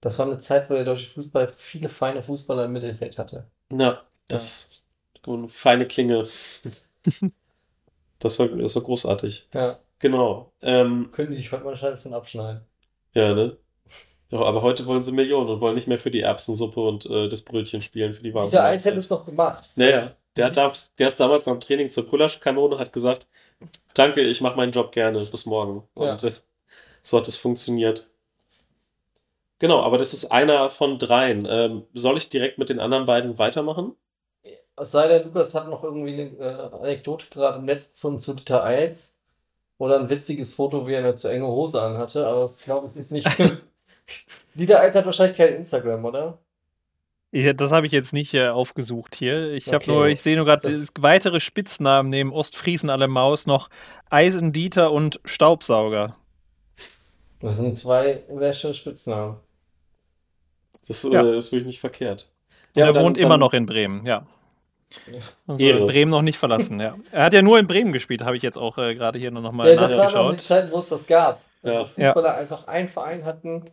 Das 0.00 0.16
war 0.20 0.26
eine 0.26 0.38
Zeit, 0.38 0.70
wo 0.70 0.74
der 0.74 0.84
deutsche 0.84 1.08
Fußball 1.08 1.48
viele 1.48 1.88
feine 1.88 2.22
Fußballer 2.22 2.66
im 2.66 2.72
Mittelfeld 2.72 3.18
hatte. 3.18 3.50
Na, 3.68 4.02
das 4.28 4.70
so 5.24 5.34
eine 5.34 5.48
feine 5.48 5.86
Klinge. 5.86 6.26
Das 8.18 8.38
war, 8.38 8.48
das 8.48 8.74
war 8.74 8.82
großartig. 8.82 9.46
Ja. 9.52 9.78
Genau. 9.98 10.50
Ähm, 10.62 11.10
Können 11.12 11.30
die 11.30 11.36
sich 11.36 11.52
heute 11.52 11.64
mal 11.64 11.76
Scheibe 11.76 11.98
von 11.98 12.14
abschneiden. 12.14 12.62
ja, 13.12 13.34
ne? 13.34 13.56
Ja, 14.30 14.40
aber 14.40 14.62
heute 14.62 14.86
wollen 14.86 15.02
sie 15.02 15.12
Millionen 15.12 15.50
und 15.50 15.60
wollen 15.60 15.76
nicht 15.76 15.86
mehr 15.86 15.98
für 15.98 16.10
die 16.10 16.22
Erbsensuppe 16.22 16.80
und 16.80 17.06
äh, 17.06 17.28
das 17.28 17.42
Brötchen 17.42 17.80
spielen, 17.80 18.12
für 18.12 18.22
die 18.24 18.34
warme 18.34 18.50
Der 18.50 18.64
Eins 18.64 18.84
hätte 18.84 18.98
es 18.98 19.06
doch 19.06 19.24
gemacht. 19.24 19.70
Naja, 19.76 20.16
der, 20.36 20.46
hat 20.46 20.56
da, 20.56 20.72
der 20.98 21.06
ist 21.06 21.20
damals 21.20 21.46
am 21.46 21.60
Training 21.60 21.90
zur 21.90 22.06
Gulaschkanone, 22.06 22.78
hat 22.78 22.92
gesagt, 22.92 23.28
danke, 23.94 24.22
ich 24.22 24.40
mache 24.40 24.56
meinen 24.56 24.72
Job 24.72 24.90
gerne, 24.90 25.24
bis 25.26 25.46
morgen. 25.46 25.84
Ja. 25.94 26.12
Und 26.12 26.24
äh, 26.24 26.32
so 27.02 27.18
hat 27.18 27.28
es 27.28 27.36
funktioniert. 27.36 28.08
Genau, 29.58 29.82
aber 29.82 29.98
das 29.98 30.12
ist 30.14 30.26
einer 30.32 30.70
von 30.70 30.98
dreien. 30.98 31.46
Ähm, 31.48 31.84
soll 31.94 32.16
ich 32.18 32.28
direkt 32.30 32.56
mit 32.58 32.68
den 32.70 32.80
anderen 32.80 33.04
beiden 33.06 33.36
weitermachen? 33.38 33.94
Es 34.76 34.92
sei 34.92 35.08
denn, 35.08 35.24
Lukas 35.24 35.54
hat 35.54 35.68
noch 35.68 35.82
irgendwie 35.84 36.12
eine 36.14 36.30
äh, 36.38 36.76
Anekdote 36.76 37.26
gerade 37.30 37.58
im 37.58 37.64
Netz 37.64 37.92
gefunden 37.94 38.18
zu 38.18 38.34
Dieter 38.34 38.64
Eils. 38.64 39.18
Oder 39.78 40.00
ein 40.00 40.10
witziges 40.10 40.54
Foto, 40.54 40.86
wie 40.88 40.94
er 40.94 41.00
eine 41.00 41.16
zu 41.16 41.28
enge 41.28 41.46
Hose 41.48 41.82
anhatte, 41.82 42.26
aber 42.26 42.42
das 42.42 42.62
glaube 42.64 42.90
ich 42.92 42.96
ist 43.00 43.12
nicht. 43.12 43.28
Dieter 44.54 44.80
Eils 44.80 44.94
hat 44.96 45.06
wahrscheinlich 45.06 45.36
kein 45.36 45.54
Instagram, 45.54 46.04
oder? 46.04 46.38
Ja, 47.32 47.52
das 47.52 47.70
habe 47.72 47.86
ich 47.86 47.92
jetzt 47.92 48.12
nicht 48.12 48.32
äh, 48.34 48.48
aufgesucht 48.48 49.14
hier. 49.16 49.52
Ich 49.52 49.72
habe 49.72 49.84
Okay. 49.84 49.90
nur, 49.90 50.06
ich 50.08 50.22
sehe 50.22 50.36
nur 50.36 50.44
gerade 50.46 50.70
weitere 50.98 51.40
Spitznamen 51.40 52.08
neben 52.08 52.32
Ostfriesen 52.32 52.88
alle 52.88 53.08
Maus 53.08 53.46
noch 53.46 53.68
Eisendieter 54.10 54.90
und 54.92 55.20
Staubsauger. 55.24 56.16
Das 57.40 57.56
sind 57.56 57.74
zwei 57.78 58.24
sehr 58.28 58.52
schöne 58.52 58.74
Spitznamen. 58.74 59.40
Das 60.88 61.02
Ja. 61.04 61.22
äh, 61.22 61.36
ist 61.36 61.52
wirklich 61.52 61.66
nicht 61.66 61.80
verkehrt. 61.80 62.28
Und 62.74 62.82
er 62.82 62.92
dann- 62.92 63.04
wohnt 63.04 63.16
dann- 63.16 63.24
immer 63.24 63.38
noch 63.38 63.52
in 63.54 63.66
Bremen, 63.66 64.04
ja. 64.06 64.24
Also 65.48 65.62
Ehre. 65.62 65.86
Bremen 65.86 66.10
noch 66.10 66.22
nicht 66.22 66.38
verlassen, 66.38 66.78
ja. 66.80 66.92
Er 67.12 67.24
hat 67.24 67.32
ja 67.32 67.42
nur 67.42 67.58
in 67.58 67.66
Bremen 67.66 67.92
gespielt, 67.92 68.22
habe 68.24 68.36
ich 68.36 68.42
jetzt 68.42 68.56
auch 68.56 68.78
äh, 68.78 68.94
gerade 68.94 69.18
hier 69.18 69.30
noch 69.30 69.52
mal 69.52 69.68
Ja, 69.68 69.74
das 69.76 69.96
war 69.96 70.04
noch 70.04 70.10
die 70.10 70.16
nachgeschaut. 70.16 70.40
Zeit, 70.44 70.72
wo 70.72 70.78
es 70.78 70.88
das 70.88 71.06
gab. 71.06 71.40
Ja. 71.62 71.72
Also 71.80 71.86
Fußballer 71.86 72.34
einfach 72.36 72.66
einen 72.68 72.88
Verein 72.88 73.24
hatten. 73.24 73.64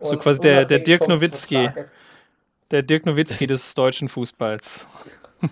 So 0.00 0.18
quasi 0.18 0.40
der- 0.40 0.66
der 0.66 0.80
Dirk 0.80 1.08
Nowitzki. 1.08 1.70
Der 2.70 2.82
Dirk 2.82 3.06
Nowitzki 3.06 3.46
des 3.46 3.72
deutschen 3.74 4.08
Fußballs. 4.08 4.86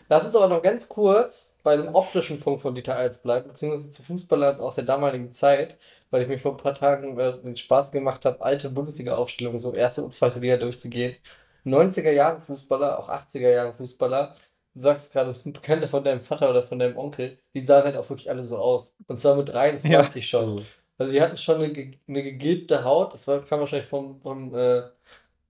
Lass 0.08 0.26
uns 0.26 0.36
aber 0.36 0.48
noch 0.48 0.62
ganz 0.62 0.88
kurz 0.88 1.54
bei 1.62 1.76
dem 1.76 1.94
optischen 1.94 2.40
Punkt 2.40 2.60
von 2.60 2.74
Dieter 2.74 2.96
Eils 2.96 3.18
bleiben, 3.22 3.48
beziehungsweise 3.48 3.90
zu 3.90 4.02
Fußballern 4.02 4.60
aus 4.60 4.74
der 4.74 4.84
damaligen 4.84 5.30
Zeit, 5.32 5.76
weil 6.14 6.22
ich 6.22 6.28
mich 6.28 6.42
vor 6.42 6.52
ein 6.52 6.58
paar 6.58 6.74
Tagen 6.74 7.18
äh, 7.18 7.40
den 7.40 7.56
Spaß 7.56 7.90
gemacht 7.90 8.24
habe, 8.24 8.40
alte 8.40 8.70
Bundesliga-Aufstellungen, 8.70 9.58
so 9.58 9.74
erste 9.74 10.04
und 10.04 10.12
zweite 10.12 10.38
Liga 10.38 10.56
durchzugehen. 10.58 11.16
90er 11.66 12.12
Jahre 12.12 12.40
Fußballer, 12.40 13.00
auch 13.00 13.08
80er 13.08 13.50
Jahre 13.50 13.74
Fußballer. 13.74 14.32
Du 14.74 14.80
sagst 14.80 15.12
gerade, 15.12 15.30
das 15.30 15.42
sind 15.42 15.54
Bekannte 15.54 15.88
von 15.88 16.04
deinem 16.04 16.20
Vater 16.20 16.50
oder 16.50 16.62
von 16.62 16.78
deinem 16.78 16.96
Onkel, 16.96 17.36
die 17.52 17.64
sahen 17.64 17.82
halt 17.82 17.96
auch 17.96 18.08
wirklich 18.08 18.30
alle 18.30 18.44
so 18.44 18.58
aus. 18.58 18.94
Und 19.08 19.16
zwar 19.16 19.34
mit 19.34 19.48
23 19.48 20.28
schon. 20.28 20.54
Mhm. 20.54 20.66
Also 20.98 21.12
die 21.12 21.20
hatten 21.20 21.36
schon 21.36 21.60
eine, 21.60 21.98
eine 22.06 22.22
gegilbte 22.22 22.84
Haut, 22.84 23.12
das 23.12 23.26
war, 23.26 23.40
kam 23.40 23.58
wahrscheinlich 23.58 23.88
vom, 23.88 24.20
vom 24.20 24.54
äh, 24.54 24.84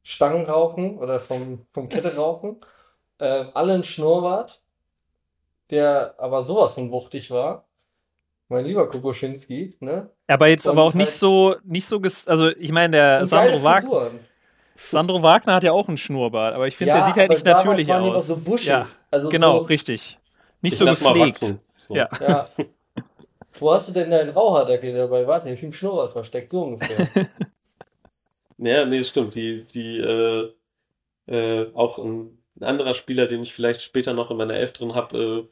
Stangenrauchen 0.03 0.97
oder 0.97 1.21
vom, 1.21 1.67
vom 1.69 1.91
Ketterauchen. 1.91 2.61
Ähm, 3.21 3.51
alle 3.55 3.75
ein 3.75 3.85
Schnurrbart, 3.85 4.61
der 5.71 6.17
aber 6.19 6.43
sowas 6.43 6.75
von 6.75 6.91
wuchtig 6.91 7.31
war. 7.31 7.65
Mein 8.49 8.65
lieber 8.67 8.89
Kokoschinski, 8.89 9.77
ne? 9.81 10.11
Aber 10.29 10.49
jetzt 10.49 10.67
Und 10.67 10.73
aber 10.73 10.83
auch 10.83 10.95
nicht 10.95 11.09
halt- 11.09 11.19
so, 11.19 11.57
nicht 11.65 11.87
so, 11.87 11.99
ges 12.01 12.29
also 12.29 12.51
ich 12.51 12.71
meine, 12.73 12.93
der 12.97 13.27
Sandro, 13.27 13.63
Wag 13.63 13.81
Frisuren. 13.83 14.21
Sandro 14.77 15.23
Wagner 15.23 15.55
hat 15.55 15.65
ja 15.65 15.73
auch 15.73 15.89
einen 15.89 15.97
Schnurrbart, 15.97 16.55
aber 16.55 16.67
ich 16.69 16.77
finde, 16.77 16.91
Ja, 16.91 16.97
der 16.99 17.07
sieht 17.07 17.17
halt 17.17 17.31
nicht 17.31 17.45
natürlich 17.47 17.89
waren 17.89 18.03
aus. 18.15 18.27
so 18.27 18.37
buschig. 18.37 18.69
Ja, 18.69 18.89
Also 19.11 19.29
genau, 19.29 19.61
so, 19.61 19.65
richtig. 19.67 20.19
Nicht 20.61 20.75
Ich 20.75 20.79
so 20.79 20.85
gepflegt. 20.85 21.55
So. 21.77 21.95
Ja. 21.95 22.09
Ja. 22.21 22.47
Wo 23.59 23.73
hast 23.73 23.89
du 23.89 23.93
denn 23.93 24.11
deinen 24.11 24.31
Raucherdeckel 24.31 24.95
dabei? 24.95 25.27
Warte, 25.27 25.49
ich 25.51 25.59
hab 25.59 25.63
im 25.65 25.73
Schnurrbart 25.73 26.11
versteckt, 26.13 26.51
so 26.51 26.63
ungefähr. 26.63 27.07
Ja, 28.57 28.85
nee, 28.85 29.03
stimmt. 29.05 29.35
Die, 29.35 29.65
die, 29.65 29.99
äh, 29.99 30.53
äh, 31.27 31.73
auch 31.75 31.99
ein, 31.99 32.39
ein 32.61 32.65
anderer 32.65 32.95
Spieler, 32.95 33.27
den 33.27 33.43
ich 33.43 33.53
vielleicht 33.53 33.83
später 33.83 34.13
noch 34.13 34.31
in 34.31 34.37
meiner 34.37 34.55
Elf 34.55 34.73
drin 34.73 34.95
habe, 34.95 35.47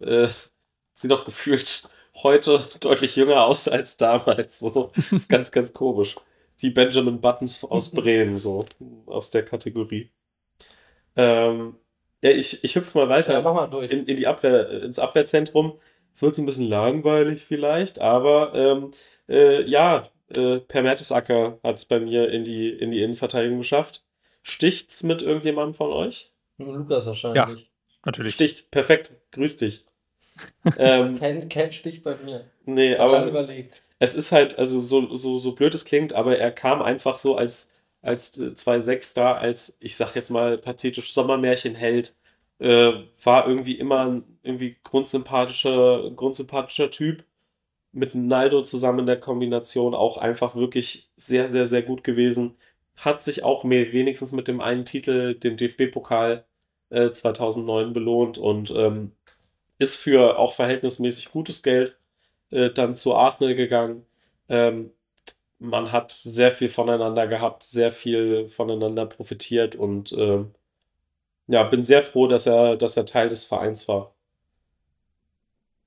äh, 0.00 0.04
äh, 0.24 0.28
sieht 0.94 1.12
auch 1.12 1.24
gefühlt 1.24 1.88
heute 2.22 2.64
deutlich 2.80 3.16
jünger 3.16 3.44
aus 3.44 3.68
als 3.68 3.96
damals. 3.96 4.58
So. 4.58 4.90
ist 5.10 5.28
ganz, 5.28 5.50
ganz 5.50 5.72
komisch. 5.72 6.16
Die 6.62 6.70
Benjamin 6.70 7.20
Buttons 7.20 7.62
aus 7.64 7.90
Bremen, 7.90 8.38
so 8.38 8.66
aus 9.06 9.30
der 9.30 9.44
Kategorie. 9.44 10.08
Ähm, 11.14 11.76
ja, 12.22 12.30
ich, 12.30 12.64
ich 12.64 12.74
hüpfe 12.74 12.96
mal 12.98 13.08
weiter 13.08 13.32
ja, 13.32 13.42
mach 13.42 13.54
mal 13.54 13.66
durch. 13.66 13.90
in, 13.90 14.06
in 14.06 14.16
die 14.16 14.26
Abwehr, 14.26 14.82
ins 14.82 14.98
Abwehrzentrum. 14.98 15.74
Es 16.12 16.22
wird 16.22 16.34
so 16.34 16.42
ein 16.42 16.46
bisschen 16.46 16.68
langweilig 16.68 17.44
vielleicht, 17.44 17.98
aber 17.98 18.54
ähm, 18.54 18.90
äh, 19.28 19.62
ja, 19.68 20.08
äh, 20.34 20.60
Per 20.60 20.82
Mertesacker 20.82 21.58
hat 21.62 21.76
es 21.76 21.84
bei 21.84 22.00
mir 22.00 22.30
in 22.30 22.44
die, 22.44 22.70
in 22.70 22.90
die 22.90 23.02
Innenverteidigung 23.02 23.58
geschafft. 23.58 24.02
Sticht's 24.42 25.02
mit 25.02 25.22
irgendjemandem 25.22 25.74
von 25.74 25.92
euch? 25.92 26.32
Lukas 26.58 27.06
wahrscheinlich. 27.06 27.70
Natürlich. 28.04 28.34
Sticht, 28.34 28.70
perfekt, 28.70 29.12
grüß 29.32 29.58
dich. 29.58 29.85
Ähm, 30.78 31.16
Kein, 31.18 31.48
kein 31.48 31.72
Stich 31.72 32.02
bei 32.02 32.16
mir. 32.16 32.44
nee, 32.64 32.96
Aber 32.96 33.48
es 33.98 34.14
ist 34.14 34.32
halt, 34.32 34.58
also 34.58 34.80
so, 34.80 35.14
so, 35.14 35.38
so 35.38 35.52
blöd 35.52 35.74
es 35.74 35.84
klingt, 35.84 36.12
aber 36.12 36.38
er 36.38 36.52
kam 36.52 36.82
einfach 36.82 37.18
so 37.18 37.36
als, 37.36 37.74
als 38.02 38.38
äh, 38.38 38.52
2-6 38.52 39.14
da, 39.14 39.32
als, 39.32 39.76
ich 39.80 39.96
sag 39.96 40.14
jetzt 40.14 40.30
mal, 40.30 40.58
pathetisch 40.58 41.12
Sommermärchenheld, 41.12 42.14
äh, 42.58 42.92
war 43.22 43.46
irgendwie 43.46 43.78
immer 43.78 44.06
ein 44.06 44.24
irgendwie 44.42 44.76
grundsympathischer, 44.84 46.10
grundsympathischer 46.14 46.90
Typ. 46.90 47.24
Mit 47.92 48.14
Naldo 48.14 48.62
zusammen 48.62 49.00
in 49.00 49.06
der 49.06 49.20
Kombination 49.20 49.94
auch 49.94 50.18
einfach 50.18 50.54
wirklich 50.54 51.08
sehr, 51.16 51.48
sehr, 51.48 51.66
sehr 51.66 51.82
gut 51.82 52.04
gewesen. 52.04 52.56
Hat 52.96 53.22
sich 53.22 53.42
auch 53.42 53.64
mehr, 53.64 53.92
wenigstens 53.92 54.32
mit 54.32 54.48
dem 54.48 54.60
einen 54.60 54.84
Titel, 54.84 55.34
dem 55.34 55.56
DFB-Pokal 55.56 56.44
äh, 56.90 57.10
2009 57.10 57.92
belohnt 57.92 58.38
und 58.38 58.70
ähm, 58.70 59.12
ist 59.78 59.96
für 59.96 60.38
auch 60.38 60.54
verhältnismäßig 60.54 61.30
gutes 61.30 61.62
Geld 61.62 61.98
äh, 62.50 62.70
dann 62.70 62.94
zu 62.94 63.14
Arsenal 63.14 63.54
gegangen. 63.54 64.06
Ähm, 64.48 64.92
man 65.58 65.92
hat 65.92 66.12
sehr 66.12 66.52
viel 66.52 66.68
voneinander 66.68 67.26
gehabt, 67.26 67.64
sehr 67.64 67.90
viel 67.90 68.48
voneinander 68.48 69.06
profitiert 69.06 69.76
und 69.76 70.12
ähm, 70.12 70.54
ja, 71.48 71.62
bin 71.64 71.82
sehr 71.82 72.02
froh, 72.02 72.26
dass 72.26 72.46
er, 72.46 72.76
dass 72.76 72.96
er 72.96 73.06
Teil 73.06 73.28
des 73.28 73.44
Vereins 73.44 73.88
war. 73.88 74.14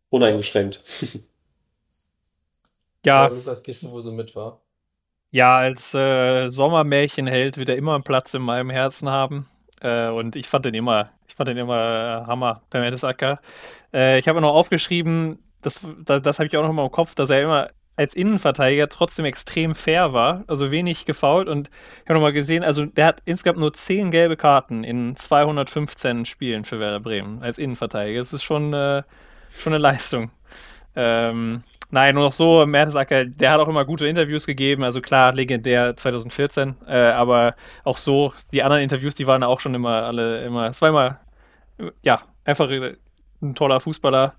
Uneingeschränkt. 0.10 0.84
Ja, 3.06 3.28
Lukas 3.28 3.64
gehst 3.64 3.84
du, 3.84 3.92
wo 3.92 4.02
so 4.02 4.12
mit 4.12 4.36
war. 4.36 4.62
Ja, 5.32 5.58
als 5.58 5.94
äh, 5.94 6.50
Sommermärchenheld 6.50 7.58
wird 7.58 7.70
er 7.70 7.78
immer 7.78 7.96
einen 7.96 8.04
Platz 8.04 8.34
in 8.34 8.42
meinem 8.42 8.70
Herzen 8.70 9.10
haben. 9.10 9.48
Äh, 9.82 10.10
und 10.10 10.36
ich 10.36 10.48
fand 10.48 10.66
den 10.66 10.74
immer, 10.74 11.12
fand 11.40 11.48
den 11.48 11.58
immer 11.58 12.24
äh, 12.24 12.28
Hammer, 12.28 12.64
Per 12.70 12.82
Mertesacker. 12.82 13.40
Äh, 13.94 14.20
ich 14.20 14.28
habe 14.28 14.42
noch 14.42 14.54
aufgeschrieben, 14.54 15.40
das, 15.62 15.80
das, 16.04 16.22
das 16.22 16.38
habe 16.38 16.48
ich 16.48 16.58
auch 16.58 16.64
noch 16.64 16.74
mal 16.74 16.84
im 16.84 16.92
Kopf, 16.92 17.16
dass 17.16 17.30
er 17.30 17.42
immer 17.42 17.70
als 17.96 18.14
Innenverteidiger 18.14 18.90
trotzdem 18.90 19.24
extrem 19.24 19.74
fair 19.74 20.12
war, 20.12 20.44
also 20.48 20.70
wenig 20.70 21.06
gefault. 21.06 21.48
Und 21.48 21.70
ich 22.04 22.10
habe 22.10 22.16
noch 22.16 22.22
mal 22.22 22.34
gesehen, 22.34 22.64
also 22.64 22.86
der 22.86 23.06
hat 23.06 23.22
insgesamt 23.24 23.60
nur 23.60 23.74
10 23.74 24.12
gelbe 24.12 24.36
Karten 24.36 24.84
in 24.84 25.16
215 25.16 26.26
Spielen 26.26 26.66
für 26.66 26.82
Werder 26.82 27.00
Bremen 27.00 27.42
als 27.42 27.58
Innenverteidiger. 27.58 28.20
Das 28.20 28.34
ist 28.34 28.44
schon, 28.44 28.74
äh, 28.74 29.04
schon 29.50 29.74
eine 29.74 29.82
Leistung. 29.82 30.32
Ähm, 30.94 31.64
Nein, 31.92 32.14
nur 32.14 32.26
noch 32.26 32.34
so, 32.34 32.68
Mertesacker, 32.68 33.26
der 33.26 33.52
hat 33.52 33.60
auch 33.60 33.68
immer 33.68 33.84
gute 33.84 34.06
Interviews 34.06 34.46
gegeben, 34.46 34.84
also 34.84 35.02
klar, 35.02 35.34
legendär 35.34 35.98
2014, 35.98 36.76
äh, 36.88 36.94
aber 36.94 37.56
auch 37.84 37.98
so, 37.98 38.32
die 38.52 38.62
anderen 38.62 38.84
Interviews, 38.84 39.16
die 39.16 39.26
waren 39.26 39.42
auch 39.42 39.60
schon 39.60 39.74
immer 39.74 40.04
alle, 40.04 40.46
immer, 40.46 40.68
es 40.68 40.80
war 40.84 40.90
immer, 40.90 41.20
ja, 42.02 42.22
einfach 42.44 42.70
ein 43.42 43.56
toller 43.56 43.80
Fußballer 43.80 44.36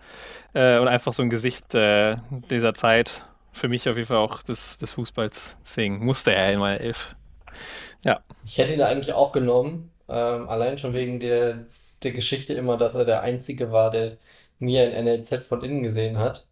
äh, 0.55 0.78
und 0.78 0.88
einfach 0.88 1.12
so 1.12 1.22
ein 1.22 1.30
Gesicht 1.30 1.74
äh, 1.74 2.16
dieser 2.51 2.74
Zeit, 2.74 3.24
für 3.53 3.68
mich 3.68 3.88
auf 3.88 3.97
jeden 3.97 4.09
Fall 4.09 4.18
auch 4.18 4.43
des, 4.43 4.78
des 4.78 4.93
Fußballs, 4.93 5.59
deswegen 5.62 6.05
musste 6.05 6.32
er 6.34 6.53
in 6.53 6.61
meine 6.61 6.80
Elf. 6.80 7.16
Ja. 8.05 8.20
Ich 8.45 8.59
hätte 8.59 8.74
ihn 8.74 8.82
eigentlich 8.82 9.12
auch 9.12 9.32
genommen, 9.32 9.91
ähm, 10.09 10.49
allein 10.49 10.78
schon 10.78 10.95
wegen 10.95 11.18
der, 11.18 11.66
der 12.03 12.12
Geschichte 12.12 12.55
immer, 12.55 12.76
dass 12.76 12.95
er 12.95 13.05
der 13.05 13.22
Einzige 13.22 13.72
war, 13.72 13.91
der 13.91 14.16
nie 14.59 14.78
ein 14.78 15.05
NLZ 15.05 15.45
von 15.45 15.62
innen 15.62 15.82
gesehen 15.82 16.18
hat. 16.18 16.47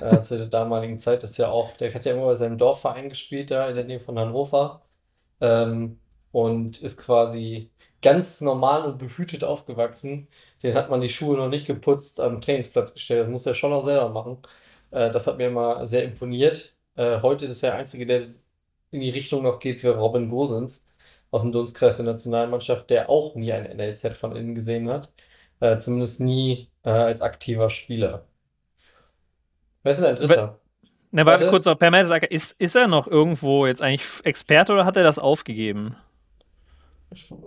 Äh, 0.00 0.20
zu 0.22 0.38
der 0.38 0.46
damaligen 0.46 0.98
Zeit 0.98 1.24
ist 1.24 1.38
ja 1.38 1.48
auch, 1.48 1.76
der 1.76 1.92
hat 1.92 2.04
ja 2.04 2.12
immer 2.12 2.26
bei 2.26 2.34
seinem 2.34 2.58
Dorfverein 2.58 3.08
gespielt, 3.08 3.50
da 3.50 3.68
in 3.68 3.76
der 3.76 3.84
Nähe 3.84 4.00
von 4.00 4.18
Hannover. 4.18 4.82
Ähm, 5.40 5.98
und 6.32 6.78
ist 6.80 6.96
quasi 6.98 7.70
ganz 8.02 8.40
normal 8.40 8.84
und 8.84 8.98
behütet 8.98 9.44
aufgewachsen. 9.44 10.28
Den 10.62 10.74
hat 10.74 10.90
man 10.90 11.00
die 11.00 11.08
Schuhe 11.08 11.36
noch 11.36 11.48
nicht 11.48 11.66
geputzt 11.66 12.20
am 12.20 12.40
Trainingsplatz 12.40 12.94
gestellt. 12.94 13.22
Das 13.22 13.30
muss 13.30 13.46
er 13.46 13.54
schon 13.54 13.72
auch 13.72 13.82
selber 13.84 14.10
machen. 14.10 14.38
Äh, 14.90 15.10
das 15.10 15.26
hat 15.26 15.38
mir 15.38 15.48
immer 15.48 15.86
sehr 15.86 16.04
imponiert. 16.04 16.74
Äh, 16.96 17.20
heute 17.22 17.46
ist 17.46 17.62
der 17.62 17.74
Einzige, 17.74 18.06
der 18.06 18.22
in 18.90 19.00
die 19.00 19.10
Richtung 19.10 19.42
noch 19.42 19.60
geht, 19.60 19.82
wie 19.82 19.88
Robin 19.88 20.28
Gosens 20.30 20.86
aus 21.30 21.42
dem 21.42 21.52
Dunstkreis 21.52 21.96
der 21.96 22.06
Nationalmannschaft, 22.06 22.90
der 22.90 23.08
auch 23.10 23.34
nie 23.36 23.52
ein 23.52 23.76
NLZ 23.76 24.16
von 24.16 24.34
innen 24.36 24.54
gesehen 24.54 24.88
hat. 24.90 25.12
Äh, 25.60 25.76
zumindest 25.78 26.20
nie 26.20 26.70
äh, 26.84 26.90
als 26.90 27.22
aktiver 27.22 27.68
Spieler. 27.70 28.26
Wer 29.82 29.92
ist 29.92 29.98
denn 29.98 30.04
dein 30.04 30.16
Dritter? 30.16 30.58
Na, 31.10 31.26
warte 31.26 31.44
Warte. 31.44 31.50
kurz 31.50 31.64
noch, 31.64 31.78
Per 31.78 31.90
Mertesacker, 31.90 32.30
ist, 32.30 32.52
ist 32.60 32.76
er 32.76 32.86
noch 32.86 33.06
irgendwo 33.06 33.66
jetzt 33.66 33.82
eigentlich 33.82 34.06
Experte 34.24 34.72
oder 34.72 34.84
hat 34.84 34.96
er 34.96 35.02
das 35.04 35.18
aufgegeben? 35.18 35.96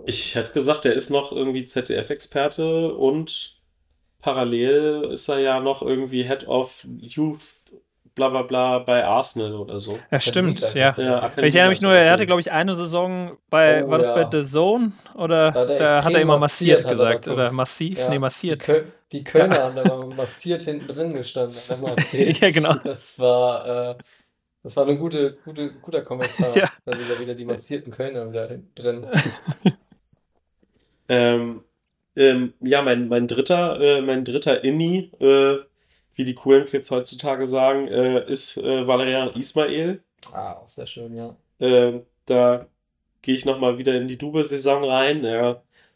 Ich 0.06 0.34
hätte 0.34 0.52
gesagt, 0.52 0.84
er 0.86 0.92
ist 0.92 1.10
noch 1.10 1.32
irgendwie 1.32 1.64
ZDF-Experte 1.64 2.94
und 2.94 3.56
parallel 4.20 5.10
ist 5.12 5.28
er 5.28 5.38
ja 5.38 5.60
noch 5.60 5.82
irgendwie 5.82 6.24
Head 6.24 6.46
of 6.48 6.86
Youth, 7.00 7.40
bla 8.14 8.28
bla 8.28 8.42
bla 8.42 8.78
bei 8.78 9.04
Arsenal 9.04 9.54
oder 9.54 9.80
so. 9.80 9.98
Ja, 10.10 10.20
stimmt, 10.20 10.60
ja. 10.74 10.94
Ja, 10.96 11.30
Ich 11.38 11.54
erinnere 11.54 11.70
mich 11.70 11.80
nur, 11.80 11.92
er 11.92 12.12
hatte, 12.12 12.26
glaube 12.26 12.40
ich, 12.40 12.52
eine 12.52 12.76
Saison 12.76 13.36
bei, 13.50 13.84
Oh, 13.84 13.90
war 13.90 13.98
das 13.98 14.08
ja. 14.08 14.14
bei 14.22 14.42
The 14.42 14.48
Zone? 14.48 14.92
Oder 15.14 15.52
Da 15.52 15.60
hat 15.60 15.70
er 15.70 15.78
da 15.78 16.04
hat 16.04 16.14
er 16.14 16.20
immer 16.20 16.38
massiert, 16.38 16.84
er 16.84 16.90
gesagt. 16.90 17.28
Oder 17.28 17.50
massiv? 17.52 17.98
Ja, 17.98 18.08
Nee, 18.08 18.14
Die, 18.14 18.18
massiert. 18.18 18.60
Köl 18.62 18.92
die 19.12 19.24
Kölner 19.24 19.62
haben 19.62 19.76
da 19.76 19.96
massiert 20.16 20.62
hinten 20.62 20.88
drin 20.88 21.12
gestanden. 21.14 21.56
Ja, 22.40 22.50
genau. 22.50 22.74
Das 22.74 23.18
war, 23.18 23.90
äh, 23.90 23.94
das 24.64 24.76
war 24.76 24.88
ein 24.88 24.98
gute, 24.98 25.36
gute, 25.44 25.72
guter 25.74 26.02
Kommentar. 26.02 26.56
Ja. 26.56 26.70
Da 26.84 26.96
sind 26.96 27.08
ja 27.08 27.20
wieder 27.20 27.34
die 27.34 27.44
massierten 27.44 27.92
Kölner 27.92 28.28
wieder 28.28 28.58
drin. 28.74 29.06
Ähm, 31.06 31.62
ähm, 32.16 32.54
ja, 32.60 32.80
mein, 32.80 33.08
mein 33.08 33.28
dritter, 33.28 33.78
äh, 33.78 34.00
mein 34.00 34.24
dritter 34.24 34.64
Inni, 34.64 35.10
äh, 35.20 35.58
wie 36.14 36.24
die 36.24 36.32
coolen 36.32 36.64
Kids 36.64 36.90
heutzutage 36.90 37.46
sagen, 37.46 37.88
äh, 37.88 38.26
ist 38.26 38.56
äh, 38.56 38.86
Valerian 38.86 39.28
Ismail. 39.34 40.02
Ah, 40.32 40.52
auch 40.52 40.66
sehr 40.66 40.86
schön, 40.86 41.14
ja. 41.14 41.36
Ähm, 41.60 42.06
da 42.24 42.66
gehe 43.20 43.34
ich 43.34 43.44
nochmal 43.44 43.76
wieder 43.76 43.92
in 43.92 44.08
die 44.08 44.16
Double-Saison 44.16 44.82
rein. 44.84 45.26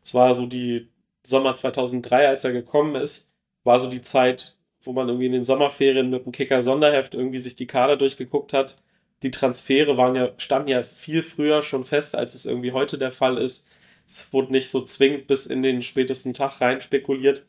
Es 0.04 0.12
war 0.12 0.34
so 0.34 0.44
die 0.44 0.90
Sommer 1.22 1.54
2003, 1.54 2.28
als 2.28 2.44
er 2.44 2.52
gekommen 2.52 2.94
ist, 2.94 3.32
war 3.64 3.78
so 3.78 3.88
die 3.88 4.02
Zeit, 4.02 4.57
wo 4.88 4.94
man 4.94 5.06
irgendwie 5.06 5.26
in 5.26 5.32
den 5.32 5.44
Sommerferien 5.44 6.08
mit 6.08 6.24
dem 6.24 6.32
Kicker-Sonderheft 6.32 7.14
irgendwie 7.14 7.36
sich 7.36 7.54
die 7.54 7.66
Kader 7.66 7.98
durchgeguckt 7.98 8.54
hat. 8.54 8.78
Die 9.22 9.30
Transfere 9.30 9.98
waren 9.98 10.16
ja, 10.16 10.32
standen 10.38 10.68
ja 10.68 10.82
viel 10.82 11.22
früher 11.22 11.62
schon 11.62 11.84
fest, 11.84 12.16
als 12.16 12.34
es 12.34 12.46
irgendwie 12.46 12.72
heute 12.72 12.96
der 12.96 13.12
Fall 13.12 13.36
ist. 13.36 13.68
Es 14.06 14.32
wurde 14.32 14.50
nicht 14.50 14.70
so 14.70 14.82
zwingend 14.82 15.26
bis 15.26 15.44
in 15.44 15.62
den 15.62 15.82
spätesten 15.82 16.32
Tag 16.32 16.62
rein 16.62 16.80
spekuliert. 16.80 17.44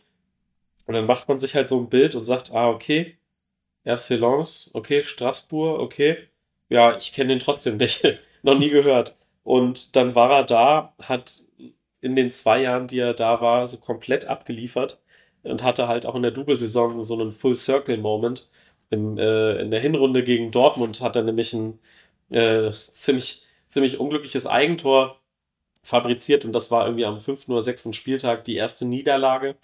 Und 0.85 0.95
dann 0.95 1.05
macht 1.05 1.29
man 1.29 1.39
sich 1.39 1.55
halt 1.55 1.69
so 1.69 1.79
ein 1.79 1.87
Bild 1.87 2.13
und 2.13 2.25
sagt, 2.25 2.51
ah, 2.51 2.67
okay, 2.67 3.17
erste 3.85 4.17
Lens, 4.17 4.69
okay, 4.73 5.01
Straßburg, 5.01 5.79
okay. 5.79 6.17
Ja, 6.67 6.97
ich 6.97 7.13
kenne 7.13 7.29
den 7.29 7.39
trotzdem 7.39 7.77
nicht. 7.77 8.05
Noch 8.43 8.59
nie 8.59 8.69
gehört. 8.69 9.15
Und 9.43 9.95
dann 9.95 10.13
war 10.13 10.29
er 10.31 10.43
da, 10.43 10.93
hat 11.01 11.43
in 12.01 12.17
den 12.17 12.31
zwei 12.31 12.63
Jahren, 12.63 12.87
die 12.87 12.99
er 12.99 13.13
da 13.13 13.39
war, 13.39 13.65
so 13.65 13.77
komplett 13.77 14.25
abgeliefert 14.25 14.99
und 15.43 15.63
hatte 15.63 15.87
halt 15.87 16.05
auch 16.05 16.15
in 16.15 16.21
der 16.21 16.31
Double-Saison 16.31 17.03
so 17.03 17.13
einen 17.13 17.31
Full-Circle-Moment. 17.31 18.47
Äh, 18.91 18.95
in 19.61 19.71
der 19.71 19.79
Hinrunde 19.79 20.23
gegen 20.23 20.51
Dortmund 20.51 21.01
hat 21.01 21.15
er 21.15 21.23
nämlich 21.23 21.53
ein 21.53 21.79
äh, 22.31 22.71
ziemlich, 22.91 23.43
ziemlich 23.67 23.99
unglückliches 23.99 24.47
Eigentor 24.47 25.17
fabriziert 25.83 26.45
und 26.45 26.53
das 26.53 26.71
war 26.71 26.85
irgendwie 26.85 27.05
am 27.05 27.19
fünften 27.21 27.51
oder 27.51 27.61
sechsten 27.61 27.93
Spieltag 27.93 28.43
die 28.43 28.55
erste 28.55 28.85
Niederlage. 28.85 29.55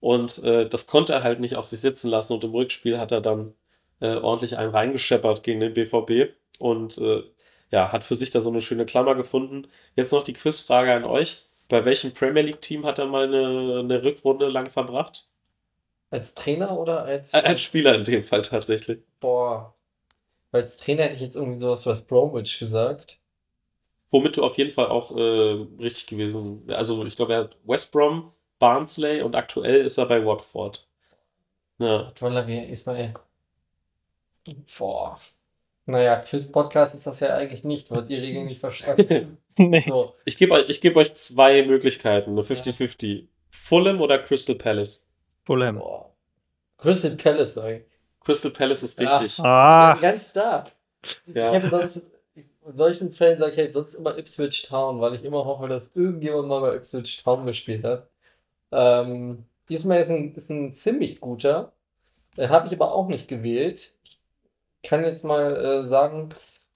Und 0.00 0.42
äh, 0.42 0.68
das 0.68 0.86
konnte 0.86 1.12
er 1.12 1.22
halt 1.22 1.40
nicht 1.40 1.56
auf 1.56 1.66
sich 1.66 1.80
sitzen 1.80 2.08
lassen 2.08 2.32
und 2.32 2.44
im 2.44 2.50
Rückspiel 2.52 2.98
hat 2.98 3.12
er 3.12 3.20
dann 3.20 3.54
äh, 4.00 4.16
ordentlich 4.16 4.58
einen 4.58 4.72
reingescheppert 4.72 5.44
gegen 5.44 5.60
den 5.60 5.74
BVB 5.74 6.34
und 6.58 6.98
äh, 6.98 7.22
ja, 7.70 7.92
hat 7.92 8.04
für 8.04 8.16
sich 8.16 8.30
da 8.30 8.40
so 8.40 8.50
eine 8.50 8.62
schöne 8.62 8.84
Klammer 8.86 9.14
gefunden. 9.14 9.68
Jetzt 9.96 10.12
noch 10.12 10.24
die 10.24 10.32
Quizfrage 10.34 10.92
an 10.92 11.04
euch. 11.04 11.42
Bei 11.68 11.84
welchem 11.84 12.12
Premier 12.12 12.42
League-Team 12.42 12.84
hat 12.84 12.98
er 12.98 13.06
mal 13.06 13.24
eine, 13.24 13.80
eine 13.80 14.02
Rückrunde 14.02 14.48
lang 14.48 14.68
verbracht? 14.68 15.26
Als 16.10 16.34
Trainer 16.34 16.78
oder 16.78 17.04
als. 17.04 17.32
Als 17.32 17.62
Spieler 17.62 17.94
in 17.94 18.04
dem 18.04 18.22
Fall 18.22 18.42
tatsächlich. 18.42 19.00
Boah. 19.20 19.74
Als 20.50 20.76
Trainer 20.76 21.04
hätte 21.04 21.16
ich 21.16 21.22
jetzt 21.22 21.36
irgendwie 21.36 21.58
sowas 21.58 21.86
wie 21.86 21.90
West 21.90 22.08
Bromwich 22.08 22.58
gesagt. 22.58 23.18
Womit 24.10 24.36
du 24.36 24.44
auf 24.44 24.58
jeden 24.58 24.70
Fall 24.70 24.86
auch 24.86 25.16
äh, 25.16 25.66
richtig 25.80 26.06
gewesen 26.06 26.64
Also, 26.68 27.02
ich 27.06 27.16
glaube, 27.16 27.32
er 27.32 27.38
hat 27.40 27.56
West 27.64 27.92
Brom, 27.92 28.30
Barnsley 28.58 29.22
und 29.22 29.34
aktuell 29.34 29.86
ist 29.86 29.96
er 29.96 30.06
bei 30.06 30.24
Watford. 30.24 30.86
Ja. 31.78 32.12
Ismail. 32.20 33.14
Boah. 34.78 35.18
Naja, 35.84 36.16
Quiz-Podcast 36.16 36.94
ist 36.94 37.06
das 37.06 37.20
ja 37.20 37.34
eigentlich 37.34 37.64
nicht, 37.64 37.90
hast 37.90 38.08
die 38.08 38.16
Regeln 38.16 38.46
nicht 38.46 38.60
verstanden. 38.60 39.38
nee. 39.56 39.80
So. 39.80 40.14
Ich 40.24 40.38
gebe 40.38 40.54
euch, 40.54 40.80
geb 40.80 40.96
euch 40.96 41.14
zwei 41.14 41.64
Möglichkeiten, 41.64 42.30
eine 42.30 42.42
50-50. 42.42 43.06
Ja. 43.06 43.26
Fulham 43.50 44.00
oder 44.00 44.18
Crystal 44.18 44.54
Palace? 44.54 45.08
Fulham. 45.44 45.78
Boah. 45.78 46.12
Crystal 46.78 47.12
Palace, 47.12 47.54
sag 47.54 47.70
ich. 47.70 47.82
Crystal 48.20 48.50
Palace 48.52 48.82
ist 48.84 49.00
richtig. 49.00 49.38
Ah. 49.40 49.98
Ganz 50.00 50.30
stark. 50.30 50.72
Ja. 51.26 51.48
Ich 51.48 51.62
habe 51.62 51.68
sonst, 51.68 52.06
in 52.34 52.76
solchen 52.76 53.12
Fällen 53.12 53.38
sage 53.38 53.52
ich 53.52 53.58
halt 53.58 53.72
sonst 53.72 53.94
immer 53.94 54.16
Ipswich 54.16 54.62
Town, 54.62 55.00
weil 55.00 55.14
ich 55.14 55.24
immer 55.24 55.44
hoffe, 55.44 55.66
dass 55.68 55.96
irgendjemand 55.96 56.48
mal 56.48 56.60
bei 56.60 56.76
Ipswich 56.76 57.22
Town 57.22 57.44
gespielt 57.44 57.82
hat. 57.82 58.08
Ähm, 58.70 59.44
diesmal 59.68 60.00
ist 60.00 60.10
ein, 60.10 60.34
ist 60.34 60.50
ein 60.50 60.70
ziemlich 60.70 61.20
guter. 61.20 61.72
Den 62.36 62.48
habe 62.50 62.68
ich 62.68 62.72
aber 62.72 62.92
auch 62.94 63.08
nicht 63.08 63.28
gewählt. 63.28 63.92
Ich 64.04 64.18
kann 64.82 65.04
jetzt 65.04 65.24
mal 65.24 65.56
äh, 65.56 65.84
sagen, 65.84 66.34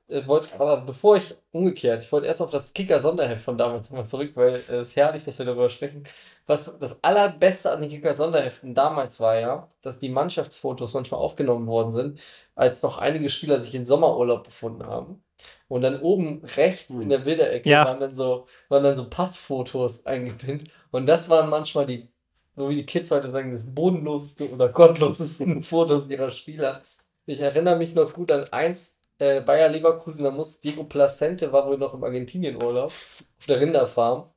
ich 0.09 0.27
wollte, 0.29 0.55
aber 0.55 0.83
bevor 0.83 1.17
ich 1.17 1.35
umgekehrt, 1.51 2.05
ich 2.05 2.13
wollte 2.13 2.29
erst 2.29 2.41
auf 2.41 2.51
das 2.51 2.73
Kicker-Sonderheft 2.73 3.43
von 3.43 3.59
damals 3.59 3.91
mal 3.91 4.07
zurück, 4.07 4.33
weil 4.37 4.51
es 4.51 4.69
äh, 4.69 4.81
ist 4.83 4.95
herrlich, 4.95 5.25
dass 5.25 5.39
wir 5.39 5.47
darüber 5.47 5.69
sprechen. 5.69 6.05
Was 6.47 6.79
das 6.79 7.03
allerbeste 7.03 7.73
an 7.73 7.81
den 7.81 7.91
Kicker-Sonderheften 7.91 8.73
damals 8.73 9.19
war 9.19 9.39
ja, 9.39 9.69
dass 9.83 9.99
die 9.99 10.09
Mannschaftsfotos 10.09 10.95
manchmal 10.95 11.21
aufgenommen 11.21 11.67
worden 11.67 11.91
sind, 11.91 12.21
als 12.55 12.83
noch 12.85 12.99
einige 12.99 13.29
Spieler 13.29 13.59
sich 13.59 13.75
im 13.75 13.85
Sommerurlaub 13.85 14.45
befunden 14.45 14.87
haben. 14.87 15.25
Und 15.69 15.83
dann 15.83 16.01
oben 16.01 16.45
rechts 16.57 16.91
in 16.91 17.09
der 17.09 17.19
Bilderecke 17.19 17.69
ja. 17.69 17.85
waren, 17.85 17.99
dann 17.99 18.15
so, 18.15 18.47
waren 18.69 18.85
dann 18.85 18.95
so 18.95 19.11
Passfotos 19.11 20.07
eingepinnt. 20.07 20.71
Und 20.93 21.07
das 21.09 21.29
waren 21.29 21.51
manchmal 21.51 21.87
die, 21.87 22.09
so 22.55 22.69
wie 22.69 22.77
die 22.77 22.87
Kids 22.87 23.11
heute 23.11 23.29
sagen, 23.29 23.51
das 23.51 23.75
bodenloseste 23.75 24.49
oder 24.51 24.69
gottlosesten 24.69 25.61
Fotos 25.63 26.09
ihrer 26.09 26.31
Spieler. 26.31 26.81
Ich 27.27 27.41
erinnere 27.41 27.77
mich 27.77 27.95
noch 27.95 28.13
gut 28.13 28.31
an 28.31 28.45
eins, 28.53 28.99
äh, 29.19 29.41
Bayer 29.41 29.69
Leverkusen, 29.69 30.25
da 30.25 30.31
muss 30.31 30.61
Diego 30.61 30.85
Placente 30.85 31.53
war 31.53 31.67
wohl 31.67 31.79
noch 31.79 31.95
im 31.95 32.05
Argentinien-Urlaub 32.05 32.87
auf 32.87 33.47
der 33.49 33.61
Rinderfarm. 33.61 34.31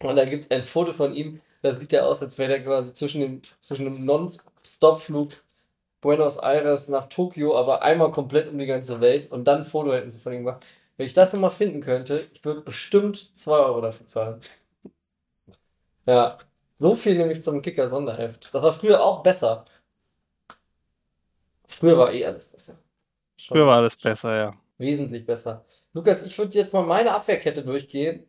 Und 0.00 0.16
da 0.16 0.24
gibt 0.24 0.44
es 0.44 0.50
ein 0.50 0.64
Foto 0.64 0.92
von 0.92 1.14
ihm, 1.14 1.40
da 1.62 1.72
sieht 1.72 1.92
er 1.92 2.06
aus, 2.06 2.22
als 2.22 2.38
wäre 2.38 2.54
er 2.54 2.64
quasi 2.64 2.92
zwischen 2.94 3.20
dem, 3.20 3.42
zwischen 3.60 3.84
dem 3.86 4.04
Non-Stop-Flug 4.04 5.32
Buenos 6.00 6.36
Aires 6.38 6.88
nach 6.88 7.08
Tokio, 7.08 7.56
aber 7.56 7.82
einmal 7.82 8.10
komplett 8.12 8.48
um 8.48 8.58
die 8.58 8.66
ganze 8.66 9.00
Welt 9.00 9.30
und 9.32 9.44
dann 9.46 9.58
ein 9.58 9.64
Foto 9.64 9.92
hätten 9.92 10.10
sie 10.10 10.18
von 10.20 10.32
ihm 10.32 10.44
gemacht. 10.44 10.64
Wenn 10.96 11.06
ich 11.06 11.14
das 11.14 11.32
nochmal 11.32 11.50
finden 11.50 11.80
könnte, 11.80 12.20
ich 12.34 12.44
würde 12.44 12.60
bestimmt 12.62 13.36
2 13.38 13.56
Euro 13.58 13.80
dafür 13.80 14.06
zahlen. 14.06 14.40
Ja, 16.06 16.38
so 16.76 16.96
viel 16.96 17.16
nämlich 17.16 17.42
zum 17.42 17.62
Kicker-Sonderheft. 17.62 18.50
Das 18.52 18.62
war 18.62 18.72
früher 18.72 19.02
auch 19.02 19.22
besser. 19.22 19.64
Früher 21.72 21.98
war 21.98 22.12
eh 22.12 22.24
alles 22.24 22.46
besser. 22.46 22.78
Schon 23.36 23.56
früher 23.56 23.66
war 23.66 23.78
alles 23.78 23.96
besser, 23.96 24.36
ja. 24.36 24.50
Wesentlich 24.78 25.26
besser. 25.26 25.64
Lukas, 25.92 26.22
ich 26.22 26.36
würde 26.38 26.56
jetzt 26.58 26.72
mal 26.72 26.84
meine 26.84 27.14
Abwehrkette 27.14 27.62
durchgehen 27.64 28.26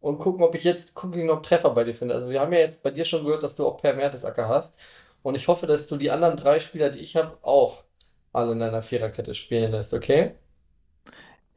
und 0.00 0.18
gucken, 0.18 0.42
ob 0.42 0.54
ich 0.54 0.64
jetzt 0.64 0.94
gucken, 0.94 1.26
noch 1.26 1.42
Treffer 1.42 1.70
bei 1.70 1.84
dir 1.84 1.94
finde. 1.94 2.14
Also 2.14 2.28
wir 2.30 2.40
haben 2.40 2.52
ja 2.52 2.58
jetzt 2.60 2.82
bei 2.82 2.90
dir 2.90 3.04
schon 3.04 3.24
gehört, 3.24 3.42
dass 3.42 3.56
du 3.56 3.66
auch 3.66 3.76
Per 3.76 3.94
Mertesacker 3.94 4.48
hast. 4.48 4.76
Und 5.22 5.34
ich 5.34 5.48
hoffe, 5.48 5.66
dass 5.66 5.86
du 5.86 5.96
die 5.96 6.10
anderen 6.10 6.36
drei 6.36 6.60
Spieler, 6.60 6.90
die 6.90 7.00
ich 7.00 7.16
habe, 7.16 7.38
auch 7.42 7.84
alle 8.32 8.52
in 8.52 8.60
deiner 8.60 8.82
Viererkette 8.82 9.34
spielen 9.34 9.72
lässt, 9.72 9.94
okay? 9.94 10.34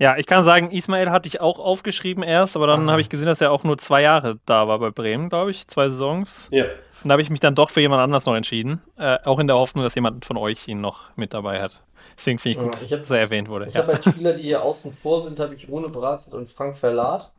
Ja, 0.02 0.18
ich 0.18 0.26
kann 0.26 0.44
sagen, 0.44 0.72
Ismail 0.72 1.12
hatte 1.12 1.30
ich 1.30 1.42
auch 1.42 1.60
aufgeschrieben 1.60 2.24
erst, 2.24 2.56
aber 2.56 2.66
dann 2.66 2.90
habe 2.90 3.02
ich 3.02 3.10
gesehen, 3.10 3.28
dass 3.28 3.40
er 3.40 3.52
auch 3.52 3.64
nur 3.64 3.78
zwei 3.78 4.02
Jahre 4.02 4.40
da 4.48 4.68
war 4.68 4.80
bei 4.80 4.90
Bremen, 4.90 5.30
glaube 5.30 5.52
ich, 5.52 5.68
zwei 5.68 5.90
Saisons. 5.90 6.48
Ja. 6.52 6.64
Und 7.04 7.10
da 7.10 7.12
habe 7.12 7.22
ich 7.22 7.30
mich 7.30 7.40
dann 7.40 7.54
doch 7.54 7.70
für 7.70 7.82
jemand 7.82 8.02
anders 8.02 8.26
noch 8.26 8.34
entschieden, 8.34 8.82
äh, 8.98 9.20
auch 9.26 9.38
in 9.38 9.46
der 9.46 9.58
Hoffnung, 9.58 9.84
dass 9.84 9.94
jemand 9.94 10.26
von 10.26 10.38
euch 10.38 10.68
ihn 10.68 10.82
noch 10.82 11.16
mit 11.16 11.36
dabei 11.36 11.62
hat. 11.62 11.84
Deswegen 12.18 12.40
finde 12.40 12.58
ich 12.58 12.66
gut, 12.66 12.78
ja, 12.78 12.86
ich 12.86 12.94
hab, 12.94 13.02
dass 13.02 13.12
er 13.12 13.20
erwähnt 13.20 13.48
wurde. 13.48 13.68
Ich 13.68 13.76
ja. 13.76 13.82
habe 13.82 13.94
als 13.94 14.06
Spieler, 14.06 14.34
die 14.34 14.42
hier 14.42 14.64
außen 14.64 14.92
vor 14.92 15.22
sind, 15.22 15.40
habe 15.40 15.54
ich 15.54 15.70
Rune 15.70 15.90
Bratzit 15.90 16.34
und 16.34 16.50
Frank 16.50 16.76
Verlat, 16.76 17.32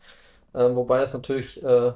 äh, 0.54 0.60
wobei 0.60 1.00
das 1.00 1.14
natürlich 1.14 1.60
äh, 1.64 1.92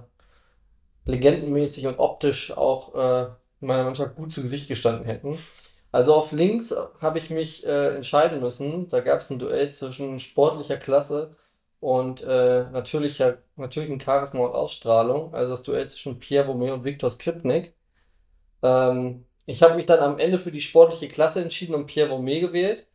legendenmäßig 1.05 1.87
und 1.87 2.01
optisch 2.01 2.51
auch 2.51 2.93
äh, 2.97 3.29
meiner 3.61 3.85
Mannschaft 3.85 4.17
gut 4.17 4.33
zu 4.33 4.41
Gesicht 4.41 4.67
gestanden 4.67 5.05
hätten. 5.05 5.39
Also 5.97 6.15
auf 6.15 6.31
links 6.33 6.77
habe 7.01 7.17
ich 7.19 7.31
mich 7.31 7.65
äh, 7.65 7.95
entscheiden 7.97 8.41
müssen. 8.41 8.87
Da 8.89 9.01
gab 9.01 9.23
es 9.23 9.31
ein 9.31 9.39
Duell 9.39 9.73
zwischen 9.73 10.21
sportlicher 10.21 10.77
Klasse 10.77 11.35
und 11.81 12.21
äh, 12.21 12.65
natürlicher, 12.71 13.39
natürlichen 13.57 13.99
Charisma 13.99 14.41
und 14.41 14.53
Ausstrahlung. 14.53 15.33
Also 15.35 15.53
das 15.53 15.63
Duell 15.63 15.89
zwischen 15.89 16.19
Pierre 16.19 16.51
Vomé 16.51 16.71
und 16.75 16.85
Viktor 16.85 17.09
Skripnik. 17.09 17.73
Ähm, 18.63 19.25
ich 19.47 19.63
habe 19.63 19.77
mich 19.77 19.87
dann 19.87 20.01
am 20.01 20.19
Ende 20.19 20.39
für 20.39 20.53
die 20.53 20.61
sportliche 20.61 21.09
Klasse 21.09 21.41
entschieden 21.43 21.75
und 21.75 21.87
Pierre 21.87 22.13
Vomé 22.13 22.41
gewählt, 22.41 22.87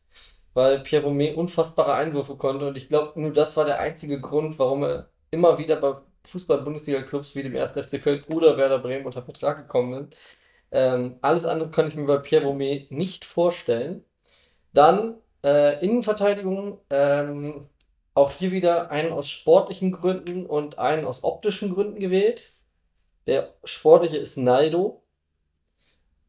weil 0.54 0.82
Pierre 0.82 1.08
Vomé 1.08 1.34
unfassbare 1.34 1.96
Einwürfe 1.96 2.36
konnte 2.36 2.68
und 2.68 2.78
ich 2.78 2.88
glaube, 2.88 3.20
nur 3.20 3.34
das 3.34 3.58
war 3.58 3.66
der 3.66 3.80
einzige 3.80 4.22
Grund, 4.22 4.60
warum 4.60 4.84
er 4.84 5.10
immer 5.32 5.58
wieder 5.58 5.78
bei 5.78 5.96
Fußball-Bundesliga-Clubs 6.28 7.34
wie 7.34 7.42
dem 7.42 7.56
1. 7.56 7.72
FC 7.72 8.00
Köln 8.00 8.24
oder 8.30 8.58
Werder 8.58 8.78
Bremen 8.78 9.08
unter 9.08 9.24
Vertrag 9.24 9.58
gekommen 9.58 10.08
ist. 10.12 10.18
Ähm, 10.72 11.18
alles 11.22 11.46
andere 11.46 11.70
kann 11.72 11.88
ich 11.88 11.96
mir 11.96 12.06
bei 12.06 12.18
Pierre 12.18 12.46
Vomé 12.46 12.88
nicht 12.90 13.26
vorstellen. 13.26 14.06
Dann 14.74 15.16
äh, 15.44 15.84
Innenverteidigung, 15.84 16.80
ähm, 16.90 17.68
auch 18.14 18.32
hier 18.32 18.52
wieder 18.52 18.92
einen 18.92 19.12
aus 19.14 19.30
sportlichen 19.30 19.92
Gründen 19.92 20.46
und 20.46 20.80
einen 20.80 21.06
aus 21.06 21.24
optischen 21.24 21.74
Gründen 21.74 22.00
gewählt. 22.00 22.50
Der 23.28 23.54
sportliche 23.64 24.18
ist 24.18 24.38
Naldo. 24.38 25.02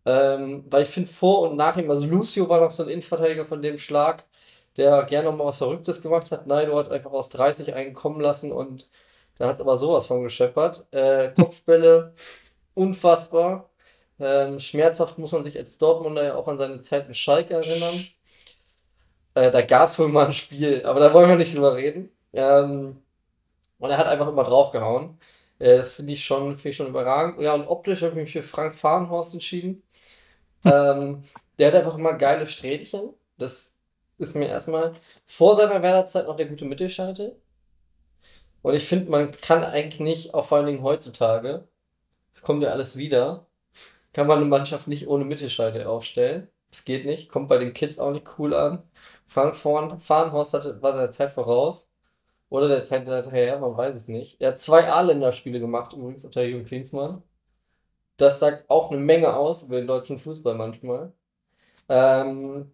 Ähm, 0.05 0.64
weil 0.68 0.82
ich 0.82 0.88
finde, 0.88 1.11
vor 1.11 1.49
und 1.49 1.57
nach 1.57 1.76
ihm, 1.76 1.90
also 1.90 2.07
Lucio 2.07 2.49
war 2.49 2.61
noch 2.61 2.70
so 2.72 2.82
ein 2.82 2.88
Innenverteidiger 2.88 3.45
von 3.45 3.62
dem 3.62 3.78
Schlag, 3.78 4.24
der 4.76 5.05
gerne 5.05 5.30
noch 5.30 5.36
mal 5.36 5.47
was 5.47 5.59
Verrücktes 5.59 6.03
gemacht 6.03 6.30
hat. 6.32 6.47
Naldo 6.47 6.76
hat 6.76 6.90
einfach 6.90 7.12
aus 7.12 7.28
30 7.28 7.74
einen 7.74 7.95
kommen 7.95 8.20
lassen 8.20 8.51
und 8.53 8.88
da 9.38 9.49
hat 9.49 9.57
es 9.57 9.61
aber 9.61 9.76
sowas 9.76 10.07
von 10.09 10.22
gescheppert. 10.24 10.86
Äh, 10.93 11.32
Kopfbälle, 11.34 12.14
unfassbar. 12.74 13.70
Ähm, 14.23 14.61
schmerzhaft 14.61 15.18
muss 15.18 15.33
man 15.33 15.43
sich 15.43 15.59
als 15.59 15.79
Dortmunder 15.79 16.25
ja 16.25 16.35
auch 16.37 16.47
an 16.49 16.57
seine 16.57 16.81
Zeit 16.81 17.09
mit 17.09 17.16
Schalke 17.16 17.55
erinnern. 17.55 18.07
Äh, 19.35 19.51
da 19.51 19.62
gab 19.62 19.89
es 19.89 19.99
wohl 19.99 20.09
mal 20.09 20.27
ein 20.27 20.33
Spiel, 20.33 20.85
aber 20.85 21.01
da 21.01 21.12
wollen 21.12 21.29
wir 21.29 21.37
nicht 21.37 21.55
drüber 21.55 21.75
reden. 21.77 22.11
Ähm, 22.33 23.03
und 23.79 23.91
er 23.91 23.99
hat 23.99 24.07
einfach 24.07 24.29
immer 24.29 24.45
draufgehauen. 24.45 25.18
Äh, 25.59 25.77
das 25.79 25.91
finde 25.91 26.12
ich 26.12 26.25
schon, 26.25 26.55
finde 26.57 26.68
ich 26.70 26.77
schon 26.77 26.89
überragend. 26.89 27.41
Ja, 27.41 27.55
und 27.55 27.66
optisch 27.66 28.03
habe 28.03 28.12
ich 28.12 28.16
mich 28.16 28.33
für 28.33 28.43
Frank 28.43 28.75
Fahrenhorst 28.75 29.35
entschieden. 29.35 29.83
ähm, 30.64 31.25
der 31.59 31.68
hat 31.68 31.75
einfach 31.77 31.97
immer 31.99 32.14
geile 32.14 32.47
Strähnchen. 32.47 33.11
Das 33.39 33.77
ist 34.18 34.37
mir 34.37 34.49
erstmal 34.49 34.95
vor 35.27 35.57
seiner 35.57 35.83
Werderzeit 35.83 36.27
noch 36.27 36.37
der 36.37 36.47
gute 36.47 36.64
Mittelscheitel. 36.64 37.37
Und 38.62 38.75
ich 38.75 38.85
finde, 38.87 39.11
man 39.11 39.33
kann 39.33 39.64
eigentlich 39.64 40.01
nicht, 40.01 40.35
auch 40.35 40.45
vor 40.47 40.59
allen 40.59 40.66
Dingen 40.68 40.83
heutzutage, 40.83 41.66
es 42.33 42.43
kommt 42.43 42.62
ja 42.62 42.70
alles 42.70 42.97
wieder, 42.97 43.47
kann 44.12 44.26
man 44.26 44.38
eine 44.38 44.46
Mannschaft 44.46 44.88
nicht 44.88 45.08
ohne 45.08 45.24
Mittelscheitel 45.24 45.84
aufstellen. 45.84 46.48
Das 46.70 46.84
geht 46.84 47.04
nicht, 47.06 47.28
kommt 47.30 47.48
bei 47.48 47.58
den 47.58 47.74
Kids 47.74 47.98
auch 47.98 48.12
nicht 48.12 48.26
cool 48.38 48.54
an. 48.54 48.82
Frank 49.26 49.54
Fahrenhorst 49.56 50.54
hatte, 50.54 50.82
war 50.82 50.92
seiner 50.92 51.10
Zeit 51.10 51.32
voraus. 51.32 51.90
Oder 52.48 52.68
der 52.68 52.82
Zeit 52.82 53.08
hinterher, 53.08 53.58
man 53.60 53.76
weiß 53.76 53.94
es 53.94 54.08
nicht. 54.08 54.40
Er 54.40 54.50
hat 54.50 54.58
zwei 54.60 54.90
A-Länderspiele 54.90 55.58
gemacht, 55.60 55.94
übrigens 55.94 56.24
unter 56.24 56.42
Jürgen 56.42 56.66
Klinsmann. 56.66 57.22
Das 58.18 58.38
sagt 58.40 58.68
auch 58.70 58.90
eine 58.90 59.00
Menge 59.00 59.34
aus 59.34 59.64
über 59.64 59.76
den 59.76 59.86
deutschen 59.86 60.18
Fußball 60.18 60.54
manchmal. 60.54 61.12
Ähm, 61.88 62.70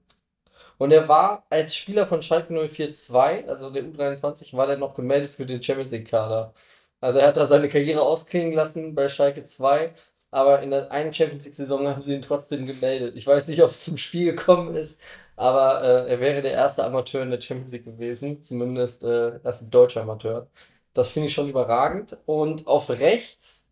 und 0.78 0.92
er 0.92 1.08
war 1.08 1.46
als 1.50 1.74
Spieler 1.76 2.06
von 2.06 2.22
Schalke 2.22 2.54
04-2, 2.54 3.46
also 3.46 3.70
der 3.70 3.84
U23, 3.84 4.56
war 4.56 4.68
er 4.68 4.78
noch 4.78 4.94
gemeldet 4.94 5.30
für 5.30 5.46
den 5.46 5.62
Champions 5.62 5.90
League-Kader. 5.92 6.52
Also 7.00 7.18
er 7.20 7.28
hat 7.28 7.36
da 7.36 7.46
seine 7.46 7.68
Karriere 7.68 8.02
ausklingen 8.02 8.52
lassen 8.54 8.94
bei 8.94 9.08
Schalke 9.08 9.44
2, 9.44 9.92
aber 10.30 10.62
in 10.62 10.70
der 10.70 10.90
einen 10.92 11.12
Champions 11.12 11.44
League-Saison 11.44 11.86
haben 11.88 12.02
sie 12.02 12.14
ihn 12.14 12.22
trotzdem 12.22 12.66
gemeldet. 12.66 13.16
Ich 13.16 13.26
weiß 13.26 13.48
nicht, 13.48 13.62
ob 13.62 13.70
es 13.70 13.84
zum 13.84 13.96
Spiel 13.96 14.32
gekommen 14.32 14.74
ist, 14.74 15.00
aber 15.36 15.82
äh, 15.82 16.10
er 16.10 16.20
wäre 16.20 16.42
der 16.42 16.52
erste 16.52 16.84
Amateur 16.84 17.22
in 17.22 17.30
der 17.30 17.40
Champions 17.40 17.72
League 17.72 17.84
gewesen, 17.84 18.42
zumindest 18.42 19.04
äh, 19.04 19.40
erste 19.42 19.66
deutsche 19.66 20.02
Amateur. 20.02 20.48
Das 20.94 21.08
finde 21.08 21.28
ich 21.28 21.34
schon 21.34 21.48
überragend. 21.48 22.16
Und 22.26 22.66
auf 22.66 22.90
rechts, 22.90 23.70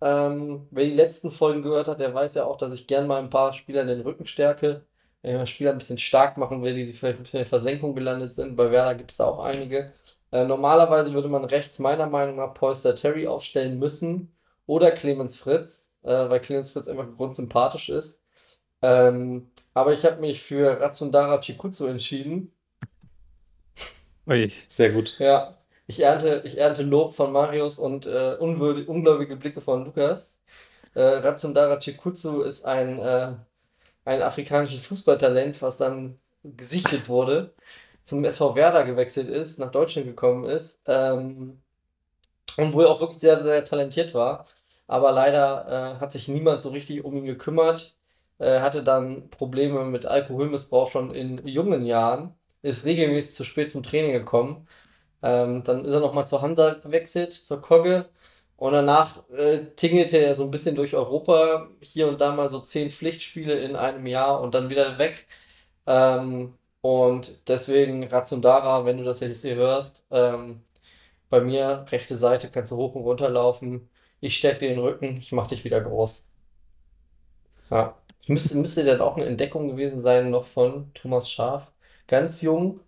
ähm, 0.00 0.66
wer 0.70 0.84
die 0.84 0.92
letzten 0.92 1.30
Folgen 1.30 1.62
gehört 1.62 1.88
hat, 1.88 2.00
der 2.00 2.14
weiß 2.14 2.34
ja 2.34 2.44
auch, 2.44 2.56
dass 2.56 2.72
ich 2.72 2.86
gern 2.86 3.06
mal 3.06 3.20
ein 3.22 3.30
paar 3.30 3.52
Spieler 3.52 3.82
in 3.82 3.88
den 3.88 4.00
Rücken 4.02 4.26
stärke. 4.26 4.84
Wenn 5.22 5.32
ich 5.32 5.38
mal 5.38 5.46
Spieler 5.46 5.72
ein 5.72 5.78
bisschen 5.78 5.98
stark 5.98 6.36
machen 6.36 6.62
will, 6.62 6.74
die 6.74 6.86
vielleicht 6.86 7.18
ein 7.18 7.22
bisschen 7.24 7.40
in 7.40 7.46
Versenkung 7.46 7.94
gelandet 7.94 8.32
sind. 8.32 8.56
Bei 8.56 8.70
Werder 8.70 8.94
gibt 8.94 9.10
es 9.10 9.16
da 9.18 9.26
auch 9.26 9.40
einige. 9.40 9.92
Äh, 10.32 10.44
normalerweise 10.46 11.12
würde 11.14 11.28
man 11.28 11.44
rechts 11.44 11.78
meiner 11.78 12.06
Meinung 12.06 12.36
nach 12.36 12.54
Polster 12.54 12.94
Terry 12.94 13.26
aufstellen 13.26 13.78
müssen 13.78 14.33
oder 14.66 14.90
Clemens 14.90 15.36
Fritz, 15.36 15.92
äh, 16.02 16.28
weil 16.28 16.40
Clemens 16.40 16.72
Fritz 16.72 16.88
einfach 16.88 17.06
grundsympathisch 17.16 17.88
ist. 17.88 18.22
Ähm, 18.82 19.50
aber 19.72 19.92
ich 19.92 20.04
habe 20.04 20.20
mich 20.20 20.42
für 20.42 20.80
Ratsundara 20.80 21.40
Chikutsu 21.40 21.86
entschieden. 21.86 22.52
Ui. 24.26 24.52
Sehr 24.62 24.90
gut. 24.92 25.18
Ja, 25.18 25.56
ich 25.86 26.00
ernte, 26.00 26.42
ich 26.44 26.58
ernte 26.58 26.82
Lob 26.82 27.14
von 27.14 27.32
Marius 27.32 27.78
und 27.78 28.06
äh, 28.06 28.36
unwürdig, 28.38 28.88
ungläubige 28.88 29.36
Blicke 29.36 29.60
von 29.60 29.84
Lukas. 29.84 30.42
Äh, 30.94 31.02
Ratsundara 31.02 31.78
Chikutsu 31.78 32.42
ist 32.42 32.64
ein, 32.64 32.98
äh, 32.98 33.34
ein 34.04 34.22
afrikanisches 34.22 34.86
Fußballtalent, 34.86 35.60
was 35.60 35.78
dann 35.78 36.18
gesichtet 36.42 37.08
wurde, 37.08 37.54
zum 38.04 38.24
SV 38.24 38.54
Werder 38.54 38.84
gewechselt 38.84 39.28
ist, 39.28 39.58
nach 39.58 39.70
Deutschland 39.70 40.06
gekommen 40.06 40.44
ist 40.44 40.82
ähm, 40.86 41.63
und 42.56 42.72
wohl 42.72 42.86
auch 42.86 43.00
wirklich 43.00 43.20
sehr, 43.20 43.42
sehr 43.42 43.64
talentiert 43.64 44.14
war. 44.14 44.46
Aber 44.86 45.12
leider 45.12 45.96
äh, 45.96 46.00
hat 46.00 46.12
sich 46.12 46.28
niemand 46.28 46.62
so 46.62 46.70
richtig 46.70 47.04
um 47.04 47.16
ihn 47.16 47.24
gekümmert 47.24 47.94
äh, 48.38 48.60
hatte 48.60 48.82
dann 48.84 49.30
Probleme 49.30 49.84
mit 49.84 50.06
Alkoholmissbrauch 50.06 50.90
schon 50.90 51.10
in 51.14 51.46
jungen 51.46 51.84
Jahren, 51.84 52.34
ist 52.62 52.84
regelmäßig 52.84 53.34
zu 53.34 53.44
spät 53.44 53.70
zum 53.70 53.82
Training 53.82 54.12
gekommen. 54.12 54.68
Ähm, 55.22 55.64
dann 55.64 55.84
ist 55.84 55.92
er 55.94 56.00
nochmal 56.00 56.26
zur 56.26 56.42
Hansa 56.42 56.74
gewechselt, 56.74 57.32
zur 57.32 57.60
Kogge. 57.62 58.08
Und 58.56 58.72
danach 58.72 59.28
äh, 59.30 59.66
tingelte 59.76 60.18
er 60.18 60.34
so 60.34 60.44
ein 60.44 60.50
bisschen 60.50 60.76
durch 60.76 60.94
Europa, 60.94 61.68
hier 61.80 62.08
und 62.08 62.20
da 62.20 62.32
mal 62.34 62.48
so 62.48 62.60
zehn 62.60 62.90
Pflichtspiele 62.90 63.58
in 63.60 63.76
einem 63.76 64.06
Jahr 64.06 64.40
und 64.40 64.54
dann 64.54 64.70
wieder 64.70 64.98
weg. 64.98 65.26
Ähm, 65.86 66.54
und 66.80 67.40
deswegen 67.48 68.04
Ratsundara, 68.06 68.84
wenn 68.84 68.98
du 68.98 69.04
das 69.04 69.20
jetzt 69.20 69.42
hier 69.42 69.54
hörst, 69.56 70.04
ähm, 70.10 70.62
bei 71.30 71.40
mir, 71.40 71.86
rechte 71.90 72.16
Seite, 72.16 72.50
kannst 72.50 72.72
du 72.72 72.76
hoch 72.76 72.94
und 72.94 73.02
runter 73.02 73.28
laufen. 73.30 73.88
Ich 74.20 74.36
stärke 74.36 74.60
dir 74.60 74.68
den 74.70 74.78
Rücken, 74.80 75.16
ich 75.18 75.32
mach 75.32 75.46
dich 75.48 75.64
wieder 75.64 75.80
groß. 75.80 76.28
Ja. 77.70 77.96
Es 78.20 78.28
müsste, 78.28 78.56
müsste 78.56 78.84
dann 78.84 79.00
auch 79.02 79.16
eine 79.16 79.26
Entdeckung 79.26 79.68
gewesen 79.68 80.00
sein, 80.00 80.30
noch 80.30 80.44
von 80.44 80.90
Thomas 80.94 81.30
Schaf. 81.30 81.72
Ganz 82.06 82.40
jung. 82.40 82.80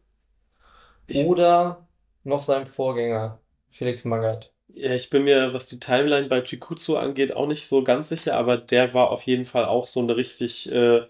Ich- 1.06 1.24
Oder 1.26 1.86
noch 2.24 2.42
seinem 2.42 2.66
Vorgänger, 2.66 3.38
Felix 3.70 4.04
Magath. 4.04 4.52
Ja, 4.68 4.92
ich 4.94 5.10
bin 5.10 5.24
mir, 5.24 5.54
was 5.54 5.68
die 5.68 5.78
Timeline 5.80 6.28
bei 6.28 6.40
Chikutsu 6.42 6.96
angeht, 6.96 7.34
auch 7.34 7.46
nicht 7.46 7.66
so 7.66 7.82
ganz 7.84 8.08
sicher, 8.08 8.34
aber 8.36 8.56
der 8.58 8.92
war 8.94 9.10
auf 9.10 9.22
jeden 9.22 9.44
Fall 9.44 9.64
auch 9.64 9.86
so 9.86 10.00
eine 10.00 10.16
richtig, 10.16 10.70
äh, 10.70 11.02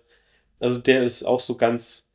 also 0.60 0.80
der 0.80 1.02
ist 1.04 1.24
auch 1.24 1.40
so 1.40 1.56
ganz 1.56 2.08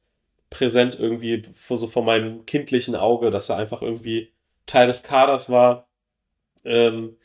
präsent 0.49 0.97
irgendwie 0.99 1.43
vor, 1.53 1.77
so 1.77 1.87
vor 1.87 2.03
meinem 2.03 2.45
kindlichen 2.45 2.95
Auge, 2.95 3.31
dass 3.31 3.49
er 3.49 3.57
einfach 3.57 3.81
irgendwie 3.81 4.31
Teil 4.71 4.87
des 4.87 5.03
Kaders 5.03 5.49
war. 5.49 5.87
Ähm, 6.63 7.17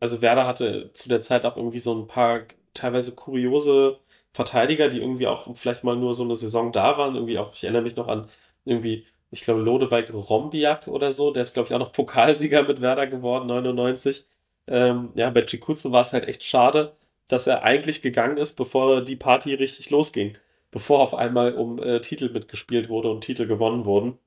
also 0.00 0.22
Werder 0.22 0.46
hatte 0.46 0.90
zu 0.94 1.08
der 1.08 1.20
Zeit 1.20 1.44
auch 1.44 1.56
irgendwie 1.56 1.78
so 1.78 1.94
ein 1.94 2.06
paar 2.06 2.42
teilweise 2.74 3.14
kuriose 3.14 3.98
Verteidiger, 4.32 4.88
die 4.88 4.98
irgendwie 4.98 5.26
auch 5.26 5.54
vielleicht 5.56 5.84
mal 5.84 5.96
nur 5.96 6.14
so 6.14 6.24
eine 6.24 6.36
Saison 6.36 6.72
da 6.72 6.98
waren. 6.98 7.14
Irgendwie 7.14 7.38
auch, 7.38 7.52
ich 7.54 7.64
erinnere 7.64 7.82
mich 7.82 7.96
noch 7.96 8.08
an 8.08 8.26
irgendwie, 8.64 9.06
ich 9.30 9.42
glaube, 9.42 9.60
Lodewijk 9.62 10.12
Rombiak 10.12 10.88
oder 10.88 11.12
so. 11.12 11.30
Der 11.32 11.42
ist, 11.42 11.54
glaube 11.54 11.68
ich, 11.68 11.74
auch 11.74 11.78
noch 11.78 11.92
Pokalsieger 11.98 12.62
mit 12.64 12.80
Werder 12.80 13.06
geworden, 13.06 13.46
99. 13.46 14.24
Ähm, 14.68 15.10
ja, 15.14 15.30
bei 15.30 15.42
Chikutsu 15.42 15.92
war 15.92 16.02
es 16.02 16.12
halt 16.12 16.28
echt 16.28 16.44
schade, 16.44 16.92
dass 17.28 17.46
er 17.46 17.62
eigentlich 17.62 18.02
gegangen 18.02 18.36
ist, 18.36 18.54
bevor 18.54 19.02
die 19.02 19.16
Party 19.16 19.54
richtig 19.54 19.90
losging. 19.90 20.38
Bevor 20.70 21.00
auf 21.00 21.14
einmal 21.14 21.54
um 21.54 21.78
äh, 21.82 22.00
Titel 22.00 22.30
mitgespielt 22.30 22.88
wurde 22.88 23.10
und 23.10 23.22
Titel 23.22 23.46
gewonnen 23.46 23.84
wurden. 23.84 24.18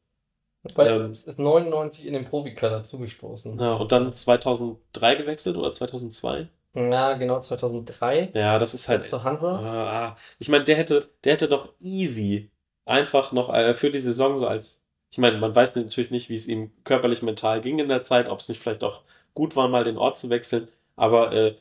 Weil 0.74 0.88
Ähm. 0.90 1.12
es 1.12 1.28
ist 1.28 1.40
99 1.40 2.06
in 2.06 2.14
den 2.14 2.26
Profikader 2.26 2.84
zugestoßen. 2.84 3.60
Ja, 3.60 3.74
und 3.74 3.92
dann 3.92 4.12
2003 4.12 5.16
gewechselt 5.16 5.58
oder 5.58 5.72
2002? 5.72 6.48
Ja, 6.74 7.14
genau, 7.14 7.40
2003. 7.40 8.32
Ja, 8.34 8.60
das 8.60 8.74
ist 8.74 8.90
halt. 8.90 9.08
Zur 9.08 9.24
Hansa. 9.24 9.60
Ah. 9.60 10.16
ich 10.40 10.50
meine, 10.50 10.64
der 10.64 10.76
hätte, 10.76 11.08
der 11.24 11.34
hätte 11.34 11.48
doch 11.48 11.70
easy 11.80 12.52
einfach 12.86 13.32
noch 13.32 13.54
äh, 13.54 13.74
für 13.74 13.92
die 13.92 14.00
Saison 14.00 14.38
so 14.38 14.48
als. 14.48 14.84
Ich 15.12 15.18
meine, 15.18 15.38
man 15.38 15.56
weiß 15.56 15.76
natürlich 15.78 16.12
nicht, 16.12 16.30
wie 16.30 16.36
es 16.36 16.48
ihm 16.48 16.72
körperlich 16.84 17.22
mental 17.22 17.62
ging 17.62 17.80
in 17.80 17.88
der 17.88 18.02
Zeit, 18.02 18.28
ob 18.28 18.40
es 18.40 18.50
nicht 18.50 18.60
vielleicht 18.60 18.84
auch 18.84 19.04
gut 19.34 19.56
war, 19.56 19.70
mal 19.70 19.86
den 19.86 19.98
Ort 19.98 20.18
zu 20.18 20.30
wechseln. 20.30 20.68
Aber 20.98 21.32
äh, 21.32 21.56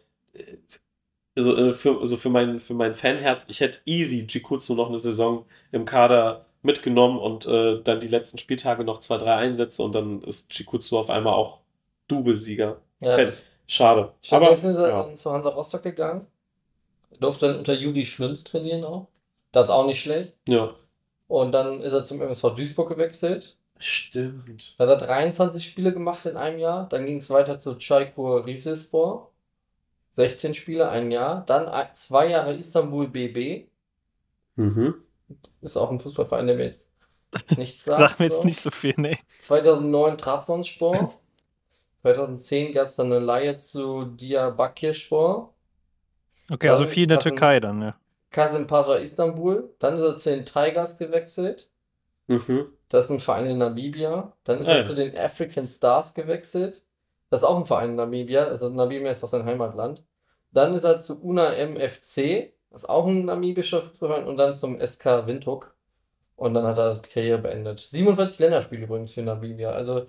also, 1.36 1.56
äh, 1.56 1.72
für, 1.72 2.00
also 2.00 2.16
für, 2.16 2.30
mein, 2.30 2.58
für 2.60 2.74
mein 2.74 2.94
Fanherz, 2.94 3.44
ich 3.48 3.60
hätte 3.60 3.80
easy 3.84 4.26
Jikutsu 4.28 4.74
noch 4.74 4.88
eine 4.88 4.98
Saison 4.98 5.44
im 5.72 5.84
Kader 5.84 6.46
mitgenommen 6.64 7.18
und 7.18 7.46
äh, 7.46 7.80
dann 7.82 8.00
die 8.00 8.08
letzten 8.08 8.38
Spieltage 8.38 8.84
noch 8.84 8.98
zwei, 8.98 9.18
drei 9.18 9.34
Einsätze 9.34 9.82
und 9.82 9.94
dann 9.94 10.22
ist 10.22 10.56
Jikutsu 10.56 10.98
auf 10.98 11.10
einmal 11.10 11.34
auch 11.34 11.60
Doublesieger. 12.08 12.80
Ja, 13.00 13.30
Schade. 13.66 14.12
Stattdessen 14.20 14.72
ist 14.72 14.76
er 14.76 14.88
ja. 14.88 15.02
dann 15.02 15.16
zu 15.16 15.30
Hansa 15.32 15.50
Rostock 15.50 15.82
gegangen. 15.82 16.26
Durfte 17.20 17.48
dann 17.48 17.58
unter 17.58 17.74
Juli 17.74 18.04
Schwimms 18.04 18.44
trainieren 18.44 18.84
auch. 18.84 19.08
Das 19.52 19.66
ist 19.66 19.70
auch 19.70 19.86
nicht 19.86 20.00
schlecht. 20.00 20.34
ja. 20.46 20.74
Und 21.26 21.52
dann 21.52 21.80
ist 21.80 21.94
er 21.94 22.04
zum 22.04 22.20
MSV 22.20 22.54
Duisburg 22.54 22.90
gewechselt. 22.90 23.56
Stimmt. 23.78 24.74
Da 24.78 24.86
hat 24.86 25.00
er 25.00 25.06
23 25.06 25.64
Spiele 25.64 25.92
gemacht 25.92 26.26
in 26.26 26.36
einem 26.36 26.58
Jahr. 26.58 26.88
Dann 26.88 27.06
ging 27.06 27.16
es 27.16 27.30
weiter 27.30 27.58
zu 27.58 27.76
Çaykur 27.76 28.46
Rizespor. 28.46 29.30
16 30.12 30.54
Spiele, 30.54 30.90
ein 30.90 31.10
Jahr. 31.10 31.42
Dann 31.46 31.70
zwei 31.94 32.28
Jahre 32.28 32.54
Istanbul 32.54 33.08
BB. 33.08 33.68
Mhm. 34.56 34.94
Ist 35.62 35.76
auch 35.76 35.90
ein 35.90 36.00
Fußballverein, 36.00 36.46
der 36.46 36.56
mir 36.56 36.66
jetzt 36.66 36.92
nichts 37.56 37.84
sagt. 37.84 38.00
Sag 38.00 38.18
mir 38.20 38.26
jetzt 38.26 38.40
so. 38.40 38.46
nicht 38.46 38.60
so 38.60 38.70
viel, 38.70 38.94
nee. 38.96 39.18
2009 39.38 40.18
Trabzonspor. 40.18 41.14
2010 42.02 42.74
gab 42.74 42.86
es 42.86 42.96
dann 42.96 43.06
eine 43.06 43.18
Leihe 43.18 43.56
zu 43.56 44.04
Diyarbakirspor. 44.04 45.52
Okay, 46.50 46.68
also 46.68 46.84
Dann 46.84 46.92
viel 46.92 47.02
in 47.04 47.08
der 47.08 47.16
passen- 47.16 47.28
Türkei 47.30 47.60
dann, 47.60 47.80
ja. 47.82 47.94
Kasimpasa 48.30 48.96
Istanbul. 48.96 49.70
Dann 49.78 49.94
ist 49.96 50.02
er 50.02 50.16
zu 50.16 50.30
den 50.30 50.44
Tigers 50.44 50.98
gewechselt. 50.98 51.68
Mhm. 52.26 52.66
Das 52.88 53.06
ist 53.06 53.10
ein 53.12 53.20
Verein 53.20 53.46
in 53.46 53.58
Namibia. 53.58 54.32
Dann 54.44 54.60
ist 54.60 54.66
Ah, 54.68 54.72
er 54.72 54.76
ja. 54.78 54.82
zu 54.82 54.94
den 54.94 55.16
African 55.16 55.66
Stars 55.66 56.14
gewechselt. 56.14 56.82
Das 57.30 57.40
ist 57.40 57.44
auch 57.46 57.56
ein 57.58 57.64
Verein 57.64 57.90
in 57.90 57.96
Namibia. 57.96 58.44
Also 58.44 58.68
Namibia 58.68 59.10
ist 59.10 59.22
auch 59.24 59.28
sein 59.28 59.44
Heimatland. 59.44 60.02
Dann 60.52 60.74
ist 60.74 60.84
er 60.84 60.98
zu 60.98 61.22
Una 61.22 61.52
MFC. 61.54 62.52
Ist 62.74 62.88
auch 62.88 63.06
ein 63.06 63.24
namibischer 63.26 63.82
Fußballverein. 63.82 64.26
Und 64.26 64.36
dann 64.36 64.56
zum 64.56 64.78
SK 64.84 65.26
Windhoek. 65.26 65.74
Und 66.36 66.54
dann 66.54 66.66
hat 66.66 66.78
er 66.78 66.94
die 66.94 67.08
Karriere 67.08 67.38
beendet. 67.38 67.78
47 67.80 68.38
Länderspiele 68.40 68.84
übrigens 68.84 69.12
für 69.12 69.22
Namibia. 69.22 69.70
Also 69.70 70.06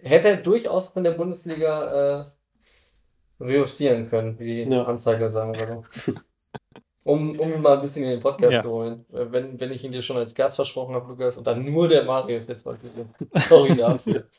hätte 0.00 0.28
er 0.28 0.36
durchaus 0.38 0.88
von 0.88 1.02
der 1.04 1.12
Bundesliga 1.12 2.20
äh, 2.20 2.24
reüssieren 3.40 4.08
können, 4.10 4.38
wie 4.38 4.64
die 4.64 4.70
Ja. 4.70 4.84
Anzeiger 4.84 5.28
sagen 5.28 5.58
würde. 5.58 5.82
Um, 7.04 7.38
um 7.40 7.52
ihn 7.54 7.62
mal 7.62 7.76
ein 7.76 7.80
bisschen 7.80 8.04
in 8.04 8.10
den 8.10 8.20
Podcast 8.20 8.52
Ja. 8.52 8.62
zu 8.62 8.70
holen. 8.70 9.06
Äh, 9.12 9.26
Wenn, 9.32 9.58
wenn 9.58 9.72
ich 9.72 9.82
ihn 9.82 9.92
dir 9.92 10.02
schon 10.02 10.18
als 10.18 10.34
Gast 10.34 10.56
versprochen 10.56 10.94
habe, 10.94 11.08
Lukas, 11.08 11.38
und 11.38 11.46
dann 11.46 11.64
nur 11.64 11.88
der 11.88 12.04
Marius 12.04 12.48
jetzt 12.48 12.66
mal 12.66 12.76
bitte. 12.76 13.06
Sorry 13.48 13.74
dafür. 13.74 14.24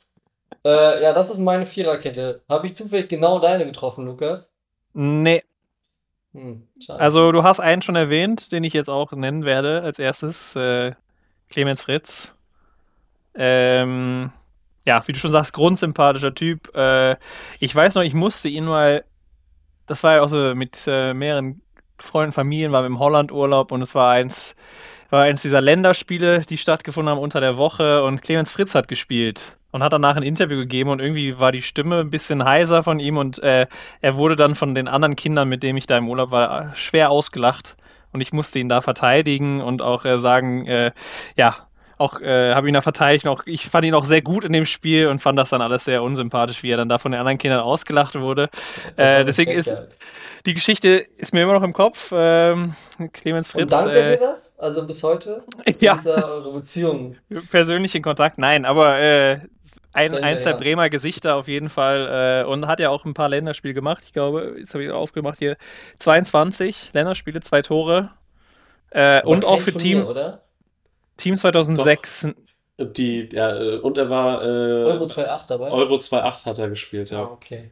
Äh, 0.65 1.01
ja, 1.03 1.13
das 1.13 1.29
ist 1.29 1.37
meine 1.37 1.65
Viererkette. 1.65 2.41
Habe 2.49 2.65
ich 2.65 2.75
zufällig 2.75 3.07
genau 3.07 3.39
deine 3.39 3.65
getroffen, 3.65 4.05
Lukas? 4.05 4.53
Nee. 4.93 5.41
Hm. 6.33 6.67
Also 6.87 7.31
du 7.31 7.43
hast 7.43 7.59
einen 7.59 7.81
schon 7.81 7.95
erwähnt, 7.95 8.51
den 8.51 8.63
ich 8.63 8.73
jetzt 8.73 8.89
auch 8.89 9.11
nennen 9.11 9.45
werde 9.45 9.81
als 9.81 9.99
erstes. 9.99 10.55
Äh, 10.55 10.93
Clemens 11.49 11.81
Fritz. 11.81 12.33
Ähm, 13.33 14.31
ja, 14.85 15.07
wie 15.07 15.13
du 15.13 15.19
schon 15.19 15.31
sagst, 15.31 15.53
grundsympathischer 15.53 16.33
Typ. 16.35 16.75
Äh, 16.75 17.17
ich 17.59 17.75
weiß 17.75 17.95
noch, 17.95 18.03
ich 18.03 18.13
musste 18.13 18.49
ihn 18.49 18.65
mal, 18.65 19.03
das 19.87 20.03
war 20.03 20.15
ja 20.15 20.21
auch 20.21 20.29
so 20.29 20.53
mit 20.55 20.77
äh, 20.87 21.13
mehreren 21.13 21.61
Freunden, 21.97 22.31
Familien, 22.31 22.71
war 22.71 22.85
im 22.85 22.99
Holland-Urlaub 22.99 23.71
und 23.71 23.81
es 23.81 23.95
war 23.95 24.11
eins, 24.11 24.55
war 25.09 25.23
eins 25.23 25.41
dieser 25.41 25.61
Länderspiele, 25.61 26.41
die 26.41 26.57
stattgefunden 26.57 27.09
haben 27.09 27.21
unter 27.21 27.41
der 27.41 27.57
Woche 27.57 28.03
und 28.03 28.21
Clemens 28.21 28.51
Fritz 28.51 28.75
hat 28.75 28.87
gespielt 28.87 29.58
und 29.71 29.83
hat 29.83 29.93
danach 29.93 30.15
ein 30.15 30.23
Interview 30.23 30.57
gegeben 30.57 30.89
und 30.89 30.99
irgendwie 30.99 31.39
war 31.39 31.51
die 31.51 31.61
Stimme 31.61 31.99
ein 31.99 32.09
bisschen 32.09 32.43
heiser 32.43 32.83
von 32.83 32.99
ihm 32.99 33.17
und 33.17 33.41
äh, 33.43 33.67
er 34.01 34.15
wurde 34.15 34.35
dann 34.35 34.55
von 34.55 34.75
den 34.75 34.87
anderen 34.87 35.15
Kindern, 35.15 35.49
mit 35.49 35.63
denen 35.63 35.77
ich 35.77 35.87
da 35.87 35.97
im 35.97 36.09
Urlaub 36.09 36.31
war, 36.31 36.75
schwer 36.75 37.11
ausgelacht 37.11 37.75
und 38.11 38.21
ich 38.21 38.33
musste 38.33 38.59
ihn 38.59 38.69
da 38.69 38.81
verteidigen 38.81 39.61
und 39.61 39.81
auch 39.81 40.05
äh, 40.05 40.19
sagen, 40.19 40.65
äh, 40.65 40.91
ja, 41.35 41.55
auch 41.97 42.21
äh, 42.21 42.53
habe 42.55 42.69
ihn 42.69 42.73
da 42.73 42.81
verteidigt. 42.81 43.27
Auch, 43.27 43.43
ich 43.45 43.67
fand 43.67 43.83
ihn 43.85 43.93
auch 43.93 44.05
sehr 44.05 44.21
gut 44.21 44.45
in 44.45 44.53
dem 44.53 44.65
Spiel 44.65 45.07
und 45.07 45.19
fand 45.19 45.37
das 45.37 45.49
dann 45.49 45.61
alles 45.61 45.83
sehr 45.83 46.01
unsympathisch, 46.01 46.63
wie 46.63 46.71
er 46.71 46.77
dann 46.77 46.87
da 46.87 46.97
von 46.97 47.11
den 47.11 47.19
anderen 47.19 47.37
Kindern 47.37 47.59
ausgelacht 47.59 48.17
wurde. 48.17 48.49
Äh, 48.95 49.25
deswegen 49.25 49.51
ist 49.51 49.69
die 50.45 50.53
Geschichte 50.53 51.05
ist 51.17 51.33
mir 51.33 51.43
immer 51.43 51.53
noch 51.53 51.63
im 51.63 51.73
Kopf. 51.73 52.13
Ähm, 52.15 52.73
Clemens 53.11 53.49
Fritz. 53.49 53.63
Und 53.63 53.71
dankt 53.71 53.95
er 53.95 54.11
dir 54.11 54.17
das? 54.17 54.55
Also 54.57 54.85
bis 54.85 55.03
heute? 55.03 55.43
Ist 55.65 55.81
Ja. 55.81 55.97
Äh, 56.05 56.09
eure 56.09 56.53
Beziehung? 56.53 57.17
persönlichen 57.51 58.01
Kontakt, 58.01 58.37
nein, 58.37 58.65
aber 58.65 58.99
äh, 58.99 59.39
ein, 59.93 60.15
eins 60.15 60.43
der. 60.43 60.53
Bremer 60.53 60.89
Gesichter 60.89 61.35
auf 61.35 61.47
jeden 61.47 61.69
Fall 61.69 62.43
äh, 62.45 62.47
und 62.47 62.67
hat 62.67 62.79
ja 62.79 62.89
auch 62.89 63.05
ein 63.05 63.13
paar 63.13 63.29
Länderspiele 63.29 63.73
gemacht. 63.73 64.03
Ich 64.05 64.13
glaube, 64.13 64.55
jetzt 64.59 64.73
habe 64.73 64.83
ich 64.83 64.91
aufgemacht 64.91 65.39
hier 65.39 65.57
22 65.97 66.91
Länderspiele, 66.93 67.41
zwei 67.41 67.61
Tore. 67.61 68.11
Äh, 68.91 69.23
und 69.23 69.45
auch 69.45 69.61
für 69.61 69.73
Team, 69.73 70.05
oder? 70.05 70.43
Team 71.17 71.35
2006. 71.35 72.29
Die, 72.77 73.29
ja, 73.31 73.49
und 73.81 73.97
er 73.97 74.09
war 74.09 74.41
äh, 74.41 74.45
Euro 74.45 75.05
2.8 75.05 75.47
dabei? 75.47 75.69
Euro 75.69 75.95
2.8 75.95 76.45
hat 76.45 76.59
er 76.59 76.69
gespielt, 76.69 77.11
ja. 77.11 77.23
okay. 77.23 77.71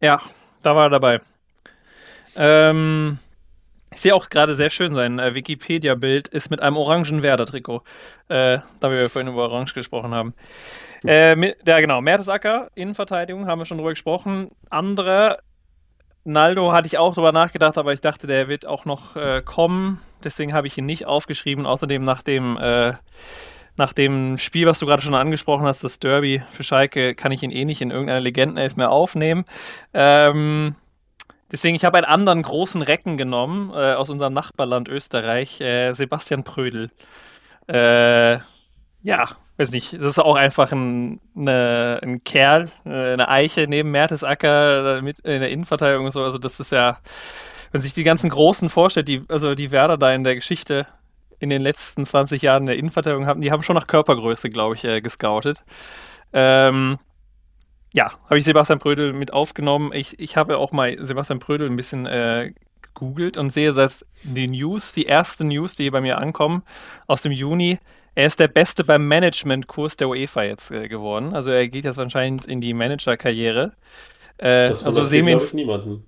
Ja, 0.00 0.20
da 0.62 0.74
war 0.74 0.86
er 0.86 0.90
dabei. 0.90 1.20
Ähm, 2.36 3.18
ich 3.92 4.00
sehe 4.00 4.14
auch 4.14 4.28
gerade 4.28 4.56
sehr 4.56 4.70
schön, 4.70 4.94
sein 4.94 5.18
äh, 5.20 5.34
Wikipedia-Bild 5.34 6.28
ist 6.28 6.50
mit 6.50 6.60
einem 6.60 6.76
orangen 6.76 7.22
Werder-Trikot. 7.22 7.82
Äh, 8.28 8.58
da 8.80 8.90
wir 8.90 9.00
ja 9.00 9.08
vorhin 9.08 9.32
über 9.32 9.44
Orange 9.44 9.74
gesprochen 9.74 10.14
haben. 10.14 10.34
Äh, 11.04 11.54
ja, 11.66 11.80
genau. 11.80 12.00
Mertesacker, 12.00 12.70
Innenverteidigung, 12.74 13.46
haben 13.46 13.58
wir 13.58 13.66
schon 13.66 13.78
drüber 13.78 13.90
gesprochen. 13.90 14.50
Andere, 14.68 15.38
Naldo 16.24 16.72
hatte 16.72 16.86
ich 16.86 16.98
auch 16.98 17.14
drüber 17.14 17.32
nachgedacht, 17.32 17.78
aber 17.78 17.92
ich 17.92 18.00
dachte, 18.00 18.26
der 18.26 18.48
wird 18.48 18.66
auch 18.66 18.84
noch 18.84 19.16
äh, 19.16 19.42
kommen. 19.42 20.00
Deswegen 20.22 20.52
habe 20.52 20.66
ich 20.66 20.76
ihn 20.76 20.86
nicht 20.86 21.06
aufgeschrieben. 21.06 21.66
Außerdem 21.66 22.04
nach 22.04 22.22
dem, 22.22 22.58
äh, 22.58 22.92
nach 23.76 23.92
dem 23.94 24.36
Spiel, 24.36 24.66
was 24.66 24.78
du 24.78 24.86
gerade 24.86 25.02
schon 25.02 25.14
angesprochen 25.14 25.66
hast, 25.66 25.82
das 25.82 25.98
Derby 25.98 26.42
für 26.52 26.62
Schalke, 26.62 27.14
kann 27.14 27.32
ich 27.32 27.42
ihn 27.42 27.50
eh 27.50 27.64
nicht 27.64 27.80
in 27.80 27.90
irgendeiner 27.90 28.20
Legendenelf 28.20 28.76
mehr 28.76 28.90
aufnehmen. 28.90 29.44
Ähm, 29.94 30.76
deswegen, 31.50 31.74
ich 31.74 31.84
habe 31.86 31.96
einen 31.96 32.06
anderen 32.06 32.42
großen 32.42 32.82
Recken 32.82 33.16
genommen 33.16 33.70
äh, 33.70 33.94
aus 33.94 34.10
unserem 34.10 34.34
Nachbarland 34.34 34.88
Österreich, 34.88 35.60
äh, 35.62 35.92
Sebastian 35.94 36.44
Prödel. 36.44 36.90
Äh, 37.68 38.40
ja, 39.02 39.28
weiß 39.60 39.70
nicht, 39.72 39.92
das 39.92 40.12
ist 40.12 40.18
auch 40.18 40.36
einfach 40.36 40.72
ein, 40.72 41.20
eine, 41.36 42.00
ein 42.02 42.24
Kerl, 42.24 42.70
eine 42.84 43.28
Eiche 43.28 43.66
neben 43.68 43.90
Mertesacker 43.90 45.02
mit 45.02 45.20
in 45.20 45.40
der 45.40 45.50
Innenverteidigung 45.50 46.06
und 46.06 46.12
so. 46.12 46.22
Also 46.22 46.38
das 46.38 46.60
ist 46.60 46.72
ja, 46.72 46.98
wenn 47.70 47.82
sich 47.82 47.92
die 47.92 48.02
ganzen 48.02 48.30
Großen 48.30 48.70
vorstellt, 48.70 49.06
die, 49.06 49.22
also 49.28 49.54
die 49.54 49.70
Werder 49.70 49.98
da 49.98 50.12
in 50.12 50.24
der 50.24 50.34
Geschichte 50.34 50.86
in 51.38 51.50
den 51.50 51.62
letzten 51.62 52.06
20 52.06 52.42
Jahren 52.42 52.62
in 52.62 52.66
der 52.66 52.78
Innenverteidigung 52.78 53.26
haben, 53.26 53.40
die 53.42 53.52
haben 53.52 53.62
schon 53.62 53.76
nach 53.76 53.86
Körpergröße, 53.86 54.50
glaube 54.50 54.76
ich, 54.76 54.84
äh, 54.84 55.00
gescoutet. 55.00 55.62
Ähm, 56.32 56.98
ja, 57.92 58.12
habe 58.24 58.38
ich 58.38 58.44
Sebastian 58.44 58.78
Prödel 58.78 59.12
mit 59.12 59.32
aufgenommen. 59.32 59.92
Ich, 59.92 60.18
ich 60.18 60.36
habe 60.36 60.58
auch 60.58 60.72
mal 60.72 60.96
Sebastian 61.04 61.38
Prödel 61.38 61.68
ein 61.68 61.76
bisschen 61.76 62.06
äh, 62.06 62.52
gegoogelt 62.94 63.36
und 63.36 63.50
sehe, 63.50 63.72
dass 63.72 64.06
die 64.22 64.48
News, 64.48 64.92
die 64.92 65.04
erste 65.04 65.44
News, 65.44 65.74
die 65.74 65.90
bei 65.90 66.00
mir 66.00 66.18
ankommen, 66.18 66.62
aus 67.06 67.22
dem 67.22 67.32
Juni, 67.32 67.78
er 68.14 68.26
ist 68.26 68.40
der 68.40 68.48
Beste 68.48 68.84
beim 68.84 69.06
Managementkurs 69.06 69.96
der 69.96 70.08
UEFA 70.08 70.42
jetzt 70.42 70.70
äh, 70.70 70.88
geworden. 70.88 71.34
Also 71.34 71.50
er 71.50 71.68
geht 71.68 71.84
jetzt 71.84 71.98
anscheinend 71.98 72.46
in 72.46 72.60
die 72.60 72.74
Managerkarriere. 72.74 73.72
Äh, 74.38 74.66
Das 74.66 74.84
also 74.84 75.04
sehen 75.04 75.26
wir 75.26 75.40
ihn 75.40 75.56
niemanden. 75.56 76.06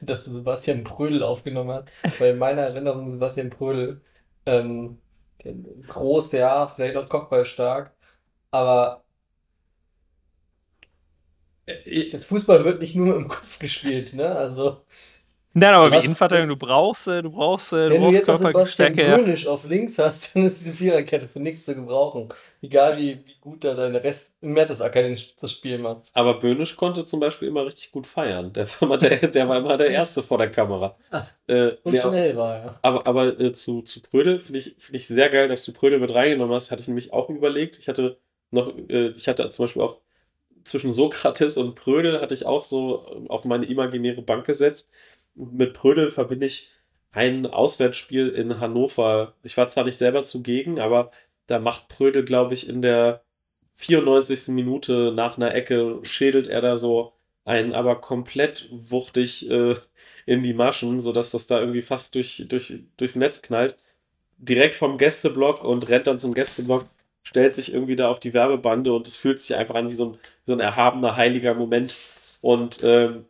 Dass 0.00 0.24
du 0.24 0.30
Sebastian 0.30 0.84
Prödel 0.84 1.22
aufgenommen 1.22 1.70
hast, 1.70 2.20
weil 2.20 2.32
in 2.32 2.38
meiner 2.38 2.62
Erinnerung 2.62 3.10
Sebastian 3.10 3.50
Prödel 3.50 4.00
ähm, 4.46 4.98
groß, 5.88 6.32
ja, 6.32 6.66
vielleicht 6.66 6.96
auch 6.96 7.08
kopfballstark, 7.08 7.92
aber 8.50 9.04
der 11.66 12.20
Fußball 12.20 12.64
wird 12.64 12.80
nicht 12.80 12.94
nur 12.94 13.16
im 13.16 13.28
Kopf 13.28 13.58
gespielt, 13.58 14.14
ne? 14.14 14.34
Also, 14.34 14.84
Nein, 15.56 15.72
aber 15.74 15.90
wie 15.90 15.96
Was- 15.96 16.04
Innenverteidigung, 16.04 16.48
du 16.48 16.56
brauchst, 16.56 17.06
äh, 17.06 17.22
du 17.22 17.30
brauchst, 17.30 17.70
du 17.70 17.76
wenn 17.76 17.90
du 17.92 17.98
brauchst 18.00 18.14
jetzt 18.18 18.26
noch 18.26 18.36
Sebastian 18.38 18.52
Körperstärke. 18.94 19.02
Ja. 19.02 19.16
Grönisch 19.18 19.46
auf 19.46 19.64
links 19.64 19.98
hast, 19.98 20.30
dann 20.34 20.44
ist 20.46 20.60
diese 20.60 20.74
Viererkette 20.74 21.28
für 21.28 21.38
nichts 21.38 21.64
zu 21.64 21.74
gebrauchen. 21.76 22.28
Egal 22.60 22.98
wie, 22.98 23.20
wie 23.24 23.36
gut 23.40 23.62
da 23.64 23.74
deine 23.74 24.02
Rest 24.02 24.32
Mertesacker 24.40 25.02
den- 25.02 25.16
das 25.40 25.52
Spiel 25.52 25.78
macht. 25.78 26.02
Aber 26.12 26.38
Böhnisch 26.40 26.74
konnte 26.76 27.04
zum 27.04 27.20
Beispiel 27.20 27.48
immer 27.48 27.64
richtig 27.66 27.92
gut 27.92 28.06
feiern. 28.06 28.52
Der 28.52 28.66
war, 28.66 28.82
immer 28.82 28.98
der, 28.98 29.16
der 29.28 29.48
war 29.48 29.58
immer 29.58 29.76
der 29.76 29.88
Erste 29.90 30.22
vor 30.24 30.38
der 30.38 30.50
Kamera. 30.50 30.96
Ah, 31.12 31.22
Äh, 31.46 31.72
Und 31.84 31.96
schnell 31.98 32.34
war 32.36 32.56
er. 32.56 32.78
Aber, 32.82 33.06
aber 33.06 33.38
äh, 33.38 33.52
zu, 33.52 33.82
zu 33.82 34.02
Prödel 34.02 34.38
finde 34.40 34.58
ich, 34.58 34.74
find 34.78 34.96
ich 34.96 35.06
sehr 35.06 35.28
geil, 35.28 35.46
dass 35.48 35.64
du 35.64 35.72
Prödel 35.72 36.00
mit 36.00 36.12
reingenommen 36.12 36.54
hast. 36.54 36.70
Hatte 36.72 36.82
ich 36.82 36.88
nämlich 36.88 37.12
auch 37.12 37.30
überlegt. 37.30 37.78
Ich 37.78 37.86
hatte 37.88 38.18
noch, 38.50 38.72
äh, 38.88 39.08
ich 39.10 39.28
hatte 39.28 39.48
zum 39.50 39.64
Beispiel 39.64 39.82
auch 39.82 39.98
zwischen 40.64 40.90
Sokrates 40.92 41.58
und 41.58 41.74
Prödel 41.74 42.20
hatte 42.22 42.32
ich 42.34 42.46
auch 42.46 42.62
so 42.62 43.26
auf 43.28 43.44
meine 43.44 43.66
imaginäre 43.66 44.22
Bank 44.22 44.46
gesetzt. 44.46 44.90
Mit 45.34 45.74
Prödel 45.74 46.10
verbinde 46.10 46.46
ich 46.46 46.70
ein 47.12 47.46
Auswärtsspiel 47.46 48.28
in 48.28 48.60
Hannover. 48.60 49.34
Ich 49.42 49.56
war 49.56 49.68
zwar 49.68 49.84
nicht 49.84 49.96
selber 49.96 50.22
zugegen, 50.24 50.80
aber 50.80 51.10
da 51.46 51.58
macht 51.58 51.88
Prödel, 51.88 52.24
glaube 52.24 52.54
ich, 52.54 52.68
in 52.68 52.82
der 52.82 53.22
94. 53.76 54.48
Minute 54.48 55.12
nach 55.14 55.36
einer 55.36 55.54
Ecke 55.54 56.00
schädelt 56.02 56.46
er 56.46 56.60
da 56.60 56.76
so 56.76 57.12
einen 57.44 57.74
aber 57.74 58.00
komplett 58.00 58.68
wuchtig 58.70 59.50
äh, 59.50 59.74
in 60.26 60.42
die 60.42 60.54
Maschen, 60.54 61.00
sodass 61.00 61.30
das 61.30 61.46
da 61.46 61.60
irgendwie 61.60 61.82
fast 61.82 62.14
durch, 62.14 62.44
durch, 62.48 62.80
durchs 62.96 63.16
Netz 63.16 63.42
knallt. 63.42 63.76
Direkt 64.38 64.74
vom 64.74 64.98
Gästeblock 64.98 65.62
und 65.62 65.88
rennt 65.88 66.06
dann 66.06 66.18
zum 66.18 66.34
Gästeblock, 66.34 66.86
stellt 67.22 67.54
sich 67.54 67.72
irgendwie 67.72 67.96
da 67.96 68.08
auf 68.08 68.20
die 68.20 68.34
Werbebande 68.34 68.92
und 68.92 69.06
es 69.06 69.16
fühlt 69.16 69.38
sich 69.40 69.54
einfach 69.56 69.74
an 69.74 69.90
wie 69.90 69.94
so 69.94 70.12
ein, 70.12 70.18
so 70.42 70.52
ein 70.52 70.60
erhabener, 70.60 71.16
heiliger 71.16 71.54
Moment. 71.54 71.94
Und 72.40 72.80
ähm, 72.82 73.26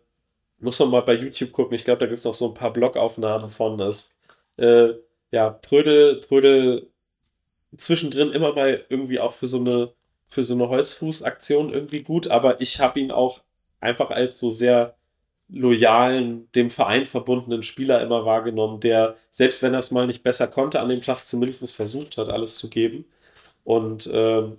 muss 0.64 0.78
man 0.80 0.90
mal 0.90 1.02
bei 1.02 1.14
YouTube 1.14 1.52
gucken. 1.52 1.76
Ich 1.76 1.84
glaube, 1.84 2.00
da 2.00 2.06
gibt 2.06 2.18
es 2.18 2.26
auch 2.26 2.34
so 2.34 2.48
ein 2.48 2.54
paar 2.54 2.72
Blockaufnahmen 2.72 3.50
von 3.50 3.78
das. 3.78 4.10
Äh, 4.56 4.94
ja, 5.30 5.50
Prödel, 5.50 6.20
Prödel 6.20 6.88
zwischendrin 7.76 8.32
immer 8.32 8.54
mal 8.54 8.84
irgendwie 8.88 9.20
auch 9.20 9.32
für 9.32 9.46
so 9.46 9.58
eine, 9.58 9.92
für 10.28 10.44
so 10.44 10.54
eine 10.54 10.68
Holzfußaktion 10.68 11.72
irgendwie 11.72 12.02
gut, 12.02 12.28
aber 12.28 12.60
ich 12.60 12.80
habe 12.80 13.00
ihn 13.00 13.10
auch 13.10 13.40
einfach 13.80 14.10
als 14.10 14.38
so 14.38 14.50
sehr 14.50 14.96
loyalen, 15.48 16.50
dem 16.52 16.70
Verein 16.70 17.06
verbundenen 17.06 17.62
Spieler 17.62 18.00
immer 18.00 18.24
wahrgenommen, 18.24 18.80
der, 18.80 19.16
selbst 19.30 19.62
wenn 19.62 19.74
er 19.74 19.80
es 19.80 19.90
mal 19.90 20.06
nicht 20.06 20.22
besser 20.22 20.46
konnte, 20.48 20.80
an 20.80 20.88
dem 20.88 21.02
Tag 21.02 21.24
zumindest 21.26 21.74
versucht 21.74 22.16
hat, 22.16 22.28
alles 22.28 22.56
zu 22.56 22.70
geben. 22.70 23.04
Und 23.64 24.08
ähm, 24.12 24.56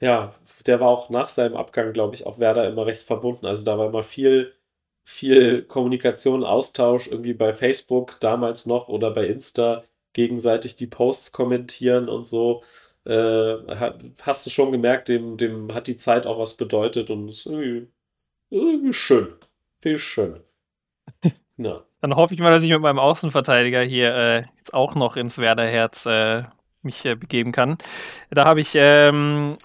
ja, 0.00 0.34
der 0.66 0.80
war 0.80 0.88
auch 0.88 1.10
nach 1.10 1.28
seinem 1.28 1.56
Abgang, 1.56 1.92
glaube 1.92 2.14
ich, 2.14 2.26
auch 2.26 2.38
Werder 2.38 2.68
immer 2.68 2.86
recht 2.86 3.02
verbunden. 3.02 3.46
Also 3.46 3.64
da 3.64 3.78
war 3.78 3.86
immer 3.88 4.02
viel, 4.02 4.52
viel 5.08 5.62
Kommunikation, 5.62 6.44
Austausch 6.44 7.08
irgendwie 7.08 7.32
bei 7.32 7.54
Facebook 7.54 8.18
damals 8.20 8.66
noch 8.66 8.88
oder 8.88 9.10
bei 9.10 9.26
Insta, 9.26 9.82
gegenseitig 10.12 10.76
die 10.76 10.86
Posts 10.86 11.32
kommentieren 11.32 12.10
und 12.10 12.24
so. 12.24 12.62
Äh, 13.06 13.56
hast 14.20 14.44
du 14.44 14.50
schon 14.50 14.70
gemerkt, 14.70 15.08
dem, 15.08 15.38
dem 15.38 15.72
hat 15.72 15.86
die 15.86 15.96
Zeit 15.96 16.26
auch 16.26 16.38
was 16.38 16.58
bedeutet 16.58 17.08
und 17.08 17.26
ist 17.26 17.46
irgendwie, 17.46 17.88
irgendwie 18.50 18.92
schön. 18.92 19.28
Viel 19.80 19.98
schön. 19.98 20.40
Ja. 21.60 21.82
Dann 22.00 22.14
hoffe 22.14 22.34
ich 22.34 22.38
mal, 22.40 22.52
dass 22.52 22.62
ich 22.62 22.70
mit 22.70 22.80
meinem 22.80 23.00
Außenverteidiger 23.00 23.82
hier 23.82 24.14
äh, 24.14 24.44
jetzt 24.58 24.72
auch 24.72 24.94
noch 24.94 25.16
ins 25.16 25.38
Werderherz 25.38 26.06
äh, 26.06 26.44
mich 26.82 27.04
äh, 27.04 27.16
begeben 27.16 27.50
kann. 27.50 27.78
Da 28.30 28.44
habe 28.44 28.60
ich 28.60 28.74
ähm, 28.76 29.56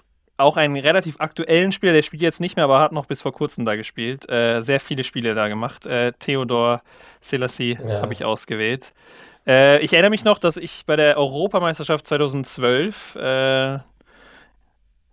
auch 0.44 0.56
einen 0.56 0.76
relativ 0.76 1.16
aktuellen 1.18 1.72
Spieler, 1.72 1.92
der 1.92 2.02
spielt 2.02 2.22
jetzt 2.22 2.40
nicht 2.40 2.56
mehr, 2.56 2.64
aber 2.66 2.80
hat 2.80 2.92
noch 2.92 3.06
bis 3.06 3.22
vor 3.22 3.32
kurzem 3.32 3.64
da 3.64 3.74
gespielt. 3.76 4.28
Äh, 4.30 4.60
sehr 4.62 4.80
viele 4.80 5.02
Spiele 5.04 5.34
da 5.34 5.48
gemacht. 5.48 5.86
Äh, 5.86 6.12
Theodor 6.18 6.82
Selassie 7.20 7.78
Ja. 7.84 8.02
habe 8.02 8.12
ich 8.12 8.24
ausgewählt. 8.24 8.92
Äh, 9.46 9.80
ich 9.80 9.92
erinnere 9.92 10.10
mich 10.10 10.24
noch, 10.24 10.38
dass 10.38 10.56
ich 10.56 10.84
bei 10.86 10.96
der 10.96 11.18
Europameisterschaft 11.18 12.06
2012 12.06 13.16
äh, 13.16 13.78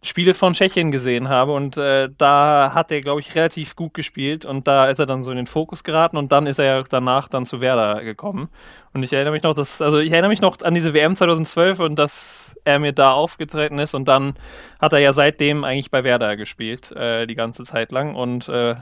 Spiele 0.03 0.34
von 0.34 0.53
Tschechien 0.53 0.91
gesehen 0.91 1.29
habe 1.29 1.53
und 1.53 1.77
äh, 1.77 2.09
da 2.17 2.71
hat 2.73 2.91
er, 2.91 3.01
glaube 3.01 3.21
ich, 3.21 3.36
relativ 3.36 3.75
gut 3.75 3.93
gespielt 3.93 4.45
und 4.45 4.67
da 4.67 4.88
ist 4.89 4.97
er 4.97 5.05
dann 5.05 5.21
so 5.21 5.29
in 5.29 5.38
den 5.38 5.45
Fokus 5.45 5.84
geraten 5.84 6.17
und 6.17 6.32
dann 6.32 6.47
ist 6.47 6.57
er 6.57 6.65
ja 6.65 6.84
danach 6.89 7.27
dann 7.27 7.45
zu 7.45 7.61
Werder 7.61 8.03
gekommen. 8.03 8.49
Und 8.93 9.03
ich 9.03 9.13
erinnere 9.13 9.34
mich 9.34 9.43
noch, 9.43 9.53
dass, 9.53 9.79
also 9.79 9.99
ich 9.99 10.11
erinnere 10.11 10.29
mich 10.29 10.41
noch 10.41 10.59
an 10.61 10.73
diese 10.73 10.95
WM 10.95 11.15
2012 11.15 11.79
und 11.79 11.97
dass 11.99 12.40
er 12.64 12.80
mir 12.80 12.93
da 12.93 13.14
aufgetreten 13.14 13.80
ist 13.80 13.93
und 13.93 14.07
dann 14.07 14.36
hat 14.80 14.93
er 14.93 14.99
ja 14.99 15.14
seitdem 15.14 15.64
eigentlich 15.64 15.91
bei 15.91 16.03
Werder 16.03 16.38
gespielt, 16.38 16.91
äh, 16.91 17.28
die 17.28 17.36
ganze 17.36 17.64
Zeit 17.64 17.91
lang 17.91 18.16
und 18.16 18.47
äh, 18.49 18.76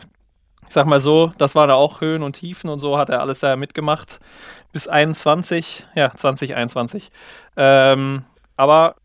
ich 0.69 0.73
sag 0.73 0.85
mal 0.85 0.99
so, 0.99 1.33
das 1.39 1.55
waren 1.55 1.69
da 1.69 1.75
auch 1.75 1.99
Höhen 1.99 2.21
und 2.21 2.33
Tiefen 2.33 2.69
und 2.69 2.79
so 2.79 2.97
hat 2.97 3.09
er 3.09 3.21
alles 3.21 3.39
da 3.39 3.55
mitgemacht 3.55 4.19
bis 4.71 4.87
21, 4.87 5.87
ja, 5.95 6.11
2021. 6.15 7.11
Ähm, 7.57 8.25
aber 8.55 8.95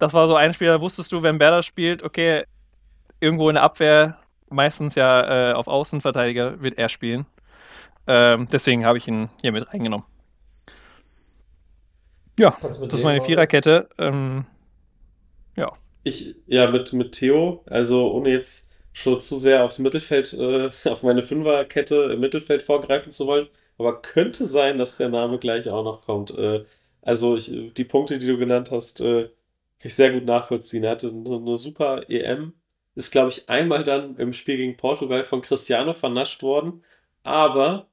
das 0.00 0.12
war 0.12 0.26
so 0.26 0.34
ein 0.34 0.54
Spiel, 0.54 0.66
da 0.66 0.80
wusstest 0.80 1.12
du, 1.12 1.22
wenn 1.22 1.38
Werder 1.38 1.62
spielt, 1.62 2.02
okay, 2.02 2.44
irgendwo 3.20 3.48
in 3.48 3.54
der 3.54 3.62
Abwehr, 3.62 4.18
meistens 4.50 4.96
ja 4.96 5.50
äh, 5.50 5.52
auf 5.52 5.68
Außenverteidiger, 5.68 6.60
wird 6.60 6.78
er 6.78 6.88
spielen. 6.88 7.26
Ähm, 8.08 8.48
deswegen 8.50 8.84
habe 8.84 8.98
ich 8.98 9.06
ihn 9.06 9.30
hier 9.40 9.52
mit 9.52 9.72
reingenommen. 9.72 10.06
Ja, 12.42 12.58
das 12.60 12.94
ist 12.94 13.04
meine 13.04 13.20
Viererkette. 13.20 13.88
Ähm, 13.98 14.44
ja. 15.56 15.70
Ich, 16.02 16.34
ja, 16.46 16.68
mit, 16.68 16.92
mit 16.92 17.12
Theo, 17.12 17.62
also 17.66 18.12
ohne 18.12 18.30
jetzt 18.30 18.68
schon 18.92 19.20
zu 19.20 19.38
sehr 19.38 19.62
aufs 19.62 19.78
Mittelfeld, 19.78 20.32
äh, 20.32 20.68
auf 20.90 21.04
meine 21.04 21.22
Fünferkette 21.22 22.10
im 22.12 22.18
Mittelfeld 22.18 22.64
vorgreifen 22.64 23.12
zu 23.12 23.28
wollen, 23.28 23.46
aber 23.78 24.02
könnte 24.02 24.46
sein, 24.46 24.76
dass 24.76 24.96
der 24.96 25.08
Name 25.08 25.38
gleich 25.38 25.68
auch 25.68 25.84
noch 25.84 26.00
kommt. 26.02 26.36
Äh, 26.36 26.64
also 27.00 27.36
ich, 27.36 27.72
die 27.74 27.84
Punkte, 27.84 28.18
die 28.18 28.26
du 28.26 28.36
genannt 28.36 28.72
hast, 28.72 29.00
äh, 29.00 29.26
kann 29.26 29.88
ich 29.88 29.94
sehr 29.94 30.12
gut 30.12 30.24
nachvollziehen. 30.24 30.82
Er 30.82 30.90
hatte 30.90 31.10
eine, 31.10 31.36
eine 31.36 31.56
super 31.56 32.10
EM, 32.10 32.54
ist, 32.96 33.12
glaube 33.12 33.28
ich, 33.28 33.48
einmal 33.48 33.84
dann 33.84 34.16
im 34.16 34.32
Spiel 34.32 34.56
gegen 34.56 34.76
Portugal 34.76 35.22
von 35.22 35.42
Cristiano 35.42 35.92
vernascht 35.92 36.42
worden. 36.42 36.82
Aber 37.22 37.86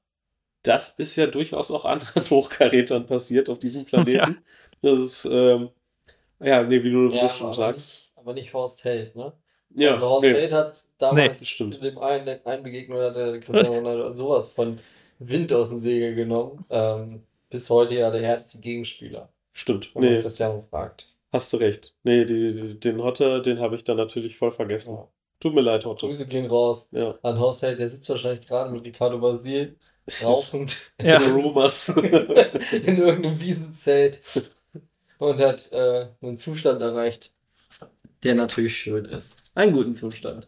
das 0.64 0.92
ist 0.92 1.16
ja 1.16 1.28
durchaus 1.28 1.72
auch 1.72 1.86
anderen 1.86 2.24
Hochkarätern 2.30 3.06
passiert 3.06 3.50
auf 3.50 3.60
diesem 3.60 3.86
Planeten. 3.86 4.16
Ja. 4.18 4.36
Das 4.82 5.00
ist, 5.00 5.26
ähm, 5.26 5.70
ja, 6.40 6.64
nee, 6.64 6.82
wie 6.84 6.92
du 6.92 7.10
ja, 7.10 7.28
schon 7.30 7.48
aber 7.48 7.56
sagst. 7.56 7.90
Nicht, 7.90 8.12
aber 8.16 8.34
nicht 8.34 8.54
Horst 8.54 8.84
Held, 8.84 9.16
ne? 9.16 9.34
Ja, 9.76 9.92
also 9.92 10.08
Horst 10.10 10.26
nee. 10.26 10.34
Held 10.34 10.52
hat 10.54 10.84
damals 10.98 11.42
Nee, 11.42 11.46
stimmt. 11.46 11.84
dem 11.84 11.98
einen, 12.00 12.44
einen 12.46 12.64
Begegnung 12.64 13.00
hat 13.00 13.16
der 13.16 13.40
Cristiano 13.40 13.76
Ronaldo 13.78 14.10
sowas 14.10 14.50
von 14.50 14.80
Wind 15.20 15.52
aus 15.54 15.70
dem 15.70 15.80
Segel 15.80 16.16
genommen. 16.16 16.66
Ähm, 16.70 17.24
bis 17.50 17.70
heute 17.70 17.96
ja 17.96 18.10
der 18.10 18.22
härteste 18.22 18.60
Gegenspieler, 18.60 19.30
Stimmt. 19.54 19.94
wenn 19.96 20.04
man 20.04 20.14
Nee, 20.14 20.22
Cristiano 20.22 20.62
fragt. 20.62 21.08
hast 21.34 21.52
du 21.54 21.58
recht. 21.58 21.94
Nee, 22.04 22.24
die, 22.26 22.56
die, 22.56 22.80
den 22.80 23.04
Hotte, 23.04 23.42
den 23.42 23.60
habe 23.60 23.76
ich 23.76 23.84
dann 23.84 23.98
natürlich 23.98 24.38
voll 24.38 24.52
vergessen. 24.52 24.96
Ja. 24.96 25.08
Tut 25.42 25.54
mir 25.56 25.62
leid, 25.62 25.86
Hotte. 25.86 26.06
Grüße 26.08 26.26
gehen 26.26 26.46
raus 26.48 26.88
Ja. 26.92 27.18
an 27.24 27.38
Horst 27.40 27.62
Held, 27.64 27.80
der 27.80 27.90
sitzt 27.90 28.08
wahrscheinlich 28.10 28.46
gerade 28.48 28.72
mit 28.72 28.84
Ricardo 28.86 29.20
Basil 29.20 29.76
rauchend 30.24 30.78
Ja. 31.02 31.18
Rumors. 31.20 31.90
in 31.98 32.98
irgendeinem 32.98 33.40
Wiesenzelt 33.40 34.20
und 35.18 35.42
hat 35.42 35.72
äh, 35.72 36.08
einen 36.22 36.38
Zustand 36.38 36.82
erreicht, 36.82 37.32
der 38.24 38.36
natürlich 38.36 38.76
schön 38.76 39.06
ist. 39.06 39.36
Einen 39.56 39.74
guten 39.74 39.94
Zustand. 39.94 40.48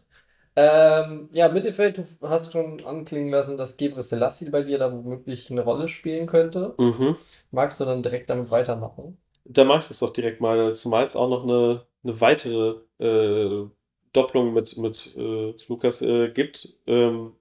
Ähm, 0.54 1.30
ja, 1.32 1.48
Mittelfeld, 1.48 1.98
du 1.98 2.28
hast 2.28 2.52
schon 2.52 2.84
anklingen 2.84 3.30
lassen, 3.30 3.56
dass 3.56 3.78
Gebre 3.78 4.02
Selassie 4.02 4.50
bei 4.50 4.62
dir 4.62 4.78
da 4.78 4.92
womöglich 4.92 5.50
eine 5.50 5.62
Rolle 5.62 5.88
spielen 5.88 6.26
könnte. 6.26 6.74
mhm. 6.78 7.16
Magst 7.50 7.80
du 7.80 7.84
dann 7.84 8.02
direkt 8.02 8.28
damit 8.28 8.50
weitermachen? 8.50 9.16
Da 9.44 9.64
mache 9.64 9.80
ich 9.80 9.88
das 9.88 9.98
doch 10.00 10.12
direkt 10.12 10.40
mal, 10.40 10.74
zumal 10.76 11.04
es 11.04 11.16
auch 11.16 11.28
noch 11.28 11.44
eine, 11.44 11.86
eine 12.04 12.20
weitere 12.20 12.76
äh, 12.98 13.66
Doppelung 14.12 14.52
mit, 14.52 14.76
mit 14.76 15.14
äh, 15.16 15.54
Lukas 15.68 16.02
äh, 16.02 16.28
gibt. 16.30 16.74
Ähm, 16.86 17.32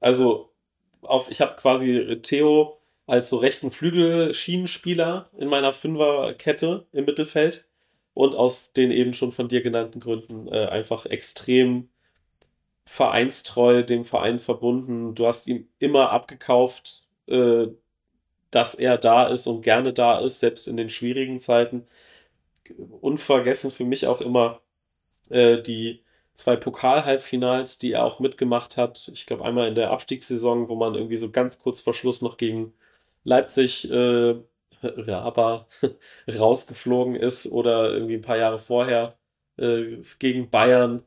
also, 0.00 0.50
auf, 1.06 1.30
ich 1.30 1.40
habe 1.40 1.56
quasi 1.56 2.20
Theo 2.22 2.76
als 3.06 3.28
so 3.28 3.36
rechten 3.36 3.70
Flügelschienenspieler 3.70 5.30
in 5.38 5.48
meiner 5.48 5.72
Fünferkette 5.72 6.86
im 6.92 7.04
Mittelfeld 7.04 7.64
und 8.14 8.34
aus 8.34 8.72
den 8.72 8.90
eben 8.90 9.14
schon 9.14 9.32
von 9.32 9.48
dir 9.48 9.60
genannten 9.60 10.00
Gründen 10.00 10.48
äh, 10.48 10.66
einfach 10.66 11.06
extrem 11.06 11.90
vereinstreu, 12.86 13.82
dem 13.82 14.04
Verein 14.04 14.38
verbunden. 14.38 15.14
Du 15.14 15.26
hast 15.26 15.46
ihm 15.48 15.68
immer 15.78 16.10
abgekauft, 16.10 17.06
äh, 17.26 17.66
dass 18.50 18.74
er 18.74 18.98
da 18.98 19.26
ist 19.26 19.46
und 19.46 19.62
gerne 19.62 19.92
da 19.92 20.18
ist, 20.20 20.40
selbst 20.40 20.68
in 20.68 20.76
den 20.76 20.90
schwierigen 20.90 21.40
Zeiten. 21.40 21.86
Unvergessen 23.00 23.70
für 23.70 23.84
mich 23.84 24.06
auch 24.06 24.20
immer 24.20 24.60
äh, 25.30 25.60
die 25.60 26.03
zwei 26.34 26.56
Pokal-Halbfinals, 26.56 27.78
die 27.78 27.92
er 27.92 28.04
auch 28.04 28.20
mitgemacht 28.20 28.76
hat. 28.76 29.10
Ich 29.12 29.26
glaube, 29.26 29.44
einmal 29.44 29.68
in 29.68 29.74
der 29.74 29.90
Abstiegssaison, 29.90 30.68
wo 30.68 30.74
man 30.76 30.94
irgendwie 30.94 31.16
so 31.16 31.30
ganz 31.30 31.58
kurz 31.60 31.80
vor 31.80 31.94
Schluss 31.94 32.22
noch 32.22 32.36
gegen 32.36 32.74
Leipzig 33.24 33.90
äh, 33.90 34.36
aber 35.08 35.66
rausgeflogen 36.38 37.16
ist 37.16 37.50
oder 37.50 37.90
irgendwie 37.92 38.14
ein 38.14 38.22
paar 38.22 38.36
Jahre 38.36 38.58
vorher 38.58 39.16
äh, 39.56 39.98
gegen 40.18 40.50
Bayern, 40.50 41.02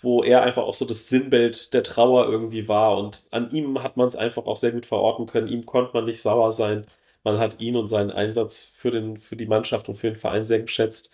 wo 0.00 0.22
er 0.22 0.42
einfach 0.42 0.64
auch 0.64 0.74
so 0.74 0.84
das 0.84 1.08
Sinnbild 1.08 1.74
der 1.74 1.82
Trauer 1.84 2.28
irgendwie 2.28 2.68
war. 2.68 2.98
Und 2.98 3.26
an 3.30 3.50
ihm 3.50 3.82
hat 3.82 3.96
man 3.96 4.08
es 4.08 4.16
einfach 4.16 4.46
auch 4.46 4.56
sehr 4.56 4.72
gut 4.72 4.86
verorten 4.86 5.26
können. 5.26 5.48
Ihm 5.48 5.64
konnte 5.66 5.92
man 5.94 6.04
nicht 6.06 6.20
sauer 6.20 6.52
sein. 6.52 6.86
Man 7.24 7.38
hat 7.38 7.60
ihn 7.60 7.76
und 7.76 7.88
seinen 7.88 8.10
Einsatz 8.10 8.64
für, 8.64 8.90
den, 8.90 9.16
für 9.16 9.36
die 9.36 9.46
Mannschaft 9.46 9.88
und 9.88 9.94
für 9.94 10.08
den 10.08 10.16
Verein 10.16 10.44
sehr 10.44 10.60
geschätzt. 10.60 11.10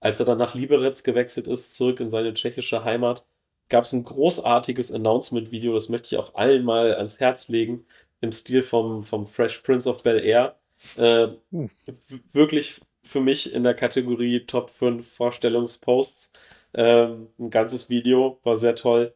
Als 0.00 0.18
er 0.20 0.26
dann 0.26 0.38
nach 0.38 0.54
Liberec 0.54 1.02
gewechselt 1.04 1.46
ist, 1.46 1.74
zurück 1.74 2.00
in 2.00 2.10
seine 2.10 2.34
tschechische 2.34 2.84
Heimat, 2.84 3.24
gab 3.68 3.84
es 3.84 3.92
ein 3.92 4.04
großartiges 4.04 4.92
Announcement-Video, 4.92 5.74
das 5.74 5.88
möchte 5.88 6.14
ich 6.14 6.18
auch 6.20 6.34
allen 6.34 6.64
mal 6.64 6.94
ans 6.94 7.20
Herz 7.20 7.48
legen, 7.48 7.84
im 8.20 8.32
Stil 8.32 8.62
vom, 8.62 9.02
vom 9.02 9.26
Fresh 9.26 9.58
Prince 9.58 9.88
of 9.88 10.02
Bel 10.02 10.20
Air. 10.24 10.56
Äh, 10.96 11.28
w- 11.50 12.20
wirklich 12.32 12.80
für 13.02 13.20
mich 13.20 13.52
in 13.52 13.62
der 13.64 13.74
Kategorie 13.74 14.40
Top 14.46 14.70
5 14.70 15.06
Vorstellungsposts. 15.14 16.32
Ähm, 16.74 17.28
ein 17.38 17.50
ganzes 17.50 17.88
Video, 17.90 18.38
war 18.42 18.56
sehr 18.56 18.74
toll. 18.74 19.14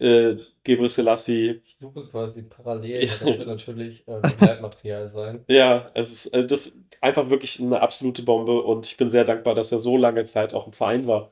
Äh, 0.00 0.36
Gebre 0.62 0.88
Selassie 0.88 1.60
Ich 1.64 1.76
suche 1.76 2.06
quasi 2.06 2.42
parallel, 2.42 3.04
Ja. 3.04 3.10
das 3.10 3.24
wird 3.24 3.46
natürlich 3.46 4.06
äh, 4.06 4.20
Begleitmaterial 4.20 5.08
sein. 5.08 5.44
Ja, 5.48 5.90
es 5.94 6.12
ist 6.12 6.26
äh, 6.34 6.46
das 6.46 6.66
ist 6.68 6.76
einfach 7.00 7.30
wirklich 7.30 7.60
eine 7.60 7.80
absolute 7.80 8.22
Bombe 8.22 8.62
und 8.62 8.86
ich 8.86 8.96
bin 8.96 9.10
sehr 9.10 9.24
dankbar, 9.24 9.54
dass 9.54 9.72
er 9.72 9.78
so 9.78 9.96
lange 9.96 10.24
Zeit 10.24 10.54
auch 10.54 10.66
im 10.66 10.72
Verein 10.72 11.06
war. 11.06 11.30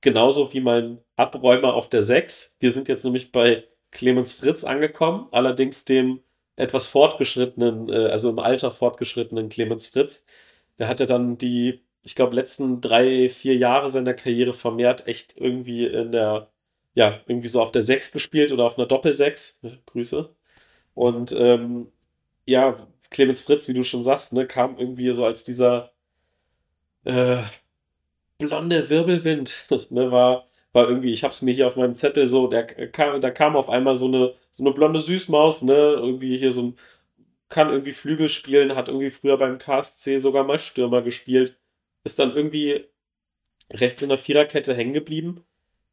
Genauso 0.00 0.52
wie 0.52 0.60
mein 0.60 0.98
Abräumer 1.16 1.74
auf 1.74 1.88
der 1.88 2.02
6. 2.02 2.56
Wir 2.60 2.70
sind 2.70 2.88
jetzt 2.88 3.04
nämlich 3.04 3.32
bei 3.32 3.64
Clemens 3.90 4.34
Fritz 4.34 4.62
angekommen, 4.64 5.26
allerdings 5.32 5.84
dem 5.84 6.20
etwas 6.56 6.86
fortgeschrittenen, 6.86 7.88
äh, 7.90 8.06
also 8.08 8.30
im 8.30 8.38
Alter 8.38 8.70
fortgeschrittenen 8.70 9.48
Clemens 9.48 9.86
Fritz. 9.88 10.26
Der 10.78 10.88
hatte 10.88 11.06
dann 11.06 11.38
die, 11.38 11.82
ich 12.04 12.14
glaube, 12.14 12.36
letzten 12.36 12.80
drei, 12.80 13.28
vier 13.28 13.56
Jahre 13.56 13.88
seiner 13.90 14.14
Karriere 14.14 14.52
vermehrt 14.52 15.06
echt 15.08 15.34
irgendwie 15.36 15.86
in 15.86 16.12
der, 16.12 16.50
ja, 16.96 17.20
irgendwie 17.26 17.48
so 17.48 17.60
auf 17.60 17.72
der 17.72 17.82
6 17.82 18.10
gespielt 18.10 18.52
oder 18.52 18.64
auf 18.64 18.78
einer 18.78 18.88
Doppel-6. 18.88 19.58
Grüße. 19.84 20.34
Und 20.94 21.32
ähm, 21.38 21.92
ja, 22.46 22.74
Clemens 23.10 23.42
Fritz, 23.42 23.68
wie 23.68 23.74
du 23.74 23.82
schon 23.84 24.02
sagst, 24.02 24.32
ne, 24.32 24.46
kam 24.46 24.78
irgendwie 24.78 25.12
so 25.12 25.26
als 25.26 25.44
dieser 25.44 25.92
äh, 27.04 27.42
blonde 28.38 28.88
Wirbelwind, 28.88 29.66
ne, 29.90 30.10
war, 30.10 30.46
war 30.72 30.88
irgendwie, 30.88 31.12
ich 31.12 31.22
hab's 31.22 31.42
mir 31.42 31.52
hier 31.52 31.66
auf 31.66 31.76
meinem 31.76 31.94
Zettel 31.94 32.26
so, 32.28 32.48
der 32.48 32.64
kam, 32.64 33.20
da 33.20 33.30
kam 33.30 33.56
auf 33.56 33.68
einmal 33.68 33.96
so 33.96 34.06
eine, 34.06 34.32
so 34.50 34.62
eine 34.64 34.72
blonde 34.72 35.00
Süßmaus, 35.00 35.62
ne, 35.62 35.74
irgendwie 35.74 36.38
hier 36.38 36.52
so 36.52 36.62
ein, 36.62 36.78
kann 37.50 37.68
irgendwie 37.68 37.92
Flügel 37.92 38.30
spielen, 38.30 38.74
hat 38.74 38.88
irgendwie 38.88 39.10
früher 39.10 39.36
beim 39.36 39.58
KSC 39.58 40.16
sogar 40.16 40.44
mal 40.44 40.58
Stürmer 40.58 41.02
gespielt, 41.02 41.60
ist 42.04 42.18
dann 42.18 42.34
irgendwie 42.34 42.86
rechts 43.70 44.00
in 44.00 44.08
der 44.08 44.18
Viererkette 44.18 44.74
hängen 44.74 44.94
geblieben 44.94 45.44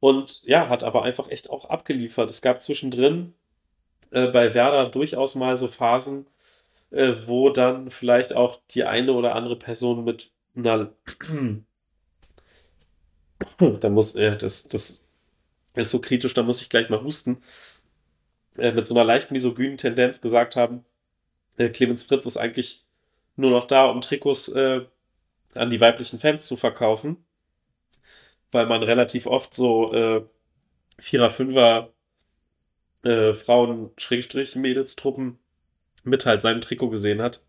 und 0.04 0.43
ja, 0.43 0.68
hat 0.68 0.84
aber 0.84 1.04
einfach 1.04 1.30
echt 1.30 1.49
auch 1.49 1.70
abgeliefert. 1.70 2.30
Es 2.30 2.41
gab 2.41 2.62
zwischendrin 2.62 3.34
äh, 4.12 4.28
bei 4.28 4.54
Werder 4.54 4.89
durchaus 4.89 5.36
mal 5.36 5.56
so 5.56 5.70
Phasen, 5.70 6.28
äh, 6.91 7.14
wo 7.26 7.49
dann 7.49 7.89
vielleicht 7.89 8.36
auch 8.36 8.60
die 8.72 8.84
eine 8.84 9.14
oder 9.14 9.34
andere 9.34 9.56
Person 9.56 10.04
mit 10.04 10.30
einer 10.58 10.91
da 13.80 13.88
muss, 13.88 14.16
äh, 14.16 14.36
das, 14.36 14.68
das 14.68 15.06
ist 15.74 15.89
so 15.89 15.99
kritisch, 15.99 16.34
da 16.34 16.43
muss 16.43 16.62
ich 16.62 16.68
gleich 16.68 16.89
mal 16.89 17.01
husten, 17.01 17.41
äh, 18.58 18.74
mit 18.74 18.86
so 18.86 18.93
einer 18.93 19.06
leicht 19.06 19.32
misogynen 19.32 19.78
Tendenz 19.78 20.20
gesagt 20.20 20.58
haben, 20.58 20.84
äh, 21.56 21.70
Clemens 21.70 22.04
Fritz 22.04 22.26
ist 22.26 22.36
eigentlich 22.36 22.84
nur 23.38 23.51
noch 23.51 23.64
da, 23.64 23.86
um 23.86 24.01
Trikots 24.01 24.49
äh, 24.49 24.82
an 25.56 25.70
die 25.70 25.80
weiblichen 25.80 26.20
Fans 26.20 26.45
zu 26.45 26.58
verkaufen, 26.58 27.24
weil 28.54 28.68
man 28.68 28.84
relativ 28.84 29.26
oft 29.26 29.54
so 29.54 29.93
äh, 29.93 30.24
Vierer, 30.99 31.30
Fünfer 31.30 31.89
äh, 33.04 33.34
Frauen-Mädelstruppen 33.34 35.39
mit 36.04 36.26
halt 36.26 36.41
seinem 36.41 36.62
Trikot 36.62 36.89
gesehen 36.89 37.22
hat. 37.22 37.41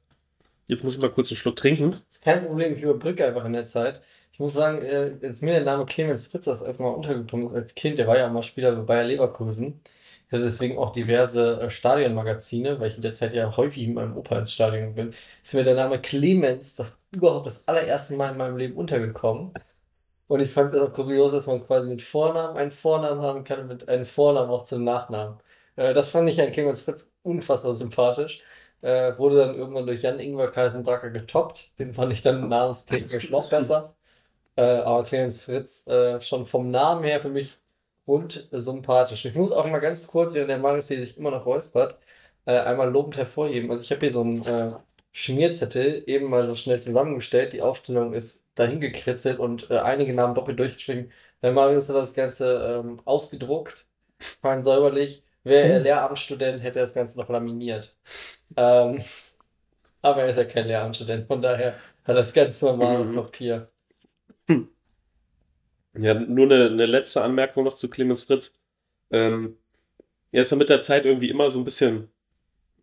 Jetzt 0.66 0.82
muss 0.82 0.96
ich 0.96 1.00
mal 1.00 1.10
kurz 1.10 1.30
einen 1.30 1.36
Schluck 1.36 1.56
trinken. 1.56 2.00
Ist 2.08 2.24
kein 2.24 2.46
Problem, 2.46 2.76
ich 2.76 2.82
überbrücke 2.82 3.26
einfach 3.26 3.44
in 3.44 3.52
der 3.52 3.64
Zeit. 3.64 4.00
Ich 4.32 4.40
muss 4.40 4.54
sagen, 4.54 4.82
äh, 4.82 5.16
als 5.22 5.42
mir 5.42 5.52
der 5.52 5.64
Name 5.64 5.86
Clemens 5.86 6.26
Fritz 6.26 6.46
das 6.46 6.62
erstmal 6.62 6.94
untergekommen 6.94 7.46
ist 7.46 7.52
als 7.52 7.74
Kind, 7.74 7.98
der 7.98 8.08
war 8.08 8.18
ja 8.18 8.28
mal 8.28 8.42
Spieler 8.42 8.74
bei 8.74 8.82
Bayer 8.82 9.04
Leverkusen. 9.04 9.78
Ich 10.26 10.32
hatte 10.32 10.42
deswegen 10.42 10.78
auch 10.78 10.90
diverse 10.90 11.60
äh, 11.60 11.70
Stadionmagazine, 11.70 12.80
weil 12.80 12.90
ich 12.90 12.96
in 12.96 13.02
der 13.02 13.14
Zeit 13.14 13.34
ja 13.34 13.56
häufig 13.56 13.86
mit 13.86 13.96
meinem 13.96 14.16
Opa 14.16 14.38
ins 14.38 14.52
Stadion 14.52 14.94
bin. 14.94 15.10
Ist 15.42 15.54
mir 15.54 15.64
der 15.64 15.74
Name 15.74 16.00
Clemens 16.00 16.74
das 16.74 16.96
überhaupt 17.12 17.46
das 17.46 17.68
allererste 17.68 18.14
Mal 18.14 18.32
in 18.32 18.38
meinem 18.38 18.56
Leben 18.56 18.76
untergekommen. 18.76 19.52
Und 20.28 20.40
ich 20.40 20.50
fand 20.50 20.70
es 20.70 20.78
auch 20.78 20.92
kurios, 20.92 21.32
dass 21.32 21.46
man 21.46 21.64
quasi 21.66 21.88
mit 21.88 22.02
Vornamen 22.02 22.56
einen 22.56 22.70
Vornamen 22.70 23.20
haben 23.22 23.44
kann 23.44 23.60
und 23.60 23.68
mit 23.68 23.88
einem 23.88 24.04
Vornamen 24.04 24.50
auch 24.50 24.62
zum 24.62 24.84
Nachnamen. 24.84 25.38
Äh, 25.76 25.92
das 25.94 26.10
fand 26.10 26.28
ich 26.28 26.40
an 26.40 26.52
Clemens 26.52 26.80
Fritz 26.80 27.12
unfassbar 27.22 27.74
sympathisch. 27.74 28.42
Äh, 28.80 29.16
wurde 29.18 29.36
dann 29.38 29.54
irgendwann 29.56 29.86
durch 29.86 30.02
Jan-Ingwer 30.02 30.50
Kaisenbracker 30.50 31.10
getoppt. 31.10 31.70
Den 31.78 31.94
fand 31.94 32.12
ich 32.12 32.20
dann 32.20 32.48
namenstechnisch 32.48 33.30
noch 33.30 33.48
besser. 33.50 33.94
Äh, 34.56 34.62
aber 34.62 35.04
Clemens 35.04 35.42
Fritz 35.42 35.86
äh, 35.86 36.20
schon 36.20 36.46
vom 36.46 36.70
Namen 36.70 37.04
her 37.04 37.20
für 37.20 37.30
mich 37.30 37.58
rund 38.06 38.48
sympathisch. 38.52 39.24
Ich 39.24 39.34
muss 39.34 39.52
auch 39.52 39.66
mal 39.66 39.78
ganz 39.80 40.06
kurz, 40.06 40.34
während 40.34 40.50
der 40.50 40.58
Marius 40.58 40.88
hier 40.88 41.00
sich 41.00 41.16
immer 41.18 41.30
noch 41.30 41.46
räuspert, 41.46 41.98
äh, 42.46 42.58
einmal 42.58 42.90
lobend 42.90 43.16
hervorheben. 43.16 43.70
Also 43.70 43.82
ich 43.82 43.90
habe 43.90 44.00
hier 44.00 44.12
so 44.12 44.20
einen 44.20 44.44
äh, 44.46 44.72
Schmierzettel 45.12 46.04
eben 46.06 46.28
mal 46.30 46.44
so 46.44 46.54
schnell 46.54 46.80
zusammengestellt. 46.80 47.52
Die 47.52 47.62
Aufstellung 47.62 48.12
ist 48.14 48.43
dahin 48.54 48.80
gekritzelt 48.80 49.38
und 49.38 49.70
äh, 49.70 49.78
einige 49.78 50.14
Namen 50.14 50.34
doppelt 50.34 50.58
durchgeschrieben. 50.58 51.12
Der 51.42 51.52
Marius 51.52 51.88
hat 51.88 51.96
das 51.96 52.14
Ganze 52.14 52.82
ähm, 52.84 53.00
ausgedruckt, 53.04 53.86
fein 54.40 54.64
säuberlich. 54.64 55.24
Wäre 55.44 55.68
er 55.74 55.80
Lehramtsstudent, 55.80 56.62
hätte 56.62 56.78
er 56.80 56.84
das 56.86 56.94
Ganze 56.94 57.18
noch 57.18 57.28
laminiert. 57.28 57.96
Ähm, 58.56 59.04
aber 60.02 60.22
er 60.22 60.28
ist 60.28 60.36
ja 60.36 60.44
kein 60.44 60.66
Lehramtsstudent, 60.68 61.26
von 61.26 61.42
daher 61.42 61.72
hat 61.74 61.80
er 62.08 62.14
das 62.14 62.32
ganz 62.32 62.60
normal 62.62 62.96
auf 62.98 63.10
Mhm. 63.10 63.12
Papier. 63.12 63.70
Ja, 65.96 66.14
nur 66.14 66.46
eine, 66.46 66.66
eine 66.66 66.86
letzte 66.86 67.22
Anmerkung 67.22 67.64
noch 67.64 67.74
zu 67.76 67.88
Clemens 67.88 68.24
Fritz. 68.24 68.60
Ähm, 69.10 69.58
er 70.32 70.42
ist 70.42 70.50
ja 70.52 70.56
mit 70.58 70.70
der 70.70 70.80
Zeit 70.80 71.06
irgendwie 71.06 71.30
immer 71.30 71.50
so 71.50 71.60
ein 71.60 71.64
bisschen 71.64 72.12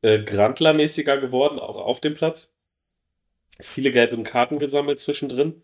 äh, 0.03 0.23
Grandler-mäßiger 0.23 1.19
geworden, 1.19 1.59
auch 1.59 1.77
auf 1.77 2.01
dem 2.01 2.15
Platz. 2.15 2.55
Viele 3.61 3.91
gelbe 3.91 4.21
Karten 4.23 4.59
gesammelt 4.59 4.99
zwischendrin. 4.99 5.61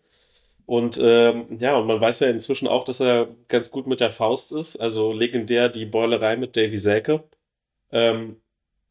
Und 0.66 0.98
ähm, 1.02 1.46
ja, 1.60 1.76
und 1.76 1.86
man 1.86 2.00
weiß 2.00 2.20
ja 2.20 2.28
inzwischen 2.28 2.68
auch, 2.68 2.84
dass 2.84 3.00
er 3.00 3.28
ganz 3.48 3.70
gut 3.70 3.86
mit 3.86 4.00
der 4.00 4.10
Faust 4.10 4.52
ist. 4.52 4.76
Also 4.76 5.12
legendär 5.12 5.68
die 5.68 5.86
Beulerei 5.86 6.36
mit 6.36 6.56
Davy 6.56 6.76
Selke. 6.78 7.24
Ähm, 7.90 8.36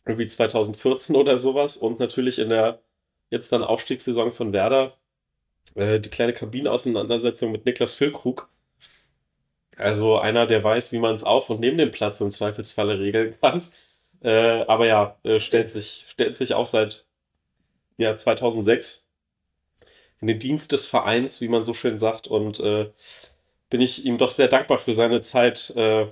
irgendwie 0.06 0.28
2014 0.28 1.16
oder 1.16 1.38
sowas. 1.38 1.78
Und 1.78 2.00
natürlich 2.00 2.40
in 2.40 2.50
der 2.50 2.80
jetzt 3.30 3.52
dann 3.52 3.64
Aufstiegssaison 3.64 4.32
von 4.32 4.54
Werder 4.54 4.98
äh, 5.76 6.00
die 6.00 6.10
kleine 6.10 6.34
Kabinenauseinandersetzung 6.34 7.52
mit 7.52 7.66
Niklas 7.66 7.94
Füllkrug. 7.94 8.50
Also 9.78 10.18
einer, 10.18 10.48
der 10.48 10.64
weiß, 10.64 10.92
wie 10.92 11.00
man 11.00 11.16
es 11.16 11.24
auf 11.24 11.50
und 11.50 11.60
neben 11.60 11.78
dem 11.78 11.92
Platz 11.92 12.20
im 12.22 12.32
Zweifelsfalle 12.32 13.00
regeln 13.00 13.32
kann. 13.40 13.62
Äh, 14.24 14.64
aber 14.68 14.88
ja, 14.88 15.18
äh, 15.24 15.40
stellt 15.40 15.70
sich, 15.70 16.06
stellt 16.08 16.36
sich 16.36 16.56
auch 16.56 16.66
seit 16.66 17.06
ja, 17.98 18.16
2006 18.16 19.06
in 20.20 20.28
den 20.28 20.40
Dienst 20.40 20.72
des 20.72 20.86
Vereins, 20.86 21.42
wie 21.42 21.48
man 21.48 21.64
so 21.64 21.74
schön 21.74 22.00
sagt. 22.00 22.28
Und 22.28 22.60
äh, 22.60 22.90
bin 23.70 23.82
ich 23.82 24.06
ihm 24.06 24.18
doch 24.18 24.32
sehr 24.32 24.48
dankbar 24.48 24.78
für 24.78 24.94
seine 24.94 25.22
Zeit 25.22 25.74
äh, 25.76 26.08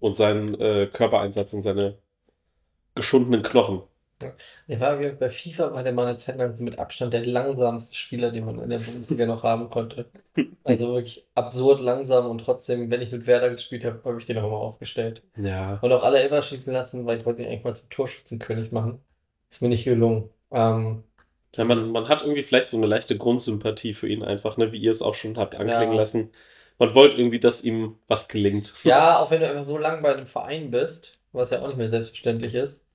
und 0.00 0.16
seinen 0.16 0.58
äh, 0.60 0.88
Körpereinsatz 0.92 1.52
und 1.52 1.62
seine 1.62 1.98
geschundenen 2.94 3.42
Knochen. 3.42 3.82
Der 4.66 4.80
war 4.80 4.98
wie 4.98 5.10
bei 5.10 5.28
FIFA, 5.28 5.74
war 5.74 5.82
der 5.82 5.92
mal 5.92 6.06
eine 6.06 6.16
Zeit 6.16 6.38
lang 6.38 6.58
mit 6.60 6.78
Abstand 6.78 7.12
der 7.12 7.26
langsamste 7.26 7.94
Spieler, 7.94 8.30
den 8.30 8.46
man 8.46 8.58
in 8.60 8.70
der 8.70 8.78
Bundesliga 8.78 9.26
noch 9.26 9.42
haben 9.42 9.68
konnte. 9.68 10.06
Also 10.64 10.94
wirklich 10.94 11.26
absurd 11.34 11.80
langsam 11.80 12.26
und 12.30 12.38
trotzdem, 12.38 12.90
wenn 12.90 13.02
ich 13.02 13.12
mit 13.12 13.26
Werder 13.26 13.50
gespielt 13.50 13.84
habe, 13.84 14.02
habe 14.04 14.18
ich 14.18 14.24
den 14.24 14.38
auch 14.38 14.46
immer 14.46 14.56
aufgestellt. 14.56 15.22
Ja. 15.36 15.78
Und 15.82 15.92
auch 15.92 16.02
alle 16.02 16.20
Elfer 16.20 16.40
schießen 16.40 16.72
lassen, 16.72 17.04
weil 17.04 17.18
ich 17.18 17.26
wollte 17.26 17.42
ihn 17.42 17.48
eigentlich 17.48 17.64
mal 17.64 17.76
zum 17.76 17.90
Torschützenkönig 17.90 18.72
machen. 18.72 19.00
Ist 19.50 19.60
mir 19.60 19.68
nicht 19.68 19.84
gelungen. 19.84 20.30
Ähm, 20.50 21.04
Ja, 21.54 21.64
man, 21.64 21.90
man 21.90 22.08
hat 22.08 22.22
irgendwie 22.22 22.42
vielleicht 22.42 22.68
so 22.68 22.76
eine 22.76 22.86
leichte 22.86 23.16
Grundsympathie 23.16 23.94
für 23.94 24.08
ihn 24.08 24.22
einfach, 24.22 24.56
ne, 24.56 24.72
wie 24.72 24.78
ihr 24.78 24.90
es 24.90 25.02
auch 25.02 25.14
schon 25.14 25.36
habt 25.38 25.54
anklingen 25.54 25.92
Ja. 25.92 26.00
lassen. 26.00 26.30
Man 26.78 26.94
wollte 26.94 27.16
irgendwie, 27.16 27.40
dass 27.40 27.64
ihm 27.64 27.98
was 28.08 28.28
gelingt. 28.28 28.74
ja, 28.84 29.18
auch 29.18 29.30
wenn 29.30 29.40
du 29.40 29.48
einfach 29.48 29.64
so 29.64 29.78
lange 29.78 30.02
bei 30.02 30.14
einem 30.14 30.26
Verein 30.26 30.70
bist, 30.70 31.18
was 31.32 31.50
ja 31.50 31.62
auch 31.62 31.68
nicht 31.68 31.78
mehr 31.78 31.88
selbstverständlich 31.88 32.54
ist, 32.54 32.86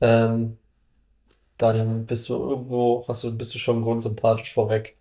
ähm, 0.00 0.58
dann 1.58 2.06
bist 2.06 2.28
du 2.28 2.34
irgendwo, 2.34 3.04
was 3.06 3.20
du, 3.20 3.30
bist 3.36 3.54
du 3.54 3.58
schon 3.58 3.82
grundsympathisch 3.82 4.52
vorweg. 4.52 4.96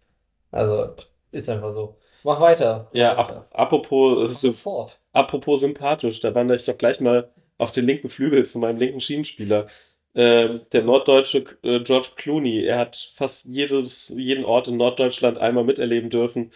Also, 0.52 0.94
ist 1.32 1.50
einfach 1.50 1.72
so. 1.72 1.98
Mach 2.24 2.40
weiter. 2.40 2.88
Ja, 2.94 3.18
weiter. 3.18 3.48
ap 3.52 3.60
apropos, 3.60 4.30
so, 4.40 4.52
sofort. 4.52 5.00
apropos 5.12 5.62
sympathisch, 5.62 6.20
da 6.22 6.34
wandere 6.36 6.56
ich 6.58 6.66
doch 6.66 6.78
gleich 6.78 7.00
mal 7.02 7.30
auf 7.58 7.72
den 7.72 7.86
linken 7.86 8.08
Flügel 8.08 8.46
zu 8.46 8.60
meinem 8.60 8.78
linken 8.78 9.02
Schienenspieler. 9.02 9.68
Ähm, 10.16 10.62
der 10.72 10.84
norddeutsche 10.84 11.44
äh, 11.64 11.80
George 11.82 12.10
Clooney, 12.16 12.66
er 12.66 12.78
hat 12.80 13.12
fast 13.16 13.46
jedes, 13.46 14.10
jeden 14.16 14.46
Ort 14.46 14.68
in 14.68 14.78
Norddeutschland 14.78 15.40
einmal 15.40 15.64
miterleben 15.64 16.10
dürfen, 16.10 16.52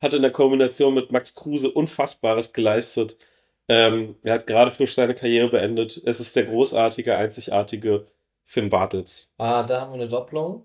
hat 0.00 0.14
in 0.14 0.22
der 0.22 0.30
Kombination 0.32 0.94
mit 0.94 1.12
Max 1.12 1.34
Kruse 1.34 1.70
Unfassbares 1.70 2.52
geleistet. 2.52 3.16
Ähm, 3.68 4.16
er 4.22 4.34
hat 4.34 4.46
gerade 4.46 4.70
frisch 4.70 4.94
seine 4.94 5.14
Karriere 5.14 5.48
beendet. 5.50 6.00
Es 6.04 6.20
ist 6.20 6.36
der 6.36 6.44
großartige, 6.44 7.16
einzigartige 7.16 8.06
Finn 8.44 8.70
Bartels. 8.70 9.30
Ah, 9.38 9.62
da 9.64 9.82
haben 9.82 9.92
wir 9.92 10.00
eine 10.00 10.08
Doppelung. 10.08 10.64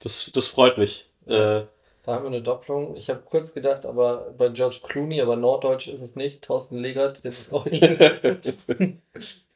Das, 0.00 0.30
das 0.34 0.48
freut 0.48 0.78
mich. 0.78 1.06
Äh, 1.26 1.62
Da 2.04 2.14
haben 2.14 2.24
wir 2.24 2.28
eine 2.28 2.42
Doppelung. 2.42 2.96
Ich 2.96 3.10
habe 3.10 3.22
kurz 3.22 3.52
gedacht, 3.54 3.86
aber 3.86 4.32
bei 4.36 4.48
George 4.48 4.80
Clooney, 4.82 5.20
aber 5.20 5.36
Norddeutsch 5.36 5.88
ist 5.88 6.00
es 6.00 6.16
nicht. 6.16 6.42
Thorsten 6.42 6.78
Legert, 6.78 7.24
den 7.24 7.32
ist 7.32 7.52
auch 7.52 7.64
nicht. 7.66 7.82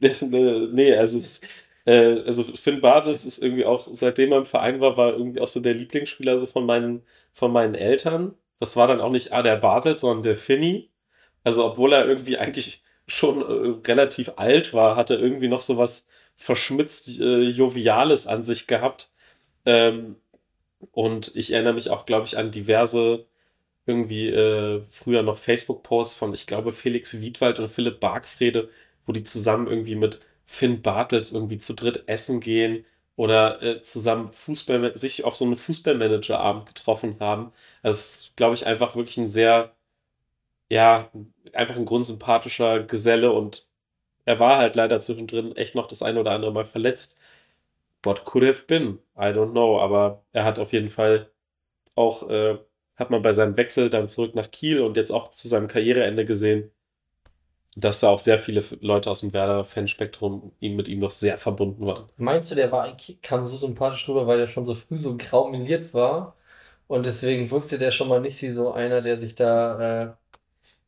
nee, 0.20 0.94
also, 0.96 1.18
es, 1.18 1.40
äh, 1.86 2.20
also 2.26 2.44
Finn 2.44 2.80
Bartels 2.80 3.24
ist 3.24 3.42
irgendwie 3.42 3.64
auch, 3.64 3.88
seitdem 3.92 4.32
er 4.32 4.38
im 4.38 4.44
Verein 4.44 4.80
war, 4.80 4.96
war 4.96 5.12
irgendwie 5.12 5.40
auch 5.40 5.48
so 5.48 5.60
der 5.60 5.74
Lieblingsspieler 5.74 6.38
so 6.38 6.46
von 6.46 6.66
meinen, 6.66 7.02
von 7.32 7.52
meinen 7.52 7.74
Eltern. 7.74 8.34
Das 8.58 8.76
war 8.76 8.86
dann 8.88 9.00
auch 9.00 9.10
nicht 9.10 9.32
ah, 9.32 9.42
der 9.42 9.56
Bartels, 9.56 10.00
sondern 10.00 10.22
der 10.22 10.36
Finny. 10.36 10.90
Also 11.44 11.64
obwohl 11.64 11.92
er 11.92 12.06
irgendwie 12.06 12.38
eigentlich 12.38 12.80
schon 13.06 13.42
äh, 13.42 13.86
relativ 13.88 14.32
alt 14.36 14.72
war, 14.74 14.96
hat 14.96 15.10
er 15.10 15.20
irgendwie 15.20 15.48
noch 15.48 15.60
so 15.60 15.76
was 15.78 16.08
verschmitzt 16.36 17.08
äh, 17.08 17.40
Joviales 17.42 18.26
an 18.26 18.42
sich 18.42 18.66
gehabt. 18.66 19.10
Ähm, 19.66 20.16
und 20.92 21.32
ich 21.36 21.52
erinnere 21.52 21.74
mich 21.74 21.90
auch, 21.90 22.06
glaube 22.06 22.26
ich, 22.26 22.38
an 22.38 22.50
diverse 22.50 23.26
irgendwie 23.86 24.28
äh, 24.28 24.82
früher 24.88 25.22
noch 25.22 25.36
Facebook-Posts 25.36 26.14
von, 26.14 26.34
ich 26.34 26.46
glaube, 26.46 26.72
Felix 26.72 27.20
Wiedwald 27.20 27.58
und 27.58 27.68
Philipp 27.68 28.00
Bargfrede, 28.00 28.68
wo 29.04 29.12
die 29.12 29.24
zusammen 29.24 29.66
irgendwie 29.66 29.96
mit 29.96 30.20
Finn 30.44 30.82
Bartels 30.82 31.32
irgendwie 31.32 31.58
zu 31.58 31.74
dritt 31.74 32.04
essen 32.08 32.40
gehen 32.40 32.84
oder 33.16 33.62
äh, 33.62 33.82
zusammen 33.82 34.32
Fußball, 34.32 34.96
sich 34.96 35.24
auf 35.24 35.36
so 35.36 35.44
einen 35.44 35.56
Fußballmanager-Abend 35.56 36.66
getroffen 36.66 37.16
haben. 37.20 37.52
Das 37.82 38.00
ist, 38.00 38.36
glaube 38.36 38.54
ich, 38.54 38.66
einfach 38.66 38.96
wirklich 38.96 39.18
ein 39.18 39.28
sehr, 39.28 39.74
ja, 40.70 41.10
einfach 41.52 41.76
ein 41.76 41.84
grundsympathischer 41.84 42.80
Geselle 42.84 43.32
und 43.32 43.66
er 44.26 44.40
war 44.40 44.58
halt 44.58 44.76
leider 44.76 45.00
zwischendrin 45.00 45.56
echt 45.56 45.74
noch 45.74 45.86
das 45.88 46.02
eine 46.02 46.20
oder 46.20 46.32
andere 46.32 46.52
Mal 46.52 46.64
verletzt. 46.66 47.18
What 48.02 48.24
could 48.24 48.44
have 48.44 48.64
been? 48.66 48.98
I 49.16 49.32
don't 49.32 49.52
know, 49.52 49.80
aber 49.80 50.24
er 50.32 50.44
hat 50.44 50.58
auf 50.58 50.72
jeden 50.72 50.88
Fall 50.88 51.30
auch, 51.96 52.28
äh, 52.30 52.58
hat 52.96 53.10
man 53.10 53.22
bei 53.22 53.32
seinem 53.32 53.56
Wechsel 53.56 53.90
dann 53.90 54.08
zurück 54.08 54.34
nach 54.34 54.50
Kiel 54.50 54.80
und 54.82 54.96
jetzt 54.96 55.12
auch 55.12 55.28
zu 55.30 55.48
seinem 55.48 55.68
Karriereende 55.68 56.24
gesehen, 56.24 56.72
dass 57.76 58.00
da 58.00 58.08
auch 58.08 58.18
sehr 58.18 58.38
viele 58.38 58.62
Leute 58.80 59.10
aus 59.10 59.20
dem 59.20 59.32
Werder-Fanspektrum 59.32 60.52
ihm 60.60 60.76
mit 60.76 60.88
ihm 60.88 60.98
noch 60.98 61.10
sehr 61.10 61.38
verbunden 61.38 61.86
waren. 61.86 62.04
Meinst 62.16 62.50
du, 62.50 62.54
der 62.54 62.72
war 62.72 62.84
eigentlich, 62.84 63.22
kam 63.22 63.46
so 63.46 63.56
sympathisch 63.56 64.08
rüber, 64.08 64.26
weil 64.26 64.40
er 64.40 64.46
schon 64.46 64.64
so 64.64 64.74
früh 64.74 64.98
so 64.98 65.16
graumeliert 65.16 65.94
war? 65.94 66.36
Und 66.88 67.06
deswegen 67.06 67.50
wirkte 67.50 67.78
der 67.78 67.92
schon 67.92 68.08
mal 68.08 68.20
nicht 68.20 68.42
wie 68.42 68.50
so 68.50 68.72
einer, 68.72 69.00
der 69.00 69.16
sich 69.16 69.36
da 69.36 70.08
äh, 70.08 70.12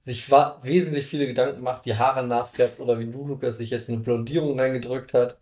sich 0.00 0.28
wesentlich 0.30 1.06
viele 1.06 1.28
Gedanken 1.28 1.62
macht, 1.62 1.84
die 1.84 1.94
Haare 1.94 2.26
nachfärbt 2.26 2.80
oder 2.80 2.98
wie 2.98 3.06
du, 3.06 3.24
Lukas, 3.28 3.58
sich 3.58 3.70
jetzt 3.70 3.88
eine 3.88 3.98
Blondierung 3.98 4.58
reingedrückt 4.58 5.14
hat. 5.14 5.38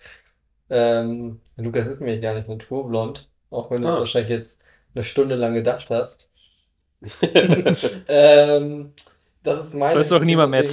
Ähm, 0.69 1.41
Lukas 1.57 1.87
ist 1.87 2.03
mir 2.03 2.21
gar 2.21 2.35
nicht 2.35 2.49
naturblond, 2.49 3.29
auch 3.51 3.71
wenn 3.71 3.81
du 3.81 3.89
es 3.89 3.97
Ah. 3.97 4.01
wahrscheinlich 4.01 4.31
jetzt 4.31 4.61
eine 4.95 5.03
Stunde 5.03 5.37
lang 5.37 5.55
gedacht 5.55 5.89
hast. 5.91 6.29
ähm, 8.09 8.93
das 9.43 9.65
ist 9.65 9.75
meine 9.75 9.95
Soll 9.95 10.03
es 10.03 10.09
doch 10.09 10.23
niemand 10.23 10.51
mehr 10.51 10.67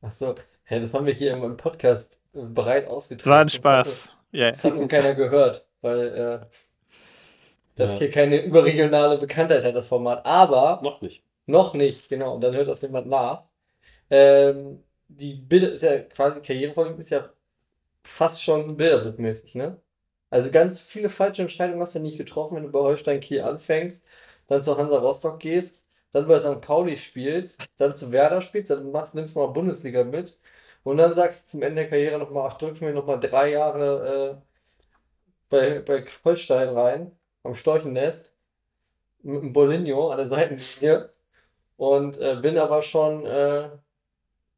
Achso, 0.00 0.34
hey, 0.64 0.80
das 0.80 0.94
haben 0.94 1.06
wir 1.06 1.12
hier 1.14 1.32
im 1.32 1.56
Podcast 1.56 2.22
äh, 2.34 2.42
breit 2.42 2.86
ausgetragen. 2.86 3.30
War 3.30 3.40
ein 3.40 3.46
Das 3.46 3.54
hat- 3.54 3.60
Spaß. 3.86 4.08
Ja. 4.30 4.50
das 4.50 4.64
hat 4.64 4.74
nun 4.74 4.88
keiner 4.88 5.14
gehört, 5.14 5.66
weil 5.80 6.08
äh, 6.42 6.46
das 7.76 7.92
Ja. 7.92 7.98
hier 8.00 8.10
keine 8.10 8.42
überregionale 8.42 9.18
Bekanntheit 9.18 9.64
hat, 9.64 9.74
das 9.74 9.86
Format. 9.86 10.24
Aber 10.26 10.80
Noch 10.82 11.00
nicht. 11.00 11.22
noch 11.46 11.74
nicht, 11.74 12.08
genau. 12.08 12.34
Und 12.34 12.42
dann 12.42 12.54
hört 12.54 12.68
das 12.68 12.82
jemand 12.82 13.06
nach. 13.08 13.44
Ähm, 14.10 14.82
die 15.08 15.34
Bilder 15.34 15.72
ist 15.72 15.82
ja 15.82 15.98
quasi 16.00 16.40
Karrierefolge 16.42 16.94
ist 16.98 17.10
ja 17.10 17.30
fast 18.04 18.42
schon 18.42 18.76
bilderbildmäßig, 18.76 19.54
ne? 19.54 19.80
Also 20.30 20.50
ganz 20.50 20.80
viele 20.80 21.08
falsche 21.08 21.40
Entscheidungen 21.42 21.80
hast 21.80 21.94
du 21.94 22.00
nicht 22.00 22.18
getroffen, 22.18 22.56
wenn 22.56 22.64
du 22.64 22.70
bei 22.70 22.80
Holstein 22.80 23.20
Kiel 23.20 23.40
anfängst. 23.42 24.06
dann 24.46 24.62
zu 24.62 24.76
Hansa 24.78 24.98
Rostock 24.98 25.40
gehst, 25.40 25.82
dann 26.12 26.28
bei 26.28 26.38
St. 26.40 26.60
Pauli 26.62 26.96
spielst, 26.96 27.68
dann 27.76 27.94
zu 27.94 28.12
Werder 28.12 28.40
spielst, 28.40 28.70
dann 28.70 28.90
machst, 28.92 29.14
nimmst 29.14 29.36
du 29.36 29.40
mal 29.40 29.48
Bundesliga 29.48 30.04
mit 30.04 30.38
und 30.84 30.96
dann 30.98 31.14
sagst 31.14 31.46
du 31.48 31.50
zum 31.52 31.62
Ende 31.62 31.82
der 31.82 31.90
Karriere 31.90 32.18
nochmal, 32.18 32.48
ach, 32.50 32.58
drück 32.58 32.80
mir 32.80 32.92
nochmal 32.92 33.20
drei 33.20 33.50
Jahre 33.50 34.40
äh, 34.42 34.42
bei, 35.48 35.80
bei 35.80 36.04
Holstein 36.24 36.68
rein, 36.70 37.12
am 37.42 37.54
Storchennest, 37.54 38.32
mit 39.22 39.42
dem 39.42 39.52
Bolinho 39.54 40.10
an 40.10 40.18
der 40.18 40.28
Seitenlinie 40.28 41.10
und 41.78 42.18
äh, 42.18 42.36
bin 42.42 42.58
aber 42.58 42.82
schon 42.82 43.26
äh, 43.26 43.70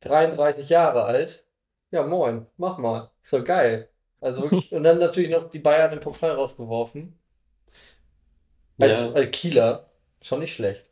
33 0.03 0.71
Jahre 0.71 1.05
alt. 1.05 1.47
Ja, 1.93 2.05
moin, 2.05 2.47
mach 2.59 2.79
mal. 2.79 3.11
Ist 3.23 3.33
doch 3.35 3.45
geil. 3.45 3.91
Also 4.21 4.43
wirklich, 4.45 4.73
und 4.75 4.85
dann 4.85 4.99
natürlich 4.99 5.31
noch 5.31 5.51
die 5.51 5.59
Bayern 5.61 5.93
im 5.95 6.01
Pokal 6.01 6.33
rausgeworfen. 6.33 7.19
Als, 8.81 8.99
Ja. 8.99 9.13
als 9.13 9.31
Kieler. 9.31 9.91
Schon 10.23 10.41
nicht 10.41 10.53
schlecht. 10.55 10.90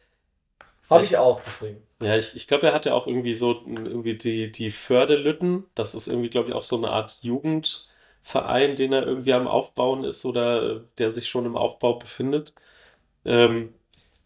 Habe 0.90 1.04
ich 1.04 1.16
auch, 1.16 1.40
deswegen. 1.44 1.82
Ja, 2.00 2.16
ich, 2.16 2.34
ich 2.36 2.46
glaube, 2.46 2.68
er 2.68 2.74
hatte 2.74 2.94
auch 2.94 3.06
irgendwie 3.06 3.34
so 3.34 3.62
irgendwie 3.66 4.16
die, 4.16 4.52
die 4.52 4.70
Fördelütten. 4.70 5.64
Das 5.74 5.94
ist 5.94 6.08
irgendwie, 6.08 6.30
glaube 6.30 6.48
ich, 6.48 6.54
auch 6.54 6.62
so 6.62 6.76
eine 6.76 6.90
Art 6.90 7.18
Jugendverein, 7.22 8.76
den 8.76 8.92
er 8.92 9.06
irgendwie 9.06 9.32
am 9.32 9.48
Aufbauen 9.48 10.04
ist 10.04 10.24
oder 10.24 10.76
äh, 10.76 10.80
der 10.98 11.10
sich 11.10 11.28
schon 11.28 11.44
im 11.46 11.56
Aufbau 11.56 11.94
befindet. 11.94 12.54
Ähm, 13.24 13.74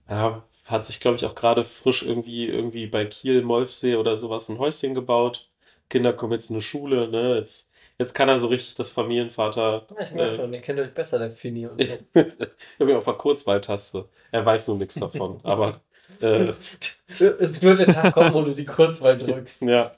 ja, 0.08 0.44
hat 0.66 0.86
sich, 0.86 1.00
glaube 1.00 1.16
ich, 1.16 1.24
auch 1.26 1.34
gerade 1.34 1.64
frisch 1.64 2.02
irgendwie, 2.02 2.46
irgendwie 2.46 2.86
bei 2.86 3.04
Kiel, 3.06 3.42
Molfsee 3.42 3.96
oder 3.96 4.16
sowas 4.16 4.48
ein 4.48 4.58
Häuschen 4.58 4.94
gebaut. 4.94 5.48
Kinder 5.88 6.12
kommen 6.12 6.32
jetzt 6.32 6.50
in 6.50 6.56
eine 6.56 6.62
Schule, 6.62 7.08
ne? 7.08 7.36
Jetzt, 7.36 7.72
jetzt 7.98 8.14
kann 8.14 8.28
er 8.28 8.38
so 8.38 8.46
richtig 8.46 8.74
das 8.74 8.90
Familienvater. 8.90 9.86
Ja, 9.90 10.04
ich 10.04 10.12
merke 10.12 10.34
äh, 10.34 10.36
schon, 10.36 10.54
ihr 10.54 10.60
kennt 10.60 10.78
euch 10.78 10.94
besser, 10.94 11.18
der 11.18 11.30
Fini 11.30 11.66
und 11.66 11.82
so. 11.82 11.92
ich 12.20 12.80
habe 12.80 12.90
ja 12.90 12.98
auf 12.98 13.04
der 13.04 13.14
Kurzwahltaste. 13.14 14.08
Er 14.30 14.46
weiß 14.46 14.68
nur 14.68 14.78
nichts 14.78 14.94
davon, 14.94 15.40
aber 15.44 15.80
äh, 16.20 16.44
es 17.06 17.62
wird 17.62 17.78
der 17.78 17.86
Tag 17.88 18.14
kommen, 18.14 18.34
wo 18.34 18.42
du 18.42 18.54
die 18.54 18.64
Kurzwahl 18.66 19.18
drückst. 19.18 19.62
Ja. 19.62 19.92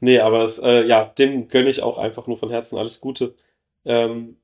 Nee, 0.00 0.20
aber 0.20 0.44
es, 0.44 0.58
äh, 0.58 0.82
ja, 0.84 1.04
dem 1.04 1.48
gönne 1.48 1.68
ich 1.70 1.82
auch 1.82 1.98
einfach 1.98 2.26
nur 2.26 2.36
von 2.38 2.50
Herzen 2.50 2.78
alles 2.78 3.00
Gute. 3.00 3.34
Ähm, 3.84 4.36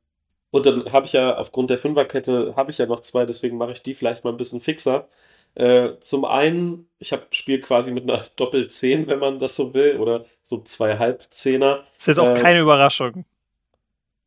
und 0.51 0.67
dann 0.67 0.93
habe 0.93 1.07
ich 1.07 1.13
ja 1.13 1.37
aufgrund 1.37 1.71
der 1.71 1.79
Fünferkette 1.79 2.55
habe 2.57 2.71
ich 2.71 2.79
ja 2.79 2.87
noch 2.87 3.01
zwei, 3.01 3.25
deswegen 3.27 3.57
mache 3.59 3.73
ich 3.73 3.83
die 3.83 3.95
vielleicht 3.95 4.25
mal 4.25 4.31
ein 4.31 4.37
bisschen 4.37 4.61
fixer. 4.61 5.09
Äh, 5.55 5.99
zum 6.01 6.25
einen, 6.27 6.89
ich 6.99 7.13
habe 7.13 7.23
spiele 7.31 7.61
quasi 7.61 7.91
mit 7.93 8.05
einer 8.05 8.23
Doppel-10, 8.37 9.09
wenn 9.09 9.19
man 9.19 9.39
das 9.39 9.57
so 9.57 9.73
will, 9.75 9.97
oder 9.99 10.25
so 10.43 10.61
zwei 10.63 10.99
Halbzehner. 10.99 11.79
Das 11.79 11.89
ist 11.99 12.07
jetzt 12.09 12.21
auch 12.21 12.29
Äh, 12.37 12.41
keine 12.41 12.61
Überraschung. 12.61 13.25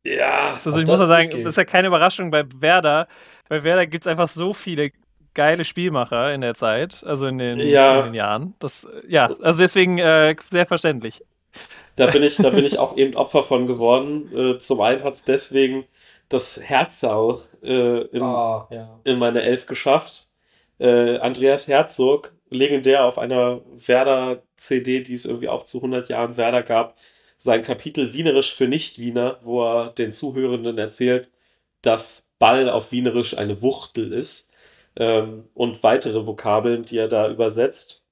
Ja, 0.04 0.58
Also 0.64 0.78
ich 0.80 0.86
das 0.86 0.92
muss 0.92 1.00
ja 1.00 1.06
sagen, 1.06 1.30
das 1.44 1.52
ist 1.52 1.56
ja 1.56 1.64
keine 1.64 1.88
Überraschung 1.88 2.30
bei 2.30 2.44
Werder. 2.60 3.06
Bei 3.48 3.62
Werder 3.62 3.86
gibt 3.86 4.04
es 4.04 4.08
einfach 4.10 4.28
so 4.28 4.52
viele 4.54 4.90
geile 5.34 5.64
Spielmacher 5.64 6.32
in 6.34 6.40
der 6.40 6.54
Zeit, 6.54 7.02
also 7.04 7.26
in 7.26 7.38
den, 7.38 7.58
Ja. 7.60 8.00
in 8.00 8.04
den 8.06 8.14
Jahren. 8.14 8.54
Das, 8.58 8.86
ja, 9.08 9.30
also 9.42 9.58
deswegen 9.58 9.98
äh, 9.98 10.34
sehr 10.50 10.66
verständlich. 10.66 11.22
Da 11.96 12.06
bin 12.06 12.22
ich, 12.22 12.36
da 12.36 12.50
bin 12.50 12.64
ich 12.64 12.78
auch 12.78 12.96
eben 12.96 13.16
Opfer 13.16 13.42
von 13.42 13.66
geworden. 13.66 14.30
Äh, 14.36 14.58
zum 14.58 14.80
einen 14.80 15.02
hat 15.04 15.14
es 15.14 15.24
deswegen 15.24 15.84
das 16.28 16.60
Herzau 16.62 17.40
äh, 17.62 18.02
in, 18.06 18.22
Ah, 18.22 18.68
ja. 18.70 19.00
in 19.04 19.18
meine 19.18 19.42
Elf 19.42 19.66
geschafft. 19.66 20.28
Äh, 20.78 21.18
Andreas 21.18 21.68
Herzog, 21.68 22.32
legendär 22.48 23.04
auf 23.04 23.18
einer 23.18 23.60
Werder-CD, 23.86 25.02
die 25.02 25.14
es 25.14 25.24
irgendwie 25.24 25.48
auch 25.48 25.64
zu 25.64 25.78
100 25.78 26.08
Jahren 26.08 26.36
Werder 26.36 26.62
gab, 26.62 26.96
sein 27.36 27.62
Kapitel 27.62 28.12
Wienerisch 28.12 28.54
für 28.54 28.68
Nicht-Wiener, 28.68 29.38
wo 29.42 29.62
er 29.64 29.88
den 29.90 30.12
Zuhörenden 30.12 30.78
erzählt, 30.78 31.30
dass 31.82 32.32
Ball 32.38 32.68
auf 32.70 32.92
Wienerisch 32.92 33.36
eine 33.36 33.60
Wuchtel 33.62 34.12
ist 34.12 34.49
ähm, 35.00 35.48
und 35.54 35.82
weitere 35.82 36.26
Vokabeln, 36.26 36.84
die 36.84 36.98
er 36.98 37.08
da 37.08 37.28
übersetzt. 37.28 38.04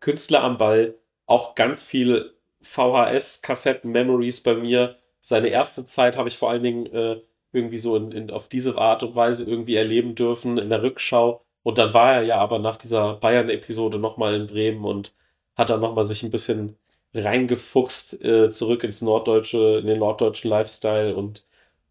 Künstler 0.00 0.44
am 0.44 0.58
Ball, 0.58 0.94
auch 1.26 1.54
ganz 1.56 1.82
viel 1.82 2.34
VHS-Kassetten-Memories 2.62 4.42
bei 4.42 4.54
mir. 4.54 4.94
Seine 5.20 5.48
erste 5.48 5.84
Zeit 5.84 6.16
habe 6.16 6.28
ich 6.28 6.36
vor 6.38 6.50
allen 6.50 6.62
Dingen 6.62 6.86
äh, 6.86 7.20
irgendwie 7.52 7.78
so 7.78 7.96
in, 7.96 8.12
in, 8.12 8.30
auf 8.30 8.46
diese 8.48 8.76
Art 8.78 9.02
und 9.02 9.16
Weise 9.16 9.44
irgendwie 9.44 9.76
erleben 9.76 10.14
dürfen 10.14 10.58
in 10.58 10.68
der 10.68 10.82
Rückschau. 10.82 11.40
Und 11.62 11.78
dann 11.78 11.94
war 11.94 12.14
er 12.16 12.22
ja 12.22 12.36
aber 12.38 12.58
nach 12.58 12.76
dieser 12.76 13.14
Bayern-Episode 13.14 13.98
nochmal 13.98 14.34
in 14.34 14.46
Bremen 14.46 14.84
und 14.84 15.12
hat 15.56 15.70
dann 15.70 15.80
nochmal 15.80 16.04
sich 16.04 16.22
ein 16.22 16.30
bisschen 16.30 16.76
reingefuchst 17.14 18.22
äh, 18.22 18.50
zurück 18.50 18.84
ins 18.84 19.02
Norddeutsche, 19.02 19.78
in 19.80 19.86
den 19.86 19.98
norddeutschen 19.98 20.50
Lifestyle 20.50 21.16
und 21.16 21.44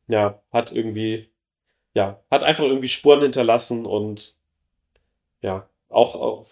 ja, 0.08 0.42
hat 0.52 0.72
irgendwie, 0.72 1.30
ja, 1.98 2.20
hat 2.30 2.44
einfach 2.44 2.64
irgendwie 2.64 2.88
Spuren 2.90 3.22
hinterlassen 3.22 3.86
und 3.88 4.36
ja, 5.42 5.68
auch, 5.90 6.16
auch, 6.16 6.46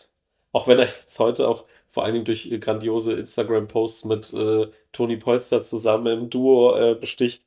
auch 0.51 0.67
wenn 0.67 0.79
er 0.79 0.85
jetzt 1.01 1.19
heute 1.19 1.47
auch 1.47 1.65
vor 1.87 2.03
allen 2.03 2.13
Dingen 2.13 2.25
durch 2.25 2.49
grandiose 2.59 3.13
Instagram-Posts 3.13 4.05
mit 4.05 4.33
äh, 4.33 4.67
Toni 4.91 5.17
Polster 5.17 5.61
zusammen 5.61 6.07
im 6.23 6.29
Duo 6.29 6.75
äh, 6.75 6.95
besticht 6.95 7.43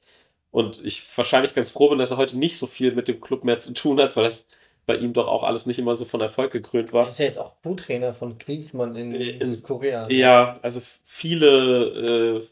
und 0.50 0.84
ich 0.84 1.04
wahrscheinlich 1.16 1.54
ganz 1.54 1.70
froh 1.70 1.88
bin, 1.90 1.98
dass 1.98 2.12
er 2.12 2.16
heute 2.18 2.38
nicht 2.38 2.56
so 2.58 2.66
viel 2.66 2.92
mit 2.94 3.08
dem 3.08 3.20
Club 3.20 3.44
mehr 3.44 3.58
zu 3.58 3.72
tun 3.74 4.00
hat, 4.00 4.16
weil 4.16 4.24
das 4.24 4.50
bei 4.86 4.96
ihm 4.96 5.12
doch 5.12 5.26
auch 5.28 5.42
alles 5.42 5.66
nicht 5.66 5.78
immer 5.78 5.94
so 5.94 6.04
von 6.06 6.20
Erfolg 6.20 6.50
gekrönt 6.52 6.90
Er 6.90 6.92
war. 6.94 7.08
ist 7.10 7.18
ja 7.18 7.26
jetzt 7.26 7.38
auch 7.38 7.56
Co-Trainer 7.62 8.14
von 8.14 8.38
Klinsmann 8.38 8.96
in, 8.96 9.12
In- 9.12 9.44
Südkorea. 9.44 10.08
Ja, 10.10 10.58
also 10.62 10.80
viele, 11.02 12.38
äh, 12.40 12.46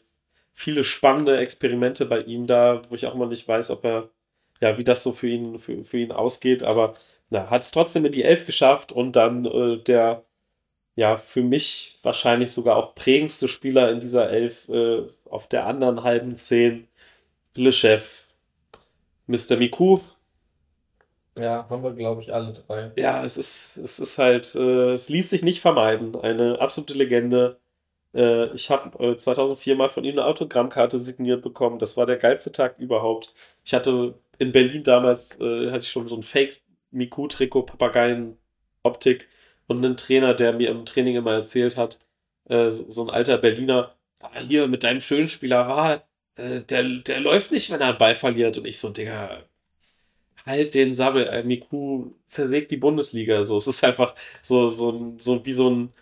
viele 0.53 0.83
spannende 0.83 1.37
Experimente 1.37 2.05
bei 2.05 2.19
ihm 2.21 2.45
da, 2.47 2.81
wo 2.89 2.95
ich 2.95 3.07
auch 3.07 3.15
immer 3.15 3.25
nicht 3.27 3.47
weiß, 3.47 3.71
ob 3.71 3.83
er, 3.85 4.09
ja, 4.61 4.77
wie 4.77 4.83
das 4.83 5.03
so 5.03 5.11
für 5.13 5.27
ihn, 5.27 5.59
für, 5.59 5.83
für 5.83 5.97
ihn 5.99 6.11
ausgeht, 6.11 6.63
aber 6.63 6.93
na, 7.29 7.49
hat 7.49 7.63
es 7.63 7.71
trotzdem 7.71 8.05
in 8.05 8.11
die 8.11 8.23
Elf 8.23 8.45
geschafft 8.45 8.91
und 8.91 9.15
dann 9.15 9.45
äh, 9.45 9.77
der, 9.83 10.23
ja, 10.95 11.17
für 11.17 11.43
mich 11.43 11.97
wahrscheinlich 12.03 12.51
sogar 12.51 12.77
auch 12.77 12.95
prägendste 12.95 13.47
Spieler 13.47 13.91
in 13.91 13.99
dieser 13.99 14.29
Elf 14.29 14.69
äh, 14.69 15.03
auf 15.29 15.47
der 15.47 15.67
anderen 15.67 16.03
halben 16.03 16.35
Zehn, 16.35 16.87
Le 17.55 17.71
Chef, 17.71 18.33
Mr. 19.27 19.57
Miku, 19.57 19.99
Ja, 21.37 21.67
haben 21.69 21.83
wir, 21.83 21.93
glaube 21.93 22.21
ich, 22.21 22.33
alle 22.33 22.51
drei. 22.53 22.91
Ja, 22.95 23.23
es 23.23 23.37
ist, 23.37 23.77
es 23.77 23.99
ist 23.99 24.17
halt, 24.17 24.55
äh, 24.55 24.93
es 24.93 25.09
ließ 25.09 25.29
sich 25.29 25.43
nicht 25.43 25.61
vermeiden. 25.61 26.15
Eine 26.15 26.59
absolute 26.59 26.95
Legende. 26.95 27.59
Äh, 28.13 28.53
ich 28.55 28.69
habe 28.71 28.97
äh, 29.13 29.17
2004 29.17 29.75
mal 29.75 29.89
von 29.89 30.03
ihm 30.03 30.13
eine 30.13 30.25
Autogrammkarte 30.25 30.97
signiert 30.99 31.43
bekommen. 31.43 31.79
Das 31.79 31.97
war 31.97 32.05
der 32.07 32.17
geilste 32.17 32.51
Tag 32.51 32.79
überhaupt. 32.79 33.33
Ich 33.65 33.73
hatte 33.75 34.15
in 34.39 34.51
Berlin 34.51 34.83
damals, 34.83 35.39
äh, 35.39 35.67
hatte 35.71 35.79
ich 35.79 35.89
schon 35.89 36.07
so 36.07 36.15
ein 36.15 36.23
Fake-Miku-Trikot, 36.23 37.63
Papageien-Optik 37.63 39.27
und 39.67 39.83
einen 39.83 39.97
Trainer, 39.97 40.33
der 40.33 40.53
mir 40.53 40.69
im 40.69 40.85
Training 40.85 41.15
immer 41.15 41.33
erzählt 41.33 41.77
hat, 41.77 41.99
äh, 42.49 42.69
so, 42.71 42.89
so 42.89 43.03
ein 43.03 43.09
alter 43.09 43.37
Berliner, 43.37 43.95
ah, 44.21 44.29
hier 44.39 44.67
mit 44.67 44.83
deinem 44.83 45.01
schönen 45.01 45.27
Spieler 45.27 45.67
war, 45.67 46.03
äh, 46.37 46.61
der, 46.63 46.83
der 46.83 47.19
läuft 47.19 47.51
nicht, 47.51 47.69
wenn 47.71 47.81
er 47.81 47.89
einen 47.89 47.97
Ball 47.97 48.15
verliert. 48.15 48.57
Und 48.57 48.67
ich 48.67 48.79
so, 48.79 48.89
Digga, 48.89 49.43
halt 50.45 50.73
den 50.75 50.93
Sabbel. 50.93 51.27
Äh, 51.27 51.43
Miku 51.43 52.11
zersägt 52.25 52.71
die 52.71 52.77
Bundesliga. 52.77 53.43
So, 53.43 53.57
es 53.57 53.67
ist 53.67 53.83
einfach 53.83 54.13
so, 54.41 54.69
so, 54.69 55.15
so 55.19 55.45
wie 55.45 55.51
so 55.53 55.69
ein, 55.69 55.93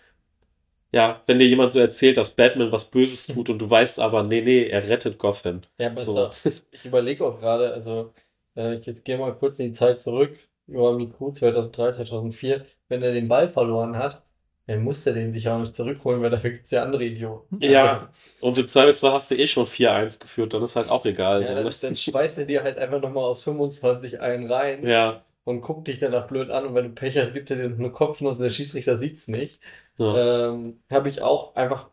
ja, 0.92 1.22
wenn 1.26 1.40
dir 1.40 1.48
jemand 1.48 1.72
so 1.72 1.80
erzählt, 1.80 2.18
dass 2.18 2.32
Batman 2.32 2.72
was 2.72 2.86
Böses 2.86 3.28
tut 3.28 3.50
und 3.50 3.60
du 3.60 3.70
weißt 3.70 4.00
aber, 4.00 4.24
nee, 4.24 4.42
nee, 4.42 4.68
er 4.68 4.88
rettet 4.88 5.18
Gotham. 5.18 5.62
Ja, 5.78 5.96
So. 5.98 6.30
so. 6.30 6.52
ich 6.72 6.86
überlege 6.86 7.26
auch 7.26 7.40
gerade, 7.40 7.74
also 7.74 8.14
äh, 8.56 8.76
ich 8.76 8.86
jetzt 8.86 9.06
gehe 9.06 9.18
mal 9.18 9.36
kurz 9.36 9.60
in 9.60 9.68
die 9.68 9.72
Zeit 9.74 10.00
zurück, 10.00 10.38
über 10.68 10.94
Miku 10.94 11.32
2003, 11.32 11.92
2004, 11.94 12.66
wenn 12.90 13.04
er 13.04 13.14
den 13.14 13.28
Ball 13.28 13.48
verloren 13.48 13.98
hat, 13.98 14.24
dann 14.68 14.82
muss 14.84 15.06
er 15.06 15.14
den 15.14 15.32
sich 15.32 15.48
auch 15.48 15.60
nicht 15.60 15.76
zurückholen, 15.76 16.22
weil 16.22 16.30
dafür 16.32 16.50
gibt 16.50 16.66
es 16.66 16.72
ja 16.72 16.84
andere 16.84 17.04
Idioten. 17.04 17.58
Ja, 17.62 18.10
und 18.42 18.58
im 18.58 18.68
Zweifelsfall 18.68 19.12
hast 19.14 19.30
du 19.30 19.36
eh 19.36 19.46
schon 19.48 19.68
4-1 19.68 20.20
geführt, 20.20 20.54
dann 20.54 20.64
ist 20.64 20.76
halt 20.76 20.90
auch 20.90 21.06
egal. 21.06 21.36
Also, 21.36 21.50
so, 21.50 21.54
ja, 21.54 21.64
ne? 21.64 21.70
dann, 21.70 21.80
dann 21.82 21.96
schmeißt 21.96 22.40
er 22.40 22.46
dir 22.46 22.64
halt 22.64 22.78
einfach 22.78 23.00
nochmal 23.00 23.26
aus 23.26 23.44
25 23.44 24.22
einen 24.22 24.52
rein 24.52 24.86
ja, 24.88 25.22
und 25.44 25.62
guckt 25.62 25.88
dich 25.88 26.00
danach 26.00 26.28
blöd 26.28 26.50
an 26.50 26.66
und 26.66 26.76
wenn 26.76 26.86
du 26.86 26.92
Pech 26.92 27.18
hast, 27.18 27.34
gibt 27.34 27.52
er 27.52 27.58
dir 27.58 27.66
eine 27.66 27.92
Kopfnuss 27.92 28.38
und 28.38 28.44
der 28.44 28.50
Schiedsrichter 28.50 28.96
sieht's 28.96 29.28
nicht. 29.28 29.60
ja. 30.00 30.50
Ähm, 30.50 30.82
Habe 30.90 31.10
ich 31.10 31.22
auch 31.22 31.56
einfach 31.56 31.90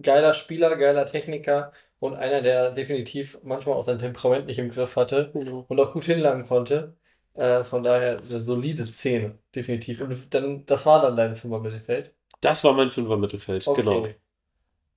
geiler 0.00 0.34
Spieler, 0.34 0.76
geiler 0.76 1.06
Techniker 1.06 1.72
und 2.02 2.16
einer, 2.16 2.42
der 2.42 2.72
definitiv 2.72 3.38
manchmal 3.44 3.76
auch 3.76 3.82
sein 3.82 3.98
Temperament 3.98 4.46
nicht 4.46 4.58
im 4.58 4.70
Griff 4.70 4.96
hatte 4.96 5.30
und 5.68 5.78
auch 5.80 5.92
gut 5.92 6.04
hinlangen 6.04 6.46
konnte. 6.46 6.96
Äh, 7.34 7.62
von 7.64 7.82
daher 7.84 8.18
eine 8.18 8.40
solide 8.40 8.90
10, 8.90 9.38
definitiv. 9.54 10.00
Und 10.00 10.34
dann, 10.34 10.66
das 10.66 10.84
war 10.84 11.00
dann 11.00 11.16
dein 11.16 11.36
Fünfer 11.36 11.60
Mittelfeld. 11.60 12.12
Das 12.40 12.64
war 12.64 12.72
mein 12.72 12.90
Fünfer-Mittelfeld, 12.90 13.66
Okay. 13.68 13.82
genau. 13.82 14.06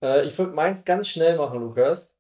Äh, 0.02 0.26
ich 0.26 0.38
würde 0.38 0.54
meins 0.54 0.84
ganz 0.84 1.08
schnell 1.08 1.38
machen, 1.38 1.60
Lukas. 1.60 2.16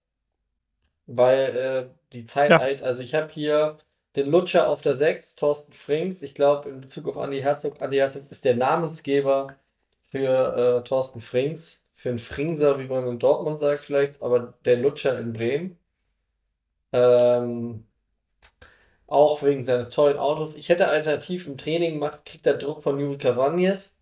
Weil 1.07 1.56
äh, 1.57 1.90
die 2.14 2.26
Zeit 2.26 2.52
Ja. 2.52 2.60
eilt. 2.60 2.82
Also 2.84 3.02
ich 3.02 3.14
habe 3.16 3.32
hier 3.32 3.78
den 4.16 4.30
Lutscher 4.30 4.70
auf 4.70 4.82
der 4.82 4.95
6, 4.95 5.36
Thorsten 5.36 5.74
Frings. 5.74 6.22
Ich 6.22 6.34
glaube, 6.36 6.70
in 6.70 6.82
Bezug 6.82 7.07
auf 7.07 7.18
Andi 7.18 7.41
Herzog, 7.41 7.82
Andi 7.82 7.98
Herzog 7.98 8.24
ist 8.30 8.45
der 8.45 8.56
Namensgeber 8.56 9.48
für 10.12 10.80
äh, 10.80 10.88
Thorsten 10.88 11.22
Frings. 11.22 11.85
Für 12.06 12.10
einen 12.10 12.19
Fringser, 12.19 12.77
wie 12.80 12.86
man 12.86 13.07
in 13.07 13.18
Dortmund 13.18 13.57
sagt 13.57 13.84
vielleicht, 13.86 14.22
aber 14.22 14.53
der 14.64 14.77
Lutscher 14.77 15.18
in 15.18 15.34
Bremen. 15.34 15.80
Ähm, 16.91 17.86
Auch 19.07 19.44
wegen 19.44 19.64
seines 19.64 19.90
tollen 19.90 20.18
Autos. 20.18 20.56
Ich 20.56 20.69
hätte 20.69 20.88
alternativ 20.88 21.48
im 21.48 21.57
Training 21.57 21.95
gemacht, 21.95 22.26
kriegt 22.26 22.45
er 22.48 22.56
Druck 22.57 22.82
von 22.84 22.99
Juri 22.99 23.18
Cavagnes. 23.18 23.99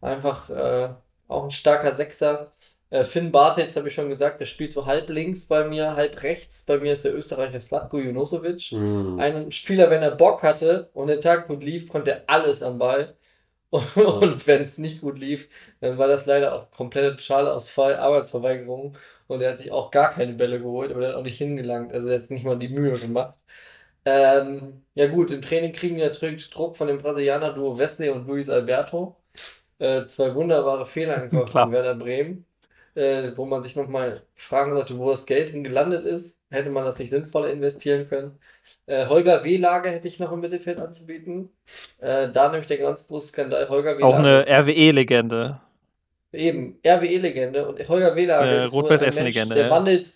Einfach 0.00 0.50
äh, 0.50 0.90
auch 1.28 1.44
ein 1.44 1.50
starker 1.50 1.92
Sechser. 1.92 2.52
Äh, 2.90 3.04
Finn 3.04 3.32
Bartels, 3.32 3.76
habe 3.76 3.88
ich 3.88 3.94
schon 3.94 4.08
gesagt, 4.08 4.40
der 4.40 4.46
spielt 4.46 4.72
so 4.72 4.86
halb 4.86 5.10
links 5.10 5.46
bei 5.46 5.64
mir, 5.68 5.96
halb 5.96 6.22
rechts. 6.22 6.62
Bei 6.64 6.78
mir 6.78 6.94
ist 6.94 7.04
der 7.04 7.14
Österreicher 7.14 7.60
Slatko 7.60 7.98
Junosovic. 7.98 8.72
Mhm. 8.72 9.18
Ein 9.18 9.52
Spieler, 9.52 9.90
wenn 9.90 10.02
er 10.02 10.12
Bock 10.12 10.42
hatte 10.42 10.90
und 10.94 11.08
der 11.08 11.20
Tag 11.20 11.48
gut 11.48 11.62
lief, 11.62 11.88
konnte 11.88 12.10
er 12.12 12.24
alles 12.26 12.62
am 12.62 12.78
Ball. 12.78 13.16
Und, 13.70 13.96
und 13.96 14.46
wenn 14.46 14.62
es 14.62 14.78
nicht 14.78 15.00
gut 15.02 15.18
lief, 15.18 15.48
dann 15.80 15.98
war 15.98 16.08
das 16.08 16.26
leider 16.26 16.54
auch 16.54 16.70
komplett 16.70 17.20
Schalausfall, 17.20 17.96
Arbeitsverweigerung. 17.96 18.96
Und 19.26 19.42
er 19.42 19.50
hat 19.50 19.58
sich 19.58 19.72
auch 19.72 19.90
gar 19.90 20.10
keine 20.10 20.32
Bälle 20.34 20.58
geholt, 20.58 20.90
aber 20.90 21.02
er 21.02 21.08
hat 21.10 21.16
auch 21.16 21.22
nicht 21.22 21.38
hingelangt. 21.38 21.92
Also 21.92 22.08
er 22.08 22.14
hat 22.14 22.22
jetzt 22.22 22.30
nicht 22.30 22.44
mal 22.44 22.58
die 22.58 22.68
Mühe 22.68 22.98
gemacht. 22.98 23.38
Ähm, 24.04 24.84
ja 24.94 25.06
gut, 25.08 25.30
im 25.30 25.42
Training 25.42 25.72
kriegen 25.72 25.96
wir 25.96 26.10
Druck 26.10 26.76
von 26.76 26.88
dem 26.88 26.98
Brasilianer 26.98 27.52
Duo 27.52 27.78
Wesley 27.78 28.08
und 28.08 28.26
Luis 28.26 28.48
Alberto. 28.48 29.16
Äh, 29.78 30.04
zwei 30.04 30.34
wunderbare 30.34 30.86
Fehler 30.86 31.28
von 31.46 31.72
Werder 31.72 31.94
Bremen, 31.94 32.46
äh, 32.94 33.32
wo 33.36 33.44
man 33.46 33.62
sich 33.62 33.76
nochmal 33.76 34.22
fragen 34.34 34.72
sollte, 34.72 34.98
wo 34.98 35.10
das 35.10 35.26
Geld 35.26 35.52
gelandet 35.64 36.04
ist. 36.06 36.40
Hätte 36.50 36.70
man 36.70 36.84
das 36.84 36.98
nicht 36.98 37.10
sinnvoller 37.10 37.50
investieren 37.50 38.08
können. 38.08 38.38
Äh, 38.86 39.06
Holger 39.06 39.44
W-Lager 39.44 39.90
hätte 39.90 40.08
ich 40.08 40.18
noch 40.20 40.32
im 40.32 40.40
Mittelfeld 40.40 40.78
anzubieten. 40.78 41.50
Äh, 42.00 42.30
da 42.32 42.50
nämlich 42.50 42.66
der 42.68 42.78
ganz 42.78 43.06
große 43.06 43.28
Skandal. 43.28 43.68
Holger 43.68 43.96
Auch 44.00 44.18
W-Lager. 44.18 44.18
eine 44.18 44.46
RWE-Legende. 44.48 45.60
Eben, 46.32 46.78
RWE-Legende 46.86 47.66
und 47.68 47.88
Holger 47.88 48.14
Wehler 48.16 48.40
Äh, 48.42 48.64
ist 48.64 48.72
wohl 48.72 48.82
Rot-Weiß 48.82 49.02
ein 49.02 49.08
Essen-Legende, 49.08 49.54
Mensch, 49.54 49.54
der 49.54 49.64
ja. 49.66 49.70
wandelt, 49.70 50.14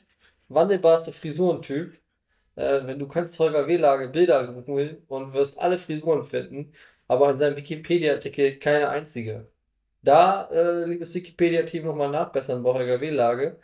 wandelbarste 0.48 1.12
Frisurentyp. 1.12 1.98
Äh, 2.56 2.86
wenn 2.86 2.98
du 2.98 3.08
kannst 3.08 3.38
Holger 3.38 3.66
Wehlage 3.66 4.08
Bilder 4.10 4.46
googeln 4.46 5.02
und 5.08 5.32
wirst 5.32 5.58
alle 5.58 5.78
Frisuren 5.78 6.24
finden, 6.24 6.72
aber 7.08 7.30
in 7.30 7.38
seinem 7.38 7.56
Wikipedia-Artikel 7.56 8.58
keine 8.58 8.90
einzige. 8.90 9.48
Da, 10.02 10.48
äh, 10.50 10.84
liebes 10.84 11.14
Wikipedia-Team, 11.14 11.84
nochmal 11.84 12.10
nachbessern 12.10 12.62
bei 12.62 12.72
Holger 12.72 13.00
Wehlage. 13.00 13.58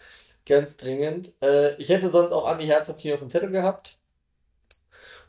Ganz 0.46 0.76
dringend. 0.76 1.32
Äh, 1.42 1.74
ich 1.76 1.88
hätte 1.88 2.10
sonst 2.10 2.32
auch 2.32 2.46
Andi 2.46 2.66
Herzog 2.66 2.98
hier 3.00 3.14
auf 3.14 3.20
dem 3.20 3.30
Zettel 3.30 3.50
gehabt. 3.50 3.98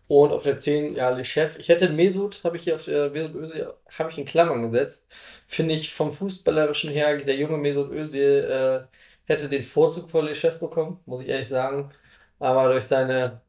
Und 0.07 0.31
auf 0.31 0.44
der 0.44 0.57
10, 0.57 0.95
ja, 0.95 1.10
Le 1.11 1.23
Chef. 1.23 1.57
Ich 1.60 1.69
hätte 1.69 1.90
Mesut, 1.90 2.44
habe 2.44 2.57
ich 2.57 2.64
hier 2.64 2.76
auf 2.76 2.86
der 2.86 3.11
Mesut 3.11 3.36
Özil, 3.36 3.73
habe 3.98 4.10
ich 4.10 4.18
in 4.18 4.26
Klammern 4.26 4.64
gesetzt. 4.72 5.07
Finde 5.45 5.76
ich 5.76 5.94
vom 5.94 6.11
Fußballerischen 6.11 6.90
her, 6.90 7.18
der 7.18 7.36
junge 7.36 7.57
Mesut 7.57 7.91
Özil 7.91 8.88
äh, 8.90 8.98
hätte 9.26 9.49
den 9.49 9.64
Vorzug 9.64 10.10
vor 10.10 10.23
Le 10.23 10.34
Chef 10.34 10.60
bekommen, 10.60 10.99
muss 11.06 11.22
ich 11.23 11.30
ehrlich 11.30 11.48
sagen. 11.48 11.91
Aber 12.40 12.69
durch 12.72 12.86
seine 12.86 13.41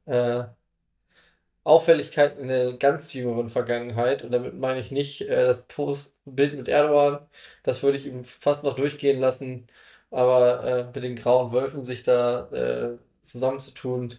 äh, 1.64 1.68
Auffälligkeit 1.68 2.38
in 2.38 2.48
der 2.48 2.74
ganz 2.74 3.12
jüngeren 3.12 3.48
Vergangenheit, 3.48 4.24
und 4.24 4.32
damit 4.32 4.58
meine 4.58 4.80
ich 4.80 4.90
nicht 4.90 5.22
äh, 5.22 5.46
das 5.46 5.66
Postbild 5.66 6.56
mit 6.56 6.68
Erdogan, 6.68 7.20
das 7.62 7.82
würde 7.82 7.98
ich 7.98 8.06
ihm 8.06 8.24
fast 8.24 8.64
noch 8.64 8.74
durchgehen 8.76 9.20
lassen, 9.20 9.66
aber 10.10 10.64
äh, 10.64 10.84
mit 10.86 11.04
den 11.04 11.16
grauen 11.16 11.52
Wölfen 11.52 11.84
sich 11.84 12.02
da 12.02 12.50
äh, 12.50 12.98
zusammenzutun 13.22 14.14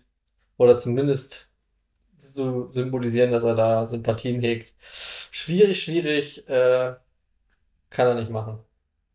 oder 0.57 0.77
zumindest 0.77 1.47
zu 2.17 2.67
symbolisieren, 2.67 3.31
dass 3.31 3.43
er 3.43 3.55
da 3.55 3.87
Sympathien 3.87 4.39
hegt. 4.41 4.73
Schwierig, 5.31 5.83
schwierig, 5.83 6.47
äh, 6.47 6.93
kann 7.89 8.07
er 8.07 8.15
nicht 8.15 8.29
machen. 8.29 8.59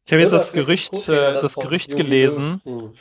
Ich 0.05 0.13
habe 0.13 0.23
jetzt 0.23 0.33
das 0.33 0.53
Gerücht, 0.53 1.09
äh, 1.09 1.41
das 1.41 1.55
Gerücht 1.55 1.97
gelesen. 1.97 2.61
Mhm. 2.65 2.93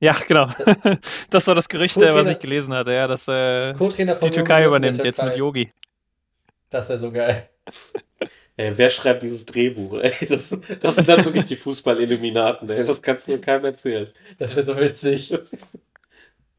Ja, 0.00 0.16
genau. 0.26 0.48
Das 1.30 1.46
war 1.46 1.54
das 1.54 1.68
Gerücht, 1.68 1.96
äh, 1.96 2.14
was 2.14 2.28
ich 2.28 2.38
gelesen 2.38 2.72
hatte, 2.74 2.92
ja, 2.92 3.06
dass 3.06 3.26
äh, 3.28 3.72
die 3.74 4.30
Türkei 4.30 4.64
übernimmt 4.64 4.98
jetzt 4.98 5.22
mit 5.22 5.32
Türkei. 5.32 5.38
Yogi. 5.38 5.72
Das 6.70 6.88
wäre 6.88 6.98
so 6.98 7.12
geil. 7.12 7.48
Ey, 8.56 8.72
wer 8.76 8.90
schreibt 8.90 9.22
dieses 9.22 9.46
Drehbuch? 9.46 9.94
Ey, 10.02 10.26
das, 10.26 10.56
das 10.80 10.96
sind 10.96 11.08
dann 11.08 11.24
wirklich 11.24 11.46
die 11.46 11.56
Fußball-Illuminaten. 11.56 12.68
Ey. 12.70 12.84
Das 12.84 13.02
kannst 13.02 13.26
du 13.28 13.38
keinem 13.40 13.64
erzählen. 13.64 14.08
Das 14.38 14.54
wäre 14.54 14.64
so 14.64 14.76
witzig. 14.76 15.36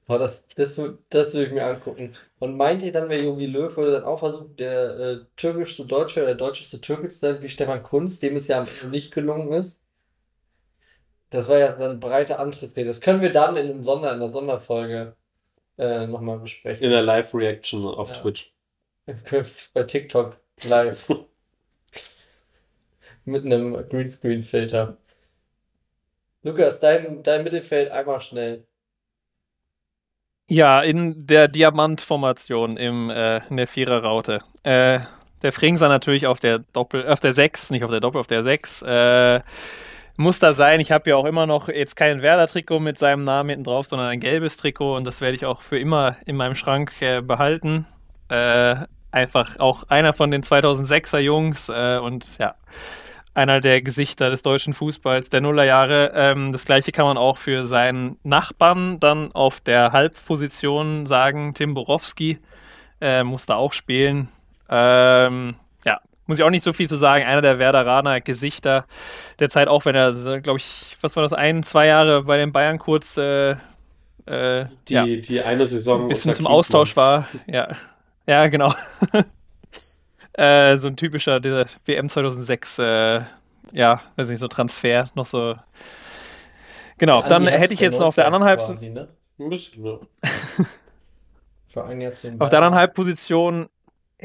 Boah, 0.08 0.20
das, 0.20 0.48
das, 0.56 0.80
das 1.10 1.34
würde 1.34 1.48
ich 1.48 1.54
mir 1.54 1.66
angucken. 1.66 2.14
Und 2.40 2.58
meint 2.58 2.84
ihr 2.84 2.92
dann, 2.92 3.10
wer 3.10 3.24
Jogi 3.24 3.46
Löw 3.46 3.76
würde 3.78 3.94
dann 3.94 4.04
auch 4.04 4.20
versuchen, 4.20 4.56
der 4.58 5.00
äh, 5.00 5.18
türkischste 5.36 5.86
Deutsche 5.86 6.20
oder 6.20 6.28
der 6.28 6.36
deutscheste 6.36 6.82
Türke 6.82 7.08
zu 7.08 7.18
sein, 7.18 7.42
wie 7.42 7.50
Stefan 7.50 7.82
Kunz, 7.82 8.20
dem 8.20 8.36
es 8.36 8.48
ja 8.48 8.60
am 8.60 8.68
Ende 8.68 8.92
nicht 8.92 9.14
gelungen 9.14 9.52
ist? 9.54 9.82
Das 11.36 11.50
war 11.50 11.58
ja 11.58 11.74
dann 11.74 11.92
eine 11.92 12.00
breite 12.00 12.40
Antrittsrede. 12.40 12.88
Das 12.88 13.02
können 13.02 13.22
wir 13.22 13.30
dann 13.30 13.58
in 13.58 13.70
einem 13.70 13.84
Sonder, 13.84 14.12
in 14.12 14.16
einer 14.16 14.30
Sonderfolge 14.30 15.18
äh, 15.78 16.08
nochmal 16.08 16.40
besprechen. 16.40 16.82
In 16.82 16.92
der 16.92 17.02
Live-Reaction 17.02 17.86
auf 17.86 18.10
Ja. 18.10 18.16
Twitch. 18.16 18.54
Bei 19.74 19.84
TikTok 19.84 20.38
live. 20.64 21.10
Mit 23.26 23.44
einem 23.44 23.74
Greenscreen-Filter. 23.90 24.96
Lukas, 26.44 26.80
dein, 26.80 27.22
dein 27.22 27.44
Mittelfeld 27.44 27.92
einmal 27.92 28.22
schnell. 28.22 28.66
Ja, 30.48 30.82
in 30.82 31.28
der 31.28 31.50
Diamantformation 31.50 32.78
im, 32.78 33.10
äh, 33.10 33.46
in 33.50 33.58
der 33.58 33.68
Viererraute. 33.68 34.42
Äh, 34.64 35.02
der 35.42 35.52
Fringser 35.52 35.90
natürlich 35.90 36.28
auf 36.28 36.40
der 36.40 36.60
Doppel, 36.60 37.06
auf 37.10 37.20
der 37.20 37.34
6, 37.34 37.72
nicht 37.72 37.84
auf 37.84 37.92
der 37.92 38.00
Doppel, 38.00 38.22
auf 38.22 38.28
der 38.28 38.44
6. 38.44 38.84
Äh, 38.84 39.42
muss 40.18 40.40
da 40.40 40.54
sein. 40.54 40.80
Ich 40.80 40.92
habe 40.92 41.10
ja 41.10 41.16
auch 41.16 41.26
immer 41.26 41.46
noch 41.46 41.68
jetzt 41.68 41.96
kein 41.96 42.22
Werder-Trikot 42.22 42.80
mit 42.80 42.98
seinem 42.98 43.24
Namen 43.24 43.50
hinten 43.50 43.66
drauf, 43.66 43.88
sondern 43.88 44.08
ein 44.08 44.20
gelbes 44.20 44.58
Trikot 44.58 44.96
und 44.96 45.04
das 45.04 45.22
werde 45.22 45.36
ich 45.36 45.46
auch 45.46 45.62
für 45.62 45.78
immer 45.78 46.18
in 46.26 46.36
meinem 46.36 46.56
Schrank 46.56 46.94
äh, 47.02 47.22
behalten. 47.22 47.86
Äh, 48.30 48.76
einfach 49.12 49.60
auch 49.60 49.84
einer 49.84 50.14
von 50.14 50.32
den 50.32 50.44
2006er 50.44 51.20
Jungs 51.20 51.70
äh, 51.70 52.00
und 52.00 52.38
ja, 52.38 52.56
einer 53.34 53.60
der 53.60 53.82
Gesichter 53.82 54.30
des 54.30 54.42
deutschen 54.42 54.74
Fußballs 54.74 55.30
der 55.30 55.42
Nullerjahre. 55.42 56.12
Ähm, 56.16 56.52
das 56.54 56.66
gleiche 56.66 56.92
kann 56.92 57.06
man 57.06 57.18
auch 57.18 57.38
für 57.38 57.66
seinen 57.66 58.18
Nachbarn 58.24 59.00
dann 59.00 59.32
auf 59.34 59.60
der 59.60 59.92
Halbposition 59.92 61.06
sagen. 61.06 61.54
Tim 61.54 61.74
Borowski 61.74 62.40
äh, 63.02 63.24
muss 63.24 63.46
da 63.46 63.56
auch 63.56 63.74
spielen. 63.74 64.30
Ähm, 64.70 65.56
muss 66.28 66.38
ich 66.40 66.44
auch 66.44 66.50
nicht 66.50 66.64
so 66.64 66.74
viel 66.74 66.90
zu 66.90 66.96
sagen. 66.96 67.26
Einer 67.26 67.42
der 67.42 67.60
Werderaner 67.60 68.22
Gesichter 68.22 68.86
der 69.40 69.50
Zeit, 69.50 69.68
auch 69.68 69.86
wenn 69.86 69.96
er, 69.96 70.14
glaube 70.42 70.60
ich, 70.60 70.98
was 71.02 71.16
war 71.16 71.24
das, 71.24 71.34
ein, 71.34 71.64
zwei 71.64 71.88
Jahre 71.88 72.24
bei 72.24 72.38
den 72.38 72.52
Bayern 72.52 72.80
kurz 72.80 73.18
äh, 73.18 73.56
äh, 74.26 74.66
Die, 74.88 74.94
ja, 74.94 75.06
die 75.06 75.42
eine 75.42 75.66
Saison 75.66 76.04
ein 76.04 76.08
bisschen 76.08 76.34
zum 76.34 76.46
Klinsmann. 76.46 76.54
Austausch 76.54 76.96
war. 76.96 77.28
Ja, 77.48 77.76
ja 78.26 78.48
genau. 78.48 78.74
äh, 80.34 80.78
so 80.78 80.88
ein 80.88 80.98
typischer 80.98 81.40
dieser 81.40 81.66
WM 81.86 82.10
2006, 82.10 82.80
äh, 82.80 83.22
ja, 83.72 84.02
weiß 84.16 84.30
nicht, 84.30 84.40
so 84.40 84.48
Transfer, 84.48 85.10
noch 85.16 85.26
so. 85.26 85.56
Genau, 86.98 87.20
Andi 87.20 87.30
dann 87.30 87.48
hätte 87.48 87.74
ich 87.74 87.80
jetzt 87.80 88.00
noch 88.00 88.08
auf 88.08 88.16
der 88.16 88.26
anderen 88.26 88.46
Halb, 88.46 88.60
quasi, 88.60 88.90
ne? 88.90 89.10
Ein 89.40 89.50
bisschen, 89.50 89.86
ja. 89.86 90.00
Für 91.68 91.84
ein 91.84 92.00
Jahrzehnt. 92.00 92.42
auf 92.42 92.50
der 92.50 92.60
anderen 92.60 92.76
Halbposition 92.76 93.68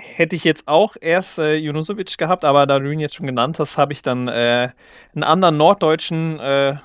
hätte 0.01 0.37
ich 0.37 0.45
jetzt 0.45 0.69
auch 0.69 0.97
erst 1.01 1.39
äh, 1.39 1.55
Junusovic 1.55 2.19
gehabt, 2.19 2.45
aber 2.45 2.67
da 2.67 2.79
du 2.79 2.91
ihn 2.91 3.01
jetzt 3.01 3.15
schon 3.15 3.27
genannt 3.27 3.59
hast, 3.59 3.79
habe 3.79 3.93
ich 3.93 4.03
dann 4.03 4.29
äh, 4.29 4.71
einen 5.15 5.25
anderen 5.25 5.57
Norddeutschen, 5.57 6.39
äh, 6.41 6.77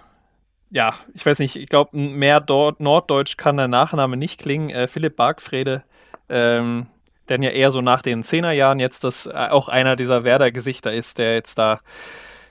ja, 0.72 0.96
ich 1.14 1.26
weiß 1.26 1.40
nicht, 1.40 1.56
ich 1.56 1.70
glaube, 1.70 1.98
mehr 1.98 2.40
dort 2.40 2.80
Norddeutsch 2.80 3.38
kann 3.38 3.58
der 3.58 3.68
Nachname 3.68 4.18
nicht 4.18 4.40
klingen, 4.40 4.70
äh, 4.70 4.88
Philipp 4.88 5.16
Bargfrede, 5.16 5.84
ähm, 6.30 6.88
der 7.30 7.42
ja 7.42 7.50
eher 7.50 7.72
so 7.72 7.82
nach 7.82 8.02
den 8.02 8.24
Zehnerjahren 8.24 8.80
jetzt 8.80 9.04
das 9.04 9.26
äh, 9.26 9.32
auch 9.32 9.68
einer 9.68 9.96
dieser 9.96 10.24
Werder-Gesichter 10.24 10.94
ist, 10.94 11.18
der 11.18 11.36
jetzt 11.36 11.58
da, 11.58 11.80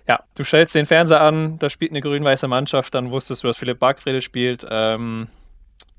ja, 0.09 0.21
du 0.35 0.45
stellst 0.45 0.75
den 0.75 0.87
Fernseher 0.87 1.21
an, 1.21 1.59
da 1.59 1.71
spielt 1.71 1.93
eine 1.93 2.01
grün-weiße 2.01 2.49
Mannschaft, 2.49 2.95
dann 2.95 3.11
wusstest 3.11 3.43
du, 3.43 3.49
dass 3.49 3.59
Philipp 3.59 3.79
Bargfrede 3.79 4.23
spielt, 4.23 4.67
ähm, 4.71 5.29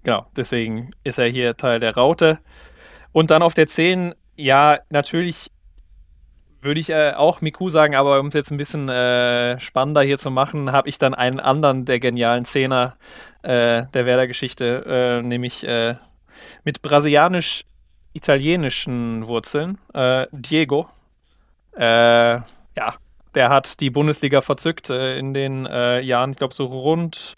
genau, 0.03 0.25
deswegen 0.35 0.91
ist 1.03 1.19
er 1.19 1.27
hier 1.27 1.57
Teil 1.57 1.79
der 1.79 1.95
Raute. 1.95 2.39
Und 3.11 3.31
dann 3.31 3.43
auf 3.43 3.53
der 3.53 3.67
10, 3.67 4.13
ja, 4.35 4.79
natürlich 4.89 5.51
würde 6.61 6.79
ich 6.79 6.89
äh, 6.89 7.13
auch 7.15 7.41
Miku 7.41 7.69
sagen, 7.69 7.95
aber 7.95 8.19
um 8.19 8.27
es 8.27 8.33
jetzt 8.33 8.51
ein 8.51 8.57
bisschen 8.57 8.89
äh, 8.89 9.59
spannender 9.59 10.01
hier 10.01 10.17
zu 10.17 10.31
machen, 10.31 10.71
habe 10.71 10.89
ich 10.89 10.97
dann 10.97 11.13
einen 11.13 11.39
anderen 11.39 11.85
der 11.85 11.99
genialen 11.99 12.43
Zehner 12.43 12.97
äh, 13.43 13.83
der 13.93 14.05
Werder-Geschichte, 14.05 15.21
äh, 15.21 15.21
nämlich 15.21 15.63
äh, 15.67 15.93
mit 16.63 16.81
brasilianisch-italienischen 16.81 19.27
Wurzeln, 19.27 19.77
äh, 19.93 20.25
Diego. 20.31 20.89
Ja, 21.77 22.45
der 23.35 23.49
hat 23.49 23.81
die 23.81 23.89
Bundesliga 23.89 24.39
verzückt 24.39 24.89
in 24.89 25.33
den 25.33 25.65
Jahren, 25.65 26.31
ich 26.31 26.37
glaube 26.37 26.53
so 26.53 26.67
rund 26.67 27.35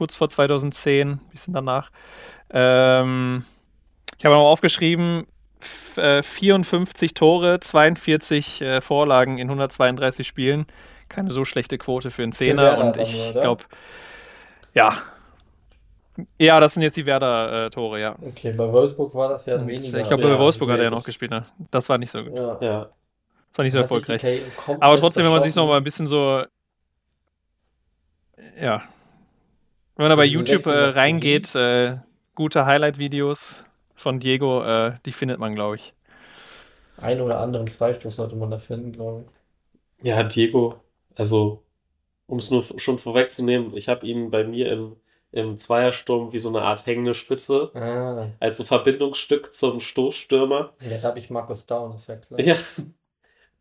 kurz 0.00 0.16
vor 0.16 0.30
2010, 0.30 1.20
bisschen 1.30 1.52
danach. 1.52 1.90
Ähm, 2.48 3.44
ich 4.16 4.24
habe 4.24 4.34
noch 4.34 4.44
aufgeschrieben, 4.44 5.26
54 5.64 7.14
Tore, 7.14 7.60
42 7.60 8.60
äh, 8.60 8.80
Vorlagen 8.80 9.38
in 9.38 9.48
132 9.48 10.26
Spielen. 10.26 10.66
Keine 11.08 11.32
so 11.32 11.44
schlechte 11.44 11.76
Quote 11.78 12.10
für 12.10 12.22
einen 12.22 12.32
Zehner. 12.32 12.78
Und 12.78 12.96
ich 12.96 13.32
glaube, 13.32 13.64
ja. 14.74 14.96
Ja, 16.38 16.60
das 16.60 16.74
sind 16.74 16.82
jetzt 16.82 16.96
die 16.96 17.06
Werder-Tore, 17.06 18.00
ja. 18.00 18.14
Okay, 18.20 18.52
bei 18.52 18.70
Wolfsburg 18.70 19.14
war 19.14 19.28
das 19.30 19.46
ja 19.46 19.56
Und 19.56 19.66
weniger. 19.66 19.98
ich 20.00 20.06
glaube, 20.08 20.22
Ja, 20.22 20.28
bei 20.28 20.38
Wolfsburg 20.38 20.68
hat 20.70 20.78
er 20.78 20.84
ja 20.84 20.90
das- 20.90 21.00
noch 21.00 21.06
gespielt. 21.06 21.30
Ne? 21.30 21.44
Das 21.70 21.88
war 21.88 21.98
nicht 21.98 22.10
so, 22.10 22.22
das 22.22 22.34
ja. 22.34 22.58
Ja. 22.60 22.88
war 23.54 23.62
nicht 23.64 23.72
so 23.72 23.78
Hat 23.78 23.84
erfolgreich. 23.84 24.42
Aber 24.80 24.96
trotzdem, 24.98 25.24
wenn 25.24 25.32
man 25.32 25.42
sich 25.42 25.54
noch 25.54 25.66
mal 25.66 25.76
ein 25.78 25.84
bisschen 25.84 26.08
so. 26.08 26.44
Ja. 28.60 28.82
Wenn 29.96 30.04
man 30.04 30.10
da 30.10 30.16
bei 30.16 30.24
YouTube 30.24 30.66
äh, 30.66 30.70
reingeht, 30.90 31.54
äh, 31.54 31.96
gute 32.34 32.64
Highlight-Videos 32.66 33.64
von 34.00 34.20
Diego, 34.20 34.62
äh, 34.64 34.94
die 35.06 35.12
findet 35.12 35.38
man, 35.38 35.54
glaube 35.54 35.76
ich. 35.76 35.94
Einen 36.98 37.22
oder 37.22 37.40
anderen 37.40 37.66
Freistoß 37.66 38.14
sollte 38.14 38.36
man 38.36 38.52
da 38.52 38.58
finden, 38.58 38.92
glaube 38.92 39.22
ich. 39.22 39.30
Ja, 40.02 40.22
Diego, 40.22 40.80
also 41.16 41.62
um 42.26 42.38
es 42.38 42.50
nur 42.50 42.64
schon 42.78 42.98
vorwegzunehmen, 42.98 43.76
ich 43.76 43.88
habe 43.88 44.06
ihn 44.06 44.30
bei 44.30 44.44
mir 44.44 44.72
im, 44.72 44.96
im 45.32 45.56
Zweiersturm 45.56 46.32
wie 46.32 46.38
so 46.40 46.48
eine 46.50 46.62
Art 46.62 46.86
hängende 46.86 47.14
Spitze 47.14 47.72
Ah, 47.74 48.36
als 48.40 48.58
so 48.58 48.64
Verbindungsstück 48.64 49.52
zum 49.54 49.80
Stoßstürmer. 49.80 50.74
ja, 50.80 50.98
da 50.98 51.08
habe 51.08 51.18
ich 51.18 51.30
Markus 51.30 51.66
Down, 51.66 51.94
ist 51.94 52.08
ja 52.08 52.16
klar. 52.16 52.40
Ja. 52.40 52.56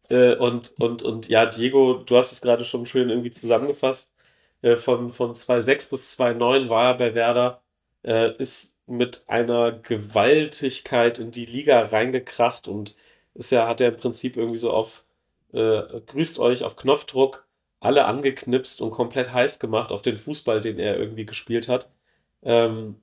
Äh, 0.09 0.35
und, 0.35 0.73
und, 0.79 1.03
und 1.03 1.29
ja, 1.29 1.45
Diego, 1.45 1.95
du 1.95 2.17
hast 2.17 2.31
es 2.31 2.41
gerade 2.41 2.65
schon 2.65 2.85
schön 2.85 3.09
irgendwie 3.09 3.31
zusammengefasst. 3.31 4.17
Äh, 4.61 4.75
von, 4.75 5.09
von 5.09 5.35
2,6 5.35 5.89
bis 5.89 6.11
2,9 6.13 6.69
war 6.69 6.91
er 6.93 6.97
bei 6.97 7.13
Werder, 7.15 7.61
äh, 8.03 8.35
ist 8.37 8.78
mit 8.89 9.23
einer 9.27 9.71
Gewaltigkeit 9.71 11.19
in 11.19 11.31
die 11.31 11.45
Liga 11.45 11.81
reingekracht 11.85 12.67
und 12.67 12.95
ist 13.35 13.51
ja, 13.51 13.67
hat 13.67 13.81
er 13.81 13.89
im 13.89 13.95
Prinzip 13.97 14.37
irgendwie 14.37 14.57
so 14.57 14.71
auf 14.71 15.05
äh, 15.53 15.81
grüßt 16.07 16.39
euch 16.39 16.63
auf 16.63 16.75
Knopfdruck 16.75 17.47
alle 17.79 18.05
angeknipst 18.05 18.81
und 18.81 18.91
komplett 18.91 19.33
heiß 19.33 19.59
gemacht 19.59 19.91
auf 19.91 20.01
den 20.01 20.17
Fußball, 20.17 20.61
den 20.61 20.79
er 20.79 20.97
irgendwie 20.97 21.25
gespielt 21.25 21.67
hat. 21.67 21.89
Ähm, 22.43 22.97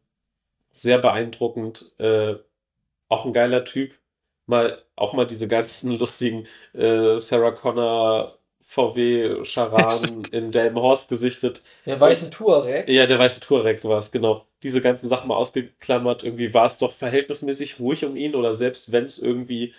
sehr 0.70 0.98
beeindruckend, 0.98 1.92
äh, 1.98 2.36
auch 3.08 3.24
ein 3.26 3.32
geiler 3.32 3.64
Typ 3.64 3.94
mal 4.46 4.82
auch 4.96 5.12
mal 5.12 5.26
diese 5.26 5.48
ganzen 5.48 5.92
lustigen 5.98 6.46
äh, 6.74 7.18
Sarah 7.18 7.52
Connor 7.52 8.35
VW 8.68 9.44
Charan 9.44 10.22
in 10.32 10.50
Delmenhorst 10.50 11.08
gesichtet. 11.08 11.62
Der 11.86 12.00
weiße 12.00 12.30
Tuareg. 12.30 12.88
Ja, 12.88 13.06
der 13.06 13.18
weiße 13.18 13.40
Tuareg 13.40 13.82
war 13.84 13.98
es, 13.98 14.10
genau. 14.10 14.44
Diese 14.64 14.80
ganzen 14.80 15.08
Sachen 15.08 15.28
mal 15.28 15.36
ausgeklammert. 15.36 16.24
Irgendwie 16.24 16.52
war 16.52 16.66
es 16.66 16.76
doch 16.76 16.92
verhältnismäßig 16.92 17.78
ruhig 17.78 18.04
um 18.04 18.16
ihn 18.16 18.34
oder 18.34 18.54
selbst 18.54 18.90
wenn 18.90 19.04
es 19.04 19.20
irgendwie 19.20 19.72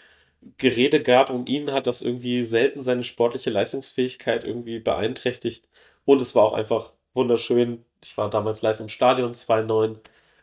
Gerede 0.57 1.01
gab 1.01 1.29
um 1.29 1.45
ihn, 1.47 1.73
hat 1.73 1.85
das 1.85 2.01
irgendwie 2.01 2.43
selten 2.43 2.81
seine 2.81 3.03
sportliche 3.03 3.49
Leistungsfähigkeit 3.49 4.45
irgendwie 4.45 4.79
beeinträchtigt. 4.79 5.67
Und 6.05 6.21
es 6.21 6.33
war 6.33 6.45
auch 6.45 6.53
einfach 6.53 6.93
wunderschön. 7.13 7.83
Ich 8.01 8.17
war 8.17 8.29
damals 8.29 8.61
live 8.61 8.79
im 8.79 8.89
Stadion 8.89 9.33
2-9, 9.33 9.97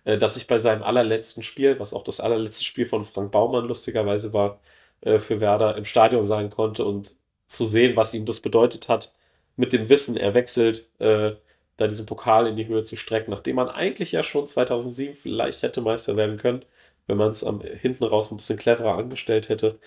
äh, 0.05 0.19
dass 0.19 0.37
ich 0.37 0.47
bei 0.47 0.59
seinem 0.59 0.83
allerletzten 0.83 1.43
Spiel, 1.43 1.81
was 1.81 1.95
auch 1.95 2.05
das 2.05 2.21
allerletzte 2.21 2.65
Spiel 2.65 2.85
von 2.85 3.07
Frank 3.07 3.33
Baumann 3.33 3.67
lustigerweise 3.67 4.35
war, 4.35 4.61
äh, 5.01 5.19
für 5.19 5.41
Werder 5.41 5.77
im 5.79 5.87
Stadion 5.87 6.27
sein 6.27 6.51
konnte 6.51 6.85
und 6.85 7.15
zu 7.55 7.65
sehen, 7.65 7.97
was 7.97 8.15
ihm 8.15 8.27
das 8.27 8.41
bedeutet 8.41 8.89
hat, 8.89 9.15
mit 9.57 9.73
dem 9.73 9.89
Wissen, 9.89 10.17
er 10.17 10.35
wechselt, 10.35 10.89
äh, 10.99 11.33
da 11.77 11.87
diesen 11.89 12.07
Pokal 12.07 12.47
in 12.47 12.57
die 12.57 12.67
Höhe 12.67 12.83
zu 12.83 12.97
strecken, 12.97 13.31
nachdem 13.31 13.57
man 13.57 13.69
eigentlich 13.69 14.13
ja 14.13 14.23
schon 14.23 14.47
2007 14.47 15.15
vielleicht 15.15 15.63
hätte 15.63 15.81
Meister 15.81 16.17
werden 16.17 16.37
können, 16.37 16.65
wenn 17.07 17.17
man 17.17 17.31
es 17.31 17.45
am 17.45 17.61
hinten 17.61 18.05
raus 18.05 18.31
ein 18.31 18.37
bisschen 18.37 18.59
cleverer 18.59 18.97
angestellt 18.97 19.49
hätte. 19.49 19.79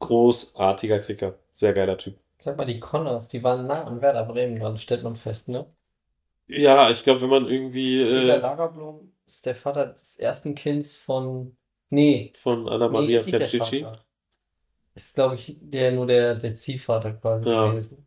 Großartiger 0.00 1.00
Kicker, 1.00 1.34
sehr 1.52 1.72
geiler 1.72 1.98
Typ. 1.98 2.16
Sag 2.40 2.56
mal, 2.56 2.66
die 2.66 2.78
Connors, 2.78 3.28
die 3.28 3.42
waren 3.42 3.66
nah 3.66 3.84
an 3.84 4.00
Werder 4.00 4.24
Bremen 4.24 4.58
dran, 4.58 4.78
stellt 4.78 5.02
man 5.02 5.16
fest, 5.16 5.48
ne? 5.48 5.66
Ja, 6.46 6.90
ich 6.90 7.02
glaube, 7.02 7.20
wenn 7.20 7.28
man 7.28 7.48
irgendwie 7.48 8.04
Peter 8.04 8.36
äh, 8.36 8.38
Lagerblom 8.38 9.12
ist 9.26 9.44
der 9.44 9.54
Vater 9.54 9.86
des 9.86 10.16
ersten 10.16 10.54
Kinds 10.54 10.96
von. 10.96 11.56
Nee, 11.90 12.32
von 12.34 12.68
Anna 12.68 12.88
nee, 12.88 12.92
Maria 12.92 13.22
der 13.22 13.40
Fercici. 13.40 13.86
Ist, 14.98 15.14
glaube 15.14 15.36
ich, 15.36 15.56
der 15.60 15.92
nur 15.92 16.06
der, 16.06 16.34
der 16.34 16.54
Ziehvater 16.56 17.12
quasi 17.14 17.46
Ja. 17.46 17.68
gewesen. 17.68 18.04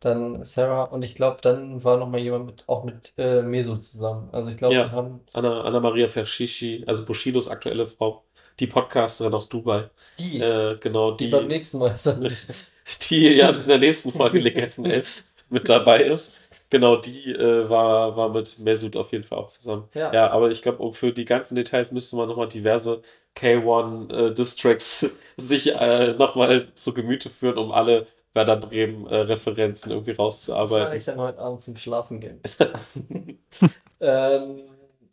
Dann 0.00 0.44
Sarah 0.44 0.84
und 0.84 1.02
ich 1.02 1.14
glaube, 1.14 1.40
dann 1.42 1.84
war 1.84 1.98
noch 1.98 2.08
mal 2.08 2.20
jemand 2.20 2.46
mit, 2.46 2.68
auch 2.68 2.84
mit 2.84 3.14
äh, 3.18 3.42
Meso 3.42 3.76
zusammen. 3.78 4.30
Also 4.32 4.50
ich 4.50 4.56
glaube, 4.58 4.74
Ja. 4.76 4.84
wir 4.84 4.92
haben 4.92 5.20
Anna, 5.34 5.62
Anna 5.62 5.80
Maria 5.80 6.08
Fercici, 6.08 6.84
also 6.86 7.04
Bushidos 7.06 7.48
aktuelle 7.48 7.86
Frau, 7.86 8.24
die 8.60 8.66
Podcasterin 8.66 9.34
aus 9.34 9.48
Dubai. 9.48 9.90
die, 10.18 10.40
Äh, 10.40 10.78
genau, 10.80 11.12
die 11.16 11.26
die, 11.26 11.30
beim 11.30 11.46
nächsten 11.48 11.78
Mal 11.78 11.96
sind. 11.96 12.32
die 13.10 13.28
ja 13.36 13.50
in 13.50 13.68
der 13.68 13.78
nächsten 13.78 14.12
Folge 14.12 14.38
Legenden 14.40 14.84
11 14.86 15.44
mit 15.50 15.68
dabei 15.68 16.02
ist. 16.04 16.38
Genau, 16.72 16.96
die 16.96 17.32
äh, 17.34 17.68
war, 17.68 18.16
war 18.16 18.30
mit 18.30 18.58
Mesut 18.58 18.96
auf 18.96 19.12
jeden 19.12 19.24
Fall 19.24 19.36
auch 19.38 19.46
zusammen. 19.48 19.90
Ja. 19.92 20.10
Ja, 20.10 20.30
aber 20.30 20.50
ich 20.50 20.62
glaube, 20.62 20.78
um 20.78 20.94
für 20.94 21.12
die 21.12 21.26
ganzen 21.26 21.54
Details 21.54 21.92
müsste 21.92 22.16
man 22.16 22.26
nochmal 22.30 22.48
diverse 22.48 23.02
K1 23.36 24.10
äh, 24.10 24.32
Distracks 24.32 25.06
sich 25.36 25.70
äh, 25.74 26.14
nochmal 26.14 26.72
zu 26.74 26.94
Gemüte 26.94 27.28
führen, 27.28 27.58
um 27.58 27.72
alle 27.72 28.06
Werder 28.32 28.56
Bremen 28.56 29.06
äh, 29.06 29.16
Referenzen 29.16 29.92
irgendwie 29.92 30.12
Ja, 30.12 30.16
rauszuarbeiten. 30.16 30.96
ich 30.96 31.04
dann 31.04 31.18
heute 31.20 31.40
Abend 31.40 31.60
zum 31.60 31.76
Schlafen 31.76 32.20
gehen. 32.20 32.40
ähm, 34.00 34.60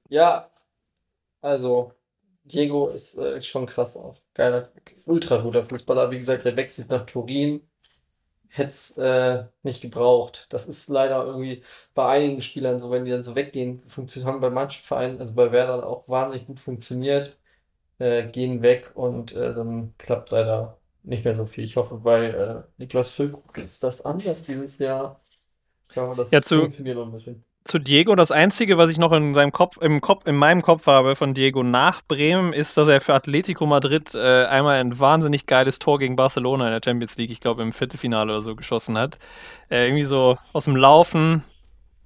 ja, 0.07 0.49
also 1.41 1.94
Diego 2.45 2.90
ist 2.90 3.18
äh, 3.18 3.41
schon 3.44 3.65
krass 3.68 3.98
auf. 3.98 4.22
Geiler, 4.34 4.72
ultra 5.06 5.38
guter 5.38 5.64
Fußballer. 5.64 6.11
Wie 6.11 6.19
gesagt, 6.19 6.45
der 6.45 6.57
wechselt 6.57 6.90
nach 6.90 7.06
Turin. 7.06 7.68
Hätte 8.49 8.67
es 8.69 8.97
äh, 8.97 9.45
nicht 9.63 9.81
gebraucht. 9.81 10.47
Das 10.49 10.67
ist 10.67 10.89
leider 10.89 11.23
irgendwie 11.26 11.63
bei 11.93 12.07
einigen 12.09 12.41
Spielern 12.41 12.80
so, 12.80 12.89
wenn 12.91 13.05
die 13.05 13.11
dann 13.11 13.23
so 13.23 13.35
weggehen, 13.35 13.80
funktioniert, 13.81 14.27
haben 14.31 14.41
bei 14.41 14.49
manchen 14.49 14.81
Vereinen, 14.84 15.19
also 15.19 15.34
bei 15.34 15.51
Werder 15.51 15.85
auch 15.88 16.09
wahnsinnig 16.09 16.47
gut 16.47 16.59
funktioniert, 16.59 17.38
äh, 17.99 18.27
gehen 18.27 18.61
weg 18.61 18.91
und 18.95 19.34
äh, 19.34 19.53
dann 19.53 19.93
klappt 19.97 20.31
leider 20.31 20.80
nicht 21.03 21.26
mehr 21.26 21.35
so 21.35 21.45
viel. 21.45 21.63
Ich 21.65 21.77
hoffe, 21.77 21.97
bei 21.97 22.27
äh, 22.31 22.63
Niklas 22.77 23.09
Füllkrug 23.11 23.57
ist 23.59 23.84
das 23.84 24.03
anders 24.05 24.41
dieses 24.43 24.80
Jahr. 24.80 25.21
Ich 25.85 25.89
glaube, 25.91 26.15
das 26.15 26.31
Ja, 26.31 26.41
zu- 26.41 26.69
funktioniert 26.69 26.97
noch 26.97 27.05
ein 27.07 27.11
bisschen. 27.13 27.45
Zu 27.69 27.77
Diego, 27.77 28.15
das 28.15 28.31
Einzige, 28.31 28.79
was 28.79 28.89
ich 28.89 28.97
noch 28.97 29.11
in 29.11 29.35
seinem 29.35 29.51
Kopf, 29.51 29.77
im 29.79 30.01
Kopf, 30.01 30.25
in 30.25 30.35
meinem 30.35 30.63
Kopf 30.63 30.87
habe 30.87 31.15
von 31.15 31.35
Diego 31.35 31.61
nach 31.61 32.01
Bremen, 32.01 32.51
ist, 32.51 32.75
dass 32.77 32.87
er 32.87 32.99
für 32.99 33.13
Atletico 33.13 33.67
Madrid 33.67 34.15
äh, 34.15 34.45
einmal 34.45 34.79
ein 34.79 34.99
wahnsinnig 34.99 35.45
geiles 35.45 35.77
Tor 35.77 35.99
gegen 35.99 36.15
Barcelona 36.15 36.65
in 36.65 36.71
der 36.71 36.81
Champions 36.83 37.15
League, 37.17 37.29
ich 37.29 37.41
glaube 37.41 37.61
im 37.61 37.71
Viertelfinale 37.71 38.31
oder 38.31 38.41
so, 38.41 38.55
geschossen 38.55 38.97
hat. 38.97 39.19
Äh, 39.69 39.85
irgendwie 39.85 40.05
so 40.05 40.39
aus 40.51 40.65
dem 40.65 40.75
Laufen, 40.77 41.43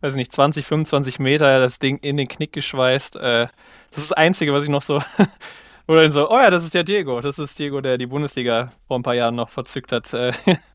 weiß 0.02 0.15
nicht, 0.15 0.34
20, 0.34 0.65
25 0.65 1.19
Meter, 1.19 1.61
das 1.61 1.80
Ding 1.80 1.98
in 1.99 2.18
den 2.18 2.27
Knick 2.27 2.52
geschweißt. 2.52 3.15
Äh, 3.15 3.48
das 3.91 4.03
ist 4.03 4.11
das 4.11 4.18
Einzige, 4.18 4.52
was 4.52 4.65
ich 4.65 4.69
noch 4.69 4.84
so. 4.84 5.02
Oder 5.88 6.11
so, 6.11 6.30
oh 6.30 6.40
ja, 6.41 6.49
das 6.49 6.65
ist 6.65 6.73
der 6.73 6.84
Diego. 6.84 7.22
Das 7.22 7.40
ist 7.40 7.57
Diego, 7.57 7.80
der 7.80 7.98
die 7.98 8.07
Bundesliga 8.07 8.73
vor 8.85 8.99
ein 8.99 9.03
paar 9.03 9.15
Jahren 9.15 9.35
noch 9.35 9.48
verzückt 9.48 9.94
hat. 9.94 10.10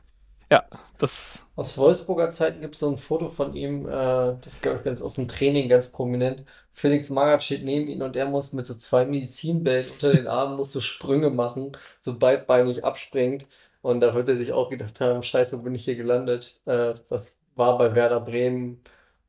Ja, 0.51 0.65
das. 0.99 1.45
Aus 1.57 1.77
Wolfsburger 1.77 2.31
Zeiten 2.31 2.61
gibt 2.61 2.75
es 2.75 2.81
so 2.81 2.89
ein 2.89 2.97
Foto 2.97 3.29
von 3.29 3.55
ihm, 3.55 3.87
äh, 3.87 3.91
das 3.91 4.47
ist, 4.47 4.63
glaube 4.63 4.79
ich, 4.79 4.85
ganz 4.85 5.03
aus 5.03 5.15
dem 5.15 5.29
Training 5.29 5.69
ganz 5.69 5.91
prominent. 5.91 6.45
Felix 6.71 7.11
Magath 7.11 7.43
steht 7.43 7.65
neben 7.65 7.89
ihm 7.89 8.01
und 8.01 8.17
er 8.17 8.27
muss 8.27 8.53
mit 8.53 8.65
so 8.65 8.75
zwei 8.75 9.05
Medizinbällen 9.05 9.87
unter 9.91 10.13
den 10.13 10.27
Armen, 10.27 10.57
muss 10.57 10.73
so 10.73 10.81
Sprünge 10.81 11.31
machen, 11.31 11.73
so 12.01 12.19
beidbeinig 12.19 12.85
abspringt. 12.85 13.47
Und 13.83 14.01
da 14.01 14.15
wird 14.15 14.29
er 14.29 14.37
sich 14.37 14.53
auch 14.53 14.71
gedacht 14.71 15.01
haben, 15.01 15.23
scheiße, 15.23 15.59
wo 15.59 15.63
bin 15.63 15.75
ich 15.75 15.85
hier 15.85 15.97
gelandet? 15.97 16.61
Äh, 16.65 16.95
das 17.09 17.39
war 17.57 17.77
bei 17.77 17.95
Werder 17.95 18.21
Bremen 18.21 18.81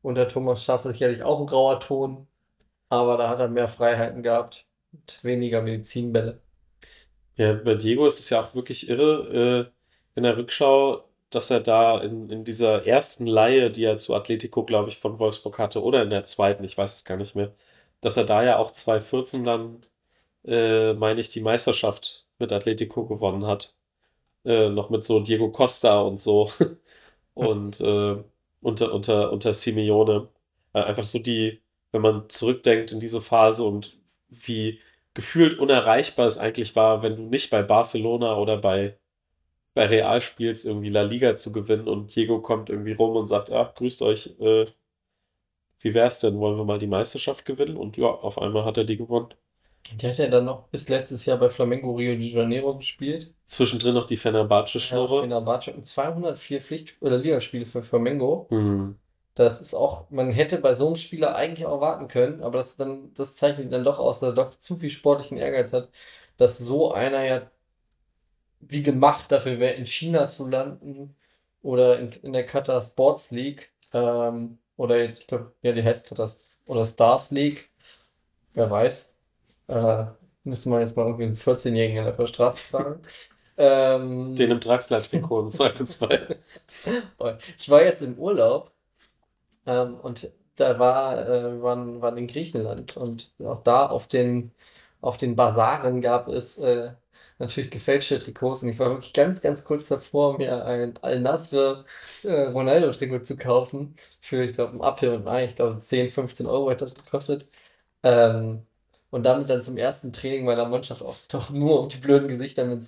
unter 0.01 0.27
Thomas 0.27 0.63
Schaffer 0.63 0.91
sicherlich 0.91 1.23
auch 1.23 1.39
ein 1.39 1.47
grauer 1.47 1.79
Ton, 1.79 2.27
aber 2.89 3.17
da 3.17 3.29
hat 3.29 3.39
er 3.39 3.49
mehr 3.49 3.67
Freiheiten 3.67 4.23
gehabt 4.23 4.65
und 4.93 5.19
weniger 5.23 5.61
Medizinbälle. 5.61 6.41
Ja, 7.35 7.53
bei 7.53 7.75
Diego 7.75 8.05
ist 8.05 8.19
es 8.19 8.29
ja 8.29 8.43
auch 8.43 8.55
wirklich 8.55 8.89
irre, 8.89 9.69
äh, 9.69 9.79
in 10.15 10.23
der 10.23 10.37
Rückschau, 10.37 11.08
dass 11.29 11.49
er 11.51 11.59
da 11.61 11.99
in, 11.99 12.29
in 12.29 12.43
dieser 12.43 12.85
ersten 12.85 13.27
Leihe, 13.27 13.71
die 13.71 13.83
er 13.83 13.97
zu 13.97 14.15
Atletico, 14.15 14.63
glaube 14.65 14.89
ich, 14.89 14.97
von 14.97 15.19
Wolfsburg 15.19 15.59
hatte, 15.59 15.83
oder 15.83 16.03
in 16.03 16.09
der 16.09 16.23
zweiten, 16.23 16.63
ich 16.63 16.77
weiß 16.77 16.97
es 16.97 17.05
gar 17.05 17.17
nicht 17.17 17.35
mehr, 17.35 17.51
dass 18.01 18.17
er 18.17 18.25
da 18.25 18.43
ja 18.43 18.57
auch 18.57 18.71
2014 18.71 19.43
dann, 19.45 19.79
äh, 20.45 20.93
meine 20.93 21.21
ich, 21.21 21.29
die 21.29 21.41
Meisterschaft 21.41 22.25
mit 22.39 22.51
Atletico 22.53 23.05
gewonnen 23.05 23.45
hat. 23.45 23.73
Äh, 24.45 24.69
noch 24.69 24.89
mit 24.89 25.03
so 25.03 25.19
Diego 25.19 25.51
Costa 25.51 26.01
und 26.01 26.19
so. 26.19 26.51
und 27.33 27.81
äh, 27.81 28.17
unter, 28.61 28.93
unter, 28.93 29.31
unter 29.31 29.53
Simeone. 29.53 30.29
Äh, 30.73 30.81
einfach 30.83 31.05
so 31.05 31.19
die, 31.19 31.61
wenn 31.91 32.01
man 32.01 32.29
zurückdenkt 32.29 32.91
in 32.91 32.99
diese 32.99 33.21
Phase 33.21 33.63
und 33.63 33.97
wie 34.29 34.79
gefühlt 35.13 35.59
unerreichbar 35.59 36.27
es 36.27 36.37
eigentlich 36.37 36.75
war, 36.75 37.01
wenn 37.03 37.15
du 37.15 37.23
nicht 37.23 37.49
bei 37.49 37.63
Barcelona 37.63 38.37
oder 38.37 38.57
bei, 38.57 38.97
bei 39.73 39.85
Real 39.87 40.21
spielst, 40.21 40.65
irgendwie 40.65 40.89
La 40.89 41.03
Liga 41.03 41.35
zu 41.35 41.51
gewinnen 41.51 41.87
und 41.87 42.15
Diego 42.15 42.41
kommt 42.41 42.69
irgendwie 42.69 42.93
rum 42.93 43.15
und 43.15 43.27
sagt, 43.27 43.51
ach, 43.51 43.75
grüßt 43.75 44.01
euch, 44.03 44.35
äh, 44.39 44.65
wie 45.81 45.93
wär's 45.93 46.21
denn, 46.21 46.39
wollen 46.39 46.55
wir 46.55 46.63
mal 46.63 46.79
die 46.79 46.87
Meisterschaft 46.87 47.43
gewinnen? 47.43 47.75
Und 47.75 47.97
ja, 47.97 48.07
auf 48.07 48.41
einmal 48.41 48.63
hat 48.63 48.77
er 48.77 48.85
die 48.85 48.95
gewonnen. 48.95 49.33
Die 49.91 50.07
hat 50.07 50.17
er 50.19 50.29
dann 50.29 50.45
noch 50.45 50.67
bis 50.69 50.89
letztes 50.89 51.25
Jahr 51.25 51.37
bei 51.37 51.47
Flamengo 51.49 51.91
Rio 51.95 52.15
de 52.15 52.27
Janeiro 52.27 52.75
gespielt. 52.77 53.35
Zwischendrin 53.43 53.95
noch 53.95 54.05
die 54.05 54.15
Ja, 54.89 55.07
Fenerbahce-Schnurre. 55.07 55.19
Fenerbahce 55.19 55.73
und 55.73 55.85
204 55.85 56.61
Pflicht- 56.61 57.01
oder 57.01 57.17
Ligaspiele 57.17 57.65
für 57.65 57.81
Flamengo. 57.83 58.51
Hm. 58.51 58.95
Das 59.35 59.61
ist 59.61 59.73
auch, 59.75 60.09
man 60.11 60.31
hätte 60.31 60.59
bei 60.59 60.73
so 60.73 60.87
einem 60.87 60.95
Spieler 60.97 61.35
eigentlich 61.35 61.65
auch 61.67 61.81
warten 61.81 62.07
können, 62.09 62.41
aber 62.43 62.57
das 62.59 62.77
dann, 62.77 63.13
das 63.15 63.35
zeichnet 63.35 63.67
ihn 63.67 63.71
dann 63.71 63.83
doch 63.85 63.99
aus, 63.99 64.19
dass 64.21 64.31
er 64.31 64.35
doch 64.35 64.51
zu 64.51 64.77
viel 64.77 64.89
sportlichen 64.91 65.37
Ehrgeiz 65.37 65.73
hat, 65.73 65.89
dass 66.37 66.57
so 66.59 66.93
einer 66.93 67.23
ja 67.25 67.51
wie 68.59 68.83
gemacht 68.83 69.31
dafür 69.31 69.59
wäre, 69.59 69.73
in 69.73 69.85
China 69.85 70.27
zu 70.27 70.47
landen 70.47 71.15
oder 71.61 71.99
in, 71.99 72.09
in 72.23 72.33
der 72.33 72.45
Qatar 72.45 72.81
Sports 72.81 73.31
League 73.31 73.71
ähm, 73.93 74.57
oder 74.77 74.97
jetzt, 75.01 75.21
ich 75.21 75.27
glaube, 75.27 75.51
ja, 75.61 75.71
die 75.71 75.83
heißt 75.83 76.07
Qatar 76.07 76.29
oder 76.65 76.85
Stars 76.85 77.31
League, 77.31 77.69
wer 78.53 78.69
weiß. 78.69 79.13
Äh, 79.67 80.05
müsste 80.43 80.69
man 80.69 80.81
jetzt 80.81 80.95
mal 80.95 81.05
irgendwie 81.05 81.25
einen 81.25 81.35
14-Jährigen 81.35 82.07
auf 82.07 82.15
der 82.15 82.27
Straße 82.27 82.59
fragen. 82.59 83.01
ähm, 83.57 84.35
Den 84.35 84.51
im 84.51 84.59
Draxler-Trikot 84.59 85.41
im 85.41 85.49
Zweifelsfall. 85.49 86.37
ich 87.57 87.69
war 87.69 87.83
jetzt 87.83 88.01
im 88.01 88.17
Urlaub 88.17 88.71
ähm, 89.65 89.95
und 89.95 90.31
da 90.55 90.77
war, 90.77 91.27
äh, 91.27 91.61
waren, 91.61 92.01
waren 92.01 92.17
in 92.17 92.27
Griechenland 92.27 92.97
und 92.97 93.33
auch 93.43 93.63
da 93.63 93.87
auf 93.87 94.07
den, 94.07 94.51
auf 95.01 95.17
den 95.17 95.35
Basaren 95.35 96.01
gab 96.01 96.27
es 96.27 96.57
äh, 96.57 96.91
natürlich 97.39 97.71
gefälschte 97.71 98.19
Trikots 98.19 98.63
und 98.63 98.69
ich 98.69 98.79
war 98.79 98.89
wirklich 98.89 99.13
ganz, 99.13 99.41
ganz 99.41 99.63
kurz 99.63 99.87
davor, 99.87 100.37
mir 100.37 100.65
ein 100.65 100.97
Al-Nasr 101.01 101.85
äh, 102.23 102.43
Ronaldo-Trikot 102.49 103.19
zu 103.23 103.37
kaufen 103.37 103.95
für, 104.19 104.43
ich 104.43 104.53
glaube, 104.53 104.73
ein 104.77 104.81
Apfel 104.81 105.13
und 105.13 105.27
ein, 105.27 105.49
ich 105.49 105.55
glaube, 105.55 105.77
10, 105.79 106.09
15 106.09 106.45
Euro 106.45 106.69
hat 106.69 106.81
das 106.81 106.95
gekostet. 106.95 107.47
Ähm, 108.03 108.63
und 109.11 109.23
damit 109.23 109.49
dann 109.49 109.61
zum 109.61 109.77
ersten 109.77 110.13
Training 110.13 110.45
meiner 110.45 110.67
Mannschaft 110.67 111.01
aufzutauchen, 111.01 111.57
nur 111.59 111.81
um 111.81 111.89
die 111.89 111.99
blöden 111.99 112.27
Gesichter 112.27 112.65
mit 112.65 112.83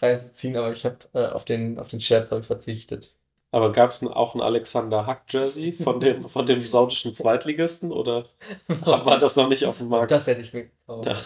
reinzuziehen, 0.00 0.56
aber 0.56 0.72
ich 0.72 0.84
habe 0.84 0.98
äh, 1.14 1.26
auf, 1.26 1.44
den, 1.44 1.78
auf 1.78 1.88
den 1.88 2.00
Scherz 2.00 2.30
halt 2.30 2.44
verzichtet. 2.44 3.14
Aber 3.52 3.72
gab 3.72 3.90
es 3.90 4.04
auch 4.04 4.34
ein 4.34 4.42
Alexander 4.42 5.06
Hack-Jersey 5.06 5.72
von 5.72 6.00
dem, 6.00 6.28
von 6.28 6.46
dem 6.46 6.60
saudischen 6.60 7.14
Zweitligisten 7.14 7.92
oder 7.92 8.26
war 8.68 9.18
das 9.18 9.36
noch 9.36 9.48
nicht 9.48 9.64
auf 9.64 9.78
dem 9.78 9.88
Markt? 9.88 10.10
Das 10.10 10.26
hätte 10.26 10.42
ich 10.42 10.52
mir 10.52 10.64
gekauft. 10.64 11.06
Ja. 11.06 11.16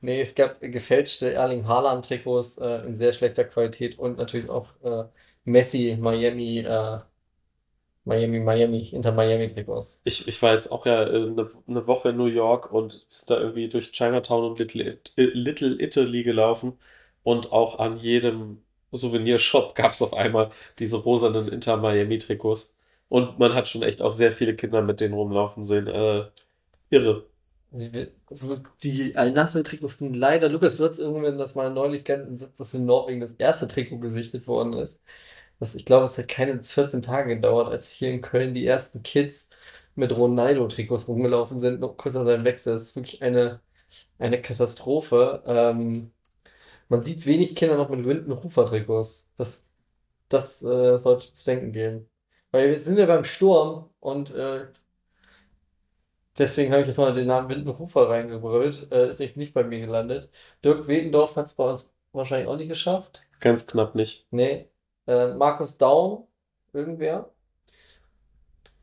Nee, 0.00 0.20
es 0.20 0.34
gab 0.34 0.60
gefälschte 0.60 1.32
Erling 1.32 1.66
Haaland-Trikots 1.66 2.58
äh, 2.58 2.86
in 2.86 2.96
sehr 2.96 3.12
schlechter 3.12 3.44
Qualität 3.44 3.98
und 3.98 4.18
natürlich 4.18 4.48
auch 4.48 4.68
äh, 4.82 5.04
Messi, 5.44 5.96
Miami, 6.00 6.60
äh, 6.60 6.98
Miami, 8.04 8.40
Miami, 8.40 8.88
Inter 8.92 9.12
Miami 9.12 9.48
Trikots. 9.48 10.00
Ich, 10.04 10.26
ich 10.26 10.40
war 10.40 10.52
jetzt 10.52 10.72
auch 10.72 10.86
ja 10.86 11.02
eine, 11.02 11.42
äh, 11.42 11.46
eine 11.68 11.86
Woche 11.86 12.10
in 12.10 12.16
New 12.16 12.26
York 12.26 12.72
und 12.72 13.04
ist 13.10 13.30
da 13.30 13.38
irgendwie 13.38 13.68
durch 13.68 13.92
Chinatown 13.92 14.44
und 14.44 14.58
Little, 14.58 14.98
Little 15.16 15.76
Italy 15.82 16.22
gelaufen 16.22 16.78
und 17.22 17.52
auch 17.52 17.78
an 17.78 17.96
jedem 17.96 18.62
Souvenirshop 18.92 19.74
gab 19.76 19.92
es 19.92 20.02
auf 20.02 20.14
einmal 20.14 20.50
diese 20.78 20.96
rosanen 20.96 21.48
Inter 21.48 21.76
Miami 21.76 22.18
Trikots. 22.18 22.74
Und 23.10 23.38
man 23.38 23.54
hat 23.54 23.68
schon 23.68 23.82
echt 23.82 24.02
auch 24.02 24.10
sehr 24.10 24.32
viele 24.32 24.54
Kinder 24.54 24.82
mit 24.82 25.00
denen 25.00 25.14
rumlaufen 25.14 25.64
sehen. 25.64 25.86
Äh, 25.86 26.24
irre. 26.90 27.24
Die 27.70 29.14
Al-Nassr-Trikots 29.14 29.98
sind 29.98 30.16
leider, 30.16 30.48
Lukas 30.48 30.78
wird 30.78 30.92
es 30.92 30.98
irgendwann 30.98 31.36
das 31.38 31.54
mal 31.54 31.70
neulich 31.70 32.04
kennen, 32.04 32.38
dass 32.56 32.74
in 32.74 32.86
Norwegen 32.86 33.20
das 33.20 33.34
erste 33.34 33.68
Trikot 33.68 33.98
gesichtet 33.98 34.46
worden 34.46 34.72
ist. 34.72 35.02
Das, 35.58 35.74
ich 35.74 35.84
glaube, 35.84 36.04
es 36.04 36.16
hat 36.18 36.28
keine 36.28 36.62
14 36.62 37.02
Tage 37.02 37.34
gedauert, 37.36 37.68
als 37.68 37.90
hier 37.90 38.10
in 38.10 38.22
Köln 38.22 38.54
die 38.54 38.66
ersten 38.66 39.02
Kids 39.02 39.50
mit 39.96 40.16
Ronaldo-Trikots 40.16 41.08
rumgelaufen 41.08 41.60
sind, 41.60 41.80
noch 41.80 41.96
kurz 41.96 42.14
nach 42.14 42.24
seinem 42.24 42.44
Wechsel. 42.44 42.72
Das 42.72 42.82
ist 42.82 42.96
wirklich 42.96 43.22
eine, 43.22 43.60
eine 44.18 44.40
Katastrophe. 44.40 45.42
Ähm, 45.46 46.12
man 46.88 47.02
sieht 47.02 47.26
wenig 47.26 47.56
Kinder 47.56 47.76
noch 47.76 47.90
mit 47.90 48.04
Winden-Rufer-Trikots. 48.04 49.32
Das, 49.36 49.68
das 50.28 50.62
äh, 50.62 50.96
sollte 50.98 51.32
zu 51.32 51.44
denken 51.44 51.72
geben. 51.72 52.08
Weil 52.52 52.70
wir 52.70 52.82
sind 52.82 52.98
ja 52.98 53.06
beim 53.06 53.24
Sturm 53.24 53.90
und 54.00 54.30
äh, 54.34 54.66
Deswegen 56.38 56.70
habe 56.72 56.82
ich 56.82 56.86
jetzt 56.88 56.98
mal 56.98 57.12
den 57.12 57.26
Namen 57.26 57.48
Windenhofer 57.48 58.08
reingebrüllt. 58.08 58.90
Äh, 58.92 59.08
ist 59.08 59.18
nicht, 59.20 59.36
nicht 59.36 59.54
bei 59.54 59.64
mir 59.64 59.80
gelandet. 59.80 60.30
Dirk 60.64 60.86
Wedendorf 60.86 61.36
hat 61.36 61.46
es 61.46 61.54
bei 61.54 61.68
uns 61.68 61.94
wahrscheinlich 62.12 62.48
auch 62.48 62.56
nicht 62.56 62.68
geschafft. 62.68 63.22
Ganz 63.40 63.66
knapp 63.66 63.94
nicht. 63.94 64.26
Nee. 64.30 64.68
Äh, 65.06 65.34
Markus 65.34 65.78
Daum, 65.78 66.28
irgendwer. 66.72 67.30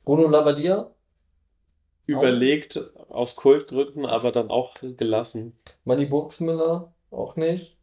Bruno 0.04 0.28
Labbadia. 0.28 0.92
Überlegt 2.08 2.78
auch. 2.78 3.16
aus 3.16 3.36
Kultgründen, 3.36 4.06
aber 4.06 4.32
dann 4.32 4.50
auch 4.50 4.76
gelassen. 4.82 5.54
Manny 5.86 6.06
Burgsmüller, 6.06 6.94
auch 7.10 7.36
nicht. 7.36 7.78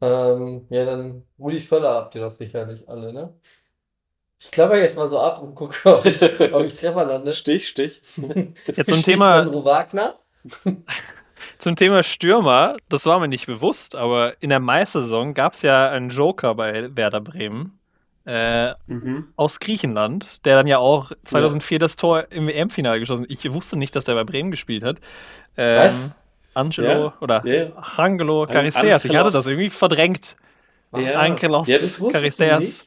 Ähm, 0.00 0.66
ja, 0.70 0.84
dann 0.84 1.24
Rudi 1.38 1.60
Völler 1.60 1.94
habt 1.94 2.14
ihr 2.14 2.22
das 2.22 2.38
sicherlich 2.38 2.88
alle, 2.88 3.12
ne? 3.12 3.34
Ich 4.40 4.50
klapper 4.50 4.78
jetzt 4.78 4.96
mal 4.96 5.06
so 5.06 5.20
ab 5.20 5.42
und 5.42 5.54
gucke, 5.54 5.76
ob 5.84 6.04
ich, 6.06 6.20
ob 6.52 6.64
ich 6.64 6.74
Treffer 6.74 7.04
lande. 7.04 7.34
Stich, 7.34 7.68
Stich. 7.68 8.00
Jetzt 8.74 8.90
zum 8.90 9.02
Thema. 9.04 9.46
Wagner. 9.64 10.14
Zum 11.58 11.76
Thema 11.76 12.02
Stürmer, 12.02 12.76
das 12.88 13.04
war 13.04 13.20
mir 13.20 13.28
nicht 13.28 13.46
bewusst, 13.46 13.94
aber 13.94 14.34
in 14.40 14.48
der 14.48 14.60
Meistersaison 14.60 15.34
gab 15.34 15.52
es 15.52 15.62
ja 15.62 15.90
einen 15.90 16.08
Joker 16.08 16.54
bei 16.54 16.94
Werder 16.96 17.20
Bremen 17.20 17.78
äh, 18.24 18.70
mhm. 18.86 19.28
aus 19.36 19.60
Griechenland, 19.60 20.44
der 20.46 20.56
dann 20.56 20.66
ja 20.66 20.78
auch 20.78 21.12
2004 21.24 21.74
ja. 21.74 21.78
das 21.78 21.96
Tor 21.96 22.26
im 22.30 22.46
WM-Finale 22.46 22.98
geschossen 22.98 23.24
hat. 23.24 23.30
Ich 23.30 23.52
wusste 23.52 23.76
nicht, 23.76 23.94
dass 23.94 24.04
der 24.04 24.14
bei 24.14 24.24
Bremen 24.24 24.50
gespielt 24.50 24.84
hat. 24.84 24.98
Ähm, 25.56 25.78
Was? 25.78 26.16
Angelo 26.54 26.88
ja. 26.88 27.14
oder 27.20 27.46
ja. 27.46 27.72
Angelo 27.96 28.46
Charisteas. 28.46 29.04
Ich 29.04 29.14
hatte 29.14 29.30
das 29.30 29.46
irgendwie 29.46 29.70
verdrängt. 29.70 30.36
Ja. 30.96 31.20
Angelos 31.20 31.68
ja, 31.68 31.78
Charisteas. 31.78 32.86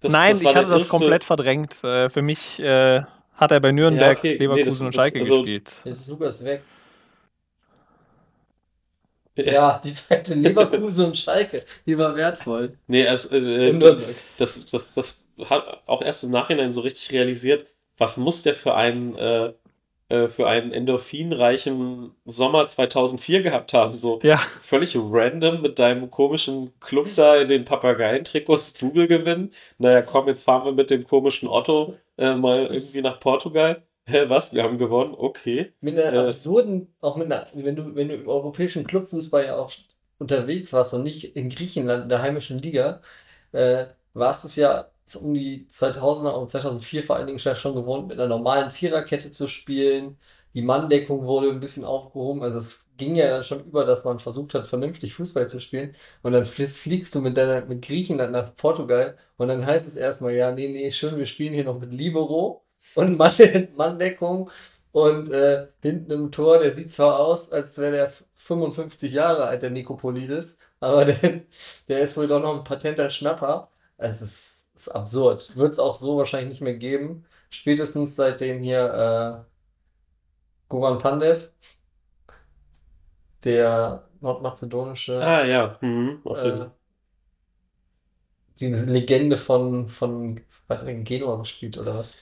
Das, 0.00 0.12
Nein, 0.12 0.32
das 0.32 0.42
ich 0.42 0.54
hatte 0.54 0.68
das 0.68 0.88
komplett 0.88 1.24
verdrängt. 1.24 1.82
Äh, 1.82 2.08
für 2.08 2.22
mich 2.22 2.58
äh, 2.60 3.02
hat 3.34 3.50
er 3.50 3.60
bei 3.60 3.72
Nürnberg, 3.72 4.22
ja, 4.24 4.30
okay. 4.30 4.36
Leverkusen 4.36 4.60
nee, 4.60 4.64
das, 4.64 4.80
und 4.80 4.94
Schalke 4.94 5.18
also, 5.20 5.36
gespielt. 5.42 5.80
Jetzt 5.84 6.00
ist 6.00 6.08
Lukas 6.08 6.44
weg. 6.44 6.62
Ja, 9.36 9.80
die 9.82 9.92
Zeit 9.92 10.28
in 10.30 10.42
Leverkusen 10.42 11.06
und 11.06 11.16
Schalke, 11.16 11.62
die 11.86 11.96
war 11.96 12.14
wertvoll. 12.16 12.76
Nee, 12.88 13.04
es, 13.04 13.26
äh, 13.26 13.78
das, 14.36 14.66
das, 14.66 14.94
das 14.94 15.28
hat 15.44 15.82
auch 15.86 16.02
erst 16.02 16.24
im 16.24 16.30
Nachhinein 16.30 16.72
so 16.72 16.80
richtig 16.80 17.12
realisiert, 17.12 17.64
was 17.96 18.16
muss 18.16 18.42
der 18.42 18.54
für 18.54 18.74
einen 18.74 19.16
äh, 19.16 19.52
äh, 20.08 20.28
für 20.28 20.46
einen 20.46 20.72
endorphinreichen 20.72 22.12
Sommer 22.24 22.66
2004 22.66 23.42
gehabt 23.42 23.74
haben. 23.74 23.92
So 23.92 24.20
ja. 24.22 24.36
völlig 24.60 24.96
random 24.96 25.60
mit 25.60 25.78
deinem 25.78 26.10
komischen 26.10 26.72
Club 26.80 27.08
da 27.14 27.36
in 27.36 27.48
den 27.48 27.64
Papageientrikots 27.64 28.74
Double 28.74 29.06
gewinnen. 29.06 29.50
Naja, 29.78 30.02
komm, 30.02 30.28
jetzt 30.28 30.44
fahren 30.44 30.64
wir 30.64 30.72
mit 30.72 30.90
dem 30.90 31.06
komischen 31.06 31.48
Otto 31.48 31.94
äh, 32.16 32.34
mal 32.34 32.66
irgendwie 32.66 33.02
nach 33.02 33.20
Portugal. 33.20 33.82
Hä, 34.06 34.24
was? 34.28 34.54
Wir 34.54 34.62
haben 34.62 34.78
gewonnen? 34.78 35.14
Okay. 35.14 35.72
Mit 35.82 35.98
einer 35.98 36.24
äh, 36.24 36.26
absurden, 36.26 36.94
auch 37.02 37.16
mit 37.16 37.30
einer, 37.30 37.46
wenn 37.52 37.76
du, 37.76 37.94
wenn 37.94 38.08
du 38.08 38.14
im 38.14 38.28
europäischen 38.28 38.86
Clubfußball 38.86 39.44
ja 39.44 39.56
auch 39.58 39.70
unterwegs 40.18 40.72
warst 40.72 40.94
und 40.94 41.02
nicht 41.02 41.36
in 41.36 41.50
Griechenland, 41.50 42.04
in 42.04 42.08
der 42.08 42.22
heimischen 42.22 42.58
Liga, 42.58 43.02
äh, 43.52 43.86
warst 44.14 44.44
du 44.44 44.48
es 44.48 44.56
ja 44.56 44.90
um 45.16 45.34
die 45.34 45.66
2000er 45.70 46.30
und 46.30 46.48
2004 46.50 47.02
vor 47.02 47.16
allen 47.16 47.26
Dingen 47.26 47.38
schon 47.38 47.74
gewohnt, 47.74 48.08
mit 48.08 48.18
einer 48.18 48.28
normalen 48.28 48.70
Viererkette 48.70 49.30
zu 49.30 49.46
spielen. 49.48 50.16
Die 50.54 50.62
Manndeckung 50.62 51.24
wurde 51.26 51.50
ein 51.50 51.60
bisschen 51.60 51.84
aufgehoben. 51.84 52.42
Also 52.42 52.58
es 52.58 52.80
ging 52.96 53.14
ja 53.14 53.28
dann 53.30 53.42
schon 53.44 53.64
über, 53.64 53.84
dass 53.84 54.04
man 54.04 54.18
versucht 54.18 54.54
hat, 54.54 54.66
vernünftig 54.66 55.14
Fußball 55.14 55.48
zu 55.48 55.60
spielen. 55.60 55.94
Und 56.22 56.32
dann 56.32 56.44
fliegst 56.44 57.14
du 57.14 57.20
mit 57.20 57.36
deiner, 57.36 57.64
mit 57.64 57.82
Griechenland 57.82 58.32
nach 58.32 58.54
Portugal 58.56 59.16
und 59.36 59.48
dann 59.48 59.64
heißt 59.64 59.86
es 59.88 59.94
erstmal, 59.94 60.34
ja, 60.34 60.50
nee, 60.52 60.68
nee, 60.68 60.90
schön, 60.90 61.16
wir 61.16 61.26
spielen 61.26 61.54
hier 61.54 61.64
noch 61.64 61.78
mit 61.78 61.92
Libero 61.92 62.64
und 62.94 63.18
Manndeckung 63.76 64.50
und 64.92 65.30
äh, 65.30 65.68
hinten 65.82 66.10
im 66.10 66.32
Tor, 66.32 66.58
der 66.58 66.74
sieht 66.74 66.90
zwar 66.90 67.18
aus, 67.20 67.52
als 67.52 67.78
wäre 67.78 67.92
der 67.92 68.12
55 68.34 69.12
Jahre 69.12 69.44
alt, 69.46 69.62
der 69.62 69.70
Nikopolidis, 69.70 70.58
aber 70.80 71.04
der, 71.06 71.42
der 71.88 72.00
ist 72.00 72.16
wohl 72.16 72.26
doch 72.28 72.40
noch 72.40 72.56
ein 72.56 72.64
patenter 72.64 73.10
Schnapper. 73.10 73.68
Also 73.96 74.24
es 74.24 74.32
ist 74.32 74.57
ist 74.78 74.88
absurd. 74.88 75.56
Wird 75.56 75.72
es 75.72 75.78
auch 75.78 75.94
so 75.94 76.16
wahrscheinlich 76.16 76.50
nicht 76.50 76.60
mehr 76.60 76.74
geben. 76.74 77.24
Spätestens 77.50 78.16
seitdem 78.16 78.62
hier 78.62 79.44
äh, 79.44 79.48
Goran 80.68 80.98
Pandev, 80.98 81.50
der 83.44 84.08
nordmazedonische. 84.20 85.20
Ah, 85.20 85.44
ja. 85.44 85.78
Mhm, 85.80 86.20
äh, 86.26 86.66
diese 88.60 88.90
Legende 88.90 89.36
von, 89.36 89.88
von 89.88 90.40
was 90.66 90.82
hat 90.82 91.04
Genua 91.04 91.36
gespielt 91.36 91.78
oder 91.78 91.94
was? 91.94 92.16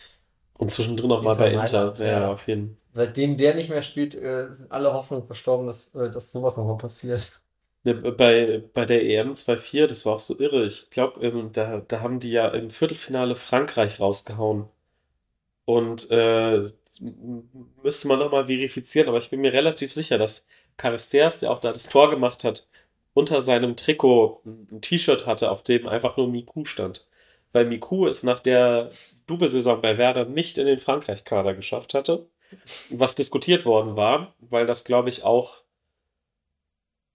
Und 0.58 0.70
zwischendrin 0.70 1.12
auch 1.12 1.22
mal 1.22 1.34
bei 1.34 1.52
Inter. 1.52 1.94
Ja, 1.98 2.06
ja, 2.06 2.32
auf 2.32 2.46
jeden 2.46 2.76
Fall. 2.76 2.84
Seitdem 2.92 3.36
der 3.36 3.54
nicht 3.54 3.68
mehr 3.68 3.82
spielt, 3.82 4.14
äh, 4.14 4.52
sind 4.52 4.70
alle 4.70 4.92
Hoffnungen 4.92 5.26
verstorben, 5.26 5.66
dass, 5.66 5.94
äh, 5.94 6.10
dass 6.10 6.32
sowas 6.32 6.56
nochmal 6.56 6.78
passiert. 6.78 7.40
Ne, 7.86 7.94
bei, 7.94 8.64
bei 8.74 8.84
der 8.84 9.04
EM 9.04 9.34
2-4, 9.34 9.86
das 9.86 10.04
war 10.04 10.14
auch 10.14 10.20
so 10.20 10.36
irre. 10.40 10.66
Ich 10.66 10.90
glaube, 10.90 11.24
ähm, 11.24 11.50
da, 11.52 11.80
da 11.86 12.00
haben 12.00 12.18
die 12.18 12.32
ja 12.32 12.48
im 12.48 12.68
Viertelfinale 12.68 13.36
Frankreich 13.36 14.00
rausgehauen. 14.00 14.68
Und 15.66 16.10
äh, 16.10 16.60
müsste 17.84 18.08
man 18.08 18.18
nochmal 18.18 18.46
verifizieren, 18.46 19.08
aber 19.08 19.18
ich 19.18 19.30
bin 19.30 19.40
mir 19.40 19.52
relativ 19.52 19.92
sicher, 19.92 20.18
dass 20.18 20.48
Caristeas, 20.76 21.38
der 21.38 21.52
auch 21.52 21.60
da 21.60 21.72
das 21.72 21.88
Tor 21.88 22.10
gemacht 22.10 22.42
hat, 22.42 22.66
unter 23.14 23.40
seinem 23.40 23.76
Trikot 23.76 24.42
ein 24.44 24.80
T-Shirt 24.80 25.26
hatte, 25.26 25.52
auf 25.52 25.62
dem 25.62 25.86
einfach 25.86 26.16
nur 26.16 26.26
Miku 26.28 26.64
stand. 26.64 27.06
Weil 27.52 27.66
Miku 27.66 28.06
ist 28.08 28.24
nach 28.24 28.40
der 28.40 28.90
Double-Saison 29.28 29.80
bei 29.80 29.96
Werder 29.96 30.24
nicht 30.24 30.58
in 30.58 30.66
den 30.66 30.78
Frankreich-Kader 30.78 31.54
geschafft 31.54 31.94
hatte. 31.94 32.26
Was 32.90 33.14
diskutiert 33.14 33.64
worden 33.64 33.96
war, 33.96 34.34
weil 34.40 34.66
das, 34.66 34.82
glaube 34.82 35.08
ich, 35.08 35.22
auch 35.22 35.62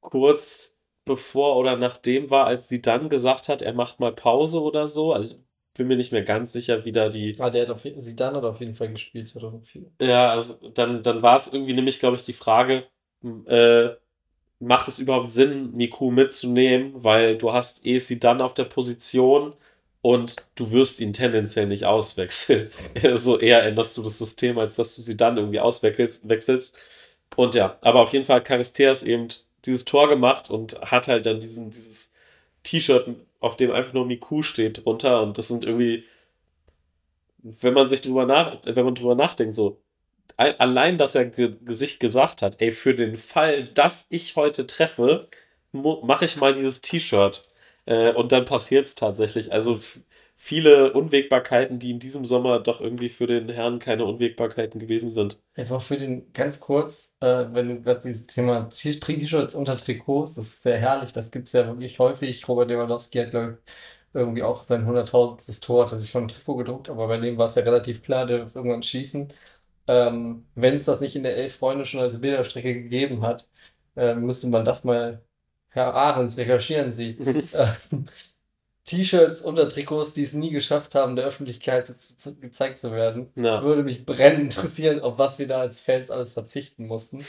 kurz 0.01 0.77
bevor 1.05 1.57
oder 1.57 1.77
nachdem 1.77 2.29
war, 2.29 2.45
als 2.45 2.67
sie 2.69 2.81
dann 2.81 3.09
gesagt 3.09 3.49
hat, 3.49 3.61
er 3.61 3.73
macht 3.73 3.99
mal 3.99 4.13
Pause 4.13 4.61
oder 4.61 4.87
so. 4.87 5.13
Also 5.13 5.35
bin 5.75 5.87
mir 5.87 5.95
nicht 5.95 6.11
mehr 6.11 6.23
ganz 6.23 6.51
sicher, 6.51 6.85
wie 6.85 6.91
da 6.91 7.09
die. 7.09 7.35
Ah, 7.39 7.49
der 7.49 7.63
hat 7.63 7.71
auf 7.71 7.85
jeden 7.85 8.01
Zidane 8.01 8.37
hat 8.37 8.43
auf 8.43 8.59
jeden 8.59 8.73
Fall 8.73 8.91
gespielt 8.91 9.27
2004. 9.27 9.83
Ja, 10.01 10.31
also 10.31 10.55
dann, 10.73 11.01
dann 11.03 11.21
war 11.21 11.35
es 11.35 11.51
irgendwie 11.51 11.73
nämlich, 11.73 11.99
glaube 11.99 12.17
ich, 12.17 12.23
die 12.23 12.33
Frage, 12.33 12.85
äh, 13.45 13.89
macht 14.59 14.87
es 14.87 14.99
überhaupt 14.99 15.29
Sinn, 15.29 15.75
Miku 15.75 16.11
mitzunehmen, 16.11 16.91
weil 16.95 17.37
du 17.37 17.51
hast 17.53 17.85
eh 17.85 17.97
sie 17.97 18.19
dann 18.19 18.41
auf 18.41 18.53
der 18.53 18.65
Position 18.65 19.53
und 20.01 20.35
du 20.55 20.71
wirst 20.71 20.99
ihn 20.99 21.13
tendenziell 21.13 21.67
nicht 21.67 21.85
auswechseln. 21.85 22.69
so 23.15 23.39
eher 23.39 23.63
änderst 23.63 23.97
du 23.97 24.03
das 24.03 24.17
System, 24.17 24.59
als 24.59 24.75
dass 24.75 24.95
du 24.95 25.01
sie 25.01 25.17
dann 25.17 25.37
irgendwie 25.37 25.59
auswechselst. 25.59 26.27
Wechselst. 26.29 26.77
Und 27.37 27.55
ja, 27.55 27.77
aber 27.81 28.01
auf 28.01 28.13
jeden 28.13 28.25
Fall 28.25 28.37
hat 28.37 28.47
Charisteas 28.47 29.03
eben 29.03 29.29
dieses 29.65 29.85
Tor 29.85 30.09
gemacht 30.09 30.49
und 30.49 30.79
hat 30.81 31.07
halt 31.07 31.25
dann 31.25 31.39
diesen, 31.39 31.69
dieses 31.71 32.13
T-Shirt, 32.63 33.07
auf 33.39 33.55
dem 33.57 33.71
einfach 33.71 33.93
nur 33.93 34.05
Miku 34.05 34.43
steht, 34.43 34.85
drunter. 34.85 35.21
Und 35.21 35.37
das 35.37 35.47
sind 35.47 35.63
irgendwie, 35.63 36.05
wenn 37.39 37.73
man 37.73 37.87
sich 37.87 38.01
drüber 38.01 38.25
nach, 38.25 38.59
wenn 38.63 38.85
man 38.85 38.95
drüber 38.95 39.15
nachdenkt, 39.15 39.55
so, 39.55 39.81
allein, 40.37 40.97
dass 40.97 41.15
er 41.15 41.25
ge 41.25 41.55
sich 41.65 41.99
gesagt 41.99 42.41
hat, 42.41 42.61
ey, 42.61 42.71
für 42.71 42.95
den 42.95 43.15
Fall, 43.15 43.63
dass 43.63 44.07
ich 44.09 44.35
heute 44.35 44.65
treffe, 44.67 45.27
mache 45.71 46.25
ich 46.25 46.37
mal 46.37 46.53
dieses 46.53 46.81
T-Shirt. 46.81 47.49
Äh, 47.85 48.13
und 48.13 48.31
dann 48.31 48.45
passiert 48.45 48.85
es 48.85 48.95
tatsächlich. 48.95 49.51
Also 49.51 49.79
viele 50.43 50.91
Unwägbarkeiten, 50.93 51.77
die 51.77 51.91
in 51.91 51.99
diesem 51.99 52.25
Sommer 52.25 52.59
doch 52.59 52.81
irgendwie 52.81 53.09
für 53.09 53.27
den 53.27 53.47
Herrn 53.47 53.77
keine 53.77 54.05
Unwägbarkeiten 54.05 54.79
gewesen 54.79 55.11
sind. 55.11 55.39
Jetzt 55.55 55.71
auch 55.71 55.83
für 55.83 55.97
den 55.97 56.33
ganz 56.33 56.59
kurz, 56.59 57.15
äh, 57.21 57.45
wenn 57.51 57.69
du 57.69 57.81
gerade 57.81 57.99
dieses 57.99 58.25
Thema 58.25 58.67
T-Shirts 58.69 59.53
unter 59.53 59.77
Trikots, 59.77 60.33
das 60.33 60.47
ist 60.47 60.63
sehr 60.63 60.79
herrlich, 60.79 61.13
das 61.13 61.29
gibt 61.29 61.45
es 61.45 61.53
ja 61.53 61.67
wirklich 61.67 61.99
häufig. 61.99 62.47
Robert 62.47 62.69
Lewandowski 62.69 63.19
hat, 63.19 63.29
glaube 63.29 63.59
ich, 63.63 63.73
irgendwie 64.13 64.41
auch 64.41 64.63
sein 64.63 64.87
100.000. 64.87 65.61
Tor, 65.61 65.85
hat 65.85 65.91
er 65.91 65.99
sich 65.99 66.11
von 66.11 66.27
Trikot 66.27 66.55
gedruckt, 66.55 66.89
aber 66.89 67.07
bei 67.07 67.17
dem 67.17 67.37
war 67.37 67.45
es 67.45 67.55
ja 67.55 67.61
relativ 67.61 68.01
klar, 68.01 68.25
der 68.25 68.39
wird 68.39 68.47
es 68.47 68.55
irgendwann 68.55 68.81
schießen. 68.81 69.27
Ähm, 69.87 70.47
wenn 70.55 70.75
es 70.75 70.85
das 70.85 71.01
nicht 71.01 71.15
in 71.15 71.23
der 71.23 71.37
Elf 71.37 71.57
Freunde 71.57 71.85
schon 71.85 71.99
als 71.99 72.19
Bilderstrecke 72.19 72.73
gegeben 72.73 73.21
hat, 73.21 73.47
äh, 73.95 74.15
müsste 74.15 74.47
man 74.47 74.65
das 74.65 74.83
mal, 74.83 75.23
Herr 75.69 75.93
Ahrens, 75.93 76.35
recherchieren 76.37 76.91
Sie. 76.91 77.15
T-Shirts 78.85 79.41
unter 79.41 79.69
Trikots, 79.69 80.13
die 80.13 80.23
es 80.23 80.33
nie 80.33 80.49
geschafft 80.49 80.95
haben, 80.95 81.15
der 81.15 81.25
Öffentlichkeit 81.25 81.87
gezeigt 82.41 82.77
zu 82.77 82.91
werden. 82.91 83.29
Ja. 83.35 83.63
Würde 83.63 83.83
mich 83.83 84.05
brennend 84.05 84.55
interessieren, 84.55 84.99
auf 85.01 85.17
was 85.17 85.39
wir 85.39 85.47
da 85.47 85.59
als 85.59 85.79
Fans 85.79 86.09
alles 86.09 86.33
verzichten 86.33 86.87
mussten. 86.87 87.23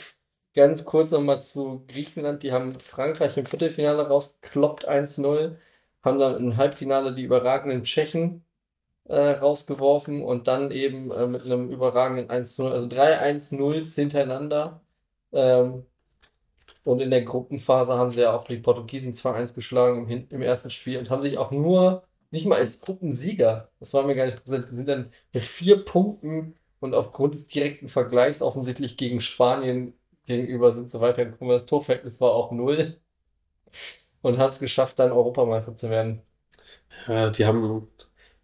Ganz 0.55 0.85
kurz 0.85 1.11
nochmal 1.11 1.41
zu 1.41 1.83
Griechenland. 1.87 2.43
Die 2.43 2.51
haben 2.51 2.71
Frankreich 2.79 3.37
im 3.37 3.45
Viertelfinale 3.45 4.07
rausgekloppt 4.07 4.87
1-0. 4.87 5.55
Haben 6.03 6.19
dann 6.19 6.37
im 6.37 6.57
Halbfinale 6.57 7.13
die 7.13 7.23
überragenden 7.23 7.83
Tschechen 7.83 8.43
äh, 9.05 9.15
rausgeworfen 9.15 10.23
und 10.23 10.47
dann 10.47 10.71
eben 10.71 11.11
äh, 11.11 11.27
mit 11.27 11.43
einem 11.43 11.69
überragenden 11.69 12.29
1-0, 12.29 12.69
also 12.69 12.87
3-1-0 12.87 13.95
hintereinander. 13.95 14.81
Ähm, 15.31 15.85
und 16.83 17.01
in 17.01 17.11
der 17.11 17.23
Gruppenphase 17.23 17.93
haben 17.93 18.11
sie 18.11 18.21
ja 18.21 18.35
auch 18.35 18.45
die 18.45 18.57
Portugiesen 18.57 19.13
2-1 19.13 19.53
geschlagen 19.53 20.09
im, 20.09 20.27
im, 20.29 20.41
ersten 20.41 20.69
Spiel 20.69 20.99
und 20.99 21.09
haben 21.09 21.21
sich 21.21 21.37
auch 21.37 21.51
nur, 21.51 22.03
nicht 22.31 22.45
mal 22.45 22.57
als 22.57 22.79
Gruppensieger, 22.79 23.69
das 23.79 23.93
war 23.93 24.03
mir 24.03 24.15
gar 24.15 24.25
nicht 24.25 24.43
präsent, 24.43 24.67
sind 24.67 24.87
dann 24.87 25.11
mit 25.33 25.43
vier 25.43 25.85
Punkten 25.85 26.55
und 26.79 26.93
aufgrund 26.93 27.35
des 27.35 27.47
direkten 27.47 27.87
Vergleichs 27.87 28.41
offensichtlich 28.41 28.97
gegen 28.97 29.21
Spanien 29.21 29.93
gegenüber 30.25 30.71
sind 30.71 30.89
so 30.89 31.01
weitergekommen. 31.01 31.53
Das 31.53 31.65
Torverhältnis 31.65 32.19
war 32.21 32.31
auch 32.31 32.51
null 32.51 32.97
und 34.21 34.37
haben 34.37 34.49
es 34.49 34.59
geschafft, 34.59 34.99
dann 34.99 35.11
Europameister 35.11 35.75
zu 35.75 35.89
werden. 35.89 36.21
Ja, 37.07 37.29
die 37.29 37.45
haben 37.45 37.87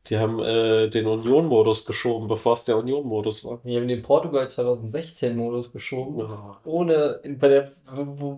die 0.07 0.17
haben 0.17 0.39
äh, 0.39 0.89
den 0.89 1.05
Union-Modus 1.05 1.85
geschoben, 1.85 2.27
bevor 2.27 2.53
es 2.53 2.63
der 2.63 2.77
Union-Modus 2.77 3.43
war. 3.43 3.59
Die 3.63 3.75
haben 3.75 3.87
den 3.87 4.01
Portugal 4.01 4.45
2016-Modus 4.45 5.71
geschoben. 5.71 6.21
Oh. 6.21 6.55
Ohne, 6.63 7.19
bei 7.37 7.47
der 7.47 7.71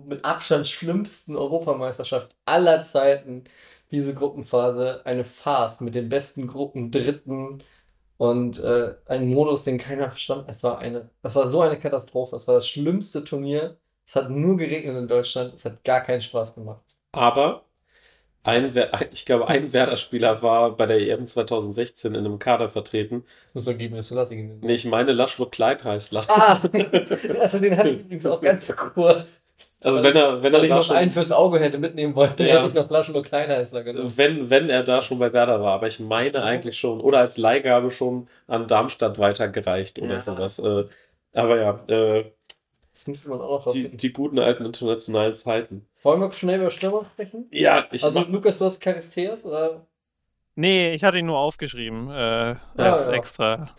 mit 0.06 0.24
Abstand 0.24 0.66
schlimmsten 0.66 1.36
Europameisterschaft 1.36 2.34
aller 2.44 2.82
Zeiten, 2.82 3.44
diese 3.90 4.14
Gruppenphase, 4.14 5.02
eine 5.04 5.24
Farce 5.24 5.80
mit 5.80 5.94
den 5.94 6.08
besten 6.08 6.46
Gruppen, 6.46 6.90
Dritten 6.90 7.62
und 8.16 8.58
äh, 8.58 8.94
ein 9.06 9.28
Modus, 9.28 9.64
den 9.64 9.78
keiner 9.78 10.08
verstanden. 10.08 10.46
Es 10.48 10.62
war 10.62 10.78
eine, 10.78 11.10
das 11.22 11.36
war 11.36 11.46
so 11.46 11.60
eine 11.60 11.78
Katastrophe. 11.78 12.36
Es 12.36 12.46
war 12.48 12.56
das 12.56 12.68
schlimmste 12.68 13.24
Turnier. 13.24 13.78
Es 14.06 14.16
hat 14.16 14.30
nur 14.30 14.56
geregnet 14.56 14.96
in 14.96 15.08
Deutschland. 15.08 15.54
Es 15.54 15.64
hat 15.64 15.84
gar 15.84 16.02
keinen 16.02 16.20
Spaß 16.20 16.54
gemacht. 16.54 16.82
Aber 17.12 17.64
ein, 18.44 18.72
ich 19.12 19.24
glaube, 19.24 19.46
ein 19.48 19.72
Werder-Spieler 19.72 20.42
war 20.42 20.76
bei 20.76 20.86
der 20.86 20.98
EM 21.00 21.26
2016 21.26 22.14
in 22.14 22.24
einem 22.26 22.38
Kader 22.38 22.68
vertreten. 22.68 23.24
Das 23.46 23.54
muss 23.54 23.64
doch 23.66 23.78
geben, 23.78 24.00
Selassie 24.02 24.36
gewesen. 24.36 24.58
Nee, 24.62 24.74
ich 24.74 24.84
meine 24.84 25.12
Laszlo 25.12 25.46
Kleinheißler. 25.46 26.24
Ah, 26.28 26.60
also 27.40 27.60
den 27.60 27.76
hatte 27.76 27.90
ich 27.90 28.00
übrigens 28.00 28.26
auch 28.26 28.40
ganz 28.40 28.74
kurz. 28.76 29.40
Also 29.84 30.02
wenn 30.02 30.16
er, 30.16 30.42
wenn 30.42 30.52
er 30.54 30.64
ich 30.64 30.70
noch 30.70 30.82
schon, 30.82 30.96
einen 30.96 31.10
fürs 31.10 31.30
Auge 31.30 31.60
hätte 31.60 31.78
mitnehmen 31.78 32.16
wollen, 32.16 32.32
Ja. 32.38 32.46
hätte 32.46 32.66
ich 32.66 32.74
noch 32.74 32.90
Laszlo 32.90 33.22
Kleinheißler 33.22 33.84
genommen. 33.84 34.12
wenn, 34.16 34.50
wenn 34.50 34.70
er 34.70 34.82
da 34.82 35.02
schon 35.02 35.20
bei 35.20 35.32
Werder 35.32 35.62
war, 35.62 35.74
aber 35.74 35.86
ich 35.86 36.00
meine 36.00 36.42
eigentlich 36.42 36.78
schon, 36.78 37.00
oder 37.00 37.18
als 37.18 37.38
Leihgabe 37.38 37.92
schon 37.92 38.26
an 38.48 38.66
Darmstadt 38.66 39.20
weitergereicht 39.20 40.00
oder 40.00 40.14
Ja. 40.14 40.20
sowas. 40.20 40.58
Äh, 40.58 40.84
aber 41.34 41.60
ja, 41.60 41.78
äh, 41.86 42.24
Das 42.92 43.06
müsste 43.06 43.28
man 43.30 43.40
auch 43.40 43.48
noch 43.66 43.72
die, 43.72 43.78
rausfinden. 43.80 43.96
die 43.98 44.12
guten 44.12 44.38
alten 44.38 44.66
internationalen 44.66 45.34
Zeiten. 45.34 45.86
Wollen 46.02 46.20
wir 46.20 46.30
schnell 46.32 46.60
über 46.60 46.70
Stürmer 46.70 47.04
sprechen? 47.04 47.46
Ja, 47.50 47.86
ich 47.90 48.04
Also 48.04 48.20
mach- 48.20 48.28
Lukas, 48.28 48.58
du 48.58 48.66
hast 48.66 48.82
Charisteas 48.84 49.44
oder? 49.46 49.86
Nee, 50.54 50.92
ich 50.94 51.02
hatte 51.02 51.18
ihn 51.18 51.26
nur 51.26 51.38
aufgeschrieben, 51.38 52.10
äh, 52.10 52.12
Ah, 52.14 52.58
als 52.76 53.06
ja. 53.06 53.12
extra. 53.12 53.70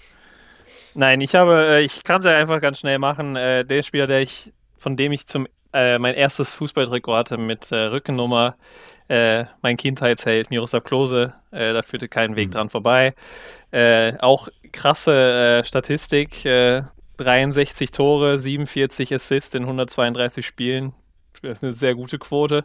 Nein, 0.95 1.21
ich 1.21 1.35
habe, 1.35 1.65
äh, 1.67 1.81
ich 1.83 2.03
kann 2.03 2.19
es 2.19 2.25
ja 2.25 2.37
einfach 2.37 2.59
ganz 2.61 2.79
schnell 2.79 2.99
machen. 2.99 3.35
Äh, 3.35 3.65
der 3.65 3.83
Spieler, 3.83 4.07
der 4.07 4.21
ich, 4.21 4.51
von 4.77 4.97
dem 4.97 5.11
ich 5.11 5.27
zum 5.27 5.47
äh, 5.75 5.97
mein 5.97 6.13
erstes 6.13 6.49
Fußballtrikot 6.49 7.15
hatte 7.15 7.37
mit 7.37 7.71
äh, 7.71 7.75
Rückennummer, 7.75 8.55
äh, 9.07 9.45
mein 9.63 9.75
Kindheitsheld 9.75 10.51
Miroslav 10.51 10.83
Klose, 10.83 11.33
äh, 11.51 11.73
da 11.73 11.81
führte 11.81 12.07
kein 12.07 12.35
Weg 12.35 12.51
dran 12.51 12.69
vorbei. 12.69 13.15
Äh, 13.71 14.13
auch 14.19 14.49
krasse 14.71 15.61
äh, 15.63 15.65
Statistik, 15.65 16.45
äh, 16.45 16.83
63 17.17 17.91
Tore, 17.91 18.39
47 18.39 19.13
Assists 19.13 19.53
in 19.53 19.63
132 19.63 20.45
Spielen. 20.45 20.93
Das 21.41 21.57
ist 21.57 21.63
eine 21.63 21.73
sehr 21.73 21.95
gute 21.95 22.19
Quote. 22.19 22.63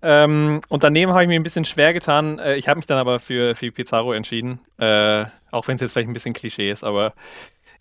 Ähm, 0.00 0.60
und 0.68 0.84
daneben 0.84 1.12
habe 1.12 1.22
ich 1.22 1.28
mir 1.28 1.38
ein 1.38 1.42
bisschen 1.42 1.64
schwer 1.64 1.92
getan. 1.92 2.38
Äh, 2.38 2.56
ich 2.56 2.68
habe 2.68 2.78
mich 2.78 2.86
dann 2.86 2.98
aber 2.98 3.18
für, 3.18 3.54
für 3.54 3.70
Pizarro 3.72 4.12
entschieden. 4.12 4.60
Äh, 4.78 5.24
auch 5.50 5.68
wenn 5.68 5.76
es 5.76 5.80
jetzt 5.80 5.92
vielleicht 5.92 6.08
ein 6.08 6.14
bisschen 6.14 6.34
Klischee 6.34 6.70
ist, 6.70 6.84
aber 6.84 7.14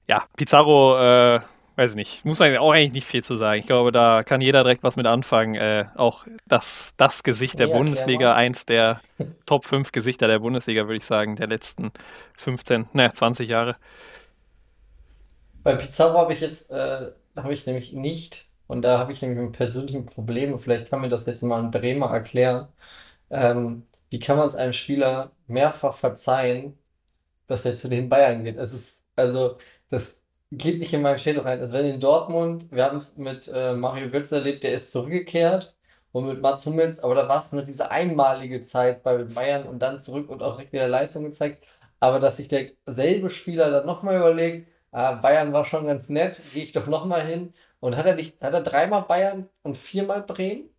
ja, 0.07 0.25
Pizarro, 0.35 0.97
äh, 0.97 1.41
weiß 1.75 1.91
ich 1.91 1.95
nicht, 1.95 2.25
muss 2.25 2.39
man 2.39 2.55
auch 2.57 2.71
eigentlich 2.71 2.93
nicht 2.93 3.07
viel 3.07 3.23
zu 3.23 3.35
sagen. 3.35 3.59
Ich 3.59 3.67
glaube, 3.67 3.91
da 3.91 4.23
kann 4.23 4.41
jeder 4.41 4.63
direkt 4.63 4.83
was 4.83 4.95
mit 4.95 5.05
anfangen. 5.05 5.55
Äh, 5.55 5.85
auch 5.95 6.25
das, 6.47 6.95
das 6.97 7.23
Gesicht 7.23 7.59
der 7.59 7.67
Ja, 7.67 7.77
Bundesliga, 7.77 8.33
eins 8.33 8.65
der 8.65 8.99
Top 9.45 9.65
5 9.65 9.91
Gesichter 9.91 10.27
der 10.27 10.39
Bundesliga, 10.39 10.83
würde 10.83 10.97
ich 10.97 11.05
sagen, 11.05 11.35
der 11.35 11.47
letzten 11.47 11.91
15, 12.37 12.87
ne, 12.93 13.11
20 13.13 13.47
Jahre. 13.47 13.75
Bei 15.67 15.75
Pizarro 15.75 16.17
habe 16.19 16.31
ich 16.31 16.39
jetzt, 16.39 16.71
äh, 16.71 17.11
habe 17.35 17.53
ich 17.53 17.65
nämlich 17.65 17.91
nicht, 17.91 18.47
und 18.67 18.83
da 18.83 18.99
habe 18.99 19.11
ich 19.11 19.21
nämlich 19.21 19.39
ein 19.39 19.51
persönliches 19.51 20.05
Problem, 20.05 20.57
vielleicht 20.59 20.89
kann 20.89 21.01
mir 21.01 21.09
das 21.09 21.25
jetzt 21.25 21.43
mal 21.43 21.61
ein 21.61 21.71
Bremer 21.71 22.09
erklären. 22.09 22.69
Ähm, 23.29 23.85
wie 24.09 24.19
kann 24.19 24.37
man 24.37 24.47
es 24.47 24.55
einem 24.55 24.71
Spieler 24.71 25.31
mehrfach 25.47 25.93
verzeihen, 25.93 26.77
dass 27.47 27.65
er 27.65 27.75
zu 27.75 27.89
den 27.89 28.09
Bayern 28.09 28.45
geht? 28.45 28.57
Es 28.57 28.73
ist, 28.73 29.07
also, 29.17 29.57
das 29.89 30.23
geht 30.51 30.79
nicht 30.79 30.93
in 30.93 31.01
meinen 31.01 31.17
Schädel 31.17 31.41
rein. 31.41 31.59
Also, 31.59 31.73
wenn 31.73 31.85
in 31.85 31.99
Dortmund, 31.99 32.71
wir 32.71 32.85
haben 32.85 32.97
es 32.97 33.17
mit 33.17 33.49
äh, 33.53 33.73
Mario 33.73 34.09
Götze 34.09 34.37
erlebt, 34.37 34.63
der 34.63 34.73
ist 34.73 34.91
zurückgekehrt. 34.91 35.75
Und 36.13 36.27
mit 36.27 36.41
Mats 36.41 36.65
Hummels, 36.65 36.99
aber 37.01 37.15
da 37.15 37.27
war 37.29 37.41
es 37.41 37.51
nur 37.51 37.63
diese 37.63 37.91
einmalige 37.91 38.61
Zeit 38.61 39.03
bei 39.03 39.17
Bayern 39.25 39.67
und 39.67 39.79
dann 39.81 39.99
zurück 39.99 40.29
und 40.29 40.41
auch 40.43 40.55
direkt 40.55 40.73
wieder 40.73 40.87
Leistung 40.87 41.25
gezeigt. 41.25 41.65
Aber 41.99 42.19
dass 42.19 42.37
sich 42.37 42.47
derselbe 42.47 43.29
Spieler 43.29 43.69
dann 43.69 43.85
nochmal 43.85 44.17
überlegt, 44.17 44.67
ah, 44.97 45.13
Bayern 45.15 45.53
war 45.53 45.63
schon 45.63 45.85
ganz 45.87 46.09
nett, 46.09 46.41
gehe 46.53 46.63
ich 46.65 46.71
doch 46.71 46.87
nochmal 46.87 47.25
hin. 47.25 47.53
Und 47.79 47.95
hat 47.97 48.05
er 48.05 48.15
nicht, 48.15 48.41
hat 48.41 48.53
er 48.53 48.61
dreimal 48.63 49.03
Bayern 49.03 49.49
und 49.63 49.77
viermal 49.77 50.23
Bremen? 50.23 50.69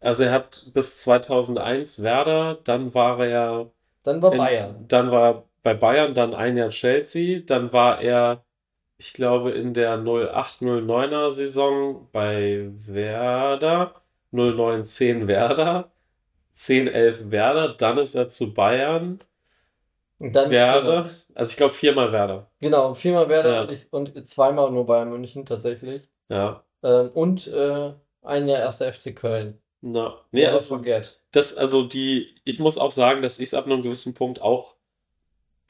Also 0.00 0.24
er 0.24 0.32
hat 0.32 0.70
bis 0.74 1.00
2001 1.02 2.02
Werder, 2.02 2.54
dann 2.64 2.94
war 2.94 3.20
er 3.26 3.70
Dann 4.02 4.20
war 4.22 4.32
in, 4.32 4.38
Bayern. 4.38 4.88
dann 4.88 5.10
war 5.10 5.28
er 5.28 5.44
bei 5.62 5.74
Bayern, 5.74 6.14
dann 6.14 6.34
ein 6.34 6.56
Jahr 6.56 6.70
Chelsea, 6.70 7.40
dann 7.46 7.72
war 7.72 8.00
er, 8.00 8.44
ich 8.98 9.12
glaube, 9.14 9.52
in 9.52 9.74
der 9.74 9.98
08-09er 9.98 11.30
Saison 11.32 12.08
bei 12.12 12.68
Werder, 12.72 14.02
09-10 14.32 15.26
Werder, 15.28 15.92
10-11 16.54 17.30
Werder, 17.30 17.74
dann 17.76 17.98
ist 17.98 18.14
er 18.14 18.28
zu 18.28 18.54
Bayern 18.54 19.20
Und 20.20 20.36
dann, 20.36 20.50
Werder. 20.50 21.10
Also 21.34 21.50
ich 21.50 21.56
glaube 21.56 21.72
viermal 21.72 22.12
Werder. 22.12 22.50
Genau, 22.60 22.92
viermal 22.94 23.28
Werder 23.28 23.54
Ja. 23.54 23.62
und, 23.62 23.72
ich, 23.72 23.92
und 23.92 24.28
zweimal 24.28 24.70
nur 24.70 24.86
Bayern 24.86 25.08
München 25.10 25.46
tatsächlich. 25.46 26.02
Ja. 26.28 26.62
Ähm, 26.82 27.10
und 27.14 27.46
äh, 27.48 27.92
ein 28.22 28.46
Jahr 28.46 28.60
erster 28.60 28.92
FC 28.92 29.16
Köln. 29.16 29.58
Na, 29.80 30.20
nee, 30.30 30.42
Never 30.42 30.52
also, 30.52 30.82
das, 31.32 31.56
also 31.56 31.82
die, 31.84 32.28
ich 32.44 32.58
muss 32.58 32.76
auch 32.76 32.90
sagen, 32.90 33.22
dass 33.22 33.38
ich 33.38 33.48
es 33.48 33.54
ab 33.54 33.64
einem 33.64 33.80
gewissen 33.80 34.12
Punkt 34.12 34.42
auch, 34.42 34.74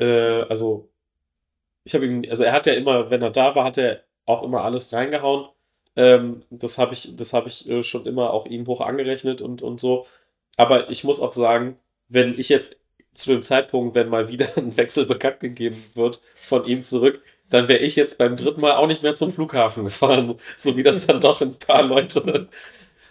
äh, 0.00 0.42
also 0.42 0.90
ich 1.84 1.94
habe 1.94 2.06
ihm, 2.06 2.24
also 2.28 2.42
er 2.42 2.52
hat 2.52 2.66
ja 2.66 2.72
immer, 2.72 3.10
wenn 3.10 3.22
er 3.22 3.30
da 3.30 3.54
war, 3.54 3.64
hat 3.64 3.78
er 3.78 4.00
auch 4.26 4.42
immer 4.42 4.64
alles 4.64 4.92
reingehauen. 4.92 5.48
Ähm, 5.96 6.42
das 6.50 6.76
habe 6.78 6.92
ich, 6.94 7.14
das 7.16 7.32
habe 7.32 7.48
ich 7.48 7.68
äh, 7.68 7.82
schon 7.84 8.04
immer 8.06 8.32
auch 8.32 8.46
ihm 8.46 8.66
hoch 8.66 8.80
angerechnet 8.80 9.40
und, 9.40 9.62
und 9.62 9.78
so. 9.80 10.06
Aber 10.56 10.90
ich 10.90 11.04
muss 11.04 11.20
auch 11.20 11.32
sagen, 11.32 11.78
wenn 12.08 12.38
ich 12.38 12.48
jetzt 12.48 12.76
zu 13.14 13.30
dem 13.30 13.42
Zeitpunkt, 13.42 13.94
wenn 13.94 14.08
mal 14.08 14.28
wieder 14.28 14.48
ein 14.56 14.76
Wechsel 14.76 15.06
bekannt 15.06 15.40
gegeben 15.40 15.82
wird 15.94 16.20
von 16.34 16.64
ihm 16.66 16.82
zurück, 16.82 17.20
dann 17.50 17.68
wäre 17.68 17.80
ich 17.80 17.96
jetzt 17.96 18.18
beim 18.18 18.36
dritten 18.36 18.60
Mal 18.60 18.76
auch 18.76 18.86
nicht 18.86 19.02
mehr 19.02 19.14
zum 19.14 19.32
Flughafen 19.32 19.84
gefahren, 19.84 20.36
so 20.56 20.76
wie 20.76 20.82
das 20.82 21.06
dann 21.06 21.20
doch 21.20 21.40
ein 21.40 21.58
paar 21.58 21.82
Leute 21.82 22.48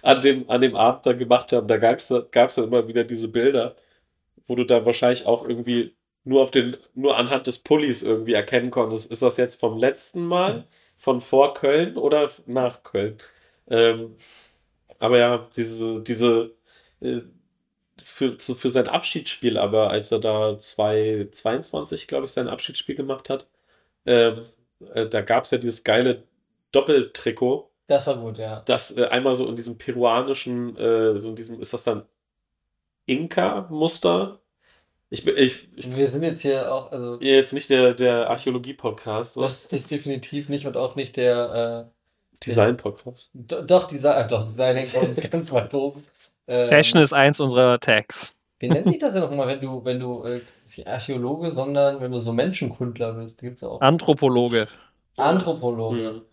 an 0.02 0.22
dem, 0.22 0.50
an 0.50 0.62
dem 0.62 0.76
Abend 0.76 1.06
da 1.06 1.14
gemacht 1.14 1.52
haben. 1.52 1.68
Da 1.68 1.78
gab 1.78 1.98
es 1.98 2.08
dann 2.08 2.66
immer 2.66 2.88
wieder 2.88 3.04
diese 3.04 3.28
Bilder, 3.28 3.76
wo 4.48 4.56
du 4.56 4.66
dann 4.66 4.86
wahrscheinlich 4.86 5.26
auch 5.26 5.48
irgendwie 5.48 5.96
nur 6.24 6.42
auf 6.42 6.52
den, 6.52 6.76
nur 6.96 7.18
anhand 7.18 7.48
des 7.48 7.60
Pullis 7.60 8.02
irgendwie 8.04 8.34
erkennen 8.34 8.72
konntest, 8.72 9.12
ist 9.12 9.22
das 9.22 9.38
jetzt 9.38 9.60
vom 9.60 9.78
letzten 9.78 10.26
Mal, 10.26 10.66
von 10.98 11.22
vor 11.22 11.54
Köln 11.54 11.98
oder 11.98 12.30
nach 12.46 12.84
Köln? 12.84 13.18
Ähm, 13.70 14.16
aber 15.00 15.18
ja, 15.18 15.50
diese, 15.56 16.04
diese, 16.04 16.56
äh, 17.02 17.22
für, 18.20 18.38
zu, 18.38 18.54
für 18.54 18.70
sein 18.70 18.90
Abschiedsspiel, 18.90 19.58
aber 19.58 19.92
als 19.92 20.12
er 20.12 20.20
da 20.20 20.58
2022, 20.58 22.06
glaube 22.06 22.26
ich, 22.26 22.32
sein 22.32 22.50
Abschiedsspiel 22.50 22.96
gemacht 22.96 23.30
hat, 23.30 23.48
ähm, 24.06 24.42
äh, 24.94 25.08
da 25.08 25.22
gab 25.22 25.46
es 25.46 25.52
ja 25.52 25.58
dieses 25.58 25.86
geile 25.86 26.24
Doppeltrikot, 26.74 27.70
Das 27.88 28.08
war 28.08 28.18
gut, 28.18 28.38
ja. 28.38 28.62
das 28.66 28.98
äh, 28.98 29.06
einmal 29.06 29.36
so 29.36 29.48
in 29.48 29.56
diesem 29.56 29.78
peruanischen, 29.78 30.76
äh, 30.76 31.18
so 31.18 31.30
in 31.30 31.38
diesem, 31.38 31.62
ist 31.62 31.72
das 31.72 31.86
dann 31.86 32.04
Inka-Muster? 33.06 34.40
Ich 35.10 35.26
ich, 35.26 35.70
ich 35.78 35.96
Wir 35.96 36.10
sind 36.10 36.24
jetzt 36.24 36.42
hier 36.42 36.74
auch, 36.74 36.92
also 36.92 37.22
jetzt 37.22 37.54
nicht 37.54 37.70
der, 37.70 37.94
der 37.94 38.30
Archäologie-Podcast, 38.30 39.38
das 39.38 39.64
ist 39.64 39.90
definitiv 39.92 40.50
nicht 40.50 40.68
und 40.68 40.76
auch 40.76 40.98
nicht 40.98 41.16
der 41.16 41.88
äh, 41.88 42.46
Design-Podcast. 42.46 43.30
do, 43.34 43.62
doch, 43.62 43.86
Design, 43.86 44.28
doch, 44.28 44.44
Design 44.44 44.76
hängt 44.76 44.94
bei 44.94 45.00
uns 45.00 45.22
ganz 45.32 45.52
weit 45.54 45.74
oben. 45.74 46.04
Ähm, 46.50 46.68
Fashion 46.68 47.00
ist 47.00 47.14
eins 47.14 47.40
unserer 47.40 47.80
Tags. 47.80 48.36
Wie 48.58 48.68
nennt 48.68 48.88
sich 48.88 48.98
das 49.00 49.14
denn 49.14 49.22
nochmal, 49.22 49.48
wenn 49.48 49.62
du, 49.62 49.86
wenn 49.86 50.00
du, 50.00 50.24
äh, 50.24 50.42
nicht 50.64 50.88
Archäologe, 50.88 51.52
sondern 51.52 52.02
wenn 52.02 52.12
du 52.12 52.20
so 52.20 52.34
Menschenkundler 52.34 53.14
bist, 53.14 53.40
gibt 53.40 53.58
es 53.58 53.64
auch. 53.64 53.80
Anthropologe. 53.80 54.68
Anthropologe. 55.16 56.24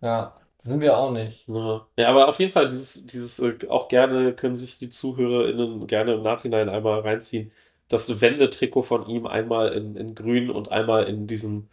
Ja, 0.00 0.34
das 0.56 0.66
sind 0.66 0.80
wir 0.80 0.96
auch 0.96 1.10
nicht. 1.10 1.44
Ja. 1.48 1.86
ja, 1.96 2.08
aber 2.08 2.28
auf 2.28 2.38
jeden 2.38 2.52
Fall, 2.52 2.68
dieses, 2.68 3.06
dieses 3.06 3.40
äh, 3.40 3.54
auch 3.68 3.88
gerne 3.88 4.32
können 4.32 4.54
sich 4.54 4.78
die 4.78 4.90
ZuhörerInnen 4.90 5.88
gerne 5.88 6.14
im 6.14 6.22
Nachhinein 6.22 6.68
einmal 6.68 7.00
reinziehen. 7.00 7.50
Das 7.88 8.20
Wendetrikot 8.20 8.82
von 8.82 9.06
ihm 9.06 9.26
einmal 9.26 9.72
in, 9.74 9.96
in 9.96 10.14
grün 10.14 10.50
und 10.50 10.70
einmal 10.70 11.04
in 11.04 11.26
diesem 11.26 11.68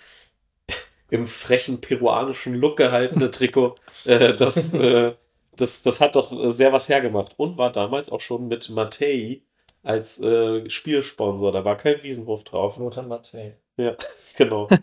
im 1.11 1.27
frechen 1.27 1.81
peruanischen 1.81 2.55
Look 2.55 2.77
gehaltene 2.77 3.29
Trikot. 3.31 3.75
Äh, 4.05 4.33
das, 4.33 4.73
äh, 4.73 5.13
das, 5.61 5.81
das 5.83 6.01
hat 6.01 6.15
doch 6.15 6.31
äh, 6.31 6.51
sehr 6.51 6.73
was 6.73 6.89
hergemacht 6.89 7.33
und 7.37 7.57
war 7.57 7.71
damals 7.71 8.09
auch 8.11 8.21
schon 8.21 8.47
mit 8.47 8.69
Mattei 8.69 9.41
als 9.83 10.19
äh, 10.21 10.69
Spielsponsor. 10.69 11.51
Da 11.51 11.65
war 11.65 11.77
kein 11.77 12.01
Wiesenhof 12.03 12.43
drauf. 12.43 12.77
Lothar 12.77 13.03
Matthäi. 13.03 13.55
Ja, 13.77 13.95
genau. 14.37 14.67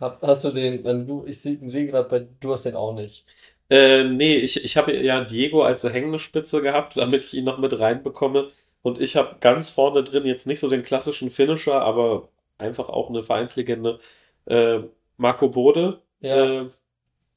Hab, 0.00 0.20
hast 0.22 0.44
du 0.44 0.50
den, 0.50 0.84
wenn 0.84 1.06
du, 1.06 1.24
ich 1.26 1.40
sehe 1.40 1.58
seh 1.64 1.86
gerade 1.86 2.08
bei, 2.08 2.26
du 2.40 2.52
hast 2.52 2.64
den 2.64 2.76
auch 2.76 2.92
nicht. 2.92 3.24
Äh, 3.70 4.04
nee, 4.04 4.36
ich, 4.36 4.62
ich 4.64 4.76
habe 4.76 4.94
ja 4.94 5.24
Diego 5.24 5.62
als 5.62 5.80
so 5.80 5.88
hängende 5.88 6.18
Spitze 6.18 6.60
gehabt, 6.62 6.96
damit 6.96 7.24
ich 7.24 7.34
ihn 7.34 7.44
noch 7.44 7.58
mit 7.58 7.78
reinbekomme. 7.78 8.48
Und 8.82 9.00
ich 9.00 9.16
habe 9.16 9.36
ganz 9.40 9.70
vorne 9.70 10.04
drin 10.04 10.26
jetzt 10.26 10.46
nicht 10.46 10.60
so 10.60 10.68
den 10.68 10.82
klassischen 10.82 11.30
Finisher, 11.30 11.80
aber 11.82 12.28
einfach 12.58 12.88
auch 12.88 13.08
eine 13.08 13.22
Vereinslegende. 13.22 13.98
Äh, 14.44 14.80
Marco 15.16 15.48
Bode 15.48 16.00
Ja. 16.20 16.62
äh, 16.62 16.70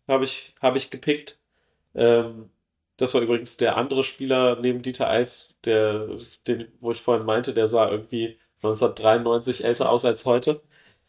habe 0.08 0.26
ich, 0.26 0.54
hab 0.62 0.76
ich 0.76 0.90
gepickt. 0.92 1.39
Ähm, 1.96 2.50
das 2.98 3.14
war 3.14 3.22
übrigens 3.22 3.58
der 3.58 3.78
andere 3.78 4.04
Spieler 4.04 4.58
neben 4.60 4.82
Dieter 4.82 5.10
Eils, 5.10 5.56
der, 5.66 6.08
den, 6.48 6.68
wo 6.80 6.92
ich 6.92 7.02
vorhin 7.02 7.26
meinte, 7.26 7.54
der 7.54 7.68
sah 7.68 7.90
irgendwie 7.90 8.38
1993 8.62 9.64
älter 9.64 9.90
aus 9.90 10.04
als 10.06 10.26
heute. 10.26 10.62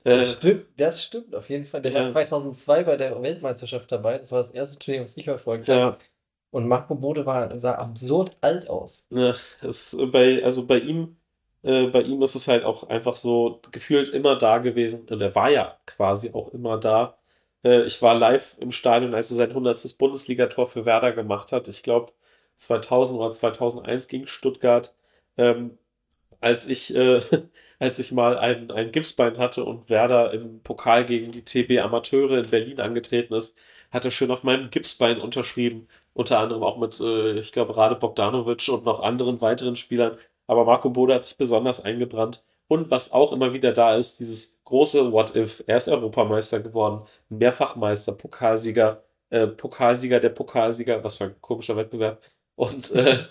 Äh, 0.04 0.16
Das 0.16 0.32
stimmt, 0.34 0.66
das 0.76 1.02
stimmt 1.02 1.34
auf 1.34 1.50
jeden 1.50 1.66
Fall. 1.66 1.82
Der 1.82 1.92
war 1.92 2.02
Ja. 2.02 2.06
2002 2.06 2.84
bei 2.84 2.96
der 2.96 3.20
Weltmeisterschaft 3.22 3.90
dabei. 3.92 4.18
Das 4.18 4.30
war 4.32 4.38
das 4.38 4.50
erste 4.50 4.78
Turnier, 4.78 5.02
was 5.02 5.16
ich 5.16 5.24
verfolgt 5.24 5.68
habe. 5.68 5.80
ja, 5.80 5.98
Und 6.50 6.68
Marco 6.68 6.94
Bode 6.94 7.26
war, 7.26 7.56
sah 7.56 7.74
absurd 7.74 8.36
alt 8.40 8.68
aus. 8.70 9.06
Ja, 9.10 9.34
es 9.62 9.96
bei, 10.12 10.42
also 10.44 10.66
bei 10.66 10.78
ihm, 10.78 11.16
äh, 11.62 11.88
bei 11.88 12.02
ihm 12.02 12.22
ist 12.22 12.34
es 12.34 12.48
halt 12.48 12.64
auch 12.64 12.88
einfach 12.88 13.14
so 13.14 13.60
gefühlt 13.72 14.08
immer 14.08 14.36
da 14.38 14.58
gewesen. 14.58 15.06
Und 15.08 15.20
er 15.20 15.34
war 15.34 15.50
ja 15.50 15.78
quasi 15.86 16.30
auch 16.32 16.48
immer 16.54 16.78
da. 16.78 17.16
Äh, 17.64 17.84
ich 17.86 18.00
war 18.02 18.14
live 18.14 18.56
im 18.60 18.72
Stadion, 18.72 19.14
als 19.14 19.30
er 19.30 19.36
sein 19.36 19.50
100. 19.50 19.98
Bundesligator 19.98 20.66
für 20.66 20.84
Werder 20.84 21.12
gemacht 21.12 21.52
hat. 21.52 21.68
Ich 21.68 21.82
glaube 21.82 22.12
2000 22.56 23.18
oder 23.18 23.32
2001 23.32 24.08
gegen 24.08 24.26
Stuttgart. 24.26 24.94
Ähm, 25.36 25.78
als 26.40 26.68
ich, 26.68 26.94
äh, 26.94 27.20
als 27.78 27.98
ich 27.98 28.12
mal 28.12 28.38
ein, 28.38 28.70
ein 28.70 28.92
Gipsbein 28.92 29.38
hatte 29.38 29.64
und 29.64 29.88
Werder 29.90 30.32
im 30.32 30.60
Pokal 30.62 31.04
gegen 31.06 31.32
die 31.32 31.44
TB 31.44 31.80
Amateure 31.82 32.38
in 32.38 32.50
Berlin 32.50 32.80
angetreten 32.80 33.34
ist, 33.34 33.58
hat 33.90 34.04
er 34.04 34.10
schön 34.10 34.30
auf 34.30 34.44
meinem 34.44 34.70
Gipsbein 34.70 35.20
unterschrieben. 35.20 35.88
Unter 36.14 36.38
anderem 36.38 36.62
auch 36.62 36.78
mit, 36.78 37.00
äh, 37.00 37.38
ich 37.38 37.52
glaube, 37.52 37.76
Rade 37.76 37.96
Bogdanovic 37.96 38.68
und 38.68 38.84
noch 38.84 39.00
anderen 39.02 39.40
weiteren 39.40 39.76
Spielern. 39.76 40.18
Aber 40.46 40.64
Marco 40.64 40.90
Bode 40.90 41.14
hat 41.14 41.24
sich 41.24 41.36
besonders 41.36 41.80
eingebrannt. 41.80 42.44
Und 42.70 42.88
was 42.88 43.10
auch 43.10 43.32
immer 43.32 43.52
wieder 43.52 43.72
da 43.72 43.96
ist, 43.96 44.20
dieses 44.20 44.60
große 44.64 45.10
What 45.10 45.34
If. 45.34 45.64
Er 45.66 45.78
ist 45.78 45.88
Europameister 45.88 46.60
geworden, 46.60 47.02
Mehrfachmeister, 47.28 48.12
Pokalsieger, 48.12 49.02
äh, 49.30 49.48
Pokalsieger 49.48 50.20
der 50.20 50.28
Pokalsieger, 50.28 51.02
was 51.02 51.16
für 51.16 51.24
ein 51.24 51.34
komischer 51.40 51.76
Wettbewerb. 51.76 52.22
Und, 52.54 52.92
äh, 52.92 53.24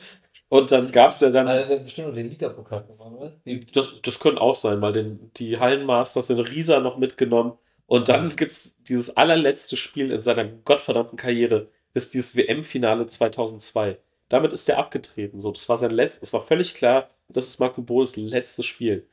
und 0.49 0.73
dann 0.73 0.91
gab 0.91 1.11
es 1.11 1.21
ja 1.21 1.29
dann. 1.29 1.47
Also, 1.47 1.69
der 1.69 1.77
bestimmt 1.77 2.09
noch 2.09 2.15
den 2.15 2.27
Ligapokal 2.27 2.83
gewonnen, 2.83 3.15
oder? 3.15 3.31
Die, 3.45 3.65
Das, 3.65 3.87
das 4.03 4.19
könnte 4.19 4.41
auch 4.41 4.55
sein, 4.55 4.81
weil 4.81 4.91
den, 4.91 5.31
die 5.37 5.57
Hallenmasters 5.57 6.29
in 6.31 6.39
Riesa 6.39 6.81
noch 6.81 6.97
mitgenommen. 6.97 7.53
Und 7.85 8.09
dann 8.09 8.35
gibt 8.35 8.51
es 8.51 8.83
dieses 8.89 9.15
allerletzte 9.15 9.77
Spiel 9.77 10.11
in 10.11 10.21
seiner 10.21 10.43
gottverdammten 10.43 11.17
Karriere, 11.17 11.69
ist 11.93 12.13
dieses 12.13 12.35
WM-Finale 12.35 13.07
2002. 13.07 13.99
Damit 14.27 14.51
ist 14.51 14.67
er 14.67 14.79
abgetreten. 14.79 15.39
So, 15.39 15.51
das 15.51 15.69
war 15.69 15.77
sein 15.77 15.91
letztes, 15.91 16.23
es 16.23 16.33
war 16.33 16.41
völlig 16.41 16.73
klar, 16.73 17.09
das 17.29 17.47
ist 17.47 17.59
Marco 17.61 17.81
Bodes 17.81 18.17
letztes 18.17 18.65
Spiel. 18.65 19.07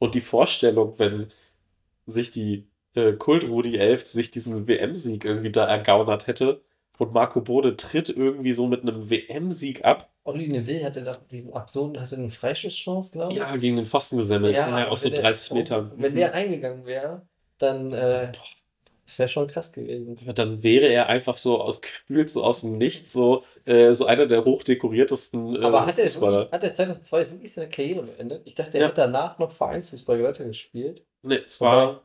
Und 0.00 0.16
die 0.16 0.20
Vorstellung, 0.20 0.98
wenn 0.98 1.28
sich 2.06 2.32
die 2.32 2.66
äh, 2.94 3.12
Kult-Rudi 3.12 3.76
11 3.76 4.06
sich 4.06 4.32
diesen 4.32 4.66
WM-Sieg 4.66 5.24
irgendwie 5.24 5.52
da 5.52 5.66
ergaunert 5.66 6.26
hätte 6.26 6.60
und 6.98 7.12
Marco 7.12 7.40
Bode 7.40 7.76
tritt 7.76 8.08
irgendwie 8.08 8.52
so 8.52 8.66
mit 8.66 8.82
einem 8.82 9.08
WM-Sieg 9.08 9.84
ab, 9.84 10.10
Olli 10.24 10.48
Neville 10.48 10.84
hatte 10.84 11.02
doch 11.02 11.16
diesen 11.30 11.52
absurden, 11.54 12.00
hatte 12.00 12.16
eine 12.16 12.28
Freischusschance, 12.28 13.12
glaube 13.12 13.32
ich. 13.32 13.38
ja, 13.38 13.56
gegen 13.56 13.76
den 13.76 13.86
Pfosten 13.86 14.16
gesemmelt, 14.18 14.54
ja, 14.56 14.88
aus 14.88 15.02
so 15.02 15.06
wenn 15.06 15.12
der- 15.14 15.22
30 15.22 15.52
Metern. 15.52 15.92
Wenn 15.96 16.14
der 16.14 16.34
reingegangen 16.34 16.84
wäre, 16.84 17.22
dann 17.58 17.92
äh, 17.92 18.32
das 19.10 19.18
wäre 19.18 19.28
schon 19.28 19.48
krass 19.48 19.72
gewesen. 19.72 20.16
Ja, 20.24 20.32
dann 20.32 20.62
wäre 20.62 20.86
er 20.86 21.08
einfach 21.08 21.36
so 21.36 21.76
gefühlt 21.80 22.30
so 22.30 22.44
aus 22.44 22.60
dem 22.60 22.78
Nichts 22.78 23.12
so, 23.12 23.42
äh, 23.66 23.92
so 23.92 24.06
einer 24.06 24.26
der 24.26 24.44
hochdekoriertesten 24.44 25.60
äh, 25.62 25.64
Aber 25.66 25.84
hat 25.86 25.98
er, 25.98 26.04
Fußballer. 26.04 26.38
wirklich, 26.38 26.52
hat 26.52 26.62
er 26.62 26.74
2002 26.74 27.30
wirklich 27.32 27.52
seine 27.52 27.68
Karriere 27.68 28.02
beendet? 28.04 28.42
Ich 28.46 28.54
dachte, 28.54 28.78
er 28.78 28.82
Ja. 28.82 28.88
hat 28.88 28.98
danach 28.98 29.38
noch 29.38 29.50
Vereinsfußball 29.50 30.22
weitergespielt. 30.22 31.04
Nee, 31.22 31.40
es 31.44 31.60
war, 31.60 32.02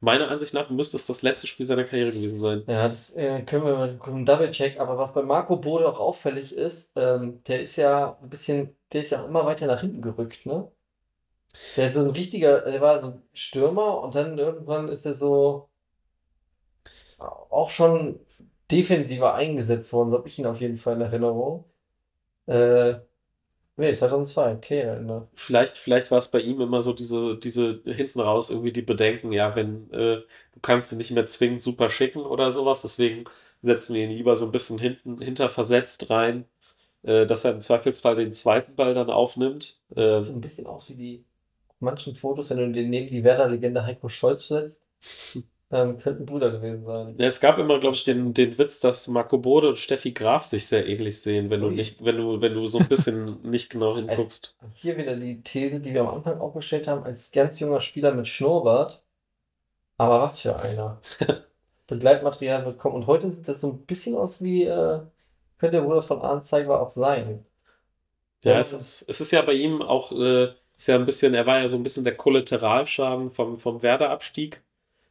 meiner 0.00 0.28
Ansicht 0.30 0.54
nach, 0.54 0.70
müsste 0.70 0.96
es 0.98 1.06
das 1.06 1.22
letzte 1.22 1.46
Spiel 1.48 1.66
seiner 1.66 1.84
Karriere 1.84 2.12
gewesen 2.12 2.38
sein. 2.40 2.62
Ja, 2.68 2.86
das 2.86 3.10
äh, 3.16 3.42
können 3.42 3.64
wir 3.64 3.74
mal 3.74 3.98
einen 4.04 4.24
Double-Check. 4.26 4.78
Aber 4.78 4.98
was 4.98 5.12
bei 5.12 5.22
Marco 5.22 5.56
Bode 5.56 5.88
auch 5.88 5.98
auffällig 5.98 6.54
ist, 6.54 6.92
ähm, 6.96 7.42
der 7.48 7.60
ist 7.62 7.76
ja 7.76 8.16
ein 8.22 8.28
bisschen, 8.30 8.76
der 8.92 9.00
ist 9.02 9.10
ja 9.10 9.22
auch 9.22 9.28
immer 9.28 9.44
weiter 9.46 9.66
nach 9.66 9.80
hinten 9.80 10.00
gerückt, 10.02 10.46
ne? 10.46 10.70
Der 11.76 11.86
ist 11.88 11.94
so 11.94 12.00
ein 12.00 12.10
richtiger, 12.10 12.60
der 12.62 12.80
war 12.80 12.98
so 12.98 13.06
ein 13.08 13.22
Stürmer 13.32 14.00
und 14.02 14.14
dann 14.14 14.38
irgendwann 14.38 14.88
ist 14.88 15.06
er 15.06 15.14
so 15.14 15.68
auch 17.18 17.70
schon 17.70 18.20
defensiver 18.70 19.34
eingesetzt 19.34 19.92
worden, 19.92 20.10
so 20.10 20.18
habe 20.18 20.28
ich 20.28 20.38
ihn 20.38 20.46
auf 20.46 20.60
jeden 20.60 20.76
Fall 20.76 20.96
in 20.96 21.00
Erinnerung. 21.00 21.64
Äh, 22.46 22.94
nee, 23.76 23.92
2002, 23.92 24.52
okay, 24.52 25.00
ne? 25.00 25.28
Vielleicht, 25.34 25.78
vielleicht 25.78 26.10
war 26.10 26.18
es 26.18 26.30
bei 26.30 26.40
ihm 26.40 26.60
immer 26.60 26.82
so 26.82 26.92
diese, 26.92 27.36
diese 27.36 27.80
hinten 27.84 28.20
raus 28.20 28.50
irgendwie 28.50 28.72
die 28.72 28.82
Bedenken, 28.82 29.32
ja, 29.32 29.54
wenn 29.56 29.90
äh, 29.92 30.22
du 30.52 30.60
kannst 30.62 30.92
ihn 30.92 30.98
nicht 30.98 31.10
mehr 31.10 31.26
zwingend 31.26 31.60
super 31.60 31.90
schicken 31.90 32.20
oder 32.20 32.50
sowas, 32.50 32.82
deswegen 32.82 33.24
setzen 33.62 33.94
wir 33.94 34.04
ihn 34.04 34.10
lieber 34.10 34.36
so 34.36 34.46
ein 34.46 34.52
bisschen 34.52 34.78
hinten, 34.78 35.20
hinter 35.20 35.48
versetzt 35.48 36.10
rein, 36.10 36.44
äh, 37.02 37.26
dass 37.26 37.44
er 37.44 37.52
im 37.52 37.60
Zweifelsfall 37.60 38.16
den 38.16 38.32
zweiten 38.32 38.74
Ball 38.74 38.94
dann 38.94 39.10
aufnimmt. 39.10 39.80
Äh, 39.94 40.20
Sieht 40.20 40.24
so 40.24 40.32
ein 40.32 40.40
bisschen 40.40 40.66
aus 40.66 40.88
wie 40.90 40.94
die 40.94 41.24
manchen 41.80 42.14
Fotos, 42.14 42.50
wenn 42.50 42.58
du 42.58 42.72
den 42.72 42.90
neben 42.90 43.08
die 43.08 43.24
Werder-Legende 43.24 43.84
Heiko 43.84 44.08
Scholz 44.08 44.48
setzt, 44.48 44.86
ähm, 45.76 45.98
könnte 45.98 46.22
ein 46.22 46.26
Bruder 46.26 46.50
gewesen 46.50 46.82
sein. 46.82 47.14
Ja, 47.18 47.26
es 47.26 47.40
gab 47.40 47.58
immer, 47.58 47.78
glaube 47.78 47.96
ich, 47.96 48.04
den, 48.04 48.32
den 48.34 48.56
Witz, 48.58 48.80
dass 48.80 49.08
Marco 49.08 49.38
Bode 49.38 49.68
und 49.68 49.76
Steffi 49.76 50.12
Graf 50.12 50.44
sich 50.44 50.66
sehr 50.66 50.86
ähnlich 50.86 51.20
sehen, 51.20 51.50
wenn 51.50 51.60
du 51.60 51.70
nicht, 51.70 52.04
wenn 52.04 52.16
du, 52.16 52.40
wenn 52.40 52.54
du 52.54 52.66
so 52.66 52.78
ein 52.78 52.88
bisschen 52.88 53.38
nicht 53.48 53.70
genau 53.70 53.96
hinguckst. 53.96 54.54
Hier 54.74 54.96
wieder 54.96 55.16
die 55.16 55.42
These, 55.42 55.80
die 55.80 55.94
wir 55.94 56.02
am 56.02 56.08
Anfang 56.08 56.40
aufgestellt 56.40 56.88
haben, 56.88 57.04
als 57.04 57.30
ganz 57.32 57.60
junger 57.60 57.80
Spieler 57.80 58.14
mit 58.14 58.26
Schnurrbart. 58.26 59.02
Aber 59.98 60.20
was 60.20 60.40
für 60.40 60.58
einer. 60.58 61.00
Begleitmaterial 61.86 62.64
bekommen. 62.64 62.96
Und 62.96 63.06
heute 63.06 63.30
sieht 63.30 63.46
das 63.46 63.60
so 63.60 63.68
ein 63.68 63.86
bisschen 63.86 64.16
aus 64.16 64.42
wie, 64.42 64.64
äh, 64.64 65.00
könnte 65.58 65.76
der 65.76 65.82
Bruder 65.82 66.02
von 66.02 66.20
Arndt 66.20 66.44
Zeigler 66.44 66.80
auch 66.80 66.90
sein. 66.90 67.46
Ja, 68.44 68.58
es 68.58 68.72
ist, 68.72 69.04
es 69.08 69.20
ist 69.20 69.30
ja 69.32 69.42
bei 69.42 69.54
ihm 69.54 69.82
auch, 69.82 70.12
äh, 70.12 70.48
ist 70.76 70.88
ja 70.88 70.96
ein 70.96 71.06
bisschen, 71.06 71.34
er 71.34 71.46
war 71.46 71.60
ja 71.60 71.68
so 71.68 71.76
ein 71.76 71.82
bisschen 71.82 72.04
der 72.04 72.16
Kollateralschaden 72.16 73.32
vom, 73.32 73.56
vom 73.56 73.82
Werder-Abstieg. 73.82 74.62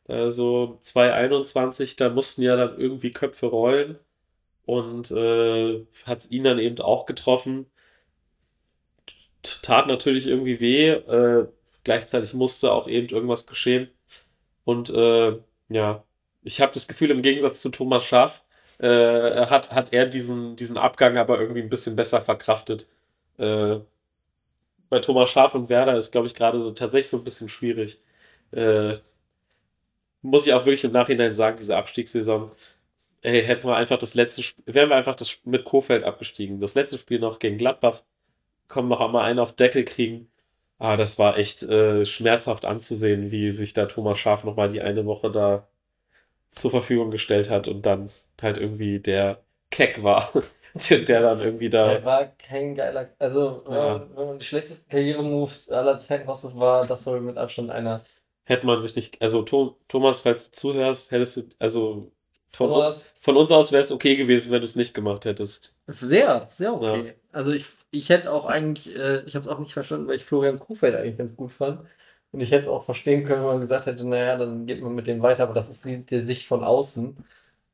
Äh, 0.07 0.29
so 0.29 0.77
2021, 0.81 1.95
da 1.95 2.09
mussten 2.09 2.41
ja 2.41 2.55
dann 2.55 2.79
irgendwie 2.79 3.11
Köpfe 3.11 3.47
rollen 3.47 3.97
und 4.65 5.11
äh, 5.11 5.85
hat 6.05 6.29
ihn 6.31 6.43
dann 6.43 6.59
eben 6.59 6.79
auch 6.79 7.05
getroffen. 7.05 7.67
Tat 9.61 9.87
natürlich 9.87 10.27
irgendwie 10.27 10.59
weh, 10.59 10.89
äh, 10.89 11.47
gleichzeitig 11.83 12.33
musste 12.33 12.71
auch 12.71 12.87
eben 12.87 13.09
irgendwas 13.09 13.45
geschehen. 13.47 13.89
Und 14.63 14.89
äh, 14.89 15.37
ja, 15.69 16.03
ich 16.43 16.61
habe 16.61 16.73
das 16.73 16.87
Gefühl, 16.87 17.11
im 17.11 17.21
Gegensatz 17.21 17.61
zu 17.61 17.69
Thomas 17.69 18.03
Schaff, 18.05 18.43
äh, 18.79 19.45
hat, 19.47 19.71
hat 19.71 19.93
er 19.93 20.05
diesen, 20.05 20.55
diesen 20.55 20.77
Abgang 20.77 21.17
aber 21.17 21.39
irgendwie 21.39 21.61
ein 21.61 21.69
bisschen 21.69 21.95
besser 21.95 22.21
verkraftet. 22.21 22.87
Äh, 23.37 23.77
bei 24.89 24.99
Thomas 24.99 25.29
Schaaf 25.29 25.55
und 25.55 25.69
Werder 25.69 25.97
ist, 25.97 26.11
glaube 26.11 26.27
ich, 26.27 26.35
gerade 26.35 26.59
so 26.59 26.69
tatsächlich 26.71 27.09
so 27.09 27.17
ein 27.17 27.23
bisschen 27.23 27.49
schwierig. 27.49 27.99
Äh, 28.51 28.95
muss 30.25 30.47
ich 30.47 30.53
auch 30.53 30.65
wirklich 30.65 30.83
im 30.83 30.91
Nachhinein 30.91 31.35
sagen, 31.35 31.57
diese 31.57 31.77
Abstiegssaison, 31.77 32.51
ey, 33.21 33.43
hätten 33.43 33.67
wir 33.67 33.75
einfach 33.75 33.97
das 33.97 34.15
letzte 34.15 34.43
Spiel, 34.43 34.63
wären 34.73 34.89
wir 34.89 34.95
einfach 34.95 35.15
das 35.15 35.39
mit 35.45 35.65
Kofeld 35.65 36.03
abgestiegen. 36.03 36.59
Das 36.59 36.75
letzte 36.75 36.97
Spiel 36.97 37.19
noch 37.19 37.39
gegen 37.39 37.57
Gladbach, 37.57 38.03
kommen 38.67 38.89
noch 38.89 39.01
einmal 39.01 39.25
einen 39.25 39.39
auf 39.39 39.53
Deckel 39.53 39.85
kriegen. 39.85 40.29
Ah, 40.77 40.97
das 40.97 41.17
war 41.19 41.37
echt 41.37 41.63
äh, 41.63 42.05
schmerzhaft 42.05 42.65
anzusehen, 42.65 43.31
wie 43.31 43.51
sich 43.51 43.73
da 43.73 43.85
Thomas 43.85 44.19
Schaaf 44.19 44.43
nochmal 44.43 44.69
die 44.69 44.81
eine 44.81 45.05
Woche 45.05 45.31
da 45.31 45.67
zur 46.49 46.71
Verfügung 46.71 47.11
gestellt 47.11 47.49
hat 47.49 47.67
und 47.67 47.85
dann 47.85 48.09
halt 48.41 48.57
irgendwie 48.57 48.99
der 48.99 49.39
Keck 49.71 50.03
war, 50.03 50.31
der, 50.89 50.99
der 50.99 51.21
dann 51.21 51.39
irgendwie 51.41 51.69
da. 51.69 51.91
Er 51.93 52.05
war 52.05 52.25
kein 52.25 52.75
geiler. 52.75 53.09
Also, 53.19 53.63
wenn, 53.67 53.73
Ja. 53.75 53.97
man, 53.99 54.17
wenn 54.17 54.27
man 54.27 54.39
die 54.39 54.45
schlechtesten 54.45 54.89
Karrieremoves 54.89 55.69
aller 55.71 55.97
Zeiten 55.97 56.27
raus 56.27 56.45
war, 56.55 56.85
das 56.85 57.05
wohl 57.05 57.21
mit 57.21 57.37
Abstand 57.37 57.69
einer. 57.71 58.01
Hätte 58.45 58.65
man 58.65 58.79
sich 58.81 58.95
nicht. 58.95 59.21
Also, 59.21 59.41
Tho- 59.43 59.75
Thomas, 59.87 60.21
falls 60.21 60.51
du 60.51 60.57
zuhörst, 60.57 61.11
hättest 61.11 61.37
du. 61.37 61.43
Also, 61.59 62.11
von, 62.47 62.69
uns, 62.71 63.11
von 63.19 63.35
uns 63.37 63.51
aus 63.51 63.71
wäre 63.71 63.81
es 63.81 63.91
okay 63.91 64.15
gewesen, 64.15 64.51
wenn 64.51 64.61
du 64.61 64.65
es 64.65 64.75
nicht 64.75 64.93
gemacht 64.93 65.25
hättest. 65.25 65.75
sehr, 65.87 66.47
sehr 66.51 66.73
okay. 66.73 67.15
Also, 67.31 67.51
ich, 67.51 67.65
ich 67.91 68.09
hätte 68.09 68.31
auch 68.31 68.45
eigentlich, 68.45 68.95
äh, 68.95 69.21
ich 69.25 69.35
habe 69.35 69.45
es 69.47 69.51
auch 69.53 69.59
nicht 69.59 69.73
verstanden, 69.73 70.07
weil 70.07 70.15
ich 70.15 70.25
Florian 70.25 70.59
Kofeld 70.59 70.95
eigentlich 70.95 71.17
ganz 71.17 71.35
gut 71.35 71.51
fand. 71.51 71.81
Und 72.31 72.41
ich 72.41 72.51
hätte 72.51 72.63
es 72.63 72.67
auch 72.69 72.83
verstehen 72.83 73.25
können, 73.25 73.41
wenn 73.41 73.47
man 73.53 73.61
gesagt 73.61 73.85
hätte, 73.85 74.07
naja, 74.07 74.37
dann 74.37 74.65
geht 74.65 74.81
man 74.81 74.93
mit 74.93 75.07
dem 75.07 75.21
weiter, 75.21 75.43
aber 75.43 75.53
das 75.53 75.69
ist 75.69 75.85
die, 75.85 76.05
die 76.05 76.19
Sicht 76.19 76.45
von 76.47 76.63
außen. 76.63 77.17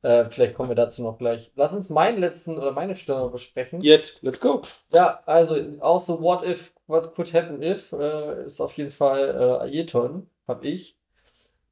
Äh, 0.02 0.28
vielleicht 0.30 0.54
kommen 0.54 0.68
wir 0.68 0.74
dazu 0.74 1.02
noch 1.02 1.18
gleich. 1.18 1.52
Lass 1.54 1.72
uns 1.72 1.90
meinen 1.90 2.18
letzten 2.18 2.58
oder 2.58 2.72
meine 2.72 2.94
Stürmer 2.94 3.28
besprechen. 3.28 3.80
Yes, 3.82 4.18
let's 4.22 4.40
go. 4.40 4.62
Ja, 4.92 5.20
also 5.26 5.56
auch 5.80 6.00
so 6.00 6.20
What 6.20 6.44
if, 6.44 6.72
what 6.86 7.14
could 7.14 7.32
happen 7.32 7.62
if, 7.62 7.92
äh, 7.92 8.44
ist 8.44 8.60
auf 8.60 8.72
jeden 8.74 8.90
Fall 8.90 9.60
äh, 9.64 9.78
Ayrton, 9.78 10.28
hab 10.46 10.64
ich. 10.64 10.96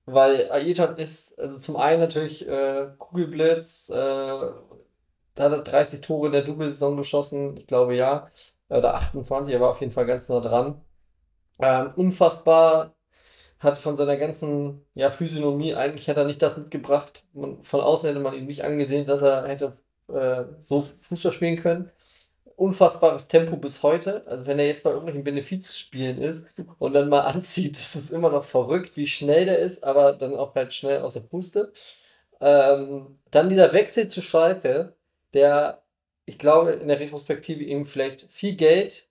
Weil 0.07 0.51
Ayrton 0.51 0.97
ist 0.97 1.39
also 1.39 1.59
zum 1.59 1.77
einen 1.77 2.01
natürlich 2.01 2.47
äh, 2.49 2.89
Kugelblitz, 2.99 3.91
äh, 3.91 3.95
da 3.95 5.45
hat 5.45 5.53
er 5.53 5.63
30 5.63 6.01
Tore 6.01 6.27
in 6.27 6.33
der 6.33 6.43
Doppelsaison 6.43 6.97
geschossen, 6.97 7.57
ich 7.57 7.67
glaube 7.67 7.95
ja, 7.95 8.29
oder 8.69 8.95
28, 8.95 9.55
er 9.55 9.61
war 9.61 9.71
auf 9.71 9.81
jeden 9.81 9.93
Fall 9.93 10.07
ganz 10.07 10.29
nah 10.29 10.41
dran. 10.41 10.81
Ähm, 11.61 11.93
unfassbar, 11.97 12.95
hat 13.61 13.79
von 13.79 13.97
seiner 13.97 14.17
ganzen 14.17 14.85
ja, 14.95 15.11
Physiognomie, 15.11 15.75
eigentlich 15.75 16.09
hat 16.09 16.17
er 16.17 16.25
nicht 16.25 16.43
das 16.43 16.57
mitgebracht. 16.57 17.25
Man, 17.35 17.63
von 17.63 17.81
außen 17.81 18.09
hätte 18.09 18.21
man 18.21 18.35
ihn 18.35 18.47
nicht 18.47 18.65
angesehen, 18.65 19.07
dass 19.07 19.23
er 19.23 19.47
hätte 19.47 19.77
äh, 20.09 20.45
so 20.59 20.83
Fußball 21.01 21.33
spielen 21.33 21.61
können 21.61 21.91
unfassbares 22.61 23.27
Tempo 23.29 23.57
bis 23.57 23.83
heute. 23.83 24.27
Also 24.27 24.47
wenn 24.47 24.59
er 24.59 24.67
jetzt 24.67 24.83
bei 24.83 24.91
irgendwelchen 24.91 25.25
Benefizspielen 25.25 26.21
ist 26.21 26.47
und 26.79 26.93
dann 26.93 27.09
mal 27.09 27.21
anzieht, 27.23 27.77
ist 27.79 27.97
es 27.97 28.11
immer 28.11 28.31
noch 28.31 28.45
verrückt, 28.45 28.97
wie 28.97 29.07
schnell 29.07 29.47
der 29.47 29.59
ist, 29.59 29.83
aber 29.83 30.13
dann 30.13 30.37
auch 30.37 30.55
halt 30.55 30.73
schnell 30.73 31.01
aus 31.01 31.15
der 31.15 31.21
Puste. 31.21 31.73
Ähm, 32.41 33.19
dann 33.31 33.49
dieser 33.49 33.73
Wechsel 33.73 34.09
zu 34.09 34.23
Schalke, 34.23 34.95
der, 35.35 35.83
ich 36.27 36.39
glaube, 36.39 36.73
in 36.73 36.89
der 36.89 37.01
Retrospektive 37.01 37.65
ihm 37.65 37.87
vielleicht 37.87 38.31
viel 38.31 38.55
Geld 38.57 39.09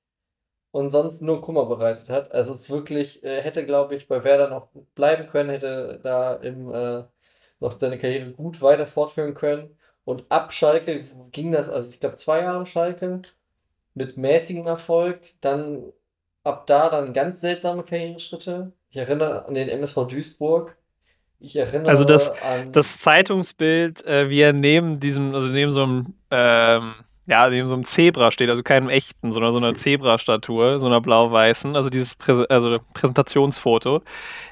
und 0.71 0.89
sonst 0.91 1.21
nur 1.21 1.41
Kummer 1.41 1.65
bereitet 1.65 2.09
hat. 2.09 2.31
Also 2.31 2.53
es 2.53 2.61
ist 2.61 2.69
wirklich, 2.69 3.23
äh, 3.23 3.41
hätte, 3.41 3.65
glaube 3.65 3.95
ich, 3.95 4.07
bei 4.07 4.23
Werder 4.23 4.49
noch 4.49 4.69
bleiben 4.95 5.27
können, 5.27 5.49
hätte 5.49 5.99
da 6.03 6.35
im, 6.35 6.71
äh, 6.73 7.03
noch 7.59 7.80
seine 7.80 7.97
Karriere 7.97 8.31
gut 8.31 8.61
weiter 8.61 8.85
fortführen 8.88 9.34
können. 9.34 9.77
Und 10.05 10.26
ab 10.30 10.53
Schalke 10.53 11.03
ging 11.31 11.51
das, 11.51 11.69
also 11.69 11.89
ich 11.89 11.99
glaube, 11.99 12.15
zwei 12.15 12.41
Jahre 12.41 12.65
Schalke 12.65 13.21
mit 13.99 14.17
mäßigem 14.17 14.65
Erfolg. 14.65 15.19
Dann 15.41 15.84
ab 16.43 16.65
da 16.65 16.89
dann 16.89 17.13
ganz 17.13 17.41
seltsame 17.41 17.84
Karriereschritte. 17.84 18.71
Ich 18.89 18.97
erinnere 18.97 19.45
an 19.45 19.53
den 19.53 19.69
MSV 19.69 20.07
Duisburg. 20.07 20.76
Ich 21.39 21.55
erinnere 21.55 21.89
Also 21.89 22.05
das, 22.05 22.30
an. 22.41 22.71
das 22.71 22.97
Zeitungsbild, 22.97 24.05
äh, 24.05 24.30
wie 24.30 24.41
er 24.41 24.53
neben 24.53 24.99
diesem, 24.99 25.35
also 25.35 25.47
neben 25.49 25.71
so 25.71 25.84
einem, 25.84 26.13
ähm, 26.31 26.93
ja, 27.30 27.47
neben 27.47 27.68
so 27.68 27.76
einem 27.76 27.85
Zebra 27.85 28.31
steht, 28.31 28.49
also 28.49 28.64
keinem 28.64 28.89
echten, 28.89 29.31
sondern 29.31 29.51
so 29.51 29.60
einer 29.60 29.76
Zebra-Statue, 29.76 30.80
so 30.80 30.88
einer 30.88 30.99
blau-weißen, 30.99 31.76
also 31.76 31.91
dieses 31.91 32.15
Prä 32.15 32.45
also 32.49 32.80
Präsentationsfoto. 32.95 34.01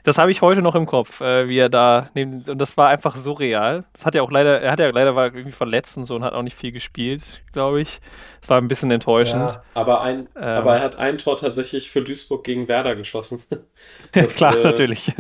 Das 0.04 0.20
habe 0.20 0.30
ich 0.30 0.44
heute 0.44 0.62
noch 0.62 0.76
im 0.76 0.86
Kopf, 0.86 1.20
äh, 1.20 1.50
wie 1.50 1.58
er 1.58 1.70
da 1.70 2.12
neben, 2.14 2.44
und 2.44 2.60
das 2.60 2.78
war 2.78 2.90
einfach 2.90 3.18
surreal. 3.18 3.86
Das 3.94 4.06
hat 4.06 4.14
ja 4.14 4.22
auch 4.22 4.30
leider, 4.30 4.62
er 4.62 4.72
hat 4.72 4.80
ja 4.80 4.90
leider 4.92 5.16
war 5.16 5.26
irgendwie 5.26 5.52
verletzt 5.52 5.98
und 5.98 6.06
so 6.06 6.16
und 6.16 6.24
hat 6.24 6.34
auch 6.34 6.44
nicht 6.44 6.56
viel 6.56 6.72
gespielt, 6.72 7.42
glaube 7.52 7.82
ich. 7.82 8.00
Das 8.42 8.50
war 8.52 8.62
ein 8.62 8.68
bisschen 8.68 8.92
enttäuschend. 8.92 9.52
Ja. 9.54 9.64
Aber, 9.74 10.02
ein, 10.02 10.28
Ähm. 10.36 10.44
aber 10.44 10.78
er 10.78 10.84
hat 10.84 10.98
ein 10.98 11.18
Tor 11.18 11.38
tatsächlich 11.38 11.90
für 11.90 12.04
Duisburg 12.04 12.44
gegen 12.44 12.68
Werder 12.68 12.96
geschossen. 12.96 13.44
Das, 14.14 14.38
klar, 14.38 14.58
äh, 14.58 14.64
natürlich. 14.64 15.12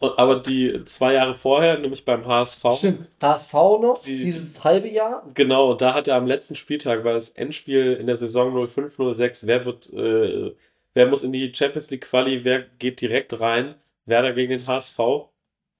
Aber 0.00 0.36
die 0.40 0.84
zwei 0.84 1.14
Jahre 1.14 1.34
vorher, 1.34 1.78
nämlich 1.78 2.04
beim 2.04 2.24
HSV, 2.26 2.64
Stimmt, 2.76 3.08
HSV 3.20 3.52
noch, 3.52 4.02
Die- 4.04 4.24
dieses 4.24 4.62
halbe 4.62 4.88
Jahr. 4.88 5.26
Genau, 5.34 5.74
da 5.74 5.94
hat 5.94 6.06
er 6.08 6.16
am 6.16 6.26
letzten 6.26 6.54
Spieltag, 6.56 7.04
weil 7.04 7.14
das 7.14 7.30
Endspiel 7.30 7.94
in 7.94 8.06
der 8.06 8.16
Saison 8.16 8.52
05-06, 8.54 9.46
wer 9.46 9.64
wird, 9.64 9.92
äh, 9.92 10.54
wer 10.94 11.06
muss 11.06 11.24
in 11.24 11.32
die 11.32 11.52
Champions 11.54 11.90
League 11.90 12.02
Quali, 12.08 12.44
wer 12.44 12.60
geht 12.78 13.00
direkt 13.00 13.40
rein? 13.40 13.74
Werder 14.06 14.32
gegen 14.32 14.56
den 14.56 14.66
HSV. 14.66 14.98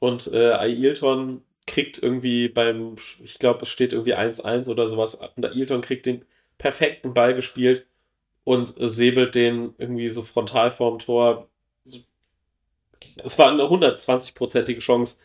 Und 0.00 0.32
äh, 0.32 0.52
Ailton 0.52 1.42
kriegt 1.66 2.02
irgendwie 2.02 2.48
beim, 2.48 2.96
ich 3.24 3.38
glaube, 3.38 3.62
es 3.62 3.68
steht 3.68 3.92
irgendwie 3.92 4.14
1-1 4.14 4.68
oder 4.68 4.86
sowas. 4.88 5.14
Und 5.36 5.44
Ailton 5.46 5.80
kriegt 5.80 6.06
den 6.06 6.24
perfekten 6.56 7.14
Ball 7.14 7.34
gespielt 7.34 7.86
und 8.44 8.72
säbelt 8.78 9.34
den 9.34 9.74
irgendwie 9.78 10.08
so 10.08 10.22
frontal 10.22 10.70
vorm 10.70 10.98
Tor. 10.98 11.47
Es 13.24 13.38
war 13.38 13.50
eine 13.50 13.62
120-prozentige 13.64 14.80
Chance. 14.80 15.20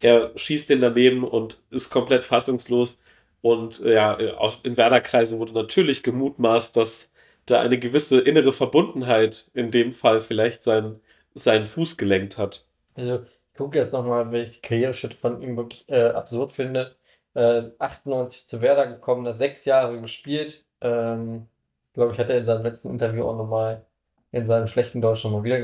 Er 0.00 0.32
schießt 0.36 0.70
den 0.70 0.80
daneben 0.80 1.24
und 1.24 1.58
ist 1.70 1.90
komplett 1.90 2.24
fassungslos. 2.24 3.02
Und 3.42 3.82
äh, 3.82 3.94
ja, 3.94 4.18
äh, 4.18 4.32
aus, 4.32 4.60
in 4.64 4.76
Werder-Kreisen 4.76 5.38
wurde 5.38 5.52
natürlich 5.52 6.02
gemutmaßt, 6.02 6.76
dass 6.76 7.14
da 7.46 7.60
eine 7.60 7.78
gewisse 7.78 8.20
innere 8.20 8.52
Verbundenheit 8.52 9.50
in 9.54 9.70
dem 9.70 9.92
Fall 9.92 10.20
vielleicht 10.20 10.62
sein, 10.62 11.00
seinen 11.34 11.66
Fuß 11.66 11.96
gelenkt 11.96 12.38
hat. 12.38 12.64
Also, 12.94 13.20
ich 13.52 13.58
gucke 13.58 13.78
jetzt 13.78 13.92
nochmal, 13.92 14.32
weil 14.32 14.44
ich 14.44 14.52
die 14.52 14.60
Karriereschritte 14.62 15.14
von 15.14 15.42
ihm 15.42 15.56
wirklich 15.56 15.84
äh, 15.88 16.06
absurd 16.08 16.52
finde. 16.52 16.96
Äh, 17.34 17.64
98 17.78 18.46
zu 18.46 18.62
Werder 18.62 18.86
gekommen, 18.86 19.24
da 19.24 19.34
sechs 19.34 19.64
Jahre 19.64 20.00
gespielt. 20.00 20.64
Ähm, 20.80 21.46
glaube 21.92 22.12
ich, 22.12 22.18
hat 22.18 22.30
er 22.30 22.38
in 22.38 22.44
seinem 22.44 22.64
letzten 22.64 22.90
Interview 22.90 23.24
auch 23.24 23.36
nochmal 23.36 23.84
in 24.32 24.44
seinem 24.44 24.66
schlechten 24.66 25.00
Deutsch 25.00 25.22
nochmal 25.24 25.44
wieder 25.44 25.60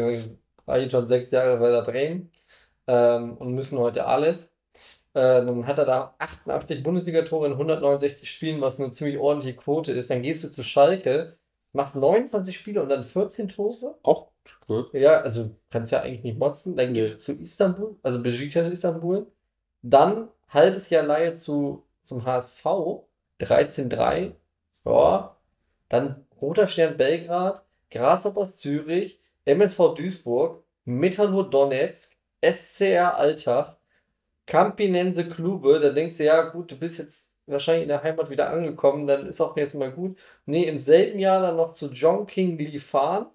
war 0.67 0.79
jetzt 0.79 0.93
schon 0.93 1.07
sechs 1.07 1.31
Jahre 1.31 1.61
Werder 1.61 1.83
Bremen 1.83 2.31
ähm, 2.87 3.37
und 3.37 3.55
müssen 3.55 3.79
heute 3.79 4.07
alles. 4.07 4.47
Äh, 5.13 5.45
dann 5.45 5.67
hat 5.67 5.79
er 5.79 5.85
da 5.87 6.15
88 6.19 6.83
Bundesliga-Tore 6.83 7.47
in 7.49 7.53
169 7.55 8.31
Spielen, 8.31 8.61
was 8.61 8.79
eine 8.81 8.93
ziemlich 8.93 9.19
ordentliche 9.19 9.57
Quote 9.57 9.93
ist. 9.93 10.11
Dann 10.11 10.23
gehst 10.23 10.45
du 10.45 10.51
zu 10.51 10.63
Schalke, 10.63 11.37
machst 11.73 11.97
29 11.97 12.57
Spiele 12.57 12.83
und 12.83 12.89
dann 12.89 13.03
14 13.03 13.49
Tore. 13.49 13.99
Auch 14.05 14.29
gut. 14.67 14.93
Ja, 14.95 15.21
also 15.21 15.51
kannst 15.71 15.91
ja 15.93 16.01
eigentlich 16.03 16.23
nicht 16.23 16.39
motzen. 16.39 16.77
Dann 16.77 16.95
gehst 16.95 17.09
Nee. 17.09 17.15
du 17.15 17.19
zu 17.19 17.43
Istanbul, 17.43 17.97
also 18.03 18.23
Besiktas 18.23 18.71
Istanbul. 18.71 19.27
Dann 19.83 20.29
halbes 20.49 20.91
Jahr 20.91 21.03
Leihe 21.03 21.33
zu, 21.33 21.85
zum 22.03 22.25
HSV, 22.25 22.65
13-3. 23.41 24.33
Ja. 24.85 25.37
Dann 25.89 26.27
Roter 26.41 26.67
Stern 26.69 26.97
Belgrad, 26.97 27.63
Grasshoppers 27.91 28.59
Zürich, 28.59 29.20
MSV 29.45 29.95
Duisburg, 29.95 30.65
Metallurg 30.85 31.51
Donetsk, 31.51 32.17
SCR 32.43 33.17
Alltag, 33.17 33.77
Campinense 34.47 35.29
Klube, 35.29 35.79
da 35.81 35.91
denkst 35.91 36.17
du, 36.19 36.25
ja 36.25 36.43
gut, 36.51 36.71
du 36.73 36.77
bist 36.79 36.99
jetzt 36.99 37.31
wahrscheinlich 37.47 37.85
in 37.85 37.89
der 37.89 38.03
Heimat 38.03 38.31
wieder 38.31 38.51
angekommen, 38.51 39.07
dann 39.07 39.27
ist 39.27 39.41
auch 39.41 39.57
jetzt 39.57 39.75
mal 39.75 39.93
gut. 39.93 40.19
Nee, 40.47 40.65
im 40.65 40.79
selben 40.79 41.19
Jahr 41.19 41.41
dann 41.43 41.57
noch 41.57 41.73
zu 41.73 41.89
John 41.91 42.27
King 42.27 42.59
Lee 42.59 42.79
fahren. 42.79 43.27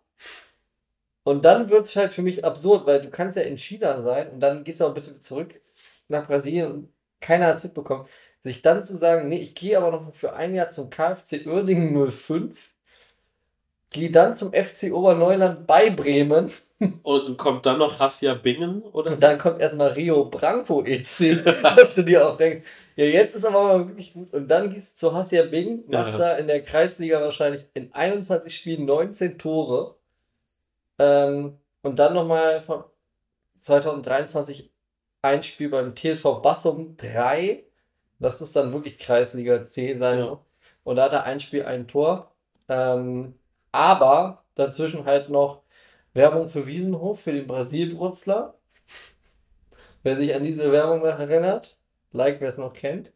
Und 1.24 1.44
dann 1.44 1.70
wird 1.70 1.86
es 1.86 1.96
halt 1.96 2.14
für 2.14 2.22
mich 2.22 2.46
absurd, 2.46 2.86
weil 2.86 3.02
du 3.02 3.10
kannst 3.10 3.38
ja 3.38 3.44
in 3.44 3.58
China 3.58 4.02
sein 4.02 4.30
und 4.32 4.40
dann 4.42 4.64
gehst 4.64 4.80
du 4.80 4.86
auch 4.86 4.90
ein 4.90 4.94
bisschen 4.94 5.22
zurück 5.22 5.60
nach 6.08 6.28
Brasilien 6.28 6.72
und 6.72 6.94
keiner 7.20 7.48
hat 7.48 7.58
es 7.58 7.64
mitbekommen. 7.64 8.08
Sich 8.44 8.62
dann 8.62 8.84
zu 8.84 8.96
sagen, 8.96 9.28
nee, 9.28 9.40
ich 9.40 9.56
gehe 9.56 9.78
aber 9.78 9.90
noch 9.92 10.14
für 10.14 10.34
ein 10.34 10.54
Jahr 10.54 10.70
zum 10.70 10.92
KfC 10.92 11.48
Uerdingen 11.48 12.12
05, 12.12 12.75
gehe 13.96 14.12
dann 14.12 14.36
zum 14.36 14.52
FC 14.54 14.92
Oberneuland 14.94 15.66
bei 15.66 15.90
Bremen 15.90 16.52
Und 17.04 17.38
kommt 17.38 17.66
dann 17.66 17.80
noch 17.80 17.98
Hassia 18.00 18.34
Bingen, 18.36 18.84
oder? 18.92 19.12
und 19.14 19.24
dann 19.24 19.40
kommt 19.40 19.60
erstmal 19.62 19.94
Rio 19.94 20.26
Branco 20.26 20.84
EC, 20.86 21.44
dass 21.78 21.96
du 21.96 22.04
dir 22.04 22.28
auch 22.30 22.36
denkst, 22.38 22.64
ja, 22.98 23.06
jetzt 23.06 23.34
ist 23.36 23.46
aber 23.46 23.64
mal 23.64 23.88
wirklich 23.88 24.14
gut. 24.14 24.34
Und 24.34 24.48
dann 24.50 24.72
gehst 24.74 25.02
du 25.02 25.08
zu 25.10 25.16
Hassia 25.16 25.44
Bing, 25.44 25.84
machst 25.88 26.20
Ja. 26.20 26.34
da 26.34 26.38
in 26.38 26.48
der 26.48 26.64
Kreisliga 26.64 27.20
wahrscheinlich 27.22 27.66
in 27.74 27.94
21 27.94 28.56
Spielen 28.56 28.86
19 28.86 29.38
Tore. 29.40 29.96
Ähm, 31.00 31.58
und 31.82 31.98
dann 32.00 32.14
nochmal 32.14 32.62
von 32.62 32.84
2023 33.58 34.72
ein 35.22 35.44
Spiel 35.44 35.70
beim 35.70 35.96
TSV 35.96 36.42
Bassum 36.42 36.96
3. 36.98 37.64
Das 38.20 38.42
ist 38.42 38.56
dann 38.56 38.72
wirklich 38.74 38.98
Kreisliga 39.00 39.64
C 39.64 39.94
sein. 39.94 40.20
Ja. 40.20 40.40
Und 40.84 40.96
da 40.98 41.04
hat 41.06 41.14
er 41.14 41.24
ein 41.24 41.40
Spiel, 41.40 41.64
ein 41.66 41.88
Tor. 41.88 42.32
Ähm, 42.70 43.34
aber 43.76 44.44
dazwischen 44.56 45.06
halt 45.06 45.30
noch 45.30 45.62
Werbung 46.14 46.48
für 46.48 46.66
Wiesenhof, 46.66 47.20
für 47.20 47.34
den 47.34 47.46
Brasilbrutzler. 47.46 48.56
Wer 50.02 50.16
sich 50.16 50.34
an 50.34 50.44
diese 50.44 50.72
Werbung 50.72 51.00
noch 51.00 51.20
erinnert, 51.20 51.78
like 52.12 52.40
wer 52.40 52.48
es 52.48 52.58
noch 52.58 52.74
kennt. 52.74 53.12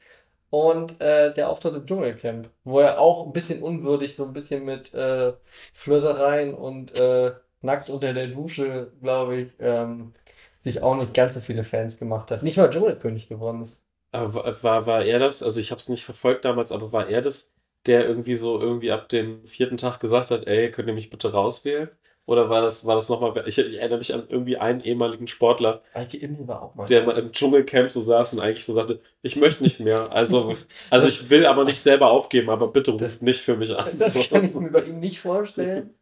Und 0.49 0.99
äh, 0.99 1.31
der 1.33 1.49
Auftritt 1.49 1.75
im 1.75 1.85
Dschungelcamp, 1.85 2.49
wo 2.63 2.79
er 2.79 2.99
auch 2.99 3.25
ein 3.25 3.33
bisschen 3.33 3.61
unwürdig, 3.61 4.15
so 4.15 4.25
ein 4.25 4.33
bisschen 4.33 4.65
mit 4.65 4.93
äh, 4.95 5.33
Flirtereien 5.45 6.55
und 6.55 6.93
äh, 6.95 7.33
nackt 7.61 7.89
unter 7.89 8.13
der 8.13 8.27
Dusche, 8.27 8.91
glaube 9.01 9.37
ich, 9.37 9.51
ähm, 9.59 10.11
sich 10.57 10.81
auch 10.81 10.95
nicht 10.95 11.13
ganz 11.13 11.35
so 11.35 11.41
viele 11.41 11.63
Fans 11.63 11.99
gemacht 11.99 12.31
hat. 12.31 12.41
Nicht 12.43 12.57
mal 12.57 12.69
Dschungelkönig 12.69 13.29
geworden 13.29 13.61
ist. 13.61 13.85
Aber 14.11 14.33
war, 14.33 14.63
war, 14.63 14.85
war 14.87 15.05
er 15.05 15.19
das, 15.19 15.43
also 15.43 15.61
ich 15.61 15.69
habe 15.69 15.79
es 15.79 15.87
nicht 15.87 16.03
verfolgt 16.03 16.45
damals, 16.45 16.71
aber 16.71 16.91
war 16.91 17.07
er 17.07 17.21
das, 17.21 17.55
der 17.87 18.05
irgendwie 18.05 18.35
so 18.35 18.59
irgendwie 18.59 18.91
ab 18.91 19.09
dem 19.09 19.45
vierten 19.47 19.77
Tag 19.77 19.99
gesagt 19.99 20.31
hat, 20.31 20.47
ey, 20.47 20.71
könnt 20.71 20.87
ihr 20.87 20.93
mich 20.93 21.09
bitte 21.09 21.31
rauswählen? 21.31 21.89
Oder 22.25 22.47
war 22.49 22.61
das, 22.61 22.85
war 22.85 22.93
das 22.95 23.09
nochmal, 23.09 23.33
ich, 23.47 23.57
ich 23.57 23.77
erinnere 23.79 23.97
mich 23.97 24.13
an 24.13 24.25
irgendwie 24.29 24.57
einen 24.59 24.81
ehemaligen 24.81 25.25
Sportler, 25.25 25.81
Eike 25.95 26.17
Immel 26.17 26.47
war 26.47 26.61
auch 26.61 26.75
mal. 26.75 26.85
der 26.85 27.03
mal 27.03 27.17
im 27.17 27.31
Dschungelcamp 27.31 27.89
so 27.89 28.01
saß 28.01 28.33
und 28.35 28.39
eigentlich 28.41 28.65
so 28.65 28.73
sagte, 28.73 28.99
ich 29.23 29.35
möchte 29.35 29.63
nicht 29.63 29.79
mehr. 29.79 30.11
Also, 30.11 30.55
also 30.91 31.07
ich 31.07 31.31
will 31.31 31.47
aber 31.47 31.63
nicht 31.63 31.79
selber 31.81 32.11
aufgeben, 32.11 32.51
aber 32.51 32.71
bitte 32.71 32.91
ruft 32.91 33.03
Das- 33.03 33.21
nicht 33.23 33.41
für 33.41 33.55
mich 33.57 33.75
an. 33.75 33.89
Das 33.97 34.13
kann 34.29 34.43
ich 34.45 34.53
mir 34.53 34.69
bei 34.71 34.83
ihm 34.83 34.99
nicht 34.99 35.19
vorstellen. 35.19 35.95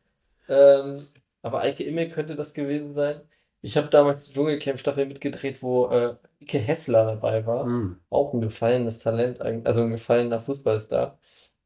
ähm, 0.49 0.97
aber 1.43 1.61
Eike 1.61 1.83
Immel 1.85 2.09
könnte 2.09 2.35
das 2.35 2.53
gewesen 2.53 2.93
sein. 2.93 3.21
Ich 3.61 3.77
habe 3.77 3.87
damals 3.87 4.25
die 4.25 4.33
Dschungelcamp-Staffel 4.33 5.05
mitgedreht, 5.05 5.63
wo 5.63 5.87
äh, 5.87 6.15
Ike 6.41 6.59
Hessler 6.59 7.05
dabei 7.05 7.45
war. 7.45 7.63
Hm. 7.65 7.99
Auch 8.09 8.33
ein 8.33 8.41
gefallenes 8.41 8.99
Talent, 8.99 9.39
also 9.41 9.81
ein 9.81 9.91
gefallener 9.91 10.39
Fußballstar. 10.41 11.17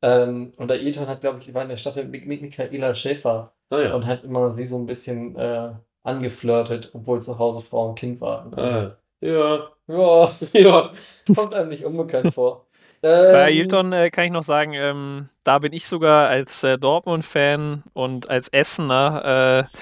Ähm, 0.02 0.54
und 0.58 0.68
der 0.70 0.78
Ailton 0.78 1.08
hat, 1.08 1.22
glaube 1.22 1.40
ich, 1.40 1.46
die 1.46 1.54
war 1.54 1.64
in 1.64 1.70
der 1.70 1.78
Staffel 1.78 2.06
mit, 2.06 2.26
mit 2.26 2.42
Michaela 2.42 2.94
Schäfer 2.94 3.54
Ah 3.70 3.80
ja. 3.82 3.94
und 3.96 4.06
hat 4.06 4.24
immer 4.24 4.52
sie 4.52 4.66
so 4.66 4.78
ein 4.78 4.86
bisschen 4.86 5.36
äh, 5.38 5.74
angeflirtet, 6.04 6.92
obwohl 6.94 7.22
zu 7.22 7.38
Hause 7.40 7.62
Frau 7.62 7.90
und 7.90 7.96
Kind 8.00 8.20
waren. 8.22 8.54
Ah, 8.56 8.98
ja. 9.22 9.70
ja, 9.88 10.32
Ja. 10.54 10.92
kommt 11.36 11.54
einem 11.54 11.70
nicht 11.70 11.86
unbekannt 11.86 12.34
vor. 12.34 12.68
Bei 13.02 13.50
Ähm, 13.52 13.60
Ailton 13.60 13.94
äh, 13.94 14.10
kann 14.12 14.26
ich 14.26 14.32
noch 14.32 14.44
sagen, 14.44 14.74
ähm, 14.74 15.30
da 15.44 15.60
bin 15.60 15.74
ich 15.74 15.88
sogar 15.88 16.28
als 16.30 16.64
äh, 16.64 16.78
Dortmund-Fan 16.78 17.84
und 17.94 18.30
als 18.30 18.50
Essener, 18.50 19.68
äh, 19.74 19.78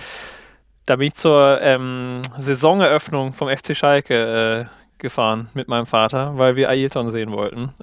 da 0.85 0.95
bin 0.95 1.07
ich 1.07 1.15
zur 1.15 1.59
ähm, 1.61 2.21
Saisoneröffnung 2.39 3.33
vom 3.33 3.49
FC 3.49 3.75
Schalke 3.75 4.67
äh, 4.71 4.99
gefahren 4.99 5.49
mit 5.53 5.67
meinem 5.67 5.85
Vater, 5.85 6.37
weil 6.37 6.55
wir 6.55 6.69
Ailton 6.69 7.11
sehen 7.11 7.31
wollten. 7.31 7.73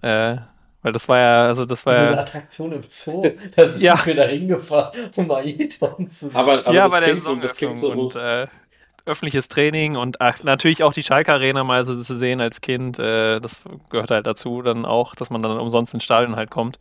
Weil 0.82 0.92
das 0.92 1.08
war 1.08 1.18
ja, 1.18 1.46
also 1.46 1.64
das 1.64 1.84
war 1.86 1.94
so 1.94 2.04
eine 2.06 2.16
ja. 2.16 2.20
Attraktion 2.20 2.72
im 2.72 2.82
Zoo. 2.88 3.22
Da 3.56 3.68
sind 3.68 3.80
Ja. 3.82 4.04
wir 4.04 4.14
da 4.14 4.24
hingefahren, 4.24 4.92
um 5.16 5.30
Ailton 5.30 6.08
zu 6.08 6.30
sehen. 6.30 6.36
Aber, 6.36 6.66
aber 6.66 6.72
ja, 6.74 6.84
das, 6.84 6.92
bei 6.92 7.00
der 7.00 7.08
klingt 7.10 7.24
so, 7.24 7.34
das 7.36 7.56
klingt 7.56 7.78
so. 7.78 7.92
Und 7.92 8.14
äh, 8.16 8.46
öffentliches 9.04 9.48
Training 9.48 9.96
und 9.96 10.20
ach, 10.20 10.42
natürlich 10.42 10.82
auch 10.82 10.92
die 10.92 11.02
Schalke 11.02 11.32
Arena 11.32 11.64
mal 11.64 11.84
so 11.84 12.00
zu 12.00 12.14
sehen 12.14 12.40
als 12.40 12.60
Kind, 12.60 12.98
äh, 12.98 13.40
das 13.40 13.60
gehört 13.90 14.10
halt 14.10 14.26
dazu 14.26 14.62
dann 14.62 14.84
auch, 14.84 15.14
dass 15.14 15.30
man 15.30 15.42
dann 15.42 15.58
umsonst 15.58 15.94
ins 15.94 16.04
Stadion 16.04 16.36
halt 16.36 16.50
kommt. 16.50 16.78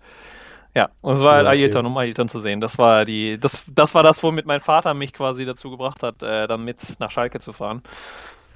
Ja, 0.76 0.89
und 1.01 1.15
es 1.15 1.22
war 1.22 1.35
halt 1.35 1.45
Ja, 1.45 1.51
okay. 1.53 1.63
Ailton, 1.63 1.85
um 1.85 1.97
Ailton 1.97 2.30
zu 2.30 2.39
sehen. 2.39 2.61
Das 2.61 2.77
war 2.77 3.05
die, 3.05 3.39
das, 3.39 3.63
das 3.67 3.95
war 3.95 4.03
das, 4.03 4.23
womit 4.23 4.45
mein 4.45 4.59
Vater 4.59 4.93
mich 4.93 5.13
quasi 5.13 5.45
dazu 5.45 5.72
gebracht 5.72 6.03
hat, 6.03 6.23
äh, 6.23 6.47
dann 6.47 6.65
mit 6.65 6.77
nach 6.99 7.11
Schalke 7.11 7.39
zu 7.39 7.53
fahren. 7.53 7.84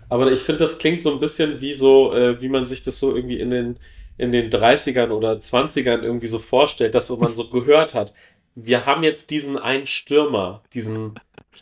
Aber 0.09 0.31
ich 0.31 0.39
finde, 0.41 0.59
das 0.63 0.77
klingt 0.79 1.01
so 1.01 1.11
ein 1.11 1.19
bisschen 1.19 1.61
wie 1.61 1.73
so, 1.73 2.13
äh, 2.13 2.41
wie 2.41 2.49
man 2.49 2.65
sich 2.65 2.81
das 2.83 2.99
so 2.99 3.15
irgendwie 3.15 3.39
in 3.39 3.51
den, 3.51 3.79
in 4.19 4.33
den 4.33 4.49
30ern 4.49 5.11
oder 5.11 5.31
20ern 5.33 6.03
irgendwie 6.03 6.27
so 6.27 6.39
vorstellt, 6.39 6.93
dass 6.93 7.09
man 7.09 7.33
so 7.33 7.49
gehört 7.49 7.93
hat. 7.95 8.13
Wir 8.53 8.85
haben 8.85 9.01
jetzt 9.03 9.31
diesen 9.31 9.57
einen 9.57 9.87
Stürmer, 9.87 10.61
diesen 10.73 11.15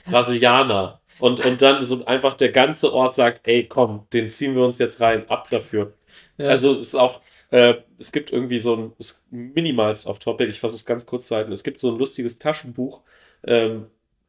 Brasilianer. 0.10 1.00
Und, 1.20 1.44
und 1.46 1.62
dann 1.62 1.84
so 1.84 2.04
einfach 2.06 2.36
der 2.36 2.52
ganze 2.52 2.94
Ort 2.94 3.14
sagt, 3.16 3.48
ey, 3.48 3.68
komm, 3.68 4.08
den 4.12 4.30
ziehen 4.30 4.56
wir 4.56 4.64
uns 4.64 4.80
jetzt 4.80 5.02
rein, 5.02 5.30
ab 5.30 5.48
dafür. 5.50 5.94
Ja. 6.38 6.48
Also 6.48 6.74
es 6.74 6.88
ist 6.88 6.96
auch, 6.96 7.22
äh, 7.52 7.76
es 8.00 8.12
gibt 8.12 8.32
irgendwie 8.32 8.60
so 8.60 8.76
ein, 8.76 8.94
minimals 9.30 10.08
off 10.08 10.20
topic, 10.20 10.50
ich 10.50 10.60
versuche 10.60 10.78
es 10.78 10.86
ganz 10.86 11.06
kurz 11.06 11.28
zu 11.28 11.36
halten. 11.36 11.52
Es 11.52 11.64
gibt 11.64 11.80
so 11.80 11.92
ein 11.92 11.98
lustiges 11.98 12.40
Taschenbuch, 12.40 13.02
ähm, 13.44 13.88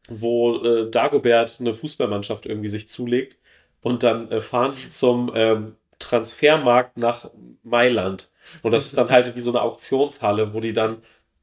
wo 0.09 0.56
äh, 0.62 0.90
Dagobert 0.90 1.59
eine 1.60 1.74
Fußballmannschaft 1.74 2.44
irgendwie 2.44 2.68
sich 2.68 2.88
zulegt 2.88 3.38
und 3.82 4.02
dann 4.02 4.30
äh, 4.30 4.40
fahren 4.40 4.74
die 4.74 4.88
zum 4.88 5.32
ähm, 5.34 5.76
Transfermarkt 5.98 6.96
nach 6.98 7.30
Mailand. 7.62 8.28
Und 8.62 8.72
das 8.72 8.86
ist 8.86 8.96
dann 8.98 9.10
halt 9.10 9.34
wie 9.36 9.40
so 9.40 9.50
eine 9.50 9.62
Auktionshalle, 9.62 10.54
wo 10.54 10.60
die 10.60 10.72
dann 10.72 10.98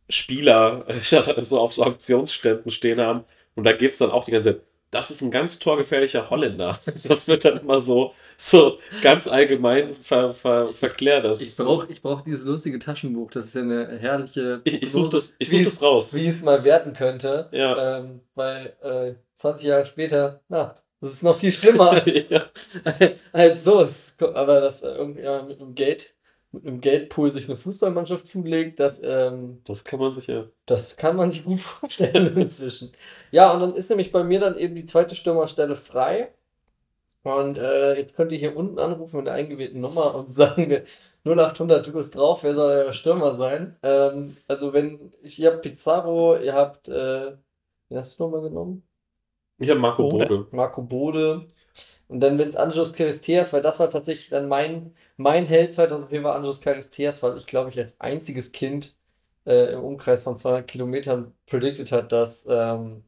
Spieler 0.09 0.85
so 1.39 1.59
auf 1.59 1.73
so 1.73 1.83
Auktionsständen 1.83 2.71
stehen 2.71 2.99
haben. 3.01 3.21
Und 3.55 3.63
da 3.63 3.73
geht 3.73 3.91
es 3.93 3.97
dann 3.97 4.11
auch 4.11 4.25
die 4.25 4.31
ganze 4.31 4.53
Zeit. 4.53 4.61
Das 4.91 5.11
ist 5.11 5.21
ein 5.21 5.31
ganz 5.31 5.59
torgefährlicher 5.59 6.29
Holländer. 6.29 6.79
Das 7.07 7.27
wird 7.27 7.43
dann 7.43 7.57
immer 7.57 7.79
so, 7.79 8.13
so 8.37 8.77
ganz 9.01 9.27
allgemein 9.27 9.93
ver, 9.93 10.33
ver, 10.33 10.71
verklärt. 10.71 11.25
Das 11.25 11.41
Ich 11.41 11.57
brauche 11.57 11.87
ich 11.91 12.01
brauch 12.01 12.21
dieses 12.21 12.45
lustige 12.45 12.79
Taschenbuch. 12.79 13.31
Das 13.31 13.47
ist 13.47 13.55
ja 13.55 13.61
eine 13.61 13.97
herrliche. 13.97 14.59
ich, 14.63 14.83
ich 14.83 14.91
suche 14.91 15.09
das, 15.09 15.35
ich 15.39 15.49
such 15.49 15.59
es- 15.59 15.65
das 15.65 15.81
raus. 15.81 16.13
Wie 16.13 16.27
es 16.27 16.41
mal 16.41 16.63
werden 16.63 16.93
könnte. 16.93 17.49
Ja. 17.51 17.97
Ähm, 17.99 18.21
weil 18.35 18.73
äh, 18.83 19.13
20 19.35 19.65
Jahre 19.65 19.85
später, 19.85 20.39
na, 20.47 20.73
das 21.05 21.13
ist 21.13 21.23
noch 21.23 21.37
viel 21.37 21.51
schlimmer 21.51 22.07
ja. 22.29 22.45
als 23.31 23.63
so. 23.63 23.85
Aber 24.33 24.59
dass 24.59 24.81
äh, 24.81 24.87
irgendjemand 24.87 25.49
mit 25.49 25.61
einem 25.61 25.75
Geld, 25.75 26.15
mit 26.51 26.65
einem 26.65 26.81
Geldpool 26.81 27.29
sich 27.31 27.45
eine 27.45 27.57
Fußballmannschaft 27.57 28.25
zulegt, 28.25 28.79
das, 28.79 28.99
ähm, 29.03 29.61
Das 29.65 29.83
kann 29.83 29.99
man 29.99 30.11
sich 30.11 30.27
ja. 30.27 30.45
das 30.65 30.97
kann 30.97 31.15
man 31.15 31.29
sich 31.29 31.45
gut 31.45 31.59
vorstellen 31.61 32.35
inzwischen. 32.37 32.91
Ja, 33.31 33.53
und 33.53 33.59
dann 33.59 33.75
ist 33.75 33.89
nämlich 33.89 34.11
bei 34.11 34.23
mir 34.23 34.39
dann 34.39 34.57
eben 34.57 34.73
die 34.73 34.85
zweite 34.85 35.13
Stürmerstelle 35.15 35.75
frei. 35.75 36.33
Und 37.23 37.57
äh, 37.57 37.97
jetzt 37.97 38.15
könnt 38.15 38.31
ihr 38.31 38.37
hier 38.37 38.55
unten 38.55 38.79
anrufen 38.79 39.17
mit 39.17 39.27
der 39.27 39.33
eingewählten 39.35 39.79
Nummer 39.81 40.15
und 40.15 40.33
sagen 40.33 40.67
mir 40.67 40.85
0800, 41.23 41.85
du 41.85 41.93
bist 41.93 42.15
drauf, 42.15 42.43
wer 42.43 42.53
soll 42.53 42.71
euer 42.71 42.91
Stürmer 42.93 43.35
sein? 43.35 43.75
Ähm, 43.83 44.37
also 44.47 44.73
wenn, 44.73 45.11
ihr 45.21 45.51
habt 45.51 45.61
Pizarro, 45.63 46.37
ihr 46.37 46.53
habt, 46.53 46.87
äh, 46.87 47.35
wen 47.89 47.97
hast 47.97 48.19
du 48.19 48.23
nochmal 48.23 48.41
genommen? 48.41 48.83
Ich 49.57 49.69
habe 49.69 49.79
Marco 49.79 50.07
Bode. 50.09 50.25
Bode. 50.27 50.47
Marco 50.51 50.81
Bode. 50.81 51.47
Und 52.07 52.19
dann 52.19 52.37
wenn 52.37 52.49
es 52.49 52.55
Anjos 52.55 52.93
Charisteas, 52.93 53.51
weil 53.51 53.61
das 53.61 53.79
war 53.79 53.89
tatsächlich 53.89 54.29
dann 54.29 54.47
mein, 54.47 54.93
mein 55.17 55.45
Held 55.45 55.73
2004 55.73 56.23
war 56.23 56.35
Anjos 56.35 56.61
Charisteas, 56.61 57.23
weil 57.23 57.37
ich 57.37 57.47
glaube 57.47 57.69
ich 57.69 57.79
als 57.79 57.99
einziges 57.99 58.51
Kind 58.51 58.95
äh, 59.45 59.73
im 59.73 59.81
Umkreis 59.81 60.23
von 60.23 60.37
200 60.37 60.67
Kilometern 60.67 61.33
predicted 61.47 61.91
hat, 61.91 62.11
dass 62.11 62.45
ähm, 62.49 63.03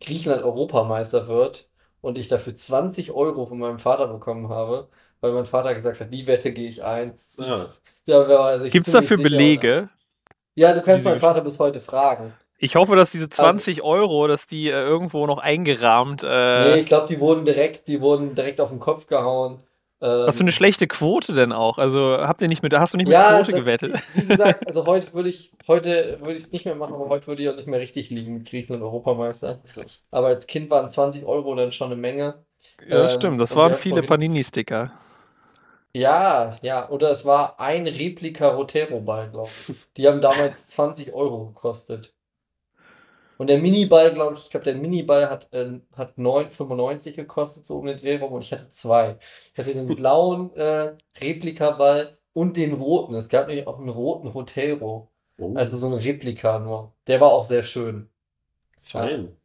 Griechenland 0.00 0.44
Europameister 0.44 1.26
wird 1.26 1.68
und 2.00 2.18
ich 2.18 2.28
dafür 2.28 2.54
20 2.54 3.10
Euro 3.12 3.46
von 3.46 3.58
meinem 3.58 3.78
Vater 3.78 4.06
bekommen 4.06 4.48
habe, 4.48 4.88
weil 5.20 5.32
mein 5.32 5.46
Vater 5.46 5.74
gesagt 5.74 6.00
hat, 6.00 6.12
die 6.12 6.26
Wette 6.26 6.52
gehe 6.52 6.68
ich 6.68 6.84
ein. 6.84 7.14
Ja. 7.38 7.66
Ja, 8.04 8.56
Gibt 8.68 8.86
es 8.86 8.92
dafür 8.92 9.16
sicher. 9.16 9.28
Belege? 9.28 9.88
Ja, 10.54 10.72
du 10.72 10.82
kannst 10.82 11.04
meinen 11.04 11.20
Vater 11.20 11.40
bis 11.40 11.58
heute 11.58 11.80
fragen. 11.80 12.32
Ich 12.58 12.76
hoffe, 12.76 12.96
dass 12.96 13.10
diese 13.10 13.28
Also 13.36 13.52
20 13.52 13.82
Euro, 13.82 14.26
dass 14.28 14.46
die 14.46 14.68
äh, 14.68 14.72
irgendwo 14.82 15.26
noch 15.26 15.38
eingerahmt. 15.38 16.22
Nee, 16.54 16.74
Äh, 16.74 16.80
ich 16.80 16.86
glaube, 16.86 17.06
die 17.06 17.20
wurden 17.20 17.44
direkt, 17.46 17.88
die 17.88 18.00
wurden 18.02 18.34
direkt 18.34 18.60
auf 18.60 18.68
den 18.70 18.80
Kopf 18.80 19.06
gehauen. 19.06 19.66
Was 20.24 20.36
für 20.36 20.42
eine 20.42 20.50
Ähm, 20.50 20.52
schlechte 20.52 20.86
Quote 20.86 21.32
denn 21.34 21.52
auch? 21.52 21.78
Also 21.78 22.18
habt 22.20 22.40
ihr 22.42 22.48
nicht 22.48 22.62
mit, 22.62 22.72
hast 22.74 22.92
du 22.94 22.98
nicht 22.98 23.08
mit 23.08 23.16
ja, 23.16 23.20
Quote 23.20 23.52
das, 23.52 23.54
gewettet? 23.54 23.96
Wie 24.12 24.26
gesagt, 24.26 24.66
also 24.66 24.86
heute 24.86 25.12
würde 25.14 25.28
ich, 25.30 25.56
heute 25.68 26.20
würde 26.20 26.34
ich 26.36 26.44
es 26.44 26.52
nicht 26.52 26.64
mehr 26.66 26.74
machen, 26.76 26.94
aber 26.94 27.08
heute 27.08 27.26
würde 27.28 27.42
ich 27.42 27.48
auch 27.50 27.56
nicht 27.56 27.68
mehr 27.68 27.80
richtig 27.80 28.10
liegen 28.10 28.34
mit 28.38 28.48
Griechenland 28.50 28.82
Europameister. 28.84 29.62
Aber 30.10 30.28
als 30.28 30.46
Kind 30.46 30.70
waren 30.70 30.90
20 30.90 31.24
Euro 31.26 31.54
dann 31.54 31.72
schon 31.72 31.92
eine 31.92 32.00
Menge. 32.00 32.44
Ja, 32.88 33.08
Ähm, 33.08 33.08
stimmt. 33.08 33.40
Das 33.40 33.54
waren 33.54 33.74
viele 33.76 34.02
Panini-Sticker. 34.02 34.92
Ja, 35.94 36.56
ja, 36.62 36.88
oder 36.90 37.10
es 37.10 37.24
war 37.26 37.58
ein 37.60 37.86
Replika 37.86 38.48
Rotero-Ball, 38.50 39.30
glaube 39.30 39.56
ich. 39.58 39.74
Die 39.96 40.06
haben 40.06 40.20
damals 40.22 40.68
20 40.68 41.12
Euro 41.12 41.46
gekostet. 41.48 42.14
Und 43.38 43.48
der 43.48 43.58
Miniball, 43.58 44.12
glaube 44.12 44.34
ich, 44.36 44.44
ich 44.44 44.50
glaube, 44.50 44.64
der 44.64 44.74
Miniball 44.74 45.30
hat, 45.30 45.52
äh, 45.52 45.80
hat 45.96 46.18
9,95 46.18 47.12
gekostet, 47.14 47.64
so 47.64 47.78
um 47.78 47.86
den 47.86 47.96
Dreh 47.96 48.18
rum, 48.18 48.32
und 48.32 48.44
ich 48.44 48.52
hatte 48.52 48.68
zwei. 48.68 49.16
Ich 49.54 49.58
hatte 49.58 49.74
den 49.74 49.86
blauen 49.96 50.54
äh, 50.56 50.94
Replikaball 51.20 52.18
und 52.34 52.56
den 52.56 52.74
roten. 52.74 53.14
Es 53.14 53.28
gab 53.28 53.46
nämlich 53.48 53.66
auch 53.66 53.78
einen 53.78 53.88
roten 53.88 54.28
Rotero. 54.28 55.10
Oh, 55.38 55.54
Also 55.54 55.76
so 55.76 55.86
ein 55.86 55.94
Replika 55.94 56.58
nur. 56.58 56.92
Der 57.06 57.20
war 57.20 57.32
auch 57.32 57.44
sehr 57.44 57.62
schön. 57.62 58.10
fein. 58.80 59.36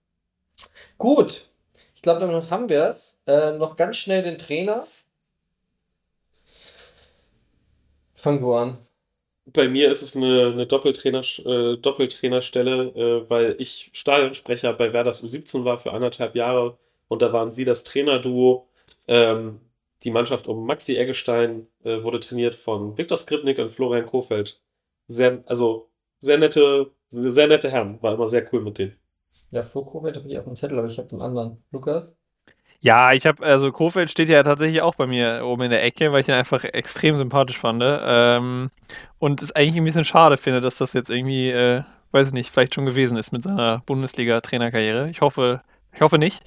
Gut. 0.97 1.51
Ich 1.95 2.01
glaube, 2.01 2.19
damit 2.19 2.49
haben 2.49 2.69
wir 2.69 2.83
es. 2.85 3.21
Äh, 3.27 3.53
noch 3.53 3.75
ganz 3.75 3.97
schnell 3.97 4.23
den 4.23 4.37
Trainer. 4.37 4.85
Fang 8.15 8.39
du 8.39 8.53
an. 8.55 8.77
Bei 9.45 9.67
mir 9.67 9.91
ist 9.91 10.01
es 10.01 10.15
eine, 10.15 10.47
eine 10.47 10.67
Doppeltrainer, 10.67 11.21
äh, 11.45 11.77
Doppeltrainerstelle, 11.77 12.87
äh, 12.95 13.29
weil 13.29 13.55
ich 13.59 13.89
Stadionsprecher 13.93 14.73
bei 14.73 14.93
Werders 14.93 15.23
U17 15.23 15.65
war 15.65 15.77
für 15.77 15.91
anderthalb 15.91 16.35
Jahre 16.35 16.77
und 17.09 17.21
da 17.21 17.33
waren 17.33 17.51
sie 17.51 17.65
das 17.65 17.83
Trainerduo. 17.83 18.67
Ähm, 19.07 19.59
die 20.03 20.11
Mannschaft 20.11 20.47
um 20.47 20.65
Maxi 20.65 20.95
Eggestein 20.95 21.67
äh, 21.83 22.03
wurde 22.03 22.19
trainiert 22.19 22.55
von 22.55 22.97
Viktor 22.97 23.17
Skripnik 23.17 23.59
und 23.59 23.69
Florian 23.69 24.05
Kofeld. 24.05 24.59
Sehr, 25.07 25.43
also 25.45 25.89
sehr 26.19 26.37
nette, 26.37 26.91
sehr 27.09 27.47
nette 27.47 27.69
Herren, 27.69 28.01
war 28.01 28.13
immer 28.13 28.27
sehr 28.27 28.47
cool 28.53 28.61
mit 28.61 28.77
denen. 28.77 28.97
Ja, 29.51 29.61
Flo 29.61 29.83
Kofeld 29.83 30.15
habe 30.15 30.27
ich 30.27 30.39
auf 30.39 30.45
dem 30.45 30.55
Zettel, 30.55 30.79
aber 30.79 30.87
ich 30.87 30.97
habe 30.97 31.11
einen 31.11 31.21
anderen. 31.21 31.63
Lukas? 31.71 32.17
Ja, 32.83 33.13
ich 33.13 33.25
habe, 33.25 33.41
also 33.45 33.71
Kofeld 33.71 34.11
steht 34.11 34.27
ja 34.27 34.43
tatsächlich 34.43 34.81
auch 34.81 34.95
bei 34.95 35.07
mir 35.07 35.43
oben 35.45 35.61
in 35.63 35.69
der 35.71 35.85
Ecke, 35.85 36.11
weil 36.11 36.19
ich 36.19 36.27
ihn 36.27 36.33
einfach 36.33 36.65
extrem 36.65 37.15
sympathisch 37.15 37.57
fand. 37.57 37.81
Ähm, 37.85 38.71
und 39.19 39.41
es 39.41 39.53
eigentlich 39.55 39.77
ein 39.77 39.85
bisschen 39.85 40.03
schade 40.03 40.35
finde, 40.35 40.59
dass 40.59 40.75
das 40.75 40.91
jetzt 40.91 41.09
irgendwie, 41.09 41.49
äh, 41.49 41.83
weiß 42.11 42.27
ich 42.27 42.33
nicht, 42.33 42.49
vielleicht 42.51 42.75
schon 42.75 42.85
gewesen 42.85 43.15
ist 43.15 43.31
mit 43.31 43.43
seiner 43.43 43.81
Bundesliga-Trainerkarriere. 43.85 45.09
Ich 45.09 45.21
hoffe, 45.21 45.61
ich 45.93 46.01
hoffe 46.01 46.17
nicht. 46.17 46.41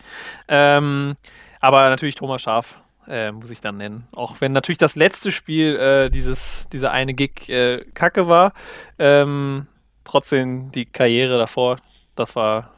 Ähm, 0.47 1.17
aber 1.61 1.89
natürlich 1.89 2.17
Thomas 2.17 2.43
Schaf 2.43 2.79
äh, 3.09 3.33
muss 3.33 3.49
ich 3.49 3.63
dann 3.63 3.79
nennen. 3.79 4.07
Auch 4.13 4.39
wenn 4.43 4.53
natürlich 4.53 4.77
das 4.77 4.95
letzte 4.95 5.33
Spiel 5.33 5.77
äh, 5.77 6.11
dieses, 6.11 6.69
dieser 6.71 6.93
eine 6.93 7.15
Gig 7.15 7.49
äh, 7.49 7.83
kacke 7.95 8.29
war, 8.29 8.53
ähm, 8.99 9.69
trotzdem 10.05 10.71
die 10.71 10.85
Karriere 10.85 11.39
davor, 11.39 11.79
das 12.15 12.37
war, 12.37 12.73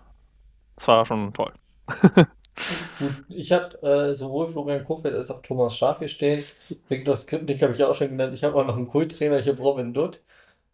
das 0.76 0.86
war 0.86 1.04
schon 1.06 1.32
toll. 1.32 1.52
Ich 3.28 3.52
habe 3.52 3.80
äh, 3.82 4.14
sowohl 4.14 4.46
Florian 4.46 4.84
Kofeld 4.84 5.14
als 5.14 5.30
auch 5.30 5.42
Thomas 5.42 5.76
Schaf 5.76 5.98
hier 5.98 6.08
stehen. 6.08 6.42
Viktor 6.88 7.16
Skripnik 7.16 7.62
habe 7.62 7.74
ich 7.74 7.84
auch 7.84 7.94
schon 7.94 8.08
genannt. 8.08 8.34
Ich 8.34 8.44
habe 8.44 8.56
auch 8.56 8.66
noch 8.66 8.76
einen 8.76 8.88
Kulttrainer, 8.88 9.38
ich 9.38 9.48
habe 9.48 9.62
Robin 9.62 9.94
Dutt. 9.94 10.22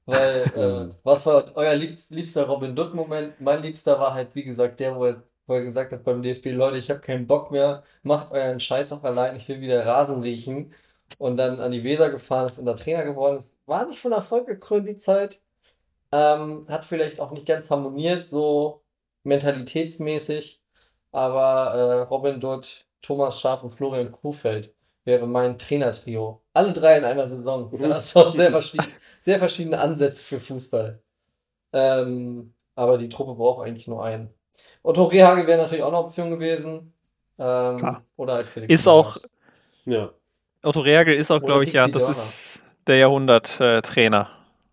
Weil, 0.06 0.42
äh, 0.90 0.94
was 1.04 1.26
war 1.26 1.52
euer 1.56 1.74
lieb 1.74 1.98
liebster 2.10 2.44
Robin 2.46 2.74
Dutt-Moment? 2.74 3.40
Mein 3.40 3.62
liebster 3.62 3.98
war 3.98 4.14
halt, 4.14 4.34
wie 4.34 4.44
gesagt, 4.44 4.80
der, 4.80 4.96
wo 4.96 5.06
er, 5.06 5.22
wo 5.46 5.54
er 5.54 5.62
gesagt 5.62 5.92
hat 5.92 6.04
beim 6.04 6.22
DFB, 6.22 6.46
Leute, 6.52 6.78
ich 6.78 6.90
habe 6.90 7.00
keinen 7.00 7.26
Bock 7.26 7.50
mehr, 7.50 7.82
macht 8.02 8.32
euren 8.32 8.60
Scheiß 8.60 8.92
auch 8.92 9.04
allein, 9.04 9.36
ich 9.36 9.48
will 9.48 9.60
wieder 9.60 9.84
Rasen 9.86 10.22
riechen. 10.22 10.74
Und 11.18 11.36
dann 11.36 11.60
an 11.60 11.72
die 11.72 11.84
Weser 11.84 12.10
gefahren 12.10 12.46
ist 12.48 12.58
und 12.58 12.64
da 12.66 12.74
Trainer 12.74 13.04
geworden 13.04 13.36
ist. 13.36 13.54
War 13.66 13.86
nicht 13.86 14.00
von 14.00 14.12
Erfolg 14.12 14.46
gekrönt, 14.46 14.88
die 14.88 14.96
Zeit. 14.96 15.40
Ähm, 16.12 16.66
hat 16.68 16.84
vielleicht 16.84 17.20
auch 17.20 17.32
nicht 17.32 17.46
ganz 17.46 17.70
harmoniert, 17.70 18.24
so 18.26 18.82
mentalitätsmäßig. 19.24 20.63
Aber 21.14 21.74
äh, 21.74 22.00
Robin 22.02 22.40
Dutt, 22.40 22.84
Thomas 23.00 23.40
Schaf 23.40 23.62
und 23.62 23.70
Florian 23.70 24.10
Kofeld 24.10 24.74
wäre 25.04 25.28
mein 25.28 25.56
Trainertrio. 25.58 26.42
Alle 26.52 26.72
drei 26.72 26.98
in 26.98 27.04
einer 27.04 27.28
Saison. 27.28 27.70
Das 27.70 28.06
ist 28.06 28.16
auch 28.16 28.32
sehr, 28.32 28.50
verschieden, 28.50 28.92
sehr 29.20 29.38
verschiedene 29.38 29.78
Ansätze 29.78 30.24
für 30.24 30.40
Fußball. 30.40 31.00
Ähm, 31.72 32.52
aber 32.74 32.98
die 32.98 33.08
Truppe 33.08 33.34
braucht 33.34 33.64
eigentlich 33.64 33.86
nur 33.86 34.04
einen. 34.04 34.34
Otto 34.82 35.04
Rehage 35.04 35.46
wäre 35.46 35.62
natürlich 35.62 35.84
auch 35.84 35.88
eine 35.88 35.98
Option 35.98 36.30
gewesen. 36.30 36.92
Ähm, 37.38 37.76
Klar. 37.76 38.02
oder 38.16 38.34
halt 38.34 38.46
Felix 38.46 38.74
Ist 38.74 38.88
auch. 38.88 39.16
Ja. 39.84 40.10
Otto 40.64 40.80
Rehagel 40.80 41.14
ist 41.14 41.30
auch, 41.30 41.40
glaube 41.40 41.62
ich, 41.62 41.72
ja, 41.72 41.86
das 41.86 42.02
Dörner. 42.02 42.10
ist 42.10 42.60
der 42.88 42.96
Jahrhundert-Trainer. 42.96 44.30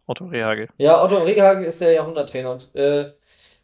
Otto 0.07 0.25
Rehagel. 0.25 0.69
Ja, 0.77 1.03
Otto 1.03 1.19
Rehage 1.19 1.65
ist 1.65 1.81
der 1.81 1.91
Jahrhunderttrainer. 1.91 2.51
Und 2.51 2.73
äh, 2.75 3.11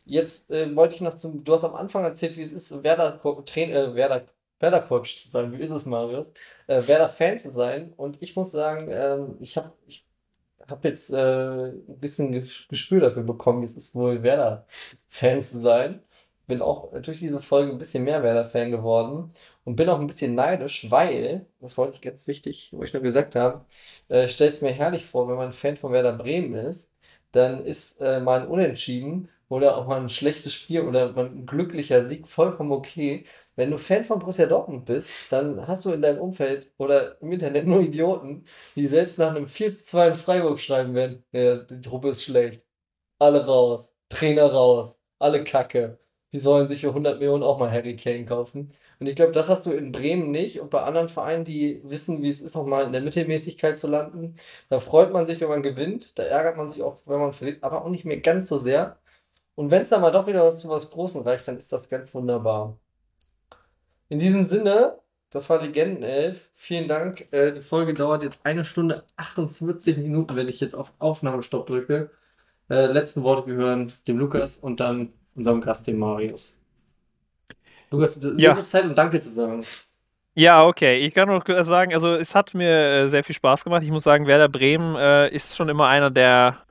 jetzt 0.07 0.49
äh, 0.51 0.75
wollte 0.75 0.95
ich 0.95 1.01
noch 1.01 1.15
zum. 1.15 1.43
Du 1.43 1.53
hast 1.53 1.63
am 1.63 1.75
Anfang 1.75 2.03
erzählt, 2.03 2.37
wie 2.37 2.41
es 2.41 2.51
ist, 2.51 2.83
Werder, 2.83 3.19
Train, 3.45 3.71
äh, 3.71 3.95
Werder, 3.95 4.25
Werder 4.59 4.81
Coach 4.81 5.17
zu 5.17 5.29
sein. 5.29 5.51
Wie 5.51 5.57
ist 5.61 5.71
es, 5.71 5.85
Marius? 5.85 6.31
Äh, 6.67 6.87
Werder 6.87 7.09
Fan 7.09 7.37
zu 7.37 7.51
sein. 7.51 7.93
Und 7.97 8.21
ich 8.21 8.35
muss 8.35 8.51
sagen, 8.51 8.87
ähm, 8.89 9.37
ich 9.41 9.57
habe 9.57 9.73
ich 9.87 10.03
hab 10.67 10.83
jetzt 10.85 11.11
äh, 11.13 11.69
ein 11.71 11.99
bisschen 11.99 12.33
Ges- 12.33 12.67
Gespür 12.69 12.99
dafür 13.01 13.23
bekommen, 13.23 13.61
wie 13.61 13.65
es 13.65 13.75
ist, 13.77 13.95
wohl 13.95 14.23
Werder 14.23 14.65
Fan 15.07 15.41
zu 15.41 15.59
sein. 15.59 16.01
Bin 16.47 16.61
auch 16.61 16.93
durch 17.01 17.19
diese 17.19 17.39
Folge 17.39 17.71
ein 17.71 17.77
bisschen 17.77 18.03
mehr 18.05 18.23
Werder-Fan 18.23 18.71
geworden 18.71 19.29
und 19.65 19.75
bin 19.75 19.89
auch 19.89 19.99
ein 19.99 20.07
bisschen 20.07 20.33
neidisch, 20.33 20.89
weil, 20.89 21.45
das 21.59 21.77
wollte 21.77 21.95
ich 21.95 22.01
ganz 22.01 22.25
wichtig, 22.27 22.69
wo 22.71 22.83
ich 22.83 22.93
nur 22.93 23.03
gesagt 23.03 23.35
habe, 23.35 23.65
äh, 24.07 24.27
stelle 24.29 24.51
es 24.51 24.61
mir 24.61 24.71
herrlich 24.71 25.05
vor, 25.05 25.27
wenn 25.27 25.35
man 25.35 25.51
Fan 25.51 25.75
von 25.75 25.91
Werder 25.91 26.13
Bremen 26.17 26.53
ist, 26.55 26.93
dann 27.33 27.65
ist 27.65 27.99
äh, 28.01 28.19
mal 28.21 28.41
ein 28.41 28.47
Unentschieden 28.47 29.27
oder 29.49 29.77
auch 29.77 29.87
mal 29.87 29.99
ein 30.01 30.09
schlechtes 30.09 30.53
Spiel 30.53 30.81
oder 30.81 31.15
ein 31.15 31.45
glücklicher 31.45 32.03
Sieg 32.05 32.27
vollkommen 32.27 32.71
okay. 32.71 33.23
Wenn 33.55 33.71
du 33.71 33.77
Fan 33.77 34.03
von 34.03 34.19
Borussia 34.19 34.45
Dortmund 34.45 34.85
bist, 34.85 35.31
dann 35.31 35.65
hast 35.67 35.85
du 35.85 35.91
in 35.91 36.01
deinem 36.01 36.19
Umfeld 36.19 36.73
oder 36.77 37.19
im 37.21 37.31
Internet 37.31 37.65
nur 37.65 37.81
Idioten, 37.81 38.45
die 38.75 38.87
selbst 38.87 39.19
nach 39.19 39.35
einem 39.35 39.47
4 39.47 39.73
zu 39.75 39.83
2 39.83 40.07
in 40.09 40.15
Freiburg 40.15 40.59
schreiben 40.59 40.93
werden, 40.93 41.23
ja, 41.31 41.57
die 41.57 41.81
Truppe 41.81 42.09
ist 42.09 42.23
schlecht. 42.23 42.65
Alle 43.19 43.45
raus, 43.45 43.93
Trainer 44.09 44.51
raus, 44.51 44.97
alle 45.19 45.43
Kacke. 45.43 45.99
Die 46.33 46.39
sollen 46.39 46.67
sich 46.67 46.81
für 46.81 46.89
100 46.89 47.19
Millionen 47.19 47.43
auch 47.43 47.57
mal 47.57 47.71
Harry 47.71 47.95
Kane 47.95 48.25
kaufen. 48.25 48.69
Und 48.99 49.07
ich 49.07 49.15
glaube, 49.15 49.31
das 49.31 49.47
hast 49.47 49.65
du 49.65 49.71
in 49.71 49.91
Bremen 49.93 50.29
nicht 50.31 50.59
und 50.59 50.69
bei 50.69 50.81
anderen 50.83 51.07
Vereinen, 51.07 51.45
die 51.45 51.81
wissen, 51.85 52.21
wie 52.21 52.27
es 52.27 52.41
ist, 52.41 52.55
auch 52.57 52.65
mal 52.65 52.85
in 52.85 52.91
der 52.91 53.01
Mittelmäßigkeit 53.01 53.77
zu 53.77 53.87
landen. 53.87 54.35
Da 54.69 54.79
freut 54.79 55.13
man 55.13 55.25
sich, 55.25 55.39
wenn 55.39 55.47
man 55.49 55.63
gewinnt, 55.63 56.19
da 56.19 56.23
ärgert 56.23 56.57
man 56.57 56.67
sich 56.69 56.83
auch, 56.83 56.97
wenn 57.05 57.19
man 57.19 57.31
verliert, 57.33 57.63
aber 57.63 57.83
auch 57.85 57.89
nicht 57.89 58.03
mehr 58.05 58.19
ganz 58.19 58.49
so 58.49 58.57
sehr. 58.57 58.99
Und 59.57 59.71
wenn 59.71 59.81
es 59.81 59.89
dann 59.89 60.01
mal 60.01 60.11
doch 60.11 60.27
wieder 60.27 60.51
zu 60.51 60.69
was 60.69 60.91
Großem 60.91 61.23
reicht, 61.23 61.47
dann 61.47 61.57
ist 61.57 61.73
das 61.73 61.89
ganz 61.89 62.13
wunderbar. 62.13 62.77
In 64.07 64.19
diesem 64.19 64.43
Sinne, 64.43 64.99
das 65.31 65.49
war 65.49 65.59
Legenden 65.59 66.03
11. 66.03 66.51
Vielen 66.53 66.87
Dank. 66.87 67.33
Äh, 67.33 67.53
die 67.53 67.61
Folge 67.61 67.95
dauert 67.95 68.21
jetzt 68.21 68.45
eine 68.45 68.63
Stunde 68.63 69.03
48 69.15 69.97
Minuten, 69.97 70.35
wenn 70.35 70.47
ich 70.47 70.59
jetzt 70.59 70.75
auf 70.75 70.93
Aufnahmestopp 70.99 71.65
drücke. 71.65 72.11
Äh, 72.69 72.85
letzten 72.85 73.23
Worte 73.23 73.47
gehören 73.47 73.91
dem 74.07 74.19
Lukas 74.19 74.57
und 74.57 74.79
dann 74.79 75.11
unserem 75.35 75.61
Gast, 75.61 75.87
dem 75.87 75.97
Marius. 75.97 76.61
Lukas, 77.89 78.19
du 78.19 78.33
Ja. 78.37 78.55
ja. 78.55 78.59
Zeit, 78.63 78.85
um 78.85 78.93
Danke 78.93 79.19
zu 79.19 79.29
sagen. 79.29 79.65
Ja, 80.35 80.67
okay. 80.67 80.99
Ich 80.99 81.15
kann 81.15 81.29
noch 81.29 81.43
sagen, 81.63 81.95
also 81.95 82.13
es 82.13 82.35
hat 82.35 82.53
mir 82.53 83.05
äh, 83.05 83.09
sehr 83.09 83.23
viel 83.23 83.33
Spaß 83.33 83.63
gemacht. 83.63 83.81
Ich 83.81 83.89
muss 83.89 84.03
sagen, 84.03 84.27
Werder 84.27 84.49
Bremen 84.49 84.95
äh, 84.97 85.29
ist 85.29 85.55
schon 85.55 85.67
immer 85.67 85.87
einer 85.87 86.11
der 86.11 86.66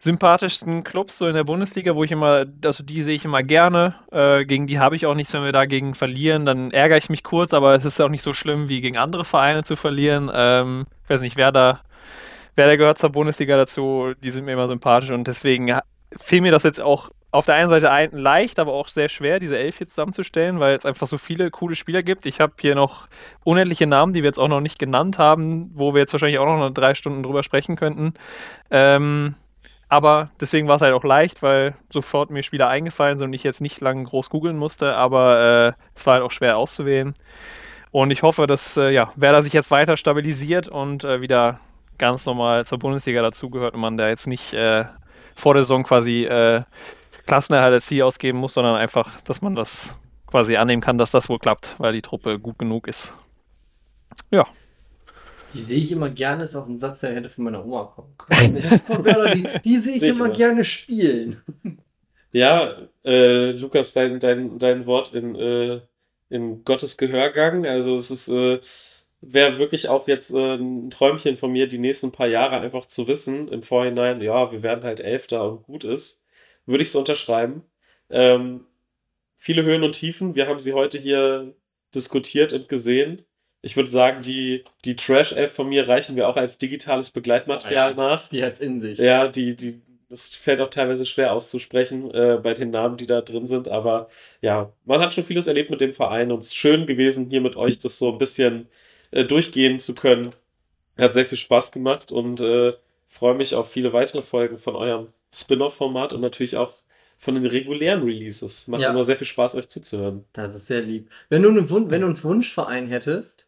sympathischsten 0.00 0.84
Clubs 0.84 1.18
so 1.18 1.26
in 1.26 1.34
der 1.34 1.44
Bundesliga, 1.44 1.94
wo 1.94 2.04
ich 2.04 2.12
immer, 2.12 2.44
also 2.64 2.84
die 2.84 3.02
sehe 3.02 3.16
ich 3.16 3.24
immer 3.24 3.42
gerne. 3.42 3.94
Äh, 4.12 4.44
gegen 4.44 4.66
die 4.66 4.78
habe 4.78 4.96
ich 4.96 5.06
auch 5.06 5.14
nichts, 5.14 5.32
wenn 5.32 5.44
wir 5.44 5.52
dagegen 5.52 5.94
verlieren. 5.94 6.46
Dann 6.46 6.70
ärgere 6.70 6.98
ich 6.98 7.08
mich 7.08 7.22
kurz, 7.22 7.52
aber 7.52 7.74
es 7.74 7.84
ist 7.84 8.00
auch 8.00 8.08
nicht 8.08 8.22
so 8.22 8.32
schlimm, 8.32 8.68
wie 8.68 8.80
gegen 8.80 8.98
andere 8.98 9.24
Vereine 9.24 9.64
zu 9.64 9.76
verlieren. 9.76 10.30
Ähm, 10.32 10.86
ich 11.04 11.10
weiß 11.10 11.20
nicht, 11.20 11.36
Werder, 11.36 11.80
Werder 12.54 12.76
gehört 12.76 12.98
zur 12.98 13.10
Bundesliga 13.10 13.56
dazu, 13.56 14.12
die 14.22 14.30
sind 14.30 14.44
mir 14.44 14.52
immer 14.52 14.68
sympathisch 14.68 15.10
und 15.10 15.26
deswegen 15.26 15.72
fiel 16.18 16.40
mir 16.40 16.52
das 16.52 16.62
jetzt 16.62 16.80
auch 16.80 17.10
auf 17.32 17.44
der 17.44 17.56
einen 17.56 17.68
Seite 17.68 17.90
ein, 17.90 18.12
leicht, 18.12 18.58
aber 18.58 18.72
auch 18.72 18.88
sehr 18.88 19.10
schwer, 19.10 19.40
diese 19.40 19.58
Elf 19.58 19.76
hier 19.76 19.86
zusammenzustellen, 19.86 20.58
weil 20.58 20.74
es 20.74 20.86
einfach 20.86 21.06
so 21.06 21.18
viele 21.18 21.50
coole 21.50 21.74
Spieler 21.74 22.02
gibt. 22.02 22.24
Ich 22.24 22.40
habe 22.40 22.54
hier 22.58 22.74
noch 22.74 23.08
unendliche 23.44 23.86
Namen, 23.86 24.14
die 24.14 24.22
wir 24.22 24.28
jetzt 24.28 24.38
auch 24.38 24.48
noch 24.48 24.60
nicht 24.60 24.78
genannt 24.78 25.18
haben, 25.18 25.70
wo 25.74 25.92
wir 25.92 26.00
jetzt 26.00 26.12
wahrscheinlich 26.12 26.38
auch 26.38 26.46
noch 26.46 26.70
drei 26.70 26.94
Stunden 26.94 27.22
drüber 27.22 27.42
sprechen 27.42 27.76
könnten. 27.76 28.14
Ähm, 28.70 29.34
aber 29.88 30.30
deswegen 30.40 30.66
war 30.68 30.76
es 30.76 30.82
halt 30.82 30.94
auch 30.94 31.04
leicht, 31.04 31.42
weil 31.42 31.74
sofort 31.90 32.30
mir 32.30 32.42
Spieler 32.42 32.68
eingefallen 32.68 33.18
sind 33.18 33.28
und 33.28 33.34
ich 33.34 33.44
jetzt 33.44 33.60
nicht 33.60 33.80
lange 33.80 34.04
groß 34.04 34.30
googeln 34.30 34.56
musste, 34.56 34.96
aber 34.96 35.74
äh, 35.76 35.82
es 35.94 36.06
war 36.06 36.14
halt 36.14 36.24
auch 36.24 36.32
schwer 36.32 36.56
auszuwählen. 36.56 37.14
Und 37.92 38.10
ich 38.10 38.22
hoffe, 38.22 38.46
dass 38.46 38.76
äh, 38.76 38.90
ja, 38.90 39.12
Werder 39.16 39.42
sich 39.42 39.52
jetzt 39.52 39.70
weiter 39.70 39.96
stabilisiert 39.96 40.68
und 40.68 41.04
äh, 41.04 41.20
wieder 41.20 41.60
ganz 41.98 42.26
normal 42.26 42.66
zur 42.66 42.78
Bundesliga 42.78 43.22
dazugehört 43.22 43.74
und 43.74 43.80
man 43.80 43.96
da 43.96 44.08
jetzt 44.08 44.26
nicht 44.26 44.52
äh, 44.52 44.84
vor 45.34 45.54
der 45.54 45.62
Saison 45.62 45.84
quasi 45.84 46.24
äh, 46.24 46.62
Klassenerhalt 47.26 47.72
als 47.72 47.86
Ziel 47.86 48.02
ausgeben 48.02 48.38
muss, 48.38 48.54
sondern 48.54 48.76
einfach, 48.76 49.20
dass 49.22 49.40
man 49.40 49.54
das 49.54 49.94
quasi 50.26 50.56
annehmen 50.56 50.82
kann, 50.82 50.98
dass 50.98 51.10
das 51.10 51.28
wohl 51.28 51.38
klappt, 51.38 51.76
weil 51.78 51.92
die 51.92 52.02
Truppe 52.02 52.38
gut 52.38 52.58
genug 52.58 52.88
ist. 52.88 53.12
Ja. 54.30 54.46
Die 55.56 55.62
sehe 55.62 55.78
ich 55.80 55.92
immer 55.92 56.10
gerne, 56.10 56.44
ist 56.44 56.54
auch 56.54 56.66
ein 56.66 56.78
Satz, 56.78 57.00
der 57.00 57.14
hätte 57.14 57.28
von 57.28 57.44
meiner 57.44 57.64
Oma 57.64 57.84
kommen 57.84 58.14
können. 58.18 58.54
die, 59.34 59.60
die 59.64 59.78
sehe 59.78 59.94
ich 59.94 60.00
Sehe 60.00 60.10
ich 60.10 60.16
immer 60.16 60.26
immer. 60.26 60.34
gerne 60.34 60.64
spielen. 60.64 61.40
Ja, 62.32 62.76
äh, 63.04 63.52
Lukas, 63.52 63.92
dein, 63.94 64.20
dein, 64.20 64.58
dein 64.58 64.84
Wort 64.86 65.14
in, 65.14 65.34
äh, 65.34 65.80
in 66.28 66.64
Gottes 66.64 66.96
Gehörgang. 66.98 67.66
Also 67.66 67.96
es 67.96 68.10
ist, 68.10 68.28
äh, 68.28 68.60
wäre 69.22 69.58
wirklich 69.58 69.88
auch 69.88 70.06
jetzt 70.08 70.30
äh, 70.32 70.56
ein 70.56 70.90
Träumchen 70.90 71.36
von 71.36 71.50
mir, 71.52 71.66
die 71.66 71.78
nächsten 71.78 72.12
paar 72.12 72.26
Jahre 72.28 72.60
einfach 72.60 72.86
zu 72.86 73.08
wissen, 73.08 73.48
im 73.48 73.62
Vorhinein, 73.62 74.20
ja, 74.20 74.52
wir 74.52 74.62
werden 74.62 74.84
halt 74.84 75.00
Elfter 75.00 75.50
und 75.50 75.62
gut 75.62 75.84
ist. 75.84 76.24
Würde 76.66 76.82
ich 76.82 76.90
so 76.90 76.98
unterschreiben. 76.98 77.62
Ähm, 78.10 78.66
viele 79.36 79.62
Höhen 79.62 79.82
und 79.84 79.92
Tiefen. 79.92 80.34
Wir 80.34 80.46
haben 80.48 80.58
sie 80.58 80.74
heute 80.74 80.98
hier 80.98 81.52
diskutiert 81.94 82.52
und 82.52 82.68
gesehen. 82.68 83.16
Ich 83.66 83.76
würde 83.76 83.90
sagen, 83.90 84.22
die, 84.22 84.62
die 84.84 84.94
Trash-Elf 84.94 85.52
von 85.52 85.68
mir 85.68 85.88
reichen 85.88 86.14
wir 86.14 86.28
auch 86.28 86.36
als 86.36 86.56
digitales 86.58 87.10
Begleitmaterial 87.10 87.96
nach. 87.96 88.28
Die 88.28 88.44
hat's 88.44 88.60
in 88.60 88.78
sich. 88.78 88.96
Ja, 88.96 89.26
die, 89.26 89.56
die, 89.56 89.80
das 90.08 90.36
fällt 90.36 90.60
auch 90.60 90.70
teilweise 90.70 91.04
schwer 91.04 91.32
auszusprechen 91.32 92.08
äh, 92.14 92.38
bei 92.40 92.54
den 92.54 92.70
Namen, 92.70 92.96
die 92.96 93.08
da 93.08 93.22
drin 93.22 93.48
sind. 93.48 93.66
Aber 93.66 94.06
ja, 94.40 94.72
man 94.84 95.00
hat 95.00 95.14
schon 95.14 95.24
vieles 95.24 95.48
erlebt 95.48 95.70
mit 95.70 95.80
dem 95.80 95.92
Verein 95.92 96.30
und 96.30 96.38
es 96.38 96.46
ist 96.46 96.54
schön 96.54 96.86
gewesen, 96.86 97.28
hier 97.28 97.40
mit 97.40 97.56
euch 97.56 97.80
das 97.80 97.98
so 97.98 98.12
ein 98.12 98.18
bisschen 98.18 98.68
äh, 99.10 99.24
durchgehen 99.24 99.80
zu 99.80 99.96
können. 99.96 100.30
Hat 100.96 101.12
sehr 101.12 101.26
viel 101.26 101.36
Spaß 101.36 101.72
gemacht 101.72 102.12
und 102.12 102.40
äh, 102.40 102.72
freue 103.04 103.34
mich 103.34 103.56
auf 103.56 103.68
viele 103.68 103.92
weitere 103.92 104.22
Folgen 104.22 104.58
von 104.58 104.76
eurem 104.76 105.08
Spin-off-Format 105.32 106.12
und 106.12 106.20
natürlich 106.20 106.56
auch 106.56 106.72
von 107.18 107.34
den 107.34 107.46
regulären 107.46 108.04
Releases. 108.04 108.68
Macht 108.68 108.82
Ja. 108.82 108.90
immer 108.90 109.02
sehr 109.02 109.16
viel 109.16 109.26
Spaß, 109.26 109.56
euch 109.56 109.66
zuzuhören. 109.66 110.24
Das 110.34 110.54
ist 110.54 110.66
sehr 110.66 110.82
lieb. 110.82 111.10
Wenn 111.30 111.42
du, 111.42 111.68
Wun 111.68 111.90
wenn 111.90 112.02
du 112.02 112.06
einen 112.06 112.22
Wunschverein 112.22 112.86
hättest, 112.86 113.45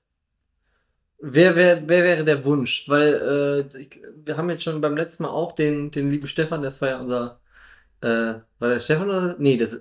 wer, 1.18 1.56
wär, 1.56 1.88
wer 1.88 2.04
wäre 2.04 2.24
der 2.24 2.44
Wunsch? 2.44 2.88
Weil 2.88 3.68
äh, 3.74 3.78
ich, 3.78 4.00
wir 4.24 4.36
haben 4.36 4.50
jetzt 4.50 4.62
schon 4.62 4.80
beim 4.80 4.96
letzten 4.96 5.24
Mal 5.24 5.30
auch 5.30 5.52
den, 5.52 5.90
den 5.90 6.10
lieben 6.10 6.26
Stefan, 6.28 6.62
das 6.62 6.80
war 6.80 6.88
ja 6.90 7.00
unser. 7.00 7.40
Äh, 8.00 8.40
war 8.58 8.68
der 8.68 8.78
Stefan 8.78 9.08
oder? 9.08 9.36
Nee, 9.38 9.56
das. 9.56 9.80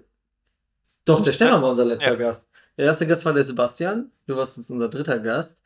Doch, 1.06 1.22
der 1.22 1.34
Stefan 1.34 1.62
war 1.62 1.70
unser 1.70 1.86
letzter 1.86 2.12
Ja. 2.12 2.16
Gast. 2.18 2.50
Der 2.78 2.86
erste 2.86 3.08
Gast 3.08 3.26
war 3.26 3.34
der 3.34 3.44
Sebastian. 3.44 4.12
Du 4.26 4.36
warst 4.36 4.58
jetzt 4.58 4.70
unser 4.70 4.90
dritter 4.90 5.20
Gast. 5.20 5.64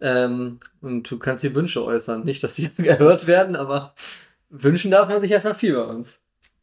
Ähm, 0.00 0.58
und 0.80 1.10
du 1.10 1.18
kannst 1.18 1.42
hier 1.42 1.54
Wünsche 1.54 1.84
äußern. 1.84 2.24
Nicht, 2.24 2.42
dass 2.42 2.54
sie 2.54 2.70
gehört 2.76 3.26
werden, 3.26 3.56
aber 3.56 3.94
wünschen 4.48 4.90
darf 4.90 5.08
man 5.08 5.20
sich 5.20 5.30
erstmal 5.30 5.54
viel 5.54 5.74
bei 5.74 5.82
uns. 5.82 6.22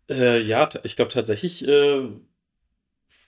Äh, 0.10 0.42
ja, 0.42 0.68
ich 0.84 0.96
glaube 0.96 1.12
tatsächlich, 1.12 1.68
äh, 1.68 2.10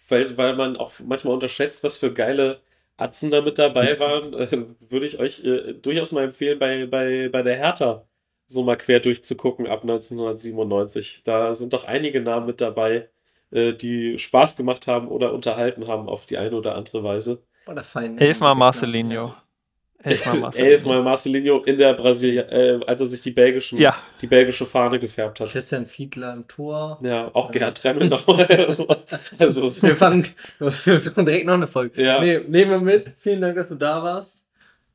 weil, 0.08 0.38
weil 0.38 0.56
man 0.56 0.78
auch 0.78 0.94
manchmal 1.06 1.34
unterschätzt, 1.34 1.84
was 1.84 1.98
für 1.98 2.14
geile 2.14 2.60
Atzen 3.00 3.32
da 3.32 3.42
mit 3.42 3.58
dabei 3.58 4.00
waren, 4.00 4.34
äh, 4.34 4.66
würde 4.90 5.06
ich 5.06 5.20
euch 5.20 5.44
äh, 5.44 5.74
durchaus 5.74 6.12
mal 6.12 6.26
empfehlen, 6.26 6.60
bei, 6.60 6.86
bei, 6.86 7.30
bei 7.30 7.42
der 7.42 7.56
Hertha 7.56 8.06
so 8.48 8.64
mal 8.64 8.76
quer 8.76 9.00
durchzugucken 9.00 9.68
ab 9.68 9.84
1997. 9.84 11.22
Da 11.24 11.54
sind 11.54 11.74
doch 11.74 11.86
einige 11.86 12.20
Namen 12.20 12.48
mit 12.48 12.62
dabei, 12.62 13.10
äh, 13.52 13.74
die 13.74 14.20
Spaß 14.20 14.58
gemacht 14.58 14.88
haben 14.88 15.08
oder 15.08 15.34
unterhalten 15.34 15.88
haben 15.88 16.10
auf 16.10 16.26
die 16.26 16.38
eine 16.38 16.56
oder 16.56 16.76
andere 16.76 17.04
Weise. 17.04 17.44
Oder 17.68 17.84
fein. 17.84 18.18
Elfmal 18.18 18.56
Marcelinho. 18.56 19.36
Elfmal 20.02 20.40
Marcelinho. 20.40 20.72
Elfmal 20.72 21.04
Marcelinho 21.04 21.58
in 21.64 21.78
der 21.78 21.94
Brasilien, 21.94 22.48
äh, 22.50 22.80
als 22.88 23.02
er 23.02 23.06
sich 23.08 23.22
die 23.22 23.32
belgischen, 23.32 23.80
Ja. 23.80 23.98
die 24.22 24.28
belgische 24.28 24.66
Fahne 24.66 24.98
gefärbt 25.00 25.40
hat. 25.40 25.50
Christian 25.50 25.86
Fiedler 25.86 26.34
im 26.34 26.48
Tor. 26.48 27.00
Ja, 27.04 27.30
auch 27.34 27.52
Gerhard 27.52 27.78
Tremmel 27.82 28.08
nochmal. 28.08 28.46
also, 28.68 28.88
also, 28.88 29.88
Wir 29.88 29.96
fangen, 29.96 30.26
wir 30.60 30.72
fangen 30.72 31.26
direkt 31.26 31.46
noch 31.46 31.54
eine 31.56 31.68
Folge. 31.68 32.02
Ja. 32.02 32.22
Nee, 32.22 32.40
nehmen 32.48 32.72
wir 32.72 32.80
mit. 32.80 33.12
Vielen 33.18 33.42
Dank, 33.42 33.56
dass 33.56 33.70
du 33.70 33.76
da 33.76 34.02
warst. 34.02 34.46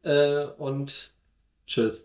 Äh, 0.02 0.44
und 0.58 1.12
tschüss. 1.66 2.02